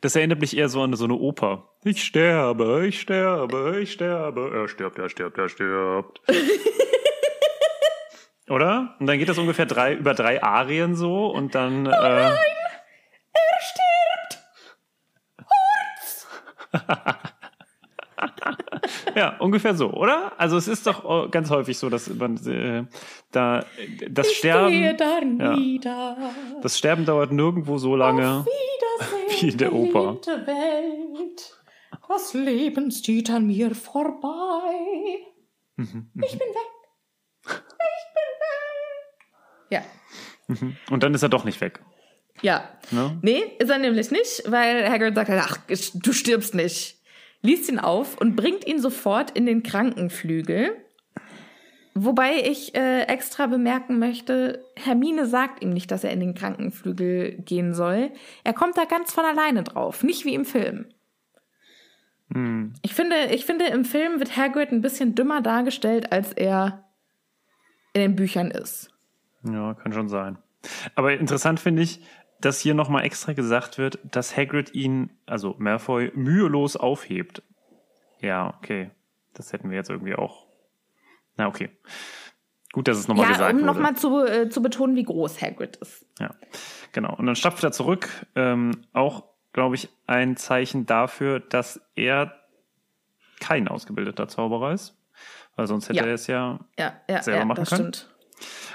Das 0.00 0.14
erinnert 0.16 0.40
mich 0.40 0.56
eher 0.56 0.68
so 0.68 0.82
an 0.82 0.94
so 0.94 1.04
eine 1.04 1.14
Oper. 1.14 1.70
Ich 1.84 2.04
sterbe, 2.04 2.86
ich 2.86 3.00
sterbe, 3.00 3.78
ich 3.80 3.92
sterbe. 3.92 4.50
Er 4.54 4.68
stirbt, 4.68 4.98
er 4.98 5.08
stirbt, 5.08 5.38
er 5.38 5.48
stirbt. 5.48 6.20
Oder? 8.50 8.96
Und 8.98 9.06
dann 9.06 9.18
geht 9.18 9.28
das 9.28 9.38
ungefähr 9.38 9.66
drei, 9.66 9.94
über 9.94 10.14
drei 10.14 10.42
Arien 10.42 10.94
so 10.94 11.26
und 11.26 11.54
dann. 11.54 11.86
äh, 11.86 11.90
Er 11.90 12.36
stirbt! 13.60 14.38
Ja, 19.14 19.36
ungefähr 19.38 19.74
so, 19.74 19.90
oder? 19.92 20.32
Also 20.38 20.56
es 20.56 20.68
ist 20.68 20.86
doch 20.86 21.26
äh, 21.26 21.28
ganz 21.28 21.50
häufig 21.50 21.78
so, 21.78 21.88
dass 21.90 22.08
man 22.08 22.36
äh, 22.46 22.84
da 23.30 23.64
das 24.08 24.28
ich 24.28 24.38
Sterben. 24.38 24.96
dann 24.96 25.38
ja, 25.38 25.56
wieder. 25.56 26.16
Das 26.62 26.78
Sterben 26.78 27.04
dauert 27.04 27.32
nirgendwo 27.32 27.78
so 27.78 27.96
lange 27.96 28.44
wie 29.40 29.48
in 29.48 29.58
der 29.58 29.72
Oper. 29.72 30.16
Welt. 30.26 31.58
Das 32.08 32.34
Leben 32.34 32.90
zieht 32.90 33.30
an 33.30 33.46
mir 33.46 33.74
vorbei. 33.74 34.20
Mhm, 35.76 36.10
ich 36.22 36.32
bin 36.32 36.40
weg. 36.40 36.70
Ich 37.44 37.48
bin 37.48 38.28
weg. 38.40 39.22
Ja. 39.70 39.82
Mhm. 40.48 40.76
Und 40.90 41.02
dann 41.02 41.14
ist 41.14 41.22
er 41.22 41.30
doch 41.30 41.44
nicht 41.44 41.60
weg. 41.60 41.80
Ja. 42.42 42.68
Ne? 42.90 43.18
Nee, 43.22 43.42
ist 43.58 43.70
er 43.70 43.78
nämlich 43.78 44.10
nicht, 44.10 44.42
weil 44.46 44.90
Hagrid 44.90 45.14
sagt, 45.14 45.30
ach, 45.30 45.58
du 45.94 46.12
stirbst 46.12 46.54
nicht. 46.54 47.01
Liest 47.42 47.68
ihn 47.68 47.78
auf 47.78 48.18
und 48.20 48.36
bringt 48.36 48.66
ihn 48.66 48.80
sofort 48.80 49.32
in 49.32 49.46
den 49.46 49.62
Krankenflügel. 49.62 50.76
Wobei 51.94 52.36
ich 52.36 52.74
äh, 52.74 53.02
extra 53.02 53.46
bemerken 53.46 53.98
möchte, 53.98 54.64
Hermine 54.76 55.26
sagt 55.26 55.62
ihm 55.62 55.70
nicht, 55.70 55.90
dass 55.90 56.04
er 56.04 56.12
in 56.12 56.20
den 56.20 56.34
Krankenflügel 56.34 57.32
gehen 57.44 57.74
soll. 57.74 58.12
Er 58.44 58.54
kommt 58.54 58.78
da 58.78 58.84
ganz 58.84 59.12
von 59.12 59.24
alleine 59.24 59.62
drauf, 59.62 60.02
nicht 60.02 60.24
wie 60.24 60.34
im 60.34 60.46
Film. 60.46 60.86
Hm. 62.32 62.72
Ich 62.80 62.94
finde, 62.94 63.26
ich 63.32 63.44
finde, 63.44 63.66
im 63.66 63.84
Film 63.84 64.20
wird 64.20 64.36
Hagrid 64.36 64.72
ein 64.72 64.80
bisschen 64.80 65.14
dümmer 65.14 65.42
dargestellt, 65.42 66.12
als 66.12 66.32
er 66.32 66.84
in 67.92 68.00
den 68.00 68.16
Büchern 68.16 68.50
ist. 68.50 68.88
Ja, 69.44 69.74
kann 69.74 69.92
schon 69.92 70.08
sein. 70.08 70.38
Aber 70.94 71.12
interessant 71.12 71.60
finde 71.60 71.82
ich, 71.82 72.00
dass 72.44 72.60
hier 72.60 72.74
nochmal 72.74 73.04
extra 73.04 73.32
gesagt 73.32 73.78
wird, 73.78 73.98
dass 74.04 74.36
Hagrid 74.36 74.74
ihn, 74.74 75.10
also 75.26 75.54
Malfoy, 75.58 76.12
mühelos 76.14 76.76
aufhebt. 76.76 77.42
Ja, 78.20 78.54
okay. 78.58 78.90
Das 79.34 79.52
hätten 79.52 79.70
wir 79.70 79.76
jetzt 79.78 79.90
irgendwie 79.90 80.14
auch. 80.14 80.46
Na, 81.36 81.46
okay. 81.48 81.70
Gut, 82.72 82.88
dass 82.88 82.98
es 82.98 83.08
nochmal 83.08 83.26
ja, 83.26 83.32
gesagt 83.32 83.52
um 83.54 83.60
wurde. 83.60 83.70
um 83.70 83.76
nochmal 83.76 83.96
zu, 83.96 84.24
äh, 84.24 84.48
zu 84.48 84.62
betonen, 84.62 84.96
wie 84.96 85.02
groß 85.04 85.40
Hagrid 85.42 85.76
ist. 85.76 86.06
Ja, 86.18 86.34
genau. 86.92 87.14
Und 87.16 87.26
dann 87.26 87.36
stapft 87.36 87.62
er 87.64 87.72
zurück. 87.72 88.08
Ähm, 88.34 88.82
auch, 88.92 89.24
glaube 89.52 89.74
ich, 89.74 89.88
ein 90.06 90.36
Zeichen 90.36 90.86
dafür, 90.86 91.40
dass 91.40 91.80
er 91.94 92.34
kein 93.40 93.68
ausgebildeter 93.68 94.28
Zauberer 94.28 94.72
ist. 94.72 94.96
Weil 95.56 95.66
sonst 95.66 95.88
hätte 95.88 95.98
Ja. 95.98 96.06
er 96.06 96.14
es 96.14 96.26
ja 96.28 96.60
Ja, 96.78 96.94
ja, 97.08 97.22
selber 97.22 97.40
ja 97.40 97.44
machen 97.44 97.60
das 97.60 97.68
können. 97.70 97.92
stimmt. 97.92 98.08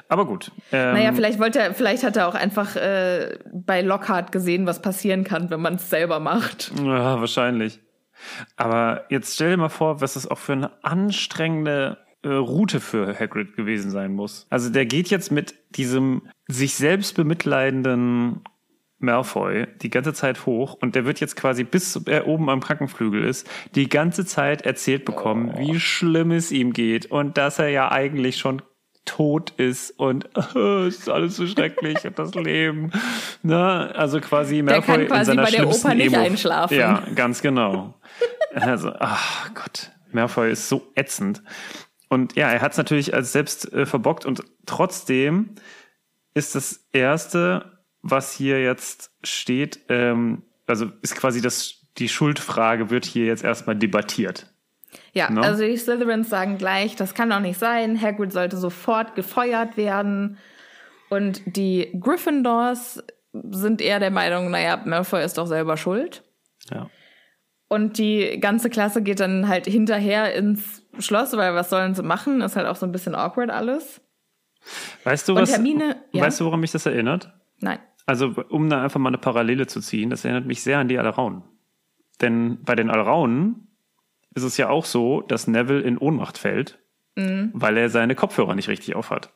Aber 0.09 0.25
gut. 0.25 0.51
Ähm, 0.71 0.93
Naja, 0.93 1.13
vielleicht 1.13 1.39
wollte 1.39 1.59
er, 1.59 1.73
vielleicht 1.73 2.03
hat 2.03 2.15
er 2.15 2.27
auch 2.27 2.35
einfach 2.35 2.75
äh, 2.75 3.37
bei 3.51 3.81
Lockhart 3.81 4.31
gesehen, 4.31 4.65
was 4.65 4.81
passieren 4.81 5.23
kann, 5.23 5.49
wenn 5.49 5.61
man 5.61 5.75
es 5.75 5.89
selber 5.89 6.19
macht. 6.19 6.71
Ja, 6.83 7.19
wahrscheinlich. 7.19 7.79
Aber 8.55 9.05
jetzt 9.09 9.35
stell 9.35 9.51
dir 9.51 9.57
mal 9.57 9.69
vor, 9.69 10.01
was 10.01 10.13
das 10.13 10.27
auch 10.27 10.39
für 10.39 10.53
eine 10.53 10.71
anstrengende 10.83 11.97
äh, 12.23 12.29
Route 12.29 12.79
für 12.79 13.17
Hagrid 13.17 13.55
gewesen 13.55 13.91
sein 13.91 14.13
muss. 14.13 14.47
Also 14.49 14.69
der 14.69 14.85
geht 14.85 15.09
jetzt 15.09 15.31
mit 15.31 15.55
diesem 15.75 16.23
sich 16.47 16.73
selbst 16.73 17.15
bemitleidenden 17.15 18.41
Malfoy 18.99 19.67
die 19.81 19.91
ganze 19.91 20.13
Zeit 20.13 20.47
hoch 20.47 20.73
und 20.73 20.95
der 20.95 21.05
wird 21.05 21.19
jetzt 21.19 21.35
quasi 21.35 21.63
bis 21.63 21.95
er 22.07 22.27
oben 22.27 22.49
am 22.49 22.61
Krankenflügel 22.61 23.23
ist, 23.23 23.47
die 23.75 23.87
ganze 23.87 24.25
Zeit 24.25 24.63
erzählt 24.63 25.05
bekommen, 25.05 25.53
wie 25.57 25.79
schlimm 25.79 26.31
es 26.31 26.51
ihm 26.51 26.73
geht 26.73 27.05
und 27.05 27.37
dass 27.37 27.59
er 27.59 27.69
ja 27.69 27.91
eigentlich 27.91 28.37
schon 28.37 28.63
tot 29.07 29.51
ist 29.57 29.91
und 29.99 30.29
es 30.55 30.99
ist 30.99 31.09
alles 31.09 31.35
so 31.37 31.47
schrecklich 31.47 32.05
und 32.05 32.19
das 32.19 32.35
Leben. 32.35 32.91
Ne? 33.41 33.91
Also 33.95 34.19
quasi 34.19 34.61
Malfoy 34.61 34.81
kann 34.81 35.07
quasi 35.07 35.31
in 35.31 35.37
seiner 35.37 35.43
bei 35.43 35.51
der 35.51 35.67
Oper 35.67 35.95
nicht 35.95 36.13
Emo. 36.13 36.23
einschlafen. 36.23 36.77
Ja, 36.77 37.03
ganz 37.15 37.41
genau. 37.41 37.95
Also, 38.53 38.93
ach 38.99 39.53
Gott, 39.55 39.91
Malfoy 40.11 40.51
ist 40.51 40.69
so 40.69 40.91
ätzend. 40.95 41.41
Und 42.09 42.35
ja, 42.35 42.49
er 42.49 42.61
hat 42.61 42.73
es 42.73 42.77
natürlich 42.77 43.13
als 43.13 43.31
selbst 43.31 43.71
äh, 43.73 43.85
verbockt 43.85 44.25
und 44.25 44.43
trotzdem 44.65 45.55
ist 46.33 46.55
das 46.55 46.87
erste, 46.93 47.79
was 48.01 48.33
hier 48.33 48.61
jetzt 48.61 49.11
steht, 49.23 49.79
ähm, 49.89 50.43
also 50.67 50.91
ist 51.01 51.15
quasi 51.15 51.41
das, 51.41 51.81
die 51.97 52.09
Schuldfrage 52.09 52.89
wird 52.89 53.05
hier 53.05 53.25
jetzt 53.25 53.43
erstmal 53.43 53.75
debattiert. 53.75 54.53
Ja, 55.13 55.29
Ne? 55.29 55.41
also 55.41 55.63
die 55.63 55.77
Slytherins 55.77 56.29
sagen 56.29 56.57
gleich, 56.57 56.95
das 56.95 57.13
kann 57.13 57.29
doch 57.29 57.39
nicht 57.39 57.57
sein. 57.59 58.01
Hagrid 58.01 58.31
sollte 58.33 58.57
sofort 58.57 59.15
gefeuert 59.15 59.77
werden. 59.77 60.37
Und 61.09 61.41
die 61.45 61.91
Gryffindors 61.99 63.03
sind 63.33 63.81
eher 63.81 63.99
der 63.99 64.11
Meinung, 64.11 64.49
naja, 64.51 64.81
Malfoy 64.85 65.23
ist 65.23 65.37
doch 65.37 65.47
selber 65.47 65.77
schuld. 65.77 66.23
Ja. 66.71 66.89
Und 67.69 67.97
die 67.97 68.39
ganze 68.39 68.69
Klasse 68.69 69.01
geht 69.01 69.19
dann 69.19 69.47
halt 69.47 69.65
hinterher 69.65 70.33
ins 70.33 70.83
Schloss, 70.99 71.35
weil 71.35 71.53
was 71.53 71.69
sollen 71.69 71.95
sie 71.95 72.03
machen? 72.03 72.41
Ist 72.41 72.55
halt 72.55 72.67
auch 72.67 72.75
so 72.77 72.85
ein 72.85 72.91
bisschen 72.91 73.13
awkward 73.15 73.49
alles. 73.49 74.01
Weißt 75.03 75.27
du, 75.27 75.33
Und 75.33 75.41
was, 75.41 75.51
Hermine- 75.51 75.97
ja? 76.11 76.23
weißt 76.23 76.39
du, 76.39 76.45
woran 76.45 76.59
mich 76.61 76.71
das 76.71 76.85
erinnert? 76.85 77.31
Nein. 77.59 77.79
Also, 78.05 78.33
um 78.49 78.69
da 78.69 78.83
einfach 78.83 78.99
mal 78.99 79.09
eine 79.09 79.17
Parallele 79.17 79.67
zu 79.67 79.81
ziehen, 79.81 80.09
das 80.09 80.23
erinnert 80.23 80.45
mich 80.45 80.61
sehr 80.63 80.79
an 80.79 80.87
die 80.87 80.97
Alraunen. 80.97 81.43
Denn 82.21 82.63
bei 82.63 82.73
den 82.75 82.89
Alraunen 82.89 83.66
ist 84.37 84.43
es 84.43 84.55
ja 84.57 84.69
auch 84.69 84.85
so, 84.85 85.21
dass 85.21 85.47
Neville 85.47 85.81
in 85.81 85.97
Ohnmacht 85.97 86.37
fällt, 86.37 86.77
Mhm. 87.15 87.49
weil 87.53 87.75
er 87.77 87.89
seine 87.89 88.15
Kopfhörer 88.15 88.55
nicht 88.55 88.69
richtig 88.69 88.95
aufhat. 88.95 89.31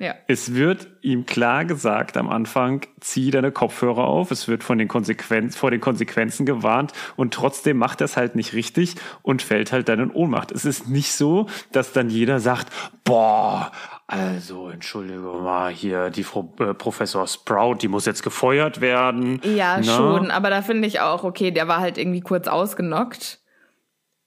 Ja. 0.00 0.14
Es 0.28 0.54
wird 0.54 0.86
ihm 1.02 1.26
klar 1.26 1.64
gesagt 1.64 2.16
am 2.16 2.28
Anfang, 2.28 2.82
zieh 3.00 3.32
deine 3.32 3.50
Kopfhörer 3.50 4.04
auf. 4.06 4.30
Es 4.30 4.46
wird 4.46 4.62
von 4.62 4.78
den 4.78 4.86
Konsequenz, 4.86 5.56
vor 5.56 5.72
den 5.72 5.80
Konsequenzen 5.80 6.46
gewarnt 6.46 6.92
und 7.16 7.34
trotzdem 7.34 7.78
macht 7.78 8.00
er 8.00 8.04
es 8.04 8.16
halt 8.16 8.36
nicht 8.36 8.52
richtig 8.54 8.94
und 9.22 9.42
fällt 9.42 9.72
halt 9.72 9.88
dann 9.88 9.98
in 9.98 10.10
Ohnmacht. 10.12 10.52
Es 10.52 10.64
ist 10.64 10.88
nicht 10.88 11.12
so, 11.14 11.46
dass 11.72 11.92
dann 11.92 12.10
jeder 12.10 12.38
sagt, 12.38 12.68
boah, 13.02 13.72
also 14.06 14.68
entschuldige 14.70 15.18
mal 15.18 15.72
hier, 15.72 16.10
die 16.10 16.22
Frau 16.22 16.54
äh, 16.60 16.74
Professor 16.74 17.26
Sprout, 17.26 17.78
die 17.82 17.88
muss 17.88 18.06
jetzt 18.06 18.22
gefeuert 18.22 18.80
werden. 18.80 19.40
Ja, 19.42 19.78
Na? 19.78 19.82
schon. 19.82 20.30
Aber 20.30 20.48
da 20.48 20.62
finde 20.62 20.86
ich 20.86 21.00
auch, 21.00 21.24
okay, 21.24 21.50
der 21.50 21.66
war 21.66 21.80
halt 21.80 21.98
irgendwie 21.98 22.20
kurz 22.20 22.46
ausgenockt. 22.46 23.37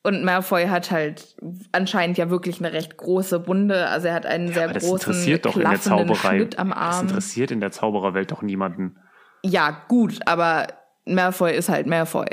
Und 0.04 0.24
Malfoy 0.24 0.66
hat 0.68 0.90
halt 0.90 1.36
anscheinend 1.72 2.18
ja 2.18 2.30
wirklich 2.32 2.60
eine 2.60 2.74
recht 2.74 2.98
große 2.98 3.48
Wunde. 3.48 3.88
Also 3.88 4.08
er 4.08 4.16
hat 4.16 4.26
einen 4.26 4.52
sehr 4.52 4.64
Aber 4.66 4.74
das 4.74 4.84
großen, 4.84 5.12
interessiert 5.12 5.46
doch 5.46 5.56
in 5.58 5.70
der 5.70 5.80
Zauberei. 5.80 6.38
Schnitt 6.38 6.58
am 6.58 6.70
Das 6.70 6.78
Arm. 6.78 7.08
interessiert 7.08 7.52
in 7.52 7.60
der 7.60 7.72
Zaubererwelt 7.72 8.32
doch 8.32 8.42
niemanden. 8.42 8.98
Ja, 9.44 9.86
gut, 9.88 10.20
aber 10.26 10.68
Malfoy 11.06 11.54
ist 11.56 11.70
halt 11.70 11.86
Malfoy. 11.86 12.26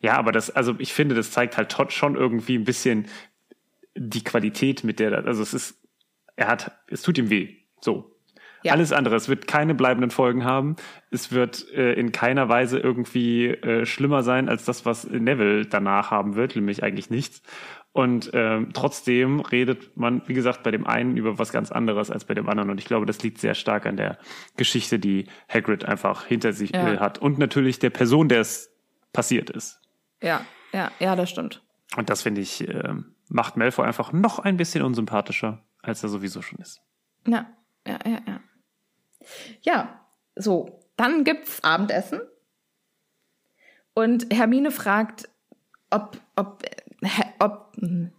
Ja, 0.00 0.14
aber 0.16 0.32
das, 0.32 0.50
also 0.50 0.74
ich 0.78 0.92
finde, 0.92 1.14
das 1.14 1.30
zeigt 1.30 1.56
halt 1.56 1.70
tot- 1.70 1.92
schon 1.92 2.16
irgendwie 2.16 2.56
ein 2.58 2.64
bisschen 2.64 3.06
die 3.94 4.24
Qualität, 4.24 4.82
mit 4.84 4.98
der, 4.98 5.10
das- 5.10 5.26
also 5.26 5.42
es 5.42 5.54
ist, 5.54 5.78
er 6.34 6.48
hat, 6.48 6.72
es 6.88 7.02
tut 7.02 7.18
ihm 7.18 7.30
weh. 7.30 7.56
So. 7.80 8.15
Ja. 8.62 8.72
Alles 8.72 8.92
andere, 8.92 9.14
es 9.16 9.28
wird 9.28 9.46
keine 9.46 9.74
bleibenden 9.74 10.10
Folgen 10.10 10.44
haben. 10.44 10.76
Es 11.10 11.30
wird 11.32 11.70
äh, 11.72 11.92
in 11.92 12.10
keiner 12.12 12.48
Weise 12.48 12.78
irgendwie 12.78 13.46
äh, 13.48 13.86
schlimmer 13.86 14.22
sein 14.22 14.48
als 14.48 14.64
das, 14.64 14.84
was 14.84 15.04
Neville 15.08 15.66
danach 15.66 16.10
haben 16.10 16.34
wird, 16.34 16.56
nämlich 16.56 16.82
eigentlich 16.82 17.10
nichts. 17.10 17.42
Und 17.92 18.30
ähm, 18.34 18.70
trotzdem 18.74 19.40
redet 19.40 19.96
man, 19.96 20.20
wie 20.26 20.34
gesagt, 20.34 20.62
bei 20.62 20.70
dem 20.70 20.86
einen 20.86 21.16
über 21.16 21.38
was 21.38 21.50
ganz 21.52 21.72
anderes 21.72 22.10
als 22.10 22.24
bei 22.26 22.34
dem 22.34 22.48
anderen. 22.48 22.68
Und 22.70 22.78
ich 22.78 22.84
glaube, 22.84 23.06
das 23.06 23.22
liegt 23.22 23.38
sehr 23.38 23.54
stark 23.54 23.86
an 23.86 23.96
der 23.96 24.18
Geschichte, 24.56 24.98
die 24.98 25.26
Hagrid 25.48 25.84
einfach 25.84 26.24
hinter 26.26 26.52
sich 26.52 26.74
Ja. 26.74 26.92
äh, 26.94 26.98
hat. 26.98 27.18
Und 27.18 27.38
natürlich 27.38 27.78
der 27.78 27.90
Person, 27.90 28.28
der 28.28 28.40
es 28.40 28.70
passiert 29.14 29.48
ist. 29.48 29.80
Ja, 30.22 30.42
ja, 30.72 30.90
ja, 30.98 31.16
das 31.16 31.30
stimmt. 31.30 31.62
Und 31.96 32.10
das 32.10 32.22
finde 32.22 32.42
ich, 32.42 32.68
ähm, 32.68 33.14
macht 33.28 33.56
Malfoy 33.56 33.86
einfach 33.86 34.12
noch 34.12 34.40
ein 34.40 34.56
bisschen 34.58 34.82
unsympathischer, 34.82 35.64
als 35.80 36.02
er 36.02 36.10
sowieso 36.10 36.42
schon 36.42 36.58
ist. 36.58 36.82
Ja, 37.26 37.46
ja, 37.86 37.98
ja, 38.04 38.20
ja. 38.26 38.40
Ja, 39.62 40.00
so. 40.34 40.80
Dann 40.96 41.24
gibt's 41.24 41.62
Abendessen. 41.62 42.20
Und 43.94 44.32
Hermine 44.32 44.70
fragt, 44.70 45.28
ob, 45.90 46.18
ob, 46.36 46.62
ob, 47.38 47.72
hm, 47.78 48.12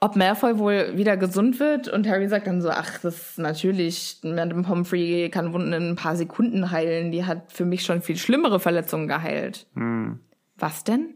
ob 0.00 0.16
Malfoy 0.16 0.58
wohl 0.58 0.96
wieder 0.96 1.16
gesund 1.16 1.60
wird. 1.60 1.88
Und 1.88 2.08
Harry 2.08 2.28
sagt 2.28 2.46
dann 2.46 2.62
so, 2.62 2.70
ach, 2.70 2.98
das 3.00 3.30
ist 3.30 3.38
natürlich, 3.38 4.20
Madame 4.22 4.62
Pomfrey 4.62 5.30
kann 5.30 5.52
Wunden 5.52 5.72
in 5.72 5.90
ein 5.90 5.96
paar 5.96 6.16
Sekunden 6.16 6.70
heilen. 6.70 7.10
Die 7.10 7.24
hat 7.24 7.52
für 7.52 7.64
mich 7.64 7.84
schon 7.84 8.02
viel 8.02 8.16
schlimmere 8.16 8.60
Verletzungen 8.60 9.08
geheilt. 9.08 9.66
Hm. 9.74 10.20
Was 10.56 10.84
denn? 10.84 11.14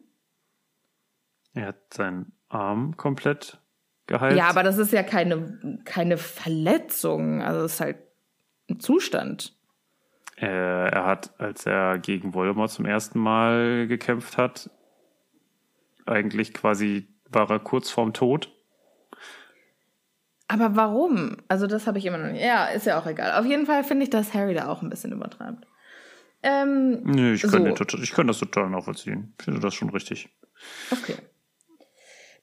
Er 1.54 1.68
hat 1.68 1.94
seinen 1.94 2.32
Arm 2.48 2.96
komplett 2.96 3.58
geheilt. 4.06 4.36
Ja, 4.36 4.48
aber 4.48 4.62
das 4.62 4.78
ist 4.78 4.92
ja 4.92 5.02
keine, 5.02 5.80
keine 5.84 6.16
Verletzung. 6.18 7.42
Also 7.42 7.64
es 7.64 7.74
ist 7.74 7.80
halt 7.80 7.96
ein 8.70 8.80
Zustand. 8.80 9.56
äh, 10.36 10.46
er 10.46 11.04
hat, 11.06 11.38
als 11.38 11.64
er 11.66 11.98
gegen 11.98 12.34
Voldemort 12.34 12.70
zum 12.70 12.86
ersten 12.86 13.18
Mal 13.18 13.86
gekämpft 13.86 14.36
hat, 14.36 14.70
eigentlich 16.06 16.52
quasi 16.54 17.08
war 17.30 17.50
er 17.50 17.58
kurz 17.60 17.90
vorm 17.90 18.12
Tod. 18.12 18.50
Aber 20.48 20.76
warum? 20.76 21.36
Also 21.48 21.66
das 21.66 21.86
habe 21.86 21.98
ich 21.98 22.04
immer 22.06 22.18
noch 22.18 22.30
nicht. 22.30 22.42
Ja, 22.44 22.66
ist 22.66 22.86
ja 22.86 22.98
auch 23.00 23.06
egal. 23.06 23.32
Auf 23.40 23.46
jeden 23.46 23.66
Fall 23.66 23.82
finde 23.84 24.04
ich, 24.04 24.10
dass 24.10 24.34
Harry 24.34 24.54
da 24.54 24.68
auch 24.68 24.82
ein 24.82 24.90
bisschen 24.90 25.12
übertreibt. 25.12 25.66
Ähm, 26.42 27.00
Nee, 27.04 27.32
ich 27.32 27.42
kann, 27.42 27.50
So. 27.50 27.84
den 27.84 28.02
ich 28.02 28.12
kann 28.12 28.26
das 28.26 28.38
total 28.38 28.68
nachvollziehen. 28.68 29.32
Ich 29.38 29.44
finde 29.46 29.60
das 29.60 29.74
schon 29.74 29.88
richtig. 29.90 30.28
okay. 30.90 31.14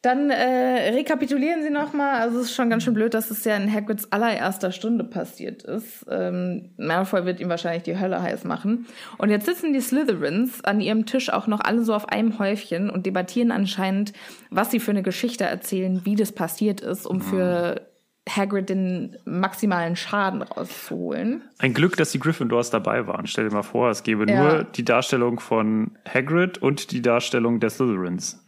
Dann 0.01 0.31
äh, 0.31 0.89
rekapitulieren 0.95 1.61
Sie 1.61 1.69
nochmal. 1.69 2.21
Also 2.21 2.39
es 2.39 2.45
ist 2.45 2.55
schon 2.55 2.71
ganz 2.71 2.83
schön 2.83 2.95
blöd, 2.95 3.13
dass 3.13 3.29
es 3.29 3.43
ja 3.43 3.55
in 3.55 3.71
Hagrids 3.71 4.11
allererster 4.11 4.71
Stunde 4.71 5.03
passiert 5.03 5.61
ist. 5.61 6.05
Ähm, 6.09 6.71
Malfoy 6.77 7.25
wird 7.25 7.39
ihm 7.39 7.49
wahrscheinlich 7.49 7.83
die 7.83 7.99
Hölle 7.99 8.19
heiß 8.19 8.43
machen. 8.43 8.87
Und 9.19 9.29
jetzt 9.29 9.45
sitzen 9.45 9.73
die 9.73 9.81
Slytherins 9.81 10.63
an 10.63 10.81
ihrem 10.81 11.05
Tisch 11.05 11.29
auch 11.31 11.45
noch 11.45 11.59
alle 11.59 11.83
so 11.83 11.93
auf 11.93 12.09
einem 12.09 12.39
Häufchen 12.39 12.89
und 12.89 13.05
debattieren 13.05 13.51
anscheinend, 13.51 14.13
was 14.49 14.71
sie 14.71 14.79
für 14.79 14.89
eine 14.91 15.03
Geschichte 15.03 15.43
erzählen, 15.43 16.01
wie 16.03 16.15
das 16.15 16.31
passiert 16.31 16.81
ist, 16.81 17.05
um 17.05 17.21
für 17.21 17.81
Hagrid 18.29 18.69
den 18.69 19.17
maximalen 19.25 19.95
Schaden 19.95 20.41
rauszuholen. 20.41 21.43
Ein 21.59 21.73
Glück, 21.73 21.97
dass 21.97 22.11
die 22.11 22.19
Gryffindors 22.19 22.69
dabei 22.69 23.07
waren. 23.07 23.27
Stell 23.27 23.49
dir 23.49 23.53
mal 23.53 23.63
vor, 23.63 23.89
es 23.89 24.03
gäbe 24.03 24.29
Ja. 24.29 24.41
nur 24.43 24.63
die 24.63 24.85
Darstellung 24.85 25.39
von 25.39 25.91
Hagrid 26.11 26.57
und 26.59 26.91
die 26.91 27.01
Darstellung 27.01 27.59
der 27.59 27.69
Slytherins. 27.69 28.40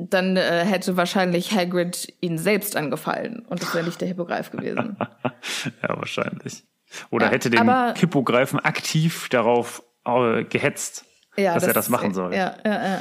Dann 0.00 0.36
äh, 0.36 0.64
hätte 0.64 0.96
wahrscheinlich 0.96 1.52
Hagrid 1.56 2.14
ihn 2.20 2.38
selbst 2.38 2.76
angefallen 2.76 3.44
und 3.48 3.60
das 3.60 3.74
wäre 3.74 3.84
nicht 3.84 4.00
der 4.00 4.06
Hippogreif 4.06 4.50
gewesen. 4.52 4.96
ja, 5.82 5.96
wahrscheinlich. 5.96 6.62
Oder 7.10 7.26
Ja, 7.26 7.32
hätte 7.32 7.50
den 7.50 7.68
aber- 7.68 7.94
Hippogreifen 7.98 8.60
aktiv 8.60 9.28
darauf 9.28 9.82
äh, 10.06 10.44
gehetzt, 10.44 11.04
ja, 11.36 11.54
dass 11.54 11.64
er 11.64 11.72
das 11.72 11.88
machen 11.88 12.14
soll. 12.14 12.32
Ja, 12.34 12.54
ja, 12.64 12.86
ja. 12.86 12.98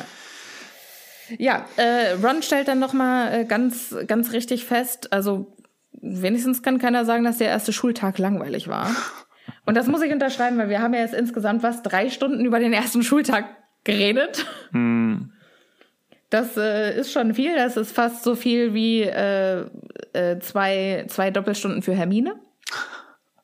Ja, 1.37 1.65
äh, 1.75 2.13
Ron 2.13 2.41
stellt 2.41 2.67
dann 2.67 2.79
noch 2.79 2.93
mal 2.93 3.31
äh, 3.41 3.45
ganz, 3.45 3.95
ganz 4.07 4.31
richtig 4.31 4.65
fest, 4.65 5.11
also 5.13 5.55
wenigstens 5.91 6.63
kann 6.63 6.79
keiner 6.79 7.05
sagen, 7.05 7.23
dass 7.25 7.37
der 7.37 7.49
erste 7.49 7.73
Schultag 7.73 8.17
langweilig 8.17 8.67
war. 8.69 8.89
Und 9.65 9.75
das 9.75 9.87
muss 9.87 10.01
ich 10.01 10.11
unterschreiben, 10.11 10.57
weil 10.57 10.69
wir 10.69 10.81
haben 10.81 10.93
ja 10.93 11.01
jetzt 11.01 11.13
insgesamt 11.13 11.63
was 11.63 11.83
drei 11.83 12.09
Stunden 12.09 12.45
über 12.45 12.59
den 12.59 12.71
ersten 12.73 13.03
Schultag 13.03 13.45
geredet. 13.83 14.45
Hm, 14.71 15.33
Das 16.29 16.57
äh, 16.57 16.99
ist 16.99 17.11
schon 17.11 17.33
viel. 17.33 17.55
Das 17.55 17.77
ist 17.77 17.91
fast 17.91 18.23
so 18.23 18.35
viel 18.35 18.73
wie 18.73 19.03
äh, 19.03 19.65
äh, 20.13 20.39
zwei, 20.39 21.05
zwei 21.07 21.31
Doppelstunden 21.31 21.81
für 21.81 21.93
Hermine. 21.93 22.35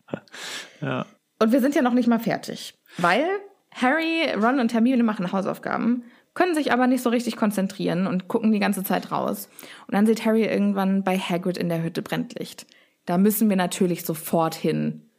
ja. 0.82 1.06
Und 1.40 1.52
wir 1.52 1.62
sind 1.62 1.76
ja 1.76 1.82
noch 1.82 1.94
nicht 1.94 2.08
mal 2.08 2.20
fertig, 2.20 2.76
weil 2.98 3.26
Harry, 3.72 4.30
Ron 4.36 4.60
und 4.60 4.74
Hermine 4.74 5.04
machen 5.04 5.32
Hausaufgaben, 5.32 6.04
können 6.34 6.56
sich 6.56 6.72
aber 6.72 6.88
nicht 6.88 7.04
so 7.04 7.10
richtig 7.10 7.36
konzentrieren 7.36 8.08
und 8.08 8.28
gucken 8.28 8.52
die 8.52 8.60
ganze 8.60 8.84
Zeit 8.84 9.12
raus. 9.12 9.50
Und 9.88 9.94
dann 9.94 10.06
sieht 10.06 10.26
Harry 10.26 10.46
irgendwann 10.46 11.04
bei 11.04 11.18
Hagrid 11.18 11.58
in 11.58 11.70
der 11.70 11.84
Hütte 11.84 12.02
brennt 12.02 12.38
Licht. 12.40 12.66
Da 13.06 13.18
müssen 13.18 13.50
wir 13.50 13.58
natürlich 13.58 14.06
sofort 14.06 14.56
hin 14.56 15.10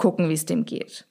gucken, 0.00 0.30
wie 0.30 0.34
es 0.34 0.46
dem 0.46 0.64
geht. 0.64 1.06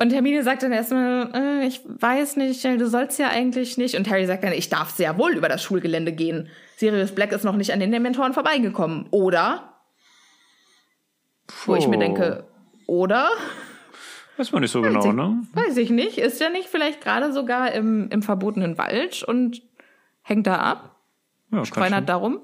Und 0.00 0.14
Hermine 0.14 0.42
sagt 0.42 0.62
dann 0.62 0.72
erstmal, 0.72 1.30
äh, 1.34 1.66
ich 1.66 1.82
weiß 1.84 2.36
nicht, 2.36 2.64
du 2.64 2.88
sollst 2.88 3.18
ja 3.18 3.28
eigentlich 3.28 3.76
nicht. 3.76 3.96
Und 3.96 4.08
Harry 4.08 4.24
sagt 4.24 4.42
dann, 4.42 4.52
ich 4.52 4.70
darf 4.70 4.90
sehr 4.90 5.18
wohl 5.18 5.32
über 5.32 5.48
das 5.50 5.62
Schulgelände 5.62 6.12
gehen. 6.12 6.48
Sirius 6.76 7.14
Black 7.14 7.32
ist 7.32 7.44
noch 7.44 7.56
nicht 7.56 7.70
an 7.74 7.80
den 7.80 7.92
Dementoren 7.92 8.32
vorbeigekommen. 8.32 9.08
Oder? 9.10 9.74
Wo 11.66 11.74
ich 11.74 11.86
mir 11.86 11.98
denke, 11.98 12.44
oder? 12.86 13.28
Weiß 14.38 14.52
man 14.52 14.62
nicht 14.62 14.70
so 14.70 14.80
genau, 14.80 15.04
ich, 15.04 15.12
ne? 15.12 15.42
Weiß 15.52 15.76
ich 15.76 15.90
nicht. 15.90 16.16
Ist 16.16 16.40
der 16.40 16.48
nicht 16.48 16.68
vielleicht 16.68 17.02
gerade 17.02 17.30
sogar 17.30 17.72
im, 17.72 18.08
im 18.08 18.22
verbotenen 18.22 18.78
Wald 18.78 19.22
und 19.22 19.60
hängt 20.22 20.46
da 20.46 20.56
ab? 20.56 20.96
Ja, 21.52 21.62
schon. 21.66 22.06
darum? 22.06 22.40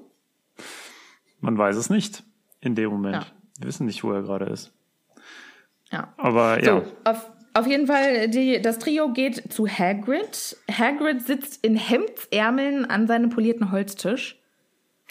Man 1.39 1.57
weiß 1.57 1.75
es 1.75 1.89
nicht 1.89 2.23
in 2.61 2.75
dem 2.75 2.91
Moment. 2.91 3.15
Ja. 3.15 3.25
Wir 3.57 3.67
wissen 3.69 3.87
nicht, 3.87 4.03
wo 4.03 4.11
er 4.11 4.21
gerade 4.21 4.45
ist. 4.45 4.71
Ja. 5.91 6.13
Aber 6.17 6.63
ja, 6.63 6.81
So, 6.81 6.91
auf, 7.03 7.31
auf 7.57 7.67
jeden 7.67 7.87
Fall, 7.87 8.29
die, 8.29 8.61
das 8.61 8.79
Trio 8.79 9.11
geht 9.11 9.51
zu 9.51 9.67
Hagrid. 9.67 10.57
Hagrid 10.71 11.25
sitzt 11.25 11.65
in 11.65 11.75
Hemdsärmeln 11.75 12.85
an 12.85 13.07
seinem 13.07 13.29
polierten 13.29 13.71
Holztisch. 13.71 14.39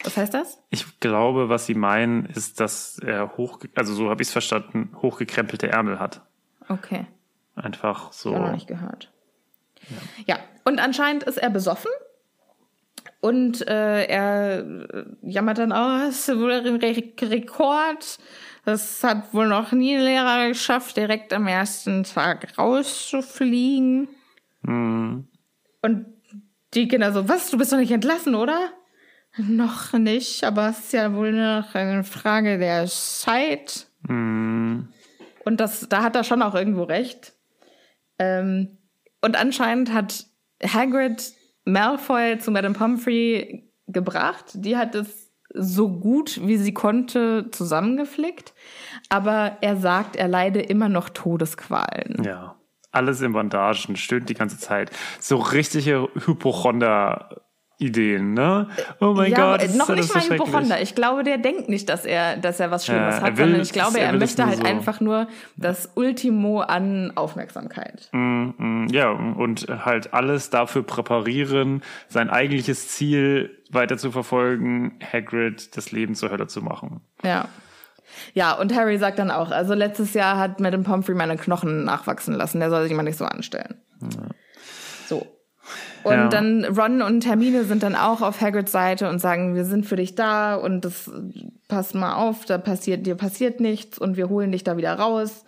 Was 0.03 0.15
heißt 0.15 0.33
das? 0.33 0.59
ich 0.69 0.99
glaube, 0.99 1.49
was 1.49 1.65
sie 1.65 1.73
meinen, 1.73 2.25
ist, 2.27 2.59
dass 2.59 2.99
er 2.99 3.35
hoch, 3.35 3.59
also 3.75 3.93
so 3.93 4.09
habe 4.09 4.21
ich 4.21 4.27
es 4.27 4.31
verstanden, 4.31 4.91
hochgekrempelte 5.01 5.69
Ärmel 5.69 5.99
hat. 5.99 6.21
Okay, 6.69 7.07
Einfach 7.55 8.13
so. 8.13 8.35
auch 8.35 8.39
noch 8.39 8.51
nicht 8.53 8.67
gehört. 8.67 9.11
Ja. 10.25 10.37
und 10.65 10.79
anscheinend 10.79 11.23
ist 11.23 11.37
er 11.37 11.49
besoffen. 11.49 11.91
Und 13.19 13.67
äh, 13.67 14.05
er 14.05 14.59
äh, 14.59 15.05
jammert 15.23 15.57
dann, 15.57 15.71
oh, 15.71 16.07
ist 16.07 16.27
wohl 16.29 16.51
ein 16.51 16.75
Re 16.75 17.03
Rekord. 17.21 18.19
Das 18.67 19.01
hat 19.01 19.33
wohl 19.33 19.47
noch 19.47 19.71
nie 19.71 19.95
ein 19.95 20.01
Lehrer 20.01 20.49
geschafft, 20.49 20.97
direkt 20.97 21.31
am 21.31 21.47
ersten 21.47 22.03
Tag 22.03 22.57
rauszufliegen. 22.57 24.09
Hm, 24.65 25.25
Und 25.81 26.05
die 26.73 26.89
Kinder 26.89 27.13
so, 27.13 27.29
was, 27.29 27.49
du 27.49 27.57
bist 27.57 27.71
doch 27.71 27.77
nicht 27.77 27.93
entlassen, 27.93 28.35
oder? 28.35 28.59
Noch 29.37 29.93
nicht, 29.93 30.43
aber 30.43 30.67
es 30.67 30.79
ist 30.79 30.91
ja 30.91 31.13
wohl 31.13 31.31
noch 31.31 31.75
eine 31.75 32.03
Frage 32.03 32.57
der 32.57 32.87
Zeit. 32.87 33.87
hm, 34.05 34.89
Und 35.45 35.61
das, 35.61 35.87
da 35.87 36.03
hat 36.03 36.17
er 36.17 36.25
schon 36.25 36.41
auch 36.41 36.53
irgendwo 36.53 36.83
recht. 36.83 37.35
Ähm, 38.19 38.77
und 39.21 39.37
anscheinend 39.39 39.93
hat 39.93 40.25
Hagrid 40.61 41.31
Malfoy 41.63 42.37
zu 42.37 42.51
Madame 42.51 42.75
Pomfrey 42.75 43.71
gebracht. 43.87 44.47
Die 44.55 44.75
hat 44.75 44.93
es 44.93 45.26
so 45.53 45.89
gut 45.89 46.41
wie 46.43 46.57
sie 46.57 46.73
konnte 46.73 47.49
zusammengeflickt. 47.51 48.53
Aber 49.09 49.57
er 49.61 49.77
sagt, 49.77 50.15
er 50.15 50.27
leide 50.27 50.61
immer 50.61 50.89
noch 50.89 51.09
Todesqualen. 51.09 52.23
ja. 52.23 52.55
Alles 52.93 53.21
in 53.21 53.33
Bandagen, 53.33 53.95
stöhnt 53.97 54.29
die 54.29 54.33
ganze 54.33 54.57
Zeit. 54.57 54.91
So 55.19 55.37
richtige 55.37 56.07
Hypochonder-Ideen, 57.79 58.33
ne? 58.33 58.67
Oh 58.99 59.13
mein 59.13 59.31
ja, 59.31 59.51
Gott, 59.51 59.61
das 59.61 59.69
ist 59.71 59.77
noch 59.77 59.89
nicht 59.89 60.13
mal 60.13 60.21
schrecklich. 60.21 60.47
Hypochonder. 60.47 60.81
Ich 60.81 60.95
glaube, 60.95 61.23
der 61.23 61.37
denkt 61.37 61.69
nicht, 61.69 61.89
dass 61.89 62.05
er, 62.05 62.37
dass 62.37 62.59
er 62.59 62.71
was 62.71 62.85
Schlimmes 62.85 63.15
Ja, 63.17 63.21
hat, 63.21 63.37
sondern 63.37 63.61
ich 63.61 63.71
glaube, 63.73 63.99
er 63.99 64.07
er, 64.07 64.13
möchte 64.13 64.45
halt 64.45 64.57
so. 64.57 64.63
einfach 64.63 64.99
nur 64.99 65.27
das 65.55 65.91
Ultimo 65.95 66.61
an 66.61 67.11
Aufmerksamkeit. 67.15 68.09
Mm, 68.11 68.49
mm, 68.57 68.87
Ja, 68.91 69.11
und 69.11 69.67
halt 69.85 70.13
alles 70.13 70.49
dafür 70.49 70.83
präparieren, 70.83 71.83
sein 72.07 72.29
eigentliches 72.29 72.89
Ziel 72.89 73.57
weiter 73.71 73.97
zu 73.97 74.11
verfolgen, 74.11 74.99
Hagrid 75.11 75.75
das 75.77 75.91
Leben 75.91 76.15
zur 76.15 76.31
Hölle 76.31 76.47
zu 76.47 76.61
machen. 76.61 77.01
Ja. 77.23 77.47
Ja, 78.33 78.53
und 78.53 78.73
Harry 78.73 78.97
sagt 78.97 79.19
dann 79.19 79.29
auch, 79.29 79.51
also 79.51 79.73
letztes 79.73 80.13
Jahr 80.13 80.37
hat 80.37 80.59
Madame 80.59 80.83
Pomfrey 80.83 81.13
meine 81.13 81.37
Knochen 81.37 81.83
nachwachsen 81.83 82.33
lassen, 82.33 82.59
der 82.59 82.69
soll 82.69 82.83
sich 82.83 82.93
mal 82.93 83.03
nicht 83.03 83.17
so 83.17 83.25
anstellen. 83.25 83.75
So. 85.07 85.36
Und 86.07 86.13
Ja. 86.13 86.27
dann 86.29 86.63
Ron 86.65 87.01
und 87.01 87.25
Hermine 87.25 87.65
sind 87.65 87.83
dann 87.83 87.95
auch 87.95 88.21
auf 88.21 88.39
Hagrids 88.39 88.71
Seite 88.71 89.09
und 89.09 89.19
sagen, 89.19 89.55
wir 89.55 89.65
sind 89.65 89.85
für 89.85 89.97
dich 89.97 90.15
da 90.15 90.55
und 90.55 90.85
das 90.85 91.11
pass 91.67 91.93
mal 91.93 92.15
auf, 92.15 92.45
da 92.45 92.57
passiert 92.57 93.05
dir 93.05 93.15
passiert 93.15 93.59
nichts 93.59 93.97
und 93.99 94.15
wir 94.15 94.29
holen 94.29 94.53
dich 94.53 94.63
da 94.63 94.77
wieder 94.77 94.93
raus. 94.93 95.43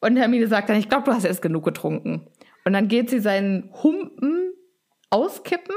Und 0.00 0.16
Hermine 0.16 0.46
sagt 0.46 0.68
dann, 0.68 0.76
ich 0.76 0.90
glaube, 0.90 1.04
du 1.04 1.12
hast 1.12 1.24
erst 1.24 1.40
genug 1.40 1.64
getrunken. 1.64 2.26
Und 2.66 2.74
dann 2.74 2.88
geht 2.88 3.08
sie 3.08 3.18
seinen 3.20 3.70
Humpen 3.82 4.52
auskippen 5.08 5.74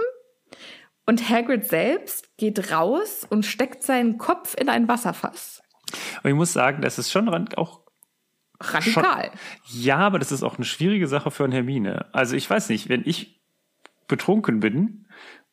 und 1.05 1.29
Hagrid 1.29 1.65
selbst 1.65 2.35
geht 2.37 2.71
raus 2.71 3.25
und 3.29 3.45
steckt 3.45 3.83
seinen 3.83 4.17
Kopf 4.17 4.55
in 4.59 4.67
ein 4.67 4.87
Wasserfass. 4.89 5.61
Und 6.23 6.29
ich 6.31 6.35
muss 6.35 6.51
sagen, 6.51 6.81
das 6.81 6.99
ist 6.99 7.11
schon 7.11 7.29
auch 7.55 7.81
Radikal. 8.61 9.31
Ja, 9.71 9.99
aber 9.99 10.19
das 10.19 10.33
ist 10.33 10.43
auch 10.43 10.57
eine 10.57 10.65
schwierige 10.65 11.07
Sache 11.07 11.31
für 11.31 11.45
eine 11.45 11.55
Hermine. 11.55 12.07
Also 12.11 12.35
ich 12.35 12.49
weiß 12.49 12.67
nicht, 12.69 12.89
wenn 12.89 13.03
ich 13.05 13.38
betrunken 14.09 14.59
bin 14.59 15.05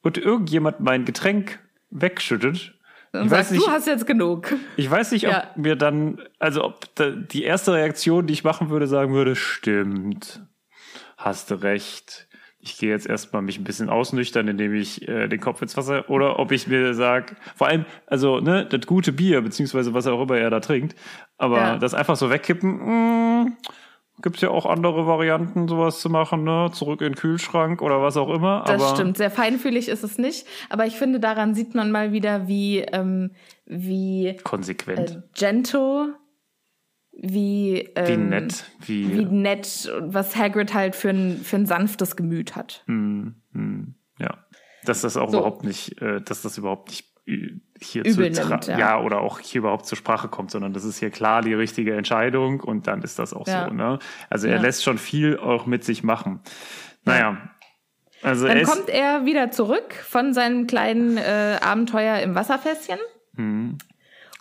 und 0.03 0.19
irgendjemand 0.19 0.81
mein 0.81 1.05
Getränk 1.05 1.61
wegschüttet, 1.91 2.75
Und 3.13 3.29
sagst, 3.29 3.53
nicht, 3.53 3.65
du 3.65 3.71
hast 3.71 3.87
jetzt 3.87 4.07
genug. 4.07 4.53
ich 4.77 4.91
weiß 4.91 5.13
nicht, 5.13 5.27
ob 5.29 5.33
Ja. 5.33 5.51
mir 5.55 5.77
dann, 5.77 6.21
also 6.41 6.65
ob 6.65 6.93
da, 6.97 7.11
die 7.11 7.45
erste 7.45 7.73
Reaktion, 7.73 8.27
die 8.27 8.33
ich 8.33 8.43
machen 8.45 8.69
würde, 8.71 8.89
sagen 8.89 9.13
würde, 9.15 9.37
stimmt, 9.37 10.43
hast 11.17 11.51
du 11.53 11.55
recht. 11.63 12.29
Ich 12.59 12.79
gehe 12.79 12.91
jetzt 12.91 13.07
erstmal 13.07 13.43
mich 13.43 13.59
ein 13.59 13.65
bisschen 13.65 13.89
ausnüchtern, 13.89 14.49
indem 14.49 14.75
ich 14.75 15.07
äh, 15.07 15.29
den 15.29 15.39
Kopf 15.41 15.63
ins 15.63 15.77
Wasser, 15.77 16.11
oder 16.11 16.41
ob 16.41 16.51
ich 16.51 16.67
mir 16.67 16.95
sag, 16.95 17.37
vor 17.55 17.69
allem, 17.69 17.85
also, 18.09 18.41
ne, 18.41 18.67
das 18.67 18.87
gute 18.87 19.13
Bier, 19.13 19.41
beziehungsweise 19.41 19.95
was 19.95 20.09
auch 20.09 20.21
immer 20.23 20.37
er 20.37 20.51
da 20.51 20.59
trinkt, 20.59 20.97
aber 21.39 21.57
Ja. 21.59 21.79
das 21.79 21.95
einfach 21.95 22.17
so 22.17 22.29
wegkippen, 22.29 23.45
mh, 23.45 23.53
gibt's 24.23 24.41
ja 24.41 24.51
auch 24.51 24.67
andere 24.67 25.07
Varianten, 25.07 25.69
sowas 25.69 26.01
zu 26.01 26.09
machen, 26.09 26.45
ne, 26.45 26.71
zurück 26.73 27.01
in 27.01 27.09
den 27.09 27.15
Kühlschrank 27.17 27.83
oder 27.83 28.01
was 28.03 28.17
auch 28.17 28.31
immer. 28.31 28.65
Das 28.67 28.83
aber 28.83 28.95
stimmt. 28.95 29.17
Sehr 29.17 29.31
feinfühlig 29.31 29.89
ist 29.89 30.03
es 30.03 30.19
nicht. 30.19 30.47
Aber 30.71 30.87
ich 30.87 30.97
finde, 30.97 31.21
daran 31.21 31.55
sieht 31.55 31.75
man 31.75 31.91
mal 31.91 32.13
wieder, 32.13 32.49
wie, 32.49 32.79
ähm, 32.81 33.33
wie 33.67 34.37
konsequent, 34.43 35.11
äh, 35.11 35.23
gentle, 35.35 36.15
wie, 37.13 37.89
ähm, 37.95 38.07
wie 38.07 38.17
nett, 38.17 38.65
wie, 38.87 39.13
wie 39.19 39.25
nett, 39.25 39.91
und 39.97 40.15
was 40.15 40.37
Hagrid 40.37 40.75
halt 40.75 40.95
für 40.95 41.11
ein, 41.11 41.39
für 41.39 41.57
ein 41.57 41.67
sanftes 41.67 42.17
Gemüt 42.17 42.57
hat. 42.57 42.85
Ja, 44.19 44.39
dass 44.85 45.03
das 45.03 45.17
auch 45.17 45.31
So. 45.31 45.39
überhaupt 45.39 45.65
nicht, 45.65 46.01
äh, 46.01 46.21
dass 46.23 46.43
das 46.43 46.59
überhaupt 46.59 46.89
nicht 46.89 47.16
hier 47.27 48.05
Übel 48.05 48.33
zu 48.33 48.43
ja. 48.71 48.79
ja. 48.79 49.01
oder 49.01 49.21
auch 49.21 49.41
hier 49.41 49.59
überhaupt 49.59 49.87
zur 49.87 49.99
Sprache 49.99 50.29
kommt, 50.29 50.51
sondern 50.51 50.73
das 50.73 50.85
ist 50.85 50.99
hier 50.99 51.11
klar 51.11 51.43
die 51.43 51.55
richtige 51.55 51.95
Entscheidung 51.97 52.61
und 52.61 52.87
dann 52.87 53.03
ist 53.03 53.19
das 53.19 53.35
auch 53.35 53.47
Ja. 53.49 53.67
so. 53.69 53.75
Ne? 53.75 53.99
Also 54.31 54.47
er 54.47 54.57
Ja. 54.57 54.61
lässt 54.63 54.85
schon 54.85 54.97
viel 54.99 55.37
auch 55.39 55.67
mit 55.67 55.85
sich 55.85 56.03
machen. 56.05 56.41
Naja, 57.05 57.37
Also 58.23 58.47
Dann 58.47 58.57
er 58.57 58.65
kommt 58.65 58.89
er 58.89 59.25
wieder 59.27 59.51
zurück 59.51 59.93
von 59.93 60.33
seinem 60.33 60.67
kleinen 60.67 61.19
äh, 61.19 61.59
Abenteuer 61.61 62.19
im 62.21 62.35
Wasserfässchen 62.35 62.99
und 63.37 63.79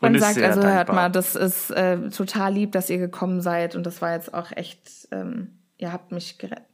und 0.01 0.15
ist 0.15 0.21
sagt, 0.21 0.37
also 0.41 0.61
hört 0.63 0.89
dankbar. 0.89 0.95
mal, 0.95 1.09
das 1.09 1.35
ist 1.35 1.71
äh, 1.71 2.09
total 2.09 2.53
lieb, 2.53 2.71
dass 2.71 2.89
ihr 2.89 2.97
gekommen 2.99 3.41
seid 3.41 3.75
und 3.75 3.85
das 3.85 4.01
war 4.01 4.13
jetzt 4.13 4.33
auch 4.33 4.51
echt, 4.55 5.07
ähm, 5.11 5.59
ihr 5.77 5.91
habt 5.91 6.11
mich 6.13 6.37
gerettet. 6.37 6.65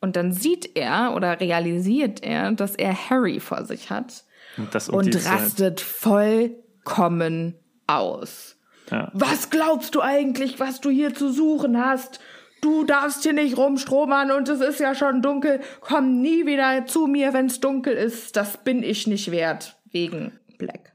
Und 0.00 0.16
dann 0.16 0.32
sieht 0.32 0.76
er 0.76 1.12
oder 1.16 1.40
realisiert 1.40 2.22
er, 2.22 2.52
dass 2.52 2.74
er 2.76 2.94
Harry 3.10 3.40
vor 3.40 3.64
sich 3.64 3.90
hat 3.90 4.24
Und 4.60 4.88
und 4.88 5.26
rastet 5.26 5.80
vollkommen 5.80 7.54
aus. 7.86 8.56
Ja. 8.90 9.10
Was 9.14 9.50
glaubst 9.50 9.94
du 9.94 10.00
eigentlich, 10.00 10.60
was 10.60 10.80
du 10.80 10.90
hier 10.90 11.14
zu 11.14 11.32
suchen 11.32 11.78
hast? 11.78 12.20
Du 12.60 12.84
darfst 12.84 13.22
hier 13.22 13.32
nicht 13.32 13.56
rumstromern 13.56 14.30
und 14.30 14.48
es 14.48 14.60
ist 14.60 14.80
ja 14.80 14.94
schon 14.94 15.22
dunkel. 15.22 15.60
Komm 15.80 16.20
nie 16.20 16.44
wieder 16.46 16.86
zu 16.86 17.06
mir, 17.06 17.32
wenn's 17.32 17.60
dunkel 17.60 17.94
ist. 17.94 18.36
Das 18.36 18.62
bin 18.62 18.82
ich 18.82 19.06
nicht 19.06 19.30
wert. 19.30 19.78
Wegen 19.90 20.38
Black. 20.58 20.94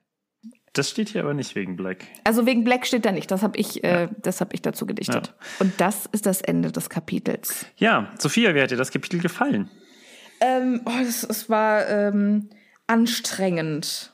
Das 0.74 0.90
steht 0.90 1.10
hier 1.10 1.22
aber 1.22 1.34
nicht 1.34 1.56
wegen 1.56 1.78
Black. 1.78 2.04
Also 2.26 2.46
wegen 2.46 2.66
Black 2.66 2.86
steht 2.86 3.06
da 3.06 3.12
nicht. 3.12 3.32
Das 3.32 3.42
habe 3.44 3.58
ich, 3.58 3.84
äh, 3.84 4.10
das 4.22 4.42
hab 4.42 4.54
ich 4.54 4.62
dazu 4.62 4.86
gedichtet. 4.86 5.28
Ja. 5.28 5.34
Und 5.60 5.80
das 5.80 6.06
ist 6.12 6.26
das 6.26 6.42
Ende 6.42 6.72
des 6.72 6.90
Kapitels. 6.90 7.66
Ja, 7.78 8.12
Sophia, 8.20 8.54
wie 8.54 8.62
hat 8.62 8.72
dir 8.72 8.78
das 8.78 8.92
Kapitel 8.92 9.22
gefallen? 9.22 9.70
Ähm, 10.42 10.82
oh, 10.86 11.02
es, 11.02 11.24
es 11.24 11.50
war 11.50 11.88
ähm, 11.88 12.50
anstrengend. 12.88 14.14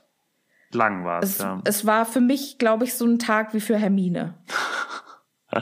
Lang 0.71 1.03
war 1.03 1.21
es, 1.21 1.31
Es, 1.31 1.37
ja. 1.39 1.61
es 1.65 1.85
war 1.85 2.05
für 2.05 2.21
mich, 2.21 2.57
glaube 2.57 2.85
ich, 2.85 2.93
so 2.95 3.05
ein 3.05 3.19
Tag 3.19 3.53
wie 3.53 3.59
für 3.59 3.77
Hermine. 3.77 4.35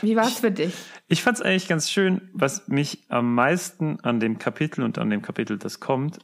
wie 0.00 0.16
war 0.16 0.26
es 0.26 0.40
für 0.40 0.50
dich? 0.50 0.74
Ich 1.08 1.22
fand 1.22 1.36
es 1.38 1.42
eigentlich 1.42 1.68
ganz 1.68 1.90
schön, 1.90 2.30
was 2.32 2.68
mich 2.68 3.04
am 3.10 3.34
meisten 3.34 4.00
an 4.00 4.20
dem 4.20 4.38
Kapitel 4.38 4.82
und 4.84 4.98
an 4.98 5.10
dem 5.10 5.22
Kapitel, 5.22 5.58
das 5.58 5.80
kommt, 5.80 6.18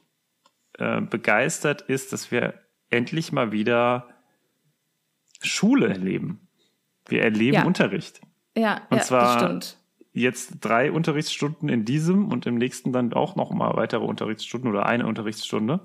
äh, 0.79 1.01
begeistert, 1.01 1.83
ist, 1.83 2.13
dass 2.13 2.31
wir 2.31 2.55
endlich 2.91 3.33
mal 3.33 3.53
wieder 3.53 4.09
Schule 5.43 5.89
erleben. 5.89 6.49
Wir 7.07 7.23
erleben 7.23 7.55
Ja. 7.57 7.65
Unterricht. 7.65 8.21
Ja, 8.57 8.83
Und 8.91 8.99
ja 8.99 9.03
zwar- 9.03 9.35
das 9.35 9.43
stimmt. 9.43 9.79
Jetzt 10.17 10.59
drei 10.61 10.93
Unterrichtsstunden 10.93 11.69
in 11.69 11.85
diesem 11.85 12.29
und 12.29 12.47
im 12.47 12.55
nächsten 12.55 12.93
dann 12.93 13.13
auch 13.13 13.35
noch 13.35 13.51
mal 13.51 13.75
weitere 13.77 14.05
Unterrichtsstunden 14.05 14.71
oder 14.71 14.87
eine 14.87 15.07
Unterrichtsstunde. 15.07 15.81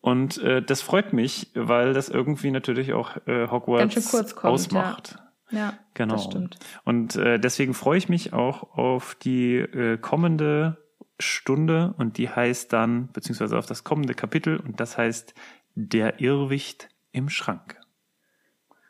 Und 0.00 0.38
äh, 0.38 0.62
das 0.62 0.80
freut 0.80 1.12
mich, 1.12 1.50
weil 1.54 1.92
das 1.92 2.08
irgendwie 2.08 2.50
natürlich 2.50 2.94
auch 2.94 3.16
äh, 3.26 3.40
Ganz 3.40 3.50
Hogwarts 3.52 3.92
schön 3.92 4.02
kurz 4.04 4.34
kommt, 4.34 4.54
ausmacht. 4.54 5.18
Ja, 5.50 5.74
Genau. 5.92 6.14
das 6.14 6.24
stimmt. 6.24 6.58
Und 6.84 7.16
äh, 7.16 7.38
deswegen 7.38 7.74
freue 7.74 7.98
ich 7.98 8.08
mich 8.08 8.32
auch 8.32 8.76
auf 8.78 9.14
die 9.14 9.56
äh, 9.56 9.98
kommende 9.98 10.78
Stunde 11.18 11.94
und 11.98 12.16
die 12.16 12.30
heißt 12.30 12.72
dann, 12.72 13.10
beziehungsweise 13.12 13.58
auf 13.58 13.66
das 13.66 13.84
kommende 13.84 14.14
Kapitel 14.14 14.56
und 14.56 14.80
das 14.80 14.96
heißt 14.96 15.34
Der 15.74 16.18
Irrwicht 16.20 16.88
im 17.12 17.28
Schrank. 17.28 17.78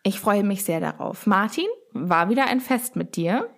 Ich 0.04 0.20
freue 0.20 0.44
mich 0.44 0.62
sehr 0.64 0.78
darauf. 0.80 1.26
Martin, 1.26 1.66
war 1.92 2.28
wieder 2.30 2.46
ein 2.46 2.60
Fest 2.60 2.94
mit 2.94 3.16
dir. 3.16 3.48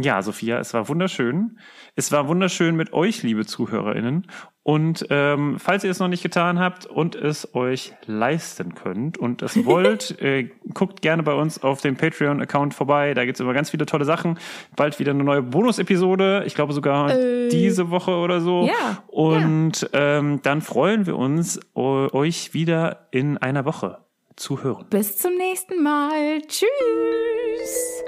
Ja, 0.00 0.22
Sophia, 0.22 0.58
es 0.60 0.72
war 0.74 0.88
wunderschön. 0.88 1.58
Es 1.96 2.12
war 2.12 2.28
wunderschön 2.28 2.76
mit 2.76 2.92
euch, 2.92 3.24
liebe 3.24 3.44
ZuhörerInnen. 3.46 4.28
Und 4.62 5.06
ähm, 5.10 5.56
falls 5.58 5.82
ihr 5.82 5.90
es 5.90 5.98
noch 5.98 6.06
nicht 6.08 6.22
getan 6.22 6.60
habt 6.60 6.86
und 6.86 7.16
es 7.16 7.52
euch 7.54 7.94
leisten 8.06 8.74
könnt 8.76 9.18
und 9.18 9.42
es 9.42 9.56
wollt, 9.64 10.20
äh, 10.20 10.50
guckt 10.72 11.02
gerne 11.02 11.22
bei 11.24 11.32
uns 11.32 11.62
auf 11.62 11.80
dem 11.80 11.96
Patreon-Account 11.96 12.74
vorbei. 12.74 13.14
Da 13.14 13.24
gibt's 13.24 13.40
immer 13.40 13.54
ganz 13.54 13.70
viele 13.70 13.86
tolle 13.86 14.04
Sachen. 14.04 14.38
Bald 14.76 14.98
wieder 15.00 15.10
eine 15.12 15.24
neue 15.24 15.42
Bonus-Episode. 15.42 16.44
Ich 16.46 16.54
glaube 16.54 16.74
sogar 16.74 17.12
diese 17.50 17.90
Woche 17.90 18.12
oder 18.12 18.40
so. 18.40 18.66
ja, 18.66 19.02
Und 19.08 19.88
Ähm, 19.94 20.40
dann 20.42 20.60
freuen 20.60 21.06
wir 21.06 21.16
uns, 21.16 21.58
eu- 21.74 22.08
euch 22.12 22.54
wieder 22.54 23.08
in 23.10 23.36
einer 23.38 23.64
Woche 23.64 23.98
zu 24.36 24.62
hören. 24.62 24.86
Bis 24.90 25.16
zum 25.16 25.34
nächsten 25.36 25.82
Mal. 25.82 26.40
Tschüss. 26.46 28.04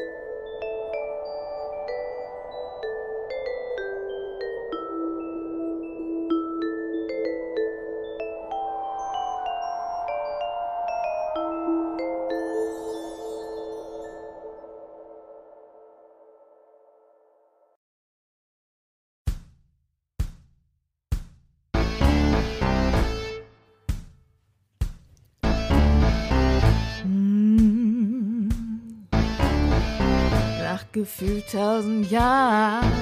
Gefühlt 31.00 31.50
tausend 31.50 32.10
Jahren 32.10 32.92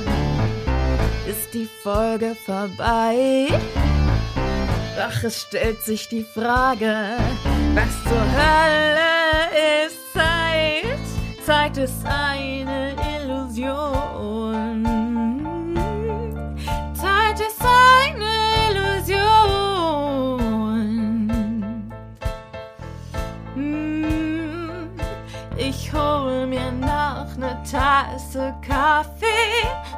ist 1.28 1.52
die 1.52 1.68
Folge 1.82 2.36
vorbei. 2.46 3.48
Doch 4.96 5.24
es 5.24 5.42
stellt 5.42 5.82
sich 5.82 6.08
die 6.08 6.22
Frage, 6.22 7.16
was 7.74 8.04
zur 8.04 8.24
Hölle 8.38 9.84
ist 9.84 9.98
Zeit? 10.12 11.44
Zeit 11.44 11.76
ist 11.76 12.04
eine 12.04 12.94
Illusion. 13.16 14.17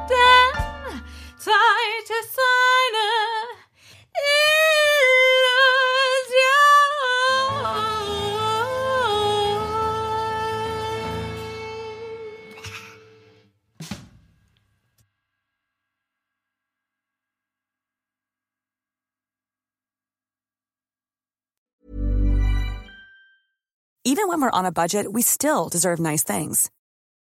Denn 0.09 1.01
Zeit 1.37 2.07
ist 2.21 2.37
eine 2.37 3.09
Illusion. 4.93 5.51
Even 24.03 24.27
when 24.27 24.41
we're 24.41 24.51
on 24.51 24.65
a 24.65 24.71
budget, 24.71 25.11
we 25.11 25.21
still 25.23 25.69
deserve 25.69 25.99
nice 25.99 26.23
things. 26.23 26.69